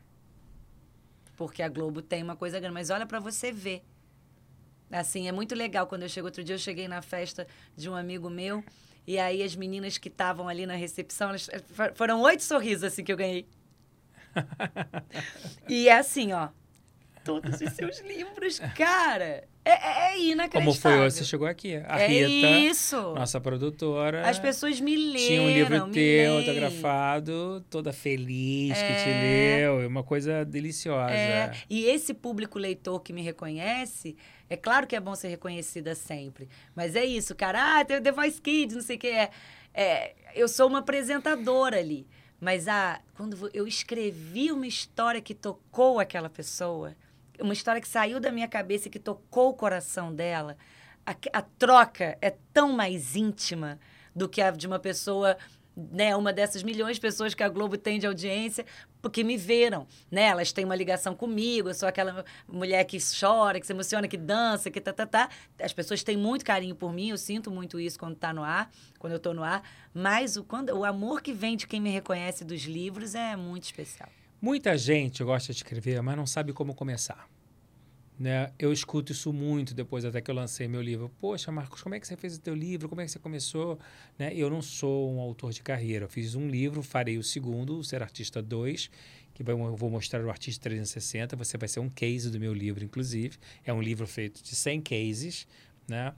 Porque 1.36 1.62
a 1.62 1.68
Globo 1.68 2.00
tem 2.02 2.22
uma 2.22 2.36
coisa 2.36 2.58
grande. 2.58 2.74
Mas 2.74 2.90
olha 2.90 3.06
pra 3.06 3.20
você 3.20 3.52
ver. 3.52 3.84
Assim, 4.90 5.28
é 5.28 5.32
muito 5.32 5.54
legal. 5.54 5.86
Quando 5.86 6.02
eu 6.02 6.08
chego 6.08 6.26
outro 6.26 6.42
dia, 6.42 6.54
eu 6.54 6.58
cheguei 6.58 6.88
na 6.88 7.02
festa 7.02 7.46
de 7.76 7.88
um 7.90 7.94
amigo 7.94 8.30
meu. 8.30 8.64
E 9.06 9.18
aí 9.18 9.42
as 9.42 9.54
meninas 9.56 9.98
que 9.98 10.08
estavam 10.08 10.48
ali 10.48 10.66
na 10.66 10.74
recepção, 10.74 11.30
elas, 11.30 11.48
eh, 11.50 11.58
for- 11.60 11.92
foram 11.94 12.20
oito 12.22 12.42
sorrisos 12.42 12.84
assim 12.84 13.02
que 13.04 13.12
eu 13.12 13.16
ganhei. 13.16 13.46
e 15.68 15.88
é 15.88 15.98
assim, 15.98 16.32
ó. 16.32 16.48
Todos 17.24 17.60
os 17.60 17.72
seus 17.72 18.00
livros, 18.06 18.58
cara. 18.76 19.44
É, 19.64 19.70
é, 19.70 20.12
é 20.14 20.18
inacreditável. 20.18 20.60
Como 20.62 20.72
foi 20.74 20.98
hoje? 20.98 21.16
Você 21.16 21.24
chegou 21.24 21.46
aqui. 21.46 21.76
A 21.86 22.00
é 22.00 22.06
Rita, 22.06 22.48
isso. 22.70 22.96
nossa 23.14 23.38
produtora. 23.40 24.26
As 24.26 24.38
pessoas 24.38 24.80
me 24.80 24.96
leram. 24.96 25.26
Tinha 25.26 25.42
um 25.42 25.50
livro 25.50 25.90
teu 25.90 26.38
autografado, 26.38 27.64
toda 27.68 27.92
feliz 27.92 28.72
que 28.78 28.94
te 28.94 29.08
É. 29.10 29.58
leu. 29.60 29.82
É 29.82 29.86
uma 29.86 30.02
coisa 30.02 30.44
deliciosa. 30.44 31.12
É, 31.12 31.52
e 31.68 31.84
esse 31.84 32.14
público 32.14 32.58
leitor 32.58 33.00
que 33.00 33.12
me 33.12 33.20
reconhece, 33.22 34.16
é 34.48 34.56
claro 34.56 34.86
que 34.86 34.96
é 34.96 35.00
bom 35.00 35.14
ser 35.14 35.28
reconhecida 35.28 35.94
sempre. 35.94 36.48
Mas 36.74 36.96
é 36.96 37.04
isso, 37.04 37.34
cara. 37.34 37.78
Ah, 37.80 37.84
tem 37.84 37.98
o 37.98 38.02
The 38.02 38.12
Voice 38.12 38.40
Kids, 38.40 38.74
não 38.76 38.82
sei 38.82 38.96
o 38.96 38.98
que 38.98 39.08
é. 39.08 39.30
é. 39.74 40.14
Eu 40.34 40.48
sou 40.48 40.66
uma 40.68 40.78
apresentadora 40.78 41.78
ali. 41.78 42.06
Mas 42.40 42.68
ah, 42.68 43.00
quando 43.14 43.50
eu 43.52 43.66
escrevi 43.66 44.50
uma 44.52 44.66
história 44.66 45.20
que 45.20 45.34
tocou 45.34 45.98
aquela 45.98 46.30
pessoa, 46.30 46.94
uma 47.40 47.52
história 47.52 47.80
que 47.80 47.88
saiu 47.88 48.20
da 48.20 48.30
minha 48.30 48.48
cabeça 48.48 48.88
e 48.88 48.90
que 48.90 48.98
tocou 48.98 49.50
o 49.50 49.54
coração 49.54 50.14
dela, 50.14 50.56
a, 51.06 51.14
a 51.32 51.42
troca 51.42 52.18
é 52.20 52.34
tão 52.52 52.72
mais 52.72 53.16
íntima 53.16 53.78
do 54.14 54.28
que 54.28 54.42
a 54.42 54.50
de 54.50 54.66
uma 54.66 54.78
pessoa, 54.78 55.36
né, 55.74 56.14
uma 56.16 56.32
dessas 56.32 56.62
milhões 56.62 56.96
de 56.96 57.00
pessoas 57.00 57.34
que 57.34 57.42
a 57.42 57.48
Globo 57.48 57.78
tem 57.78 57.98
de 57.98 58.06
audiência, 58.06 58.66
porque 59.00 59.22
me 59.22 59.36
viram, 59.36 59.86
né? 60.10 60.24
Elas 60.24 60.52
têm 60.52 60.64
uma 60.64 60.74
ligação 60.74 61.14
comigo, 61.14 61.70
eu 61.70 61.74
sou 61.74 61.88
aquela 61.88 62.24
mulher 62.48 62.84
que 62.84 62.98
chora, 62.98 63.60
que 63.60 63.66
se 63.66 63.72
emociona, 63.72 64.08
que 64.08 64.16
dança, 64.16 64.70
que 64.70 64.80
tá, 64.80 64.92
tá, 64.92 65.06
tá. 65.06 65.28
As 65.62 65.72
pessoas 65.72 66.02
têm 66.02 66.16
muito 66.16 66.44
carinho 66.44 66.74
por 66.74 66.92
mim, 66.92 67.10
eu 67.10 67.16
sinto 67.16 67.50
muito 67.50 67.78
isso 67.78 67.98
quando 67.98 68.16
tá 68.16 68.32
no 68.32 68.42
ar, 68.42 68.70
quando 68.98 69.12
eu 69.12 69.20
tô 69.20 69.32
no 69.32 69.44
ar, 69.44 69.62
mas 69.94 70.36
o, 70.36 70.44
quando, 70.44 70.70
o 70.70 70.84
amor 70.84 71.22
que 71.22 71.32
vem 71.32 71.56
de 71.56 71.66
quem 71.66 71.80
me 71.80 71.90
reconhece 71.90 72.44
dos 72.44 72.62
livros 72.62 73.14
é 73.14 73.36
muito 73.36 73.64
especial. 73.64 74.10
Muita 74.40 74.76
gente 74.78 75.22
gosta 75.24 75.52
de 75.52 75.58
escrever, 75.58 76.00
mas 76.02 76.16
não 76.16 76.26
sabe 76.26 76.52
como 76.52 76.74
começar. 76.74 77.28
Né? 78.18 78.52
Eu 78.58 78.72
escuto 78.72 79.12
isso 79.12 79.32
muito 79.32 79.74
depois 79.74 80.04
até 80.04 80.20
que 80.20 80.30
eu 80.30 80.34
lancei 80.34 80.66
meu 80.66 80.82
livro. 80.82 81.10
Poxa, 81.20 81.52
Marcos, 81.52 81.82
como 81.82 81.94
é 81.94 82.00
que 82.00 82.06
você 82.06 82.16
fez 82.16 82.36
o 82.36 82.40
teu 82.40 82.54
livro? 82.54 82.88
Como 82.88 83.00
é 83.00 83.04
que 83.04 83.10
você 83.12 83.18
começou? 83.18 83.78
Né? 84.18 84.32
Eu 84.34 84.50
não 84.50 84.60
sou 84.60 85.12
um 85.12 85.20
autor 85.20 85.52
de 85.52 85.62
carreira. 85.62 86.04
Eu 86.04 86.08
fiz 86.08 86.34
um 86.34 86.48
livro, 86.48 86.82
farei 86.82 87.16
o 87.16 87.22
segundo, 87.22 87.78
o 87.78 87.84
Ser 87.84 88.02
Artista 88.02 88.42
2, 88.42 88.90
que 89.34 89.42
vai- 89.44 89.54
eu 89.54 89.76
vou 89.76 89.88
mostrar 89.90 90.24
o 90.24 90.30
Artista 90.30 90.62
360. 90.64 91.36
Você 91.36 91.56
vai 91.56 91.68
ser 91.68 91.78
um 91.80 91.88
case 91.88 92.28
do 92.30 92.40
meu 92.40 92.52
livro, 92.52 92.84
inclusive. 92.84 93.38
É 93.64 93.72
um 93.72 93.80
livro 93.80 94.06
feito 94.06 94.42
de 94.42 94.54
100 94.56 94.80
cases, 94.80 95.46
né? 95.86 96.12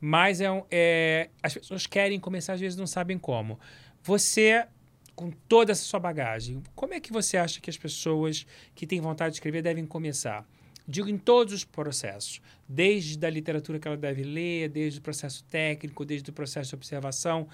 Mas 0.00 0.40
é, 0.40 0.50
um- 0.50 0.64
é, 0.70 1.28
as 1.42 1.52
pessoas 1.54 1.86
querem 1.86 2.18
começar, 2.18 2.54
às 2.54 2.60
vezes 2.60 2.76
não 2.78 2.86
sabem 2.86 3.18
como. 3.18 3.58
Você 4.02 4.66
com 5.14 5.30
toda 5.30 5.72
essa 5.72 5.84
sua 5.84 6.00
bagagem, 6.00 6.62
como 6.74 6.94
é 6.94 7.00
que 7.00 7.12
você 7.12 7.36
acha 7.36 7.60
que 7.60 7.70
as 7.70 7.76
pessoas 7.76 8.46
que 8.74 8.86
têm 8.86 9.00
vontade 9.00 9.32
de 9.32 9.36
escrever 9.36 9.62
devem 9.62 9.86
começar? 9.86 10.46
Digo 10.86 11.08
em 11.08 11.16
todos 11.16 11.54
os 11.54 11.64
processos, 11.64 12.42
desde 12.68 13.24
a 13.24 13.30
literatura 13.30 13.78
que 13.78 13.88
ela 13.88 13.96
deve 13.96 14.22
ler, 14.22 14.68
desde 14.68 14.98
o 14.98 15.02
processo 15.02 15.42
técnico, 15.44 16.04
desde 16.04 16.28
o 16.28 16.32
processo 16.32 16.70
de 16.70 16.74
observação, 16.74 17.48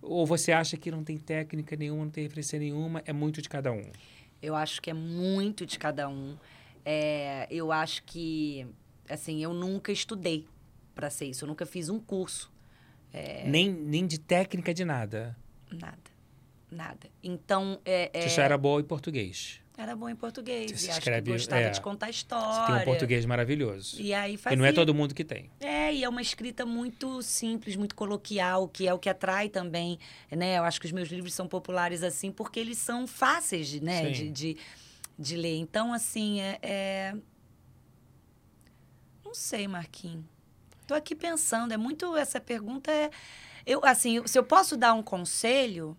ou 0.00 0.24
você 0.24 0.50
acha 0.50 0.76
que 0.76 0.90
não 0.90 1.04
tem 1.04 1.18
técnica 1.18 1.76
nenhuma, 1.76 2.04
não 2.04 2.10
tem 2.10 2.24
referência 2.24 2.58
nenhuma, 2.58 3.02
é 3.04 3.12
muito 3.12 3.42
de 3.42 3.48
cada 3.48 3.70
um? 3.70 3.90
Eu 4.40 4.54
acho 4.54 4.80
que 4.80 4.88
é 4.88 4.94
muito 4.94 5.66
de 5.66 5.78
cada 5.78 6.08
um. 6.08 6.36
É, 6.84 7.46
eu 7.50 7.70
acho 7.70 8.02
que, 8.04 8.66
assim, 9.08 9.42
eu 9.42 9.52
nunca 9.52 9.92
estudei 9.92 10.46
para 10.94 11.10
ser 11.10 11.26
isso. 11.26 11.44
Eu 11.44 11.48
nunca 11.48 11.66
fiz 11.66 11.90
um 11.90 12.00
curso. 12.00 12.50
Nem, 13.46 13.70
nem 13.70 14.06
de 14.06 14.18
técnica 14.18 14.72
de 14.72 14.84
nada. 14.84 15.36
Nada. 15.70 16.09
Nada. 16.70 17.10
Então, 17.22 17.80
é, 17.84 18.10
é, 18.12 18.22
Você 18.22 18.28
já 18.36 18.44
era 18.44 18.56
boa 18.56 18.80
em 18.80 18.84
português. 18.84 19.60
era 19.76 19.96
bom 19.96 20.08
em 20.08 20.14
português. 20.14 20.70
Você 20.70 20.86
e 20.86 20.90
acho 20.90 20.98
escreve- 21.00 21.22
que 21.26 21.32
gostava 21.32 21.62
é. 21.62 21.70
de 21.70 21.80
contar 21.80 22.06
Você 22.06 22.12
história. 22.12 22.66
tem 22.74 22.82
um 22.82 22.84
português 22.84 23.24
maravilhoso. 23.26 24.00
E 24.00 24.12
aí 24.14 24.34
E 24.34 24.36
fazia. 24.36 24.56
não 24.58 24.64
é 24.64 24.72
todo 24.72 24.94
mundo 24.94 25.14
que 25.14 25.24
tem. 25.24 25.50
É, 25.58 25.92
e 25.92 26.04
é 26.04 26.08
uma 26.08 26.22
escrita 26.22 26.64
muito 26.66 27.20
simples, 27.22 27.74
muito 27.76 27.94
coloquial, 27.96 28.68
que 28.68 28.86
é 28.86 28.94
o 28.94 28.98
que 28.98 29.08
atrai 29.08 29.48
também, 29.48 29.98
né? 30.30 30.58
Eu 30.58 30.64
acho 30.64 30.78
que 30.80 30.86
os 30.86 30.92
meus 30.92 31.08
livros 31.08 31.34
são 31.34 31.48
populares 31.48 32.02
assim 32.04 32.30
porque 32.30 32.60
eles 32.60 32.78
são 32.78 33.06
fáceis, 33.06 33.66
de, 33.68 33.82
né, 33.82 34.10
de, 34.10 34.30
de, 34.30 34.56
de 35.18 35.36
ler. 35.36 35.56
Então, 35.56 35.92
assim, 35.92 36.40
é, 36.40 36.58
é- 36.62 37.14
Não 39.24 39.34
sei, 39.34 39.66
Marquinhos. 39.68 40.24
Tô 40.86 40.94
aqui 40.94 41.14
pensando, 41.14 41.72
é 41.72 41.76
muito... 41.76 42.16
Essa 42.16 42.40
pergunta 42.40 42.90
é... 42.90 43.10
Eu, 43.64 43.80
assim, 43.84 44.26
se 44.26 44.36
eu 44.38 44.42
posso 44.42 44.76
dar 44.76 44.92
um 44.94 45.02
conselho, 45.02 45.96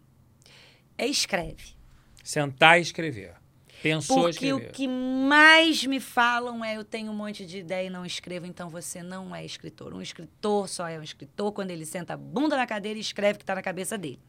é 1.01 1.07
escreve. 1.07 1.75
Sentar 2.23 2.77
e 2.77 2.83
escrever. 2.83 3.33
Pensou 3.81 4.21
Porque 4.21 4.45
escrever. 4.45 4.69
o 4.69 4.71
que 4.71 4.87
mais 4.87 5.83
me 5.83 5.99
falam 5.99 6.63
é 6.63 6.77
eu 6.77 6.85
tenho 6.85 7.11
um 7.11 7.15
monte 7.15 7.43
de 7.43 7.57
ideia 7.57 7.87
e 7.87 7.89
não 7.89 8.05
escrevo, 8.05 8.45
então 8.45 8.69
você 8.69 9.01
não 9.01 9.35
é 9.35 9.43
escritor. 9.43 9.95
Um 9.95 10.01
escritor 10.01 10.69
só 10.69 10.87
é 10.87 10.99
um 10.99 11.01
escritor 11.01 11.51
quando 11.53 11.71
ele 11.71 11.87
senta 11.87 12.13
a 12.13 12.17
bunda 12.17 12.55
na 12.55 12.67
cadeira 12.67 12.99
e 12.99 13.01
escreve 13.01 13.37
o 13.37 13.39
que 13.39 13.43
está 13.43 13.55
na 13.55 13.63
cabeça 13.63 13.97
dele. 13.97 14.19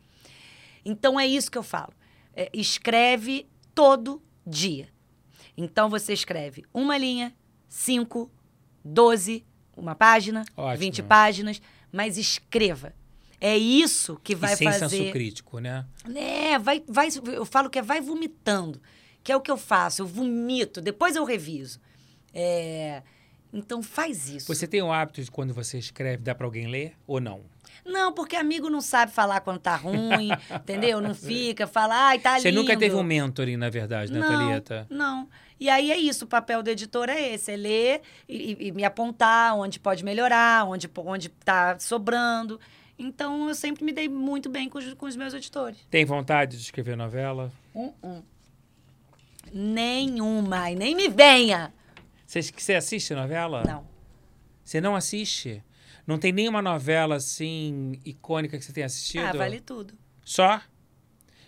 Então 0.82 1.20
é 1.20 1.26
isso 1.26 1.50
que 1.50 1.58
eu 1.58 1.62
falo. 1.62 1.92
É, 2.34 2.48
escreve 2.54 3.46
todo 3.74 4.22
dia. 4.46 4.88
Então 5.54 5.90
você 5.90 6.14
escreve 6.14 6.64
uma 6.72 6.96
linha, 6.96 7.34
cinco, 7.68 8.30
doze, 8.82 9.44
uma 9.76 9.94
página, 9.94 10.46
Ótimo. 10.56 10.78
20 10.78 11.02
páginas, 11.02 11.62
mas 11.92 12.16
escreva. 12.16 12.94
É 13.44 13.58
isso 13.58 14.20
que 14.22 14.36
vai 14.36 14.52
e 14.52 14.56
sem 14.56 14.70
fazer. 14.72 14.88
senso 14.88 15.10
crítico, 15.10 15.58
né? 15.58 15.84
É, 16.14 16.56
vai, 16.60 16.80
vai, 16.86 17.08
eu 17.34 17.44
falo 17.44 17.68
que 17.68 17.76
é 17.80 17.82
vai 17.82 18.00
vomitando, 18.00 18.80
que 19.24 19.32
é 19.32 19.36
o 19.36 19.40
que 19.40 19.50
eu 19.50 19.56
faço, 19.56 20.00
eu 20.02 20.06
vomito, 20.06 20.80
depois 20.80 21.16
eu 21.16 21.24
reviso. 21.24 21.80
É, 22.32 23.02
então 23.52 23.82
faz 23.82 24.28
isso. 24.28 24.46
Você 24.54 24.66
tem 24.68 24.80
o 24.80 24.92
hábito 24.92 25.20
de 25.22 25.28
quando 25.30 25.52
você 25.52 25.76
escreve, 25.76 26.22
dá 26.22 26.36
para 26.36 26.46
alguém 26.46 26.68
ler 26.68 26.94
ou 27.04 27.20
não? 27.20 27.40
Não, 27.84 28.12
porque 28.12 28.36
amigo 28.36 28.70
não 28.70 28.80
sabe 28.80 29.10
falar 29.10 29.40
quando 29.40 29.58
tá 29.58 29.74
ruim, 29.74 30.28
entendeu? 30.54 31.00
Não 31.00 31.12
fica, 31.14 31.66
fala, 31.66 31.96
ai, 32.10 32.20
tá 32.20 32.38
Você 32.38 32.48
lindo. 32.50 32.62
nunca 32.62 32.78
teve 32.78 32.94
um 32.94 33.02
mentoring, 33.02 33.56
na 33.56 33.70
verdade, 33.70 34.12
né, 34.12 34.20
não, 34.20 34.28
Thalita? 34.28 34.86
Não. 34.88 35.28
E 35.58 35.68
aí 35.68 35.90
é 35.90 35.98
isso, 35.98 36.26
o 36.26 36.28
papel 36.28 36.62
do 36.62 36.70
editor 36.70 37.08
é 37.08 37.34
esse, 37.34 37.50
é 37.50 37.56
ler 37.56 38.02
e, 38.28 38.52
e- 38.52 38.66
e 38.68 38.72
me 38.72 38.84
apontar 38.84 39.56
onde 39.56 39.80
pode 39.80 40.04
melhorar, 40.04 40.64
onde, 40.64 40.88
onde 40.96 41.28
tá 41.28 41.76
sobrando. 41.80 42.60
Então 43.02 43.48
eu 43.48 43.54
sempre 43.54 43.84
me 43.84 43.92
dei 43.92 44.08
muito 44.08 44.48
bem 44.48 44.68
com 44.68 44.78
os, 44.78 44.94
com 44.94 45.06
os 45.06 45.16
meus 45.16 45.34
editores. 45.34 45.76
Tem 45.90 46.04
vontade 46.04 46.56
de 46.56 46.62
escrever 46.62 46.96
novela? 46.96 47.52
Nenhuma, 49.52 50.70
e 50.70 50.76
nem 50.76 50.94
me 50.94 51.08
venha. 51.08 51.74
Você, 52.24 52.40
você 52.40 52.74
assiste 52.74 53.12
novela? 53.12 53.64
Não. 53.66 53.84
Você 54.64 54.80
não 54.80 54.94
assiste? 54.94 55.62
Não 56.06 56.16
tem 56.16 56.32
nenhuma 56.32 56.62
novela, 56.62 57.16
assim, 57.16 58.00
icônica 58.04 58.56
que 58.56 58.64
você 58.64 58.72
tenha 58.72 58.86
assistido? 58.86 59.24
Ah, 59.24 59.32
vale 59.32 59.60
tudo. 59.60 59.94
Só? 60.24 60.60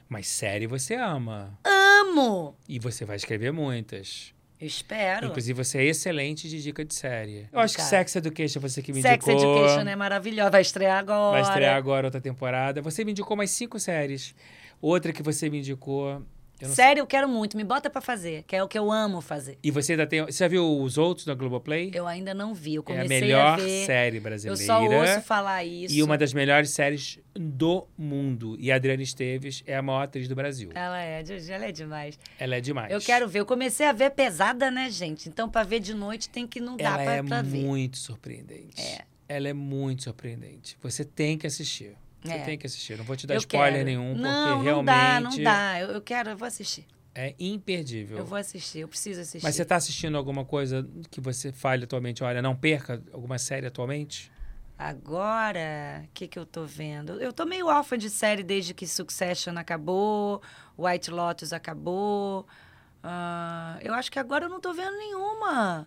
Mas 0.08 0.26
série 0.26 0.66
você 0.66 0.94
ama. 0.94 1.58
Amo! 1.64 2.56
E 2.68 2.78
você 2.80 3.04
vai 3.04 3.16
escrever 3.16 3.52
muitas. 3.52 4.34
Eu 4.64 4.68
espero. 4.68 5.26
Inclusive, 5.26 5.62
você 5.62 5.76
é 5.76 5.84
excelente 5.84 6.48
de 6.48 6.62
dica 6.62 6.82
de 6.82 6.94
série. 6.94 7.46
Eu 7.52 7.60
acho 7.60 7.74
que 7.76 7.82
Obrigada. 7.82 8.08
Sex 8.08 8.16
Education, 8.16 8.60
você 8.60 8.80
que 8.80 8.94
me 8.94 9.02
Sex 9.02 9.26
indicou. 9.28 9.58
Education 9.58 9.86
é 9.86 9.94
maravilhosa. 9.94 10.50
Vai 10.50 10.62
estrear 10.62 10.98
agora. 10.98 11.32
Vai 11.32 11.42
estrear 11.42 11.76
agora 11.76 12.06
outra 12.06 12.20
temporada. 12.20 12.80
Você 12.80 13.04
me 13.04 13.10
indicou 13.10 13.36
mais 13.36 13.50
cinco 13.50 13.78
séries. 13.78 14.34
Outra 14.80 15.12
que 15.12 15.22
você 15.22 15.50
me 15.50 15.58
indicou 15.58 16.22
Sério, 16.68 17.00
eu 17.00 17.06
quero 17.06 17.28
muito. 17.28 17.56
Me 17.56 17.64
bota 17.64 17.88
pra 17.90 18.00
fazer, 18.00 18.44
que 18.44 18.54
é 18.56 18.62
o 18.62 18.68
que 18.68 18.78
eu 18.78 18.90
amo 18.90 19.20
fazer. 19.20 19.58
E 19.62 19.70
você 19.70 19.92
ainda 19.92 20.06
tem. 20.06 20.24
Você 20.24 20.44
já 20.44 20.48
viu 20.48 20.80
os 20.80 20.96
outros 20.98 21.26
da 21.26 21.34
Globoplay? 21.34 21.90
Eu 21.94 22.06
ainda 22.06 22.32
não 22.34 22.54
vi. 22.54 22.74
Eu 22.74 22.84
é 22.88 22.92
a 22.92 22.96
comecei 23.02 23.20
melhor 23.20 23.46
a 23.46 23.56
ver. 23.56 23.86
série 23.86 24.16
eu 24.18 24.22
brasileira. 24.22 24.64
só 24.64 24.82
ouço 24.82 25.20
falar 25.22 25.64
isso. 25.64 25.94
E 25.94 26.02
uma 26.02 26.16
das 26.18 26.32
melhores 26.32 26.70
séries 26.70 27.18
do 27.34 27.86
mundo. 27.96 28.56
E 28.58 28.70
a 28.70 28.76
Adriana 28.76 29.02
Esteves 29.02 29.62
é 29.66 29.76
a 29.76 29.82
maior 29.82 30.02
atriz 30.02 30.28
do 30.28 30.34
Brasil. 30.34 30.70
Ela 30.74 31.02
é, 31.02 31.22
ela 31.50 31.66
é 31.66 31.72
demais. 31.72 32.18
Ela 32.38 32.56
é 32.56 32.60
demais. 32.60 32.92
Eu 32.92 33.00
quero 33.00 33.28
ver. 33.28 33.40
Eu 33.40 33.46
comecei 33.46 33.86
a 33.86 33.92
ver 33.92 34.10
pesada, 34.10 34.70
né, 34.70 34.90
gente? 34.90 35.28
Então, 35.28 35.48
pra 35.48 35.62
ver 35.62 35.80
de 35.80 35.94
noite, 35.94 36.28
tem 36.28 36.46
que 36.46 36.60
não 36.60 36.76
dá 36.76 36.84
Ela 36.84 37.04
pra, 37.04 37.14
é 37.16 37.22
pra 37.22 37.42
ver. 37.42 37.58
muito 37.64 37.96
surpreendente. 37.98 38.80
É. 38.80 39.04
Ela 39.28 39.48
é 39.48 39.52
muito 39.52 40.04
surpreendente. 40.04 40.76
Você 40.82 41.04
tem 41.04 41.38
que 41.38 41.46
assistir. 41.46 41.96
Você 42.24 42.32
É. 42.32 42.38
tem 42.44 42.56
que 42.58 42.66
assistir. 42.66 42.96
Não 42.96 43.04
vou 43.04 43.14
te 43.16 43.26
dar 43.26 43.34
Eu 43.34 43.38
spoiler 43.38 43.72
quero. 43.72 43.84
nenhum, 43.84 44.14
porque 44.14 44.22
não, 44.22 44.62
realmente 44.62 44.72
não 44.72 44.84
dá, 44.84 45.20
não 45.20 45.42
dá. 45.42 45.80
Eu, 45.80 45.88
eu 45.90 46.00
quero, 46.00 46.30
eu 46.30 46.36
vou 46.36 46.48
assistir. 46.48 46.86
é 47.14 47.34
imperdível. 47.38 48.18
Eu 48.18 48.24
vou 48.24 48.36
assistir, 48.38 48.80
eu 48.80 48.88
preciso 48.88 49.20
assistir. 49.20 49.44
Mas 49.44 49.54
você 49.54 49.62
está 49.62 49.76
assistindo 49.76 50.16
alguma 50.16 50.44
coisa 50.44 50.88
que 51.10 51.20
você 51.20 51.52
fale 51.52 51.84
atualmente? 51.84 52.24
Olha, 52.24 52.40
não 52.42 52.56
perca 52.56 53.00
alguma 53.12 53.38
série 53.38 53.66
atualmente? 53.66 54.32
Agora, 54.76 56.02
o 56.04 56.08
que, 56.12 56.26
que 56.26 56.36
eu 56.38 56.44
tô 56.44 56.64
vendo? 56.64 57.20
Eu 57.20 57.32
tô 57.32 57.44
meio 57.44 57.66
órfã 57.68 57.96
de 57.96 58.10
série 58.10 58.42
desde 58.42 58.74
que 58.74 58.86
Succession 58.86 59.56
acabou, 59.56 60.42
White 60.76 61.10
Lotus 61.10 61.52
acabou. 61.52 62.46
Ah, 63.02 63.78
eu 63.82 63.94
acho 63.94 64.10
que 64.10 64.18
agora 64.18 64.46
eu 64.46 64.48
não 64.48 64.60
tô 64.60 64.72
vendo 64.72 64.96
nenhuma. 64.96 65.86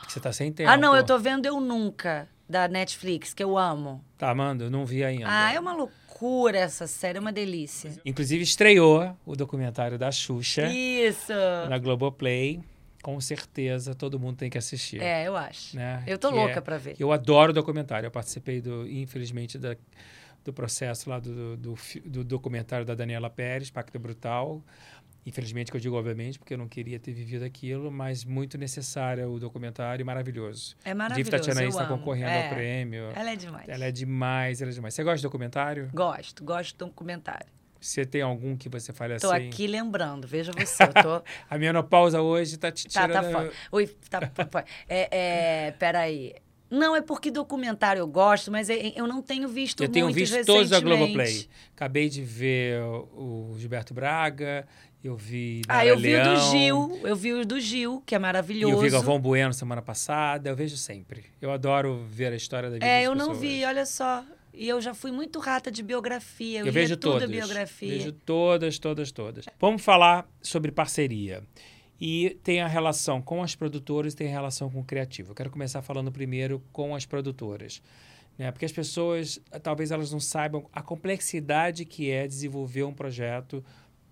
Porque 0.00 0.12
você 0.12 0.18
está 0.18 0.32
sem 0.32 0.52
tempo. 0.52 0.68
Ah, 0.68 0.76
não, 0.76 0.94
eu 0.96 1.04
tô 1.04 1.18
vendo 1.18 1.46
Eu 1.46 1.60
Nunca, 1.60 2.28
da 2.48 2.66
Netflix, 2.68 3.34
que 3.34 3.42
eu 3.44 3.58
amo. 3.58 4.02
Tá, 4.16 4.30
Amanda, 4.30 4.64
eu 4.64 4.70
não 4.70 4.86
vi 4.86 5.04
ainda. 5.04 5.26
Ah, 5.28 5.52
é 5.52 5.60
uma 5.60 5.74
loucura 5.74 6.58
essa 6.58 6.86
série, 6.86 7.18
é 7.18 7.20
uma 7.20 7.32
delícia. 7.32 7.92
Inclusive 8.04 8.42
estreou 8.42 9.14
o 9.26 9.36
documentário 9.36 9.98
da 9.98 10.10
Xuxa 10.10 10.66
Isso! 10.72 11.32
na 11.68 11.78
Globoplay. 11.78 12.60
Com 13.02 13.20
certeza 13.20 13.94
todo 13.94 14.18
mundo 14.18 14.36
tem 14.38 14.50
que 14.50 14.58
assistir. 14.58 15.00
É, 15.00 15.26
eu 15.28 15.36
acho. 15.36 15.76
Né? 15.76 16.02
Eu 16.06 16.18
tô 16.18 16.30
Que 16.30 16.34
louca 16.34 16.58
é- 16.58 16.60
pra 16.60 16.76
ver. 16.78 16.96
Eu 16.98 17.12
adoro 17.12 17.52
documentário. 17.52 18.06
Eu 18.06 18.10
participei, 18.10 18.60
do, 18.60 18.88
infelizmente, 18.88 19.56
da, 19.56 19.76
do 20.44 20.52
processo 20.52 21.08
lá 21.08 21.20
do, 21.20 21.56
do, 21.56 21.76
fi- 21.76 22.00
do 22.00 22.24
documentário 22.24 22.84
da 22.84 22.94
Daniela 22.94 23.30
Pérez, 23.30 23.70
Pacto 23.70 23.98
Brutal. 24.00 24.60
Infelizmente, 25.26 25.70
que 25.70 25.76
eu 25.76 25.80
digo 25.80 25.96
obviamente, 25.96 26.38
porque 26.38 26.54
eu 26.54 26.58
não 26.58 26.68
queria 26.68 26.98
ter 26.98 27.12
vivido 27.12 27.44
aquilo, 27.44 27.90
mas 27.90 28.24
muito 28.24 28.56
necessário 28.56 29.28
o 29.30 29.38
documentário 29.38 30.02
e 30.02 30.04
maravilhoso. 30.04 30.74
É 30.84 30.90
Div 30.90 30.96
maravilhoso, 30.98 31.30
Tatiana 31.30 31.62
eu 31.62 31.68
está 31.68 31.86
concorrendo 31.86 32.30
É, 32.30 32.48
ao 32.48 32.54
prêmio. 32.54 33.10
Ela 33.14 33.32
é 33.32 33.36
demais. 33.36 33.68
Ela 33.68 33.84
é 33.84 33.90
demais, 33.92 34.62
ela 34.62 34.70
é 34.70 34.74
demais. 34.74 34.94
Você 34.94 35.04
gosta 35.04 35.18
de 35.18 35.22
documentário? 35.24 35.90
Gosto, 35.92 36.42
gosto 36.42 36.76
do 36.76 36.86
documentário. 36.86 37.46
Você 37.80 38.04
tem 38.04 38.22
algum 38.22 38.56
que 38.56 38.68
você 38.68 38.92
fale 38.92 39.18
Tô 39.18 39.30
assim? 39.30 39.48
aqui 39.48 39.66
lembrando, 39.66 40.26
veja 40.26 40.50
você, 40.52 40.82
eu 40.82 40.92
tô... 40.94 41.22
A 41.48 41.58
menopausa 41.58 42.20
hoje 42.20 42.56
tá 42.56 42.72
te 42.72 42.88
Tá, 42.88 43.06
tirando... 43.06 43.22
tá 43.24 43.30
fora. 43.30 43.52
Oi, 43.70 43.86
tá, 44.10 44.20
tá 44.26 44.46
fora. 44.46 44.64
É, 44.88 45.66
é, 45.66 45.70
peraí. 45.72 46.34
Não, 46.70 46.94
é 46.94 47.00
porque 47.00 47.30
documentário 47.30 48.00
eu 48.00 48.06
gosto, 48.06 48.50
mas 48.50 48.68
eu 48.68 49.06
não 49.06 49.22
tenho 49.22 49.48
visto 49.48 49.82
Eu 49.82 49.88
tenho 49.88 50.06
muitos 50.06 50.28
visto 50.30 50.44
todos 50.44 50.68
recentemente. 50.70 50.98
Globoplay. 50.98 51.48
Acabei 51.74 52.08
de 52.10 52.22
ver 52.22 52.82
o 52.82 53.54
Gilberto 53.56 53.94
Braga, 53.94 54.66
eu 55.02 55.16
vi 55.16 55.62
Ah, 55.68 55.86
eu 55.86 55.96
vi 55.96 56.14
o 56.14 56.22
do 56.22 56.30
Leão, 56.30 56.50
Gil, 56.50 57.00
eu 57.04 57.16
vi 57.16 57.32
o 57.32 57.44
do 57.44 57.60
Gil, 57.60 58.02
que 58.04 58.14
é 58.14 58.18
maravilhoso. 58.18 58.74
eu 58.74 58.80
vi 58.80 58.90
Galvão 58.90 59.20
Bueno 59.20 59.52
semana 59.54 59.80
passada, 59.82 60.48
eu 60.50 60.56
vejo 60.56 60.76
sempre. 60.76 61.24
Eu 61.40 61.50
adoro 61.52 62.04
ver 62.10 62.32
a 62.32 62.36
história 62.36 62.68
da 62.68 62.74
vida 62.74 62.86
É, 62.86 63.02
eu 63.04 63.14
não 63.14 63.28
pessoas. 63.28 63.38
vi, 63.40 63.64
olha 63.64 63.86
só. 63.86 64.24
E 64.52 64.68
eu 64.68 64.80
já 64.80 64.92
fui 64.92 65.12
muito 65.12 65.38
rata 65.38 65.70
de 65.70 65.82
biografia. 65.84 66.60
Eu, 66.60 66.66
Eu 66.66 66.72
vejo 66.72 66.96
tudo 66.96 67.16
a 67.16 67.20
todas. 67.20 67.30
biografia. 67.30 67.90
Vejo 67.92 68.12
todas, 68.12 68.78
todas, 68.78 69.12
todas. 69.12 69.44
Vamos 69.60 69.82
falar 69.82 70.28
sobre 70.42 70.72
parceria. 70.72 71.44
E 72.00 72.36
tem 72.42 72.60
a 72.60 72.66
relação 72.66 73.20
com 73.22 73.42
as 73.42 73.54
produtoras 73.54 74.12
e 74.12 74.16
tem 74.16 74.26
a 74.28 74.30
relação 74.30 74.68
com 74.68 74.80
o 74.80 74.84
criativo. 74.84 75.30
Eu 75.30 75.34
quero 75.34 75.50
começar 75.50 75.80
falando 75.82 76.10
primeiro 76.10 76.60
com 76.72 76.94
as 76.94 77.06
produtoras. 77.06 77.80
Né? 78.36 78.50
Porque 78.50 78.64
as 78.64 78.72
pessoas, 78.72 79.40
talvez 79.62 79.90
elas 79.92 80.10
não 80.12 80.20
saibam 80.20 80.68
a 80.72 80.82
complexidade 80.82 81.84
que 81.84 82.10
é 82.10 82.26
desenvolver 82.26 82.82
um 82.84 82.92
projeto 82.92 83.64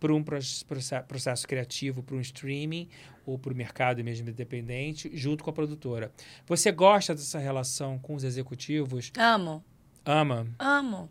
para 0.07 0.15
um 0.15 0.23
proce- 0.23 0.65
proce- 0.65 1.01
processo 1.03 1.47
criativo, 1.49 2.01
para 2.01 2.15
um 2.15 2.21
streaming 2.21 2.89
ou 3.25 3.37
para 3.37 3.53
o 3.53 3.57
mercado 3.57 4.03
mesmo 4.05 4.31
independente, 4.31 5.11
junto 5.13 5.43
com 5.43 5.51
a 5.51 5.53
produtora. 5.53 6.13
Você 6.47 6.71
gosta 6.71 7.13
dessa 7.13 7.41
relação 7.41 7.99
com 7.99 8.15
os 8.15 8.23
executivos? 8.23 9.11
Amo, 9.19 9.65
Ama? 10.05 10.47
amo. 10.59 11.11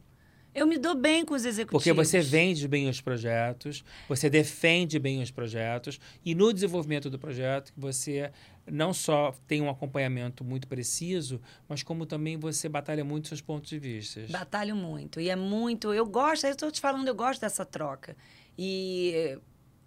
Eu 0.54 0.66
me 0.66 0.78
dou 0.78 0.96
bem 0.96 1.26
com 1.26 1.34
os 1.34 1.44
executivos. 1.44 1.84
Porque 1.84 1.92
você 1.92 2.22
vende 2.22 2.66
bem 2.70 2.88
os 2.88 3.02
projetos, 3.02 3.84
você 4.08 4.30
defende 4.30 4.98
bem 4.98 5.22
os 5.22 5.30
projetos, 5.30 6.00
e 6.24 6.34
no 6.34 6.54
desenvolvimento 6.54 7.10
do 7.10 7.20
projeto, 7.20 7.74
você 7.76 8.32
não 8.70 8.94
só 8.94 9.34
tem 9.48 9.62
um 9.62 9.70
acompanhamento 9.70 10.44
muito 10.44 10.68
preciso, 10.68 11.40
mas 11.68 11.84
como 11.84 12.06
também 12.06 12.38
você 12.38 12.68
batalha 12.68 13.04
muito 13.04 13.28
seus 13.28 13.42
pontos 13.42 13.70
de 13.70 13.78
vista. 13.78 14.26
Batalho 14.30 14.76
muito. 14.76 15.20
E 15.20 15.30
é 15.30 15.36
muito. 15.36 15.94
Eu 15.94 16.06
gosto, 16.06 16.46
eu 16.46 16.52
estou 16.52 16.72
te 16.72 16.82
falando, 16.82 17.08
eu 17.08 17.16
gosto 17.16 17.42
dessa 17.42 17.66
troca. 17.66 18.16
E 18.58 19.38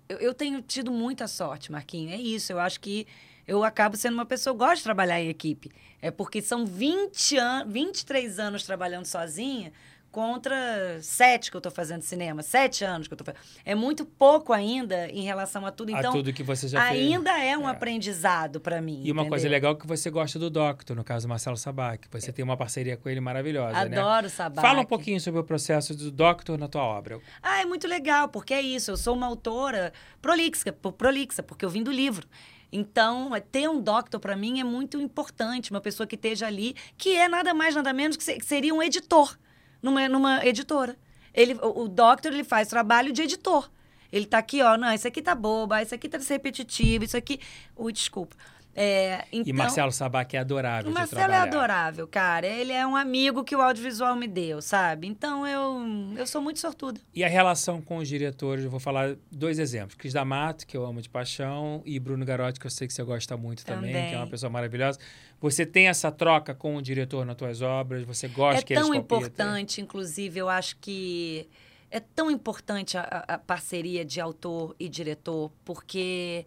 eu, 0.08 0.18
eu 0.18 0.34
tenho 0.34 0.62
tido 0.62 0.92
muita 0.92 1.26
sorte, 1.26 1.72
Marquinho. 1.72 2.10
É 2.10 2.16
isso. 2.16 2.52
Eu 2.52 2.60
acho 2.60 2.80
que 2.80 3.06
eu 3.46 3.64
acabo 3.64 3.96
sendo 3.96 4.14
uma 4.14 4.26
pessoa. 4.26 4.52
Eu 4.52 4.58
gosto 4.58 4.78
de 4.78 4.84
trabalhar 4.84 5.20
em 5.20 5.28
equipe. 5.28 5.70
É 6.00 6.10
porque 6.10 6.40
são 6.40 6.64
20 6.64 7.36
anos, 7.36 7.72
23 7.72 8.38
anos 8.38 8.62
trabalhando 8.62 9.06
sozinha 9.06 9.72
contra 10.10 10.98
sete 11.02 11.50
que 11.50 11.56
eu 11.56 11.58
estou 11.58 11.70
fazendo 11.72 12.02
cinema, 12.02 12.42
sete 12.42 12.84
anos 12.84 13.06
que 13.06 13.12
eu 13.12 13.16
estou 13.16 13.26
fazendo. 13.34 13.42
É 13.64 13.74
muito 13.74 14.04
pouco 14.04 14.52
ainda 14.52 15.08
em 15.08 15.22
relação 15.22 15.66
a 15.66 15.70
tudo. 15.70 15.90
Então, 15.90 16.10
a 16.10 16.12
tudo 16.12 16.32
que 16.32 16.42
você 16.42 16.66
já 16.66 16.88
fez. 16.88 17.12
ainda 17.12 17.38
é 17.38 17.56
um 17.56 17.68
É. 17.68 17.72
aprendizado 17.72 18.60
para 18.60 18.80
mim. 18.80 19.02
E 19.04 19.12
uma 19.12 19.26
coisa 19.26 19.46
entendeu? 19.46 19.56
legal 19.68 19.72
é 19.74 19.76
que 19.76 19.86
você 19.86 20.10
gosta 20.10 20.38
do 20.38 20.48
Doctor, 20.50 20.96
no 20.96 21.04
caso 21.04 21.28
Marcelo 21.28 21.56
Sabac. 21.56 22.08
Você 22.10 22.32
tem 22.32 22.44
uma 22.44 22.56
parceria 22.56 22.96
com 22.96 23.08
ele 23.08 23.20
maravilhosa, 23.20 23.84
né? 23.88 23.98
Adoro 23.98 24.28
Sabac. 24.30 24.66
Fala 24.66 24.80
um 24.80 24.86
pouquinho 24.86 25.20
sobre 25.20 25.40
o 25.40 25.44
processo 25.44 25.94
do 25.94 26.10
Doctor 26.10 26.58
na 26.58 26.68
tua 26.68 26.82
obra. 26.82 27.20
Ah, 27.42 27.60
é 27.60 27.64
muito 27.64 27.86
legal, 27.86 28.28
porque 28.28 28.54
é 28.54 28.60
isso. 28.60 28.90
Eu 28.90 28.96
sou 28.96 29.14
uma 29.14 29.26
autora 29.26 29.92
prolixa, 30.22 30.72
prolixa 30.72 31.42
porque 31.42 31.64
eu 31.64 31.70
vim 31.70 31.82
do 31.82 31.92
livro. 31.92 32.26
Então, 32.70 33.34
é, 33.34 33.40
ter 33.40 33.68
um 33.68 33.80
doctor 33.80 34.20
para 34.20 34.36
mim 34.36 34.60
é 34.60 34.64
muito 34.64 35.00
importante, 35.00 35.70
uma 35.70 35.80
pessoa 35.80 36.06
que 36.06 36.16
esteja 36.16 36.46
ali, 36.46 36.74
que 36.98 37.16
é 37.16 37.28
nada 37.28 37.54
mais, 37.54 37.74
nada 37.74 37.92
menos 37.92 38.16
que 38.16 38.44
seria 38.44 38.74
um 38.74 38.82
editor 38.82 39.38
numa, 39.82 40.08
numa 40.08 40.44
editora. 40.44 40.96
Ele, 41.34 41.54
o, 41.54 41.82
o 41.82 41.88
doctor 41.88 42.32
ele 42.32 42.44
faz 42.44 42.68
trabalho 42.68 43.12
de 43.12 43.22
editor. 43.22 43.70
Ele 44.10 44.26
tá 44.26 44.38
aqui, 44.38 44.62
ó, 44.62 44.76
não, 44.76 44.92
isso 44.92 45.06
aqui 45.06 45.20
tá 45.20 45.34
boba, 45.34 45.82
isso 45.82 45.94
aqui 45.94 46.08
tá 46.08 46.18
repetitivo, 46.18 47.04
isso 47.04 47.16
aqui. 47.16 47.40
Ui, 47.76 47.92
desculpa. 47.92 48.34
É, 48.80 49.24
E 49.32 49.40
então, 49.40 49.54
Marcelo 49.54 49.90
Sabac 49.90 50.36
é 50.36 50.38
adorável 50.40 50.90
o 50.90 50.94
Marcelo 50.94 51.32
é 51.32 51.36
adorável, 51.36 52.06
cara. 52.06 52.46
Ele 52.46 52.72
é 52.72 52.86
um 52.86 52.94
amigo 52.94 53.42
que 53.42 53.56
o 53.56 53.60
audiovisual 53.60 54.14
me 54.14 54.28
deu, 54.28 54.62
sabe? 54.62 55.06
Então 55.08 55.46
eu, 55.46 55.80
eu 56.16 56.26
sou 56.26 56.40
muito 56.40 56.60
sortuda. 56.60 57.00
E 57.14 57.24
a 57.24 57.28
relação 57.28 57.82
com 57.82 57.96
os 57.98 58.06
diretores, 58.06 58.64
eu 58.64 58.70
vou 58.70 58.78
falar 58.80 59.16
dois 59.32 59.58
exemplos. 59.58 59.94
Cris 59.96 60.12
D'Amato, 60.12 60.66
que 60.66 60.76
eu 60.76 60.86
amo 60.86 61.02
de 61.02 61.08
paixão, 61.08 61.82
e 61.84 61.98
Bruno 61.98 62.24
Garotti, 62.24 62.60
que 62.60 62.66
eu 62.66 62.70
sei 62.70 62.86
que 62.86 62.92
você 62.94 63.02
gosta 63.02 63.36
muito 63.36 63.64
também, 63.64 63.92
Também. 63.92 64.08
que 64.10 64.14
é 64.14 64.18
uma 64.18 64.26
pessoa 64.28 64.48
maravilhosa. 64.50 64.98
Você 65.40 65.66
tem 65.66 65.88
essa 65.88 66.10
troca 66.12 66.54
com 66.54 66.76
o 66.76 66.82
diretor 66.82 67.24
nas 67.26 67.36
tuas 67.36 67.60
obras? 67.62 68.04
Você 68.04 68.28
gosta 68.28 68.60
é 68.60 68.64
que 68.64 68.72
eles 68.74 68.82
tão 68.84 68.92
palpitem? 68.92 69.18
importante, 69.18 69.80
inclusive, 69.80 70.38
eu 70.38 70.48
acho 70.48 70.76
que 70.80 71.48
é 71.90 72.00
tão 72.00 72.30
importante 72.30 72.96
a- 72.98 73.24
a 73.26 73.38
parceria 73.38 74.04
de 74.04 74.20
autor 74.20 74.76
e 74.78 74.88
diretor, 74.88 75.50
porque 75.64 76.46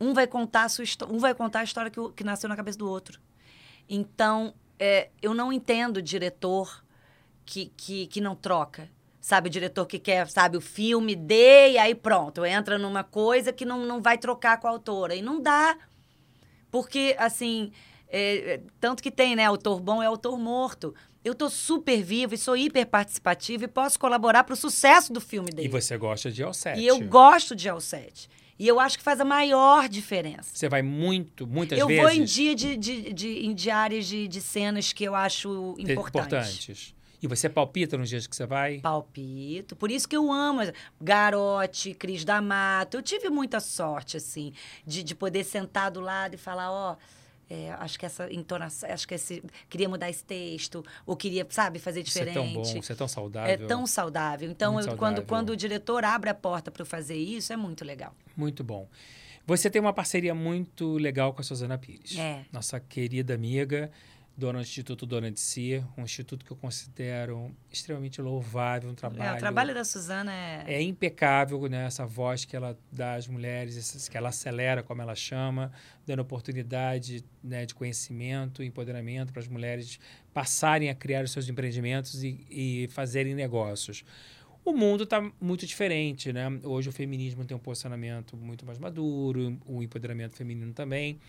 um 0.00 0.12
vai 0.12 0.26
contar 0.26 0.64
a 0.64 0.68
sua 0.68 0.84
um 1.08 1.18
vai 1.18 1.34
contar 1.34 1.60
a 1.60 1.64
história 1.64 1.90
que, 1.90 2.00
o- 2.00 2.10
que 2.10 2.24
nasceu 2.24 2.48
na 2.48 2.56
cabeça 2.56 2.78
do 2.78 2.88
outro. 2.88 3.20
Então, 3.88 4.54
é, 4.78 5.10
eu 5.22 5.34
não 5.34 5.52
entendo 5.52 6.00
diretor 6.02 6.84
que, 7.44 7.66
que, 7.76 8.06
que 8.06 8.20
não 8.20 8.34
troca. 8.34 8.90
Sabe, 9.20 9.48
o 9.48 9.50
diretor 9.50 9.86
que 9.86 9.98
quer, 9.98 10.28
sabe, 10.28 10.58
o 10.58 10.60
filme 10.60 11.14
de 11.16 11.70
e 11.70 11.78
aí 11.78 11.94
pronto, 11.94 12.44
entra 12.44 12.76
numa 12.76 13.02
coisa 13.02 13.54
que 13.54 13.64
não, 13.64 13.86
não 13.86 14.02
vai 14.02 14.18
trocar 14.18 14.58
com 14.60 14.66
a 14.66 14.70
autora. 14.70 15.14
E 15.14 15.22
não 15.22 15.40
dá. 15.40 15.78
Porque, 16.70 17.14
assim, 17.18 17.72
é, 18.08 18.54
é, 18.54 18.60
tanto 18.80 19.02
que 19.02 19.10
tem, 19.10 19.34
né? 19.34 19.46
Autor 19.46 19.80
bom 19.80 20.02
é 20.02 20.06
autor 20.06 20.38
morto. 20.38 20.94
Eu 21.24 21.34
tô 21.34 21.48
super 21.48 22.02
viva 22.02 22.34
e 22.34 22.38
sou 22.38 22.54
hiper 22.54 22.86
participativa 22.86 23.64
e 23.64 23.68
posso 23.68 23.98
colaborar 23.98 24.44
para 24.44 24.52
o 24.52 24.56
sucesso 24.56 25.10
do 25.10 25.20
filme 25.22 25.50
dele. 25.50 25.68
E 25.68 25.70
você 25.70 25.96
gosta 25.96 26.30
de 26.30 26.44
Al7. 26.44 26.76
E 26.76 26.86
eu 26.86 27.00
gosto 27.08 27.56
de 27.56 27.68
Al7. 27.70 28.28
E 28.58 28.68
eu 28.68 28.78
acho 28.78 28.96
que 28.98 29.02
faz 29.04 29.20
a 29.20 29.24
maior 29.24 29.88
diferença. 29.88 30.50
Você 30.54 30.68
vai 30.68 30.80
muito, 30.82 31.46
muitas 31.46 31.78
eu 31.78 31.86
vezes... 31.88 32.02
vou 32.02 32.10
em 32.12 32.24
dia 32.24 32.54
de, 32.54 32.76
de, 32.76 33.12
de- 33.12 33.46
em 33.46 33.54
diárias 33.54 34.06
de, 34.06 34.28
de 34.28 34.40
cenas 34.40 34.92
que 34.92 35.02
eu 35.04 35.14
acho 35.14 35.74
importantes. 35.78 36.08
importantes. 36.08 36.94
E 37.20 37.26
você 37.26 37.48
palpita 37.48 37.96
nos 37.96 38.08
dias 38.08 38.26
que 38.26 38.36
você 38.36 38.44
vai? 38.46 38.80
Palpito. 38.80 39.74
Por 39.74 39.90
isso 39.90 40.06
que 40.06 40.14
eu 40.14 40.30
amo 40.30 40.60
Garote, 41.00 41.94
Cris 41.94 42.24
D'Amato. 42.24 42.98
Eu 42.98 43.02
tive 43.02 43.30
muita 43.30 43.60
sorte, 43.60 44.16
assim, 44.18 44.52
de, 44.86 45.02
de 45.02 45.14
poder 45.14 45.42
sentar 45.42 45.90
do 45.90 46.00
lado 46.00 46.34
e 46.34 46.36
falar, 46.36 46.70
ó, 46.70 46.96
é, 47.48 47.70
acho 47.72 47.98
que 47.98 48.06
essa 48.06 48.32
entonação, 48.32 48.90
acho 48.90 49.06
que 49.06 49.14
esse 49.14 49.42
queria 49.68 49.88
mudar 49.88 50.08
esse 50.10 50.24
texto, 50.24 50.84
ou 51.06 51.16
queria, 51.16 51.46
sabe, 51.50 51.78
fazer 51.78 52.02
diferente. 52.02 52.30
Isso 52.32 52.40
é 52.40 52.42
tão 52.44 52.52
bom, 52.62 52.78
isso 52.80 52.92
é 52.92 52.94
tão 52.94 53.08
saudável. 53.08 53.52
É 53.52 53.56
tão 53.56 53.86
saudável. 53.86 54.50
Então, 54.50 54.80
eu- 54.80 54.86
quando, 54.88 54.98
saudável. 54.98 55.24
quando 55.26 55.50
o 55.50 55.56
diretor 55.56 56.04
abre 56.04 56.30
a 56.30 56.34
porta 56.34 56.70
para 56.70 56.82
eu 56.82 56.86
fazer 56.86 57.16
isso, 57.16 57.52
é 57.52 57.56
muito 57.56 57.84
legal. 57.84 58.14
Muito 58.36 58.62
bom. 58.64 58.88
Você 59.46 59.68
tem 59.68 59.78
uma 59.80 59.92
parceria 59.92 60.34
muito 60.34 60.96
legal 60.96 61.34
com 61.34 61.40
a 61.42 61.44
Suzana 61.44 61.76
Pires. 61.76 62.16
É. 62.18 62.46
Nossa 62.50 62.80
querida 62.80 63.34
amiga, 63.34 63.90
dona 64.36 64.58
do 64.58 64.62
Instituto 64.62 65.06
Dona 65.06 65.30
de 65.30 65.38
Si, 65.38 65.82
um 65.96 66.02
instituto 66.02 66.44
que 66.44 66.50
eu 66.50 66.56
considero 66.56 67.54
extremamente 67.70 68.20
louvável, 68.20 68.90
um 68.90 68.94
trabalho... 68.94 69.22
É, 69.22 69.34
o 69.34 69.38
trabalho 69.38 69.72
da 69.72 69.84
Suzana 69.84 70.32
é. 70.32 70.64
É 70.66 70.82
impecável, 70.82 71.60
né? 71.68 71.86
Essa 71.86 72.04
voz 72.04 72.44
que 72.44 72.56
ela 72.56 72.76
dá 72.90 73.14
às 73.14 73.28
mulheres, 73.28 74.08
que 74.08 74.16
ela 74.16 74.30
acelera, 74.30 74.82
como 74.82 75.00
ela 75.00 75.14
chama, 75.14 75.70
dando 76.04 76.20
oportunidade 76.20 77.24
né, 77.42 77.64
de 77.64 77.74
conhecimento 77.74 78.62
empoderamento 78.62 79.32
para 79.32 79.40
as 79.40 79.48
mulheres 79.48 80.00
passarem 80.32 80.90
a 80.90 80.94
criar 80.94 81.24
os 81.24 81.30
seus 81.30 81.48
empreendimentos 81.48 82.24
e, 82.24 82.44
e 82.50 82.88
fazerem 82.88 83.34
negócios. 83.34 84.04
O 84.64 84.72
mundo 84.72 85.04
está 85.04 85.20
muito 85.40 85.66
diferente, 85.66 86.32
né? 86.32 86.46
Hoje 86.62 86.88
o 86.88 86.92
feminismo 86.92 87.44
tem 87.44 87.54
um 87.54 87.60
posicionamento 87.60 88.34
muito 88.34 88.64
mais 88.64 88.78
maduro, 88.78 89.58
o 89.66 89.82
empoderamento 89.82 90.34
feminino 90.34 90.72
também. 90.72 91.20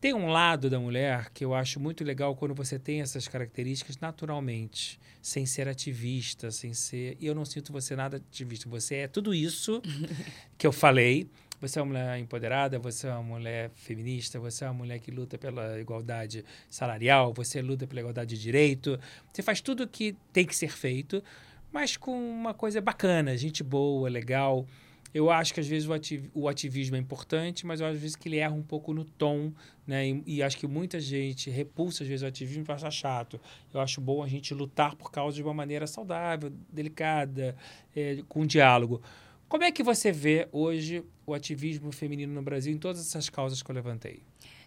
Tem 0.00 0.14
um 0.14 0.28
lado 0.28 0.70
da 0.70 0.80
mulher 0.80 1.28
que 1.34 1.44
eu 1.44 1.52
acho 1.52 1.78
muito 1.78 2.02
legal 2.02 2.34
quando 2.34 2.54
você 2.54 2.78
tem 2.78 3.02
essas 3.02 3.28
características 3.28 3.98
naturalmente, 3.98 4.98
sem 5.20 5.44
ser 5.44 5.68
ativista, 5.68 6.50
sem 6.50 6.72
ser. 6.72 7.18
E 7.20 7.26
eu 7.26 7.34
não 7.34 7.44
sinto 7.44 7.70
você 7.70 7.94
nada 7.94 8.16
ativista. 8.16 8.66
Você 8.70 8.94
é 8.96 9.08
tudo 9.08 9.34
isso 9.34 9.82
que 10.56 10.66
eu 10.66 10.72
falei. 10.72 11.28
Você 11.60 11.78
é 11.78 11.82
uma 11.82 11.88
mulher 11.88 12.18
empoderada, 12.18 12.78
você 12.78 13.08
é 13.08 13.12
uma 13.12 13.22
mulher 13.22 13.70
feminista, 13.74 14.40
você 14.40 14.64
é 14.64 14.68
uma 14.68 14.78
mulher 14.78 14.98
que 15.00 15.10
luta 15.10 15.36
pela 15.36 15.78
igualdade 15.78 16.42
salarial, 16.70 17.34
você 17.34 17.60
luta 17.60 17.86
pela 17.86 18.00
igualdade 18.00 18.34
de 18.34 18.40
direito. 18.40 18.98
Você 19.30 19.42
faz 19.42 19.60
tudo 19.60 19.82
o 19.82 19.86
que 19.86 20.16
tem 20.32 20.46
que 20.46 20.56
ser 20.56 20.70
feito, 20.70 21.22
mas 21.70 21.98
com 21.98 22.12
uma 22.12 22.54
coisa 22.54 22.80
bacana, 22.80 23.36
gente 23.36 23.62
boa, 23.62 24.08
legal. 24.08 24.66
Eu 25.12 25.30
acho 25.30 25.52
que 25.52 25.60
às 25.60 25.66
vezes 25.66 25.88
o, 25.88 25.92
ati- 25.92 26.30
o 26.32 26.48
ativismo 26.48 26.94
é 26.96 26.98
importante, 26.98 27.66
mas 27.66 27.80
eu 27.80 27.86
às 27.86 27.98
vezes 27.98 28.14
que 28.16 28.28
ele 28.28 28.36
erra 28.38 28.54
um 28.54 28.62
pouco 28.62 28.94
no 28.94 29.04
tom, 29.04 29.52
né? 29.86 30.08
E, 30.08 30.22
e 30.26 30.42
acho 30.42 30.56
que 30.56 30.66
muita 30.66 31.00
gente 31.00 31.50
repulsa 31.50 32.02
às 32.04 32.08
vezes 32.08 32.22
o 32.22 32.26
ativismo 32.26 32.64
e 32.68 32.72
acha 32.72 32.90
chato. 32.90 33.40
Eu 33.74 33.80
acho 33.80 34.00
bom 34.00 34.22
a 34.22 34.28
gente 34.28 34.54
lutar 34.54 34.94
por 34.94 35.10
causa 35.10 35.34
de 35.36 35.42
uma 35.42 35.52
maneira 35.54 35.86
saudável, 35.86 36.52
delicada, 36.72 37.56
eh, 37.94 38.22
com 38.28 38.46
diálogo. 38.46 39.02
Como 39.48 39.64
é 39.64 39.72
que 39.72 39.82
você 39.82 40.12
vê 40.12 40.46
hoje 40.52 41.02
o 41.26 41.34
ativismo 41.34 41.90
feminino 41.90 42.32
no 42.32 42.42
Brasil 42.42 42.72
em 42.72 42.78
todas 42.78 43.00
essas 43.00 43.28
causas 43.28 43.62
que 43.62 43.70
eu 43.70 43.74
levantei? 43.74 44.22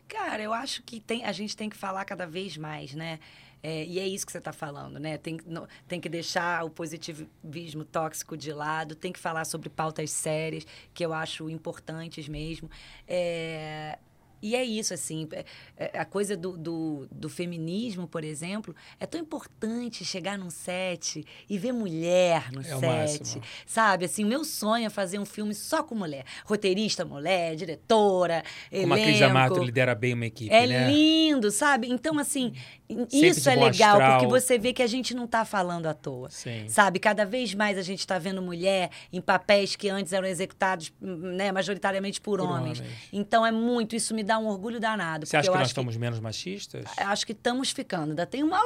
Cara, 0.10 0.44
eu 0.44 0.54
acho 0.54 0.84
que 0.84 1.00
tem, 1.00 1.24
a 1.24 1.32
gente 1.32 1.56
tem 1.56 1.70
que 1.70 1.78
falar 1.78 2.04
cada 2.04 2.28
vez 2.28 2.58
mais, 2.58 2.94
né? 2.94 3.18
É, 3.66 3.86
e 3.86 3.98
é 3.98 4.06
isso 4.06 4.26
que 4.26 4.32
você 4.34 4.40
está 4.40 4.52
falando, 4.52 5.00
né? 5.00 5.18
Tem, 5.18 5.38
que 5.38 5.50
não- 5.50 5.66
tem 5.88 5.98
que 6.02 6.10
deixar 6.10 6.66
o 6.66 6.70
positivismo 6.70 7.86
tóxico 7.86 8.36
de 8.36 8.52
lado, 8.52 8.94
tem 8.94 9.12
que 9.14 9.20
falar 9.20 9.46
sobre 9.46 9.70
pautas 9.70 10.12
sérias, 10.12 10.68
que 10.94 11.06
eu 11.06 11.14
acho 11.14 11.50
importantes 11.50 12.28
mesmo. 12.28 12.70
É, 13.08 13.98
e 14.42 14.58
é 14.58 14.64
isso, 14.66 14.94
assim, 14.94 15.26
é- 15.32 15.46
é- 15.78 15.98
a 15.98 16.04
coisa 16.04 16.36
do, 16.36 16.58
do, 16.58 17.08
do 17.10 17.30
feminismo, 17.30 18.06
por 18.06 18.26
exemplo, 18.26 18.76
é 19.00 19.06
tão 19.06 19.22
importante 19.22 20.04
chegar 20.04 20.38
num 20.38 20.50
set 20.50 21.26
e 21.50 21.58
ver 21.58 21.72
mulher 21.72 22.52
no 22.52 22.60
É 22.60 23.08
set, 23.08 23.40
sabe? 23.66 24.04
Assim, 24.04 24.26
o 24.26 24.28
meu 24.28 24.44
sonho 24.44 24.86
é 24.86 24.90
fazer 24.90 25.18
um 25.18 25.24
filme 25.26 25.54
só 25.56 25.82
com 25.82 25.96
mulher. 25.96 26.26
Roteirista 26.44 27.06
mulher, 27.06 27.56
diretora, 27.56 28.44
Como 28.70 28.94
a 28.94 28.98
Cris 29.00 29.22
elenco. 29.22 29.32
Amato 29.38 29.64
lidera 29.64 29.96
bem 29.96 30.14
uma 30.14 30.26
equipe, 30.26 30.54
É 30.54 30.68
né? 30.68 30.92
lindo, 30.92 31.50
sabe? 31.50 31.88
Então, 31.90 32.20
assim, 32.20 32.54
Sempre 32.96 33.28
isso 33.28 33.50
é 33.50 33.56
legal, 33.56 33.92
astral. 34.00 34.20
porque 34.20 34.28
você 34.28 34.58
vê 34.58 34.74
que 34.74 34.82
a 34.82 34.88
gente 34.88 35.14
não 35.14 35.28
tá 35.28 35.44
falando 35.46 35.88
à 35.88 35.94
toa. 35.94 36.30
Sim. 36.30 36.68
Sabe? 36.70 37.00
Cada 37.00 37.26
vez 37.26 37.54
mais 37.54 37.78
a 37.78 37.82
gente 37.82 38.00
está 38.00 38.18
vendo 38.20 38.42
mulher 38.42 38.90
em 39.12 39.22
papéis 39.22 39.76
que 39.76 39.90
antes 39.90 40.14
eram 40.14 40.28
executados 40.28 40.92
né, 41.02 41.52
majoritariamente 41.52 42.22
por, 42.22 42.40
Por 42.40 42.48
homens. 42.50 42.80
homens. 42.80 42.94
Então 43.12 43.46
é 43.46 43.52
muito, 43.52 43.96
isso 43.96 44.14
me 44.14 44.24
dá 44.24 44.38
um 44.38 44.48
orgulho 44.48 44.80
danado. 44.80 45.26
Você 45.26 45.38
acha 45.38 45.52
que 45.52 45.58
nós 45.58 45.68
estamos 45.68 45.98
menos 45.98 46.20
machistas? 46.20 46.86
acho 46.98 47.26
que 47.26 47.32
estamos 47.32 47.72
ficando. 47.72 48.10
Ainda 48.12 48.26
tem 48.26 48.44
uma 48.44 48.60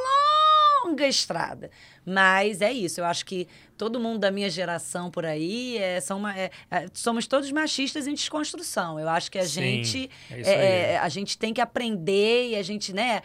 longa 0.83 1.07
estrada. 1.07 1.69
Mas 2.09 2.61
é 2.61 2.71
isso. 2.71 3.01
Eu 3.01 3.05
acho 3.05 3.25
que 3.25 3.47
todo 3.77 3.99
mundo 3.99 4.19
da 4.19 4.31
minha 4.31 4.49
geração 4.49 5.11
por 5.11 5.25
aí 5.25 5.77
é, 5.77 5.99
são 5.99 6.17
uma- 6.19 6.35
é, 6.37 6.49
é, 6.71 6.85
somos 6.93 7.27
todos 7.27 7.51
machistas 7.51 8.07
em 8.07 8.13
desconstrução. 8.13 8.97
Eu 8.97 9.09
acho 9.09 9.29
que 9.29 9.37
a 9.37 9.45
Sim, 9.45 9.83
gente 9.83 10.09
é 10.31 10.41
é, 10.41 10.91
é, 10.93 10.97
a 10.99 11.09
gente 11.09 11.37
tem 11.37 11.53
que 11.53 11.59
aprender 11.59 12.51
e 12.51 12.55
a 12.55 12.63
gente, 12.63 12.93
né? 12.93 13.21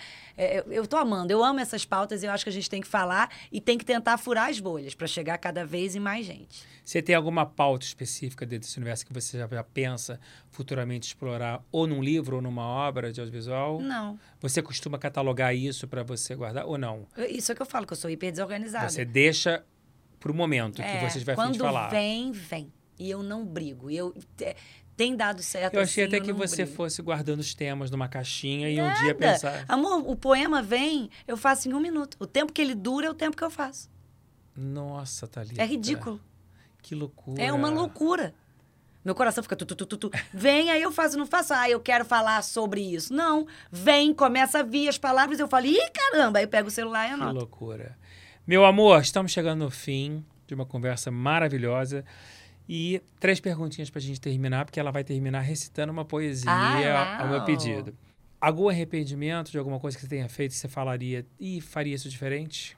eu- 0.69 0.87
tô 0.87 0.97
amando, 0.97 1.31
eu 1.33 1.45
amo 1.45 1.61
essas 1.61 1.85
pautas 1.85 2.23
e 2.23 2.27
eu 2.27 2.33
acho 2.33 2.43
que 2.43 2.49
a 2.51 2.53
gente 2.53 2.69
tem 2.69 2.81
que 2.81 2.89
falar 2.89 3.31
e 3.53 3.61
tem 3.61 3.79
que 3.79 3.85
tentar 3.85 4.17
furar 4.19 4.49
as 4.49 4.59
bolhas 4.59 4.95
para 4.95 5.07
chegar 5.07 5.39
cada 5.39 5.65
vez 5.65 5.95
em 5.95 6.01
mais 6.01 6.27
gente. 6.27 6.65
Você 6.85 7.01
tem 7.01 7.15
alguma 7.15 7.47
pauta 7.47 7.85
específica 7.85 8.45
dentro 8.45 8.67
desse 8.67 8.77
universo 8.79 9.07
que 9.07 9.13
você 9.13 9.39
já, 9.39 9.47
já 9.47 9.63
pensa 9.63 10.19
futuramente 10.51 11.07
explorar 11.07 11.63
ou 11.71 11.87
num 11.87 12.03
livro 12.03 12.37
ou 12.37 12.43
numa 12.43 12.67
obra 12.67 13.13
de 13.13 13.21
audiovisual? 13.21 13.81
Não. 13.81 14.19
Você 14.41 14.61
costuma 14.61 14.99
catalogar 14.99 15.55
isso 15.55 15.87
para 15.87 16.03
você 16.03 16.35
guardar 16.35 16.67
ou 16.67 16.77
não? 16.77 17.07
Isso 17.29 17.53
é 17.53 17.55
que 17.55 17.63
eu 17.63 17.67
falo, 17.67 17.87
que 17.87 17.93
eu 17.93 17.97
sou 17.97 18.11
hiper 18.11 18.33
desorganizada. 18.33 18.72
Você 18.81 19.05
deixa 19.05 19.65
pro 20.19 20.33
momento 20.35 20.77
que 20.77 20.83
É, 20.83 21.09
você 21.09 21.19
tiver 21.19 21.33
fim 21.33 21.43
quando 21.43 21.59
falar. 21.59 21.89
vem, 21.89 22.33
vem. 22.33 22.73
E 22.99 23.11
eu 23.11 23.23
não 23.23 23.45
brigo. 23.45 23.91
E 23.91 23.97
eu 23.97 24.15
te- 24.37 24.55
tem 24.97 25.17
dado 25.17 25.43
certo. 25.43 25.75
Eu 25.75 25.81
achei 25.83 26.05
assim, 26.05 26.15
até 26.17 26.23
eu 26.23 26.25
que 26.27 26.33
você 26.33 26.63
brigo. 26.65 26.77
fosse 26.77 27.03
guardando 27.03 27.41
os 27.41 27.55
temas 27.55 27.91
numa 27.91 28.07
caixinha 28.09 28.69
e 28.69 28.75
um 28.81 28.93
dia 28.95 29.07
Nada. 29.09 29.15
pensar. 29.15 29.65
Amor, 29.69 30.09
o 30.09 30.15
poema 30.15 30.63
vem, 30.63 31.11
eu 31.27 31.37
faço 31.37 31.69
em 31.69 31.75
um 31.75 31.81
minuto. 31.81 32.17
O 32.21 32.27
tempo 32.27 32.53
que 32.53 32.61
ele 32.63 32.75
dura 32.75 33.07
é 33.07 33.11
o 33.11 33.15
tempo 33.15 33.37
que 33.37 33.43
eu 33.43 33.51
faço. 33.51 33.91
Nossa, 34.57 35.27
Thalita. 35.27 35.61
É 35.63 35.67
ridículo. 35.67 36.21
Que 36.83 36.95
loucura. 36.95 37.43
É 37.43 37.53
uma 37.53 37.71
loucura. 37.71 38.35
Meu 39.05 39.15
coração 39.17 39.43
fica 39.43 39.57
tu, 39.57 39.67
tu, 39.67 39.75
tu, 39.75 39.87
tu, 39.87 39.97
tu. 39.97 40.11
Vem, 40.33 40.71
aí 40.71 40.81
eu 40.81 40.93
faço, 40.93 41.19
não 41.19 41.27
faço, 41.27 41.53
ah, 41.55 41.69
eu 41.69 41.81
quero 41.81 42.05
falar 42.05 42.41
sobre 42.43 42.81
isso. 42.81 43.13
Não, 43.13 43.47
vem, 43.71 44.15
começa 44.15 44.61
a 44.61 44.63
vir 44.63 44.89
as 44.89 44.97
palavras, 44.99 45.41
eu 45.41 45.49
falo, 45.49 45.67
ih, 45.67 45.91
caramba, 45.93 46.39
aí 46.39 46.45
eu 46.45 46.49
pego 46.49 46.69
o 46.69 46.71
celular 46.71 47.07
e 47.07 47.09
Que 47.09 47.15
anoto. 47.15 47.35
loucura. 47.35 47.99
Meu 48.45 48.65
amor, 48.65 49.01
estamos 49.01 49.31
chegando 49.31 49.61
no 49.65 49.71
fim 49.71 50.25
de 50.49 50.55
uma 50.55 50.67
conversa 50.67 51.13
maravilhosa. 51.13 52.05
E 52.69 53.01
três 53.21 53.39
perguntinhas 53.39 53.89
pra 53.89 54.01
gente 54.01 54.21
terminar, 54.21 54.65
porque 54.65 54.81
ela 54.81 54.91
vai 54.91 55.05
terminar 55.05 55.41
recitando 55.41 55.93
uma 55.93 56.05
poesia 56.05 56.51
Ah, 56.51 57.23
ao 57.23 57.29
meu 57.29 57.45
pedido. 57.45 57.97
Algum 58.41 58.69
arrependimento 58.69 59.53
de 59.53 59.59
alguma 59.59 59.79
coisa 59.79 59.97
que 59.97 60.03
você 60.03 60.09
tenha 60.09 60.29
feito, 60.29 60.55
você 60.55 60.67
falaria, 60.67 61.25
e 61.39 61.61
faria 61.61 61.95
isso 61.95 62.09
diferente? 62.09 62.77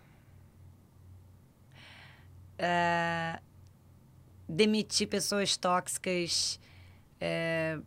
É, 2.59 3.41
demitir 4.47 5.09
pessoas 5.09 5.57
tóxicas 5.57 6.61
é, 7.19 7.79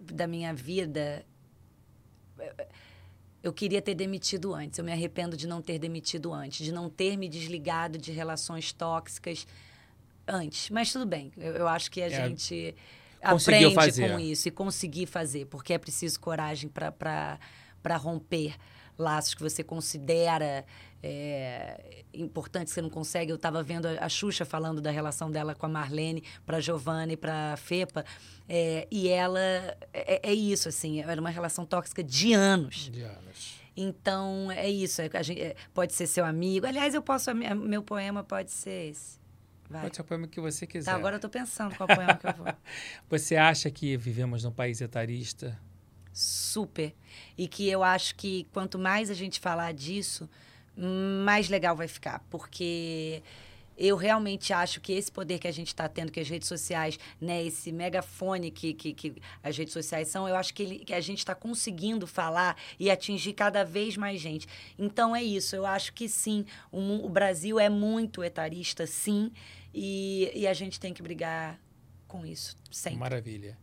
da 0.00 0.26
minha 0.26 0.54
vida. 0.54 1.26
Eu 3.42 3.52
queria 3.52 3.80
ter 3.80 3.94
demitido 3.94 4.54
antes. 4.54 4.78
Eu 4.78 4.84
me 4.84 4.92
arrependo 4.92 5.36
de 5.36 5.46
não 5.46 5.62
ter 5.62 5.78
demitido 5.78 6.32
antes, 6.32 6.64
de 6.64 6.72
não 6.72 6.90
ter 6.90 7.16
me 7.16 7.28
desligado 7.28 7.96
de 7.98 8.10
relações 8.12 8.72
tóxicas 8.72 9.46
antes. 10.26 10.70
Mas 10.70 10.92
tudo 10.92 11.06
bem. 11.06 11.32
Eu, 11.36 11.54
eu 11.54 11.68
acho 11.68 11.90
que 11.90 12.02
a 12.02 12.06
É, 12.06 12.26
gente 12.28 12.74
aprende 13.22 13.74
fazer. 13.74 14.10
com 14.10 14.18
isso 14.18 14.48
e 14.48 14.50
conseguir 14.50 15.06
fazer, 15.06 15.46
porque 15.46 15.72
é 15.72 15.78
preciso 15.78 16.18
coragem 16.20 16.68
para 16.68 17.96
romper 17.96 18.56
laços 18.96 19.34
que 19.34 19.42
você 19.42 19.62
considera 19.62 20.64
é, 21.02 22.04
importantes, 22.12 22.72
você 22.72 22.82
não 22.82 22.90
consegue. 22.90 23.30
Eu 23.30 23.36
estava 23.36 23.62
vendo 23.62 23.86
a, 23.86 24.04
a 24.04 24.08
Xuxa 24.08 24.44
falando 24.44 24.80
da 24.80 24.90
relação 24.90 25.30
dela 25.30 25.54
com 25.54 25.66
a 25.66 25.68
Marlene, 25.68 26.22
para 26.44 26.60
Giovanna 26.60 27.12
e 27.12 27.16
para 27.16 27.56
Fepa, 27.56 28.04
é, 28.48 28.86
e 28.90 29.08
ela 29.08 29.40
é, 29.92 30.30
é 30.30 30.34
isso 30.34 30.68
assim, 30.68 31.00
era 31.00 31.20
uma 31.20 31.30
relação 31.30 31.64
tóxica 31.64 32.02
de 32.02 32.32
anos. 32.32 32.90
De 32.90 33.02
anos. 33.02 33.58
Então 33.76 34.50
é 34.50 34.68
isso, 34.68 35.00
é, 35.00 35.08
a 35.12 35.22
gente, 35.22 35.40
é, 35.40 35.54
pode 35.72 35.94
ser 35.94 36.06
seu 36.06 36.24
amigo. 36.24 36.66
Aliás, 36.66 36.94
eu 36.94 37.02
posso, 37.02 37.32
meu 37.34 37.82
poema 37.82 38.24
pode 38.24 38.50
ser 38.50 38.90
esse. 38.90 39.18
Vai. 39.70 39.82
Pode 39.82 39.96
ser 39.96 40.02
o 40.02 40.04
poema 40.04 40.26
que 40.26 40.40
você 40.40 40.66
quiser. 40.66 40.90
Tá, 40.90 40.96
agora 40.96 41.16
eu 41.16 41.20
tô 41.20 41.28
pensando 41.28 41.76
qual 41.76 41.86
poema 41.86 42.16
que 42.16 42.26
eu 42.26 42.32
vou. 42.32 42.46
Você 43.10 43.36
acha 43.36 43.70
que 43.70 43.98
vivemos 43.98 44.42
num 44.42 44.50
país 44.50 44.80
etarista? 44.80 45.60
Super. 46.10 46.94
E 47.36 47.46
que 47.46 47.68
eu 47.68 47.84
acho 47.84 48.14
que 48.14 48.48
quanto 48.50 48.78
mais 48.78 49.10
a 49.10 49.14
gente 49.14 49.38
falar 49.38 49.72
disso, 49.72 50.26
mais 50.78 51.48
legal 51.48 51.74
vai 51.74 51.88
ficar. 51.88 52.24
Porque 52.30 53.22
eu 53.78 53.96
realmente 53.96 54.52
acho 54.52 54.80
que 54.80 54.92
esse 54.92 55.10
poder 55.10 55.38
que 55.38 55.46
a 55.46 55.52
gente 55.52 55.68
está 55.68 55.88
tendo, 55.88 56.10
que 56.10 56.18
as 56.18 56.28
redes 56.28 56.48
sociais, 56.48 56.98
né, 57.20 57.44
esse 57.44 57.70
megafone 57.70 58.50
que, 58.50 58.74
que, 58.74 58.92
que 58.92 59.14
as 59.42 59.56
redes 59.56 59.72
sociais 59.72 60.08
são, 60.08 60.28
eu 60.28 60.34
acho 60.34 60.52
que, 60.52 60.62
ele, 60.62 60.78
que 60.80 60.92
a 60.92 61.00
gente 61.00 61.18
está 61.18 61.34
conseguindo 61.34 62.06
falar 62.06 62.56
e 62.78 62.90
atingir 62.90 63.34
cada 63.34 63.64
vez 63.64 63.96
mais 63.96 64.20
gente. 64.20 64.48
Então 64.76 65.14
é 65.14 65.22
isso. 65.22 65.54
Eu 65.54 65.64
acho 65.64 65.92
que 65.92 66.08
sim, 66.08 66.44
o, 66.72 67.06
o 67.06 67.08
Brasil 67.08 67.60
é 67.60 67.68
muito 67.68 68.24
etarista, 68.24 68.86
sim, 68.86 69.30
e, 69.72 70.30
e 70.34 70.46
a 70.46 70.52
gente 70.52 70.80
tem 70.80 70.92
que 70.92 71.02
brigar 71.02 71.60
com 72.08 72.26
isso 72.26 72.56
sempre. 72.70 72.98
Maravilha. 72.98 73.56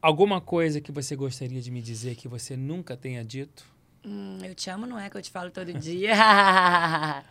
Alguma 0.00 0.40
coisa 0.40 0.80
que 0.80 0.90
você 0.90 1.14
gostaria 1.14 1.60
de 1.60 1.70
me 1.70 1.82
dizer 1.82 2.16
que 2.16 2.26
você 2.26 2.56
nunca 2.56 2.96
tenha 2.96 3.24
dito? 3.24 3.71
Hum, 4.04 4.38
eu 4.42 4.54
te 4.54 4.68
amo, 4.68 4.86
não 4.86 4.98
é 4.98 5.08
que 5.08 5.16
eu 5.16 5.22
te 5.22 5.30
falo 5.30 5.50
todo 5.50 5.72
dia. 5.72 6.12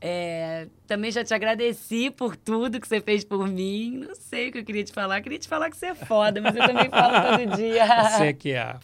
É, 0.00 0.68
também 0.86 1.10
já 1.10 1.24
te 1.24 1.32
agradeci 1.32 2.10
por 2.10 2.36
tudo 2.36 2.78
que 2.78 2.86
você 2.86 3.00
fez 3.00 3.24
por 3.24 3.48
mim. 3.48 4.04
Não 4.06 4.14
sei 4.14 4.48
o 4.48 4.52
que 4.52 4.58
eu 4.58 4.64
queria 4.64 4.84
te 4.84 4.92
falar. 4.92 5.20
queria 5.22 5.38
te 5.38 5.48
falar 5.48 5.70
que 5.70 5.76
você 5.76 5.86
é 5.86 5.94
foda, 5.94 6.40
mas 6.40 6.54
eu 6.54 6.66
também 6.66 6.90
falo 6.90 7.38
todo 7.38 7.56
dia. 7.56 7.86
Você 8.10 8.32
que 8.34 8.52
é. 8.52 8.76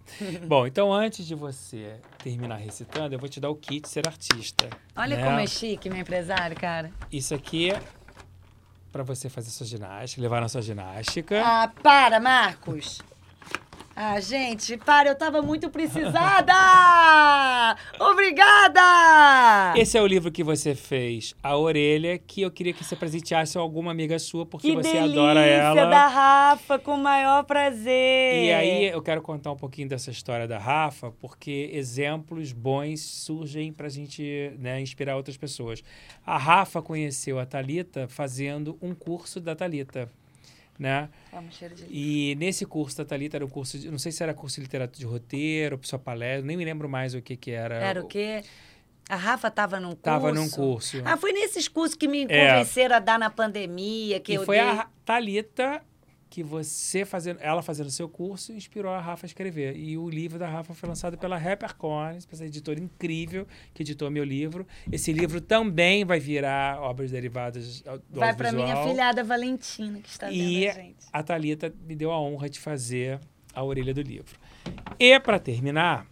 Bom, 0.47 0.67
então 0.67 0.93
antes 0.93 1.27
de 1.27 1.35
você 1.35 1.97
terminar 2.23 2.57
recitando, 2.57 3.15
eu 3.15 3.19
vou 3.19 3.29
te 3.29 3.41
dar 3.41 3.51
o 3.51 3.55
kit 3.55 3.89
ser 3.89 4.07
artista. 4.09 4.71
Olha 4.97 5.17
né? 5.17 5.25
como 5.25 5.39
é 5.39 5.47
chique, 5.47 5.91
meu 5.91 6.01
empresário, 6.01 6.57
cara. 6.57 6.91
Isso 7.11 7.35
aqui 7.35 7.71
é 7.71 7.81
para 8.91 9.03
você 9.03 9.29
fazer 9.29 9.51
sua 9.51 9.67
ginástica, 9.67 10.23
levar 10.23 10.41
na 10.41 10.49
sua 10.49 10.63
ginástica. 10.63 11.43
Ah, 11.45 11.71
para, 11.83 12.21
Marcos. 12.21 13.01
Ah, 13.95 14.19
gente, 14.21 14.79
para, 14.79 15.11
eu 15.11 15.15
tava 15.15 15.43
muito 15.43 15.69
precisada! 15.69 16.55
Obrigada! 18.01 19.75
Esse 19.77 19.99
é 19.99 20.03
o 20.03 20.07
livro 20.07 20.33
que 20.33 20.43
você 20.43 20.75
fez, 20.75 21.35
A 21.43 21.57
Orelha, 21.59 22.17
que 22.19 22.41
eu 22.41 22.51
queria 22.51 22.73
que 22.73 22.83
você 22.83 22.97
presenteasse 22.97 23.59
a 23.59 23.61
alguma 23.61 23.91
amiga 23.91 24.19
sua, 24.19 24.47
porque 24.47 24.71
que 24.71 24.77
você 24.77 24.95
delícia 24.95 25.21
adora 25.21 25.41
ela. 25.41 25.85
da 25.85 26.07
Rafa, 26.07 26.79
com 26.79 26.95
o 26.95 26.99
maior 26.99 27.45
prazer. 27.45 28.45
E 28.45 28.53
aí 28.53 28.85
eu 28.87 29.03
quero 29.03 29.21
contar 29.21 29.53
um 29.53 29.57
pouquinho 29.57 29.89
dessa 29.89 30.11
história 30.11 30.49
da 30.49 30.59
Rafa, 30.59 31.11
porque 31.21 31.69
exemplos 31.75 32.51
bons 32.53 33.01
surgem 33.03 33.75
pra 33.75 33.91
gente 33.91 34.53
né, 34.59 34.81
inspirar 34.81 35.17
outras 35.17 35.37
pessoas. 35.37 35.85
A 36.25 36.39
Rafa 36.39 36.81
conheceu 36.81 37.39
a 37.39 37.45
Talita 37.45 38.09
fazendo 38.09 38.79
um 38.81 38.95
curso 38.95 39.39
da 39.39 39.55
Talita. 39.55 40.09
Né? 40.83 41.09
Vamos, 41.31 41.55
cheiro 41.55 41.75
de... 41.75 41.87
E 41.89 42.35
nesse 42.35 42.67
curso 42.67 42.97
da 42.99 43.05
Thalita 43.05 43.37
era 43.37 43.45
um 43.45 43.49
curso, 43.49 43.79
de, 43.79 43.91
não 43.91 43.99
sei 43.99 44.11
se 44.11 44.23
era 44.23 44.35
curso 44.35 44.57
de 44.57 44.63
literatura 44.63 44.99
de 44.99 45.07
roteiro, 45.07 45.79
sua 45.83 45.99
palestra, 45.99 46.45
nem 46.45 46.57
me 46.57 46.65
lembro 46.65 46.89
mais 46.89 47.15
o 47.15 47.23
que 47.23 47.37
que 47.37 47.53
era. 47.53 47.77
Era 47.77 48.03
o 48.03 48.09
quê? 48.09 48.43
A 49.09 49.17
Rafa 49.17 49.49
estava 49.49 49.79
num 49.79 49.91
curso? 49.91 50.03
Tava 50.03 50.33
num 50.33 50.49
curso. 50.49 51.03
Ah, 51.05 51.17
foi 51.17 51.33
nesses 51.33 51.69
cursos 51.69 51.97
que 51.97 52.09
me 52.09 52.27
convenceram 52.27 52.95
é. 52.95 52.99
a 52.99 53.01
dar 53.01 53.19
na 53.19 53.31
pandemia, 53.31 54.19
que 54.21 54.33
e 54.33 54.35
eu 54.37 54.45
foi 54.45 54.57
dei... 54.57 54.67
a 54.67 54.89
Thalita 55.05 55.83
que 56.33 56.43
você 56.43 57.05
fazendo, 57.05 57.41
ela 57.43 57.61
fazendo 57.61 57.91
seu 57.91 58.09
curso, 58.09 58.55
inspirou 58.55 58.91
a 58.91 58.99
Rafa 58.99 59.27
a 59.27 59.29
escrever. 59.29 59.77
E 59.77 59.99
o 59.99 60.09
livro 60.09 60.39
da 60.39 60.49
Rafa 60.49 60.73
foi 60.73 60.89
lançado 60.89 61.19
pela 61.19 61.37
HarperCollins, 61.37 62.27
essa 62.33 62.47
editora 62.47 62.81
incrível 62.81 63.47
que 63.75 63.83
editou 63.83 64.11
meu 64.11 64.25
livro. 64.25 64.67
Esse 64.91 65.13
livro 65.13 65.43
também 65.43 66.07
vai 66.07 66.19
virar 66.19 66.81
obras 66.81 67.11
derivadas 67.11 67.83
do 68.09 68.19
Vai 68.19 68.35
para 68.35 68.51
minha 68.51 68.83
filhada 68.83 69.23
Valentina, 69.23 70.01
que 70.01 70.09
está 70.09 70.33
e 70.33 70.61
vendo 70.61 70.71
a 70.71 70.73
gente. 70.73 71.07
a 71.13 71.23
Thalita 71.23 71.75
me 71.87 71.95
deu 71.95 72.11
a 72.11 72.19
honra 72.19 72.49
de 72.49 72.59
fazer 72.59 73.21
a 73.55 73.63
orelha 73.63 73.93
do 73.93 74.01
livro. 74.01 74.41
E 74.99 75.21
para 75.21 75.39
terminar, 75.39 76.07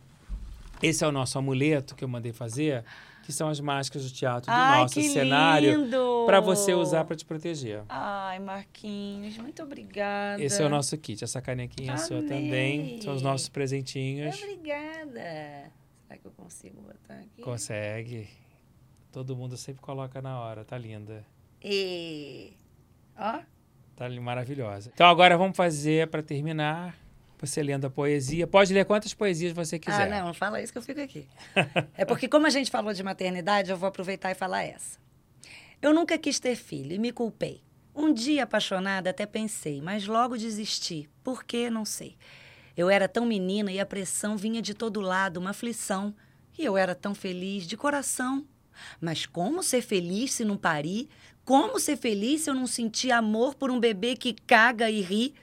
esse 0.82 1.02
é 1.02 1.06
o 1.06 1.12
nosso 1.12 1.38
amuleto 1.38 1.94
que 1.96 2.04
eu 2.04 2.08
mandei 2.08 2.34
fazer, 2.34 2.84
que 3.22 3.32
são 3.32 3.48
as 3.48 3.60
máscaras 3.60 4.10
do 4.10 4.14
teatro 4.14 4.50
do 4.50 4.54
Ai, 4.54 4.80
nosso 4.82 4.94
que 4.94 5.08
cenário 5.08 5.88
para 6.26 6.40
você 6.40 6.74
usar 6.74 7.04
para 7.04 7.16
te 7.16 7.24
proteger. 7.24 7.82
Ai, 7.88 8.38
Marquinhos, 8.38 9.36
muito 9.38 9.62
obrigada. 9.62 10.42
Esse 10.42 10.62
é 10.62 10.66
o 10.66 10.68
nosso 10.68 10.96
kit. 10.98 11.22
Essa 11.22 11.40
canequinha 11.40 11.92
é 11.92 11.96
sua 11.96 12.18
Amei. 12.18 12.28
também. 12.28 13.02
São 13.02 13.14
os 13.14 13.22
nossos 13.22 13.48
presentinhos. 13.48 14.36
Obrigada. 14.42 15.70
Será 16.06 16.18
que 16.20 16.26
eu 16.26 16.32
consigo 16.32 16.80
botar 16.82 17.14
aqui? 17.14 17.42
Consegue. 17.42 18.28
Todo 19.12 19.36
mundo 19.36 19.56
sempre 19.56 19.82
coloca 19.82 20.20
na 20.22 20.40
hora. 20.40 20.64
Tá 20.64 20.78
linda. 20.78 21.24
E... 21.62 22.52
Ó. 23.16 23.40
Tá 23.96 24.08
maravilhosa. 24.20 24.90
Então 24.94 25.06
agora 25.06 25.36
vamos 25.36 25.56
fazer 25.56 26.08
para 26.08 26.22
terminar. 26.22 26.96
Você 27.40 27.62
lendo 27.62 27.86
a 27.86 27.90
poesia. 27.90 28.46
Pode 28.46 28.72
ler 28.74 28.84
quantas 28.84 29.14
poesias 29.14 29.52
você 29.52 29.78
quiser. 29.78 30.12
Ah, 30.12 30.24
não, 30.24 30.34
fala 30.34 30.60
isso 30.60 30.72
que 30.72 30.78
eu 30.78 30.82
fico 30.82 31.00
aqui. 31.00 31.26
é 31.96 32.04
porque, 32.04 32.28
como 32.28 32.46
a 32.46 32.50
gente 32.50 32.70
falou 32.70 32.92
de 32.92 33.02
maternidade, 33.02 33.70
eu 33.70 33.76
vou 33.76 33.88
aproveitar 33.88 34.30
e 34.30 34.34
falar 34.34 34.62
essa. 34.62 34.98
Eu 35.80 35.94
nunca 35.94 36.18
quis 36.18 36.38
ter 36.38 36.54
filho 36.54 36.92
e 36.92 36.98
me 36.98 37.10
culpei. 37.10 37.62
Um 37.94 38.12
dia 38.12 38.44
apaixonada 38.44 39.10
até 39.10 39.24
pensei, 39.24 39.80
mas 39.80 40.06
logo 40.06 40.36
desisti. 40.36 41.08
Por 41.24 41.42
quê? 41.42 41.70
Não 41.70 41.84
sei. 41.84 42.16
Eu 42.76 42.90
era 42.90 43.08
tão 43.08 43.24
menina 43.24 43.72
e 43.72 43.80
a 43.80 43.86
pressão 43.86 44.36
vinha 44.36 44.60
de 44.60 44.74
todo 44.74 45.00
lado, 45.00 45.38
uma 45.38 45.50
aflição. 45.50 46.14
E 46.58 46.64
eu 46.64 46.76
era 46.76 46.94
tão 46.94 47.14
feliz, 47.14 47.66
de 47.66 47.76
coração. 47.76 48.46
Mas 49.00 49.26
como 49.26 49.62
ser 49.62 49.82
feliz 49.82 50.34
se 50.34 50.44
não 50.44 50.56
parir? 50.56 51.08
Como 51.44 51.80
ser 51.80 51.96
feliz 51.96 52.42
se 52.42 52.50
eu 52.50 52.54
não 52.54 52.66
sentir 52.66 53.10
amor 53.10 53.54
por 53.54 53.70
um 53.70 53.80
bebê 53.80 54.14
que 54.14 54.34
caga 54.34 54.90
e 54.90 55.00
ri? 55.00 55.34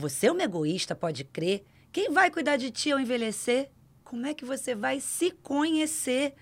Você 0.00 0.28
é 0.28 0.32
uma 0.32 0.44
egoísta, 0.44 0.94
pode 0.94 1.24
crer. 1.24 1.64
Quem 1.90 2.12
vai 2.12 2.30
cuidar 2.30 2.56
de 2.56 2.70
ti 2.70 2.92
ao 2.92 3.00
envelhecer? 3.00 3.68
Como 4.04 4.26
é 4.26 4.32
que 4.32 4.44
você 4.44 4.72
vai 4.72 5.00
se 5.00 5.32
conhecer? 5.32 6.34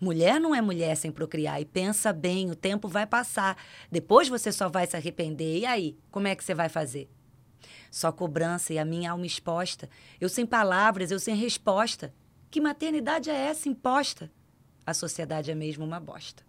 Mulher 0.00 0.40
não 0.40 0.54
é 0.54 0.62
mulher 0.62 0.96
sem 0.96 1.12
procriar. 1.12 1.60
E 1.60 1.66
pensa 1.66 2.10
bem, 2.10 2.50
o 2.50 2.56
tempo 2.56 2.88
vai 2.88 3.06
passar. 3.06 3.62
Depois 3.90 4.30
você 4.30 4.50
só 4.50 4.66
vai 4.66 4.86
se 4.86 4.96
arrepender. 4.96 5.58
E 5.58 5.66
aí, 5.66 5.98
como 6.10 6.26
é 6.26 6.34
que 6.34 6.42
você 6.42 6.54
vai 6.54 6.70
fazer? 6.70 7.10
Só 7.90 8.10
cobrança 8.10 8.72
e 8.72 8.78
a 8.78 8.84
minha 8.84 9.10
alma 9.10 9.26
exposta. 9.26 9.90
Eu 10.18 10.30
sem 10.30 10.46
palavras, 10.46 11.10
eu 11.10 11.18
sem 11.18 11.36
resposta. 11.36 12.14
Que 12.50 12.62
maternidade 12.62 13.28
é 13.28 13.34
essa 13.34 13.68
imposta? 13.68 14.32
A 14.86 14.94
sociedade 14.94 15.50
é 15.50 15.54
mesmo 15.54 15.84
uma 15.84 16.00
bosta. 16.00 16.42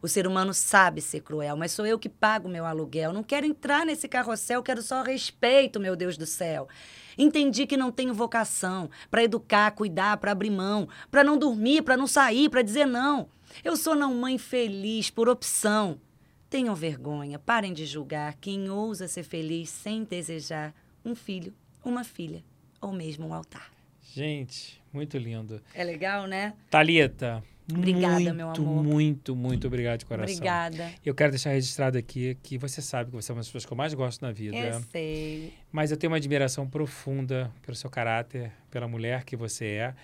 O 0.00 0.08
ser 0.08 0.26
humano 0.26 0.52
sabe 0.52 1.00
ser 1.00 1.20
cruel, 1.20 1.56
mas 1.56 1.72
sou 1.72 1.86
eu 1.86 1.98
que 1.98 2.08
pago 2.08 2.48
meu 2.48 2.64
aluguel. 2.64 3.12
Não 3.12 3.22
quero 3.22 3.46
entrar 3.46 3.86
nesse 3.86 4.08
carrossel, 4.08 4.62
quero 4.62 4.82
só 4.82 5.02
respeito, 5.02 5.80
meu 5.80 5.94
Deus 5.96 6.16
do 6.16 6.26
céu. 6.26 6.68
Entendi 7.16 7.66
que 7.66 7.76
não 7.76 7.92
tenho 7.92 8.14
vocação 8.14 8.90
para 9.10 9.24
educar, 9.24 9.70
cuidar, 9.72 10.16
para 10.16 10.32
abrir 10.32 10.50
mão, 10.50 10.88
para 11.10 11.22
não 11.22 11.36
dormir, 11.36 11.82
para 11.82 11.96
não 11.96 12.06
sair, 12.06 12.48
para 12.48 12.62
dizer 12.62 12.86
não. 12.86 13.28
Eu 13.62 13.76
sou 13.76 13.94
não 13.94 14.14
mãe 14.14 14.38
feliz 14.38 15.10
por 15.10 15.28
opção. 15.28 16.00
Tenham 16.48 16.74
vergonha, 16.74 17.38
parem 17.38 17.72
de 17.72 17.86
julgar 17.86 18.34
quem 18.40 18.68
ousa 18.70 19.08
ser 19.08 19.22
feliz 19.22 19.70
sem 19.70 20.04
desejar 20.04 20.74
um 21.04 21.14
filho, 21.14 21.54
uma 21.84 22.04
filha 22.04 22.42
ou 22.80 22.92
mesmo 22.92 23.28
um 23.28 23.34
altar. 23.34 23.70
Gente, 24.12 24.82
muito 24.92 25.16
lindo. 25.16 25.62
É 25.74 25.82
legal, 25.82 26.26
né? 26.26 26.52
Thalita, 26.70 27.42
Obrigada, 27.70 28.18
muito, 28.18 28.34
meu 28.34 28.50
amor. 28.50 28.84
muito, 28.84 29.36
muito 29.36 29.66
obrigado 29.66 30.00
de 30.00 30.06
coração. 30.06 30.34
Obrigada. 30.34 30.92
Eu 31.04 31.14
quero 31.14 31.30
deixar 31.30 31.50
registrado 31.50 31.96
aqui 31.96 32.36
que 32.42 32.58
você 32.58 32.82
sabe 32.82 33.10
que 33.10 33.16
você 33.16 33.30
é 33.30 33.34
uma 33.34 33.40
das 33.40 33.46
pessoas 33.46 33.64
que 33.64 33.72
eu 33.72 33.76
mais 33.76 33.94
gosto 33.94 34.22
na 34.22 34.32
vida. 34.32 34.56
Eu 34.56 34.82
sei. 34.90 35.52
Mas 35.70 35.90
eu 35.90 35.96
tenho 35.96 36.10
uma 36.10 36.16
admiração 36.16 36.68
profunda 36.68 37.52
pelo 37.62 37.76
seu 37.76 37.88
caráter, 37.88 38.52
pela 38.70 38.88
mulher 38.88 39.24
que 39.24 39.36
você 39.36 39.66
é, 39.66 39.94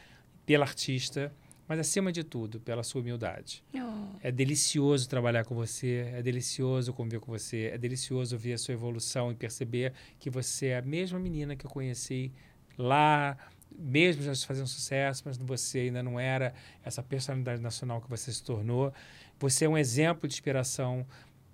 pela 0.46 0.64
artista, 0.64 1.32
mas 1.68 1.78
acima 1.78 2.10
de 2.10 2.24
tudo, 2.24 2.58
pela 2.60 2.82
sua 2.82 3.02
humildade. 3.02 3.62
Oh. 3.74 4.16
É 4.22 4.32
delicioso 4.32 5.06
trabalhar 5.08 5.44
com 5.44 5.54
você, 5.54 6.10
é 6.14 6.22
delicioso 6.22 6.94
conviver 6.94 7.20
com 7.20 7.30
você, 7.30 7.70
é 7.74 7.76
delicioso 7.76 8.38
ver 8.38 8.54
a 8.54 8.58
sua 8.58 8.72
evolução 8.72 9.30
e 9.30 9.34
perceber 9.34 9.92
que 10.18 10.30
você 10.30 10.68
é 10.68 10.78
a 10.78 10.82
mesma 10.82 11.18
menina 11.18 11.54
que 11.54 11.66
eu 11.66 11.70
conheci 11.70 12.32
lá, 12.78 13.36
mesmo 13.76 14.22
já 14.22 14.34
fazendo 14.46 14.66
sucesso, 14.66 15.22
mas 15.26 15.36
você 15.36 15.80
ainda 15.80 16.02
não 16.02 16.18
era 16.18 16.54
essa 16.84 17.02
personalidade 17.02 17.60
nacional 17.60 18.00
que 18.00 18.08
você 18.08 18.32
se 18.32 18.42
tornou. 18.42 18.92
Você 19.38 19.64
é 19.64 19.68
um 19.68 19.78
exemplo 19.78 20.28
de 20.28 20.34
inspiração 20.34 21.06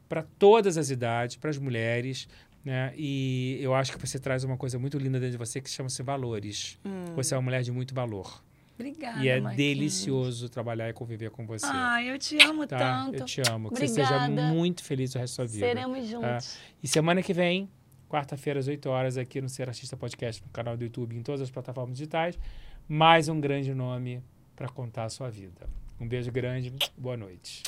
para 0.08 0.22
todas 0.22 0.76
as 0.76 0.90
idades, 0.90 1.36
para 1.36 1.50
as 1.50 1.58
mulheres, 1.58 2.28
né? 2.64 2.92
E 2.96 3.58
eu 3.60 3.74
acho 3.74 3.92
que 3.92 3.98
você 3.98 4.18
traz 4.18 4.44
uma 4.44 4.56
coisa 4.56 4.78
muito 4.78 4.98
linda 4.98 5.18
dentro 5.20 5.32
de 5.32 5.38
você 5.38 5.60
que 5.60 5.68
chama-se 5.68 6.02
valores. 6.02 6.78
Você 7.14 7.34
é 7.34 7.36
uma 7.36 7.42
mulher 7.42 7.62
de 7.62 7.70
muito 7.72 7.94
valor. 7.94 8.42
Obrigada. 8.74 9.22
e 9.22 9.28
é 9.28 9.40
Marquinhos. 9.40 9.56
delicioso 9.56 10.48
trabalhar 10.48 10.88
e 10.88 10.92
conviver 10.92 11.30
com 11.30 11.46
você. 11.46 11.66
Ah, 11.68 12.02
eu 12.02 12.18
te 12.18 12.36
amo 12.42 12.66
tá? 12.66 12.78
tanto. 12.78 13.20
Eu 13.20 13.24
te 13.24 13.40
amo. 13.48 13.70
Que 13.70 13.78
você 13.80 13.88
seja 13.88 14.16
Obrigada. 14.16 14.52
muito 14.52 14.82
feliz 14.82 15.14
o 15.14 15.18
resto 15.18 15.32
da 15.32 15.36
sua 15.36 15.46
vida. 15.46 15.66
Seremos 15.66 16.08
juntos. 16.08 16.58
E 16.82 16.88
semana 16.88 17.22
que 17.22 17.32
vem, 17.32 17.68
quarta-feira, 18.14 18.60
às 18.60 18.68
8 18.68 18.88
horas, 18.88 19.18
aqui 19.18 19.40
no 19.40 19.48
Ser 19.48 19.68
Artista 19.68 19.96
Podcast, 19.96 20.40
no 20.40 20.48
canal 20.52 20.76
do 20.76 20.84
YouTube, 20.84 21.16
em 21.16 21.22
todas 21.22 21.40
as 21.40 21.50
plataformas 21.50 21.96
digitais, 21.98 22.38
mais 22.88 23.28
um 23.28 23.40
grande 23.40 23.74
nome 23.74 24.22
para 24.54 24.68
contar 24.68 25.06
a 25.06 25.08
sua 25.08 25.28
vida. 25.28 25.68
Um 26.00 26.06
beijo 26.06 26.30
grande, 26.30 26.72
boa 26.96 27.16
noite. 27.16 27.64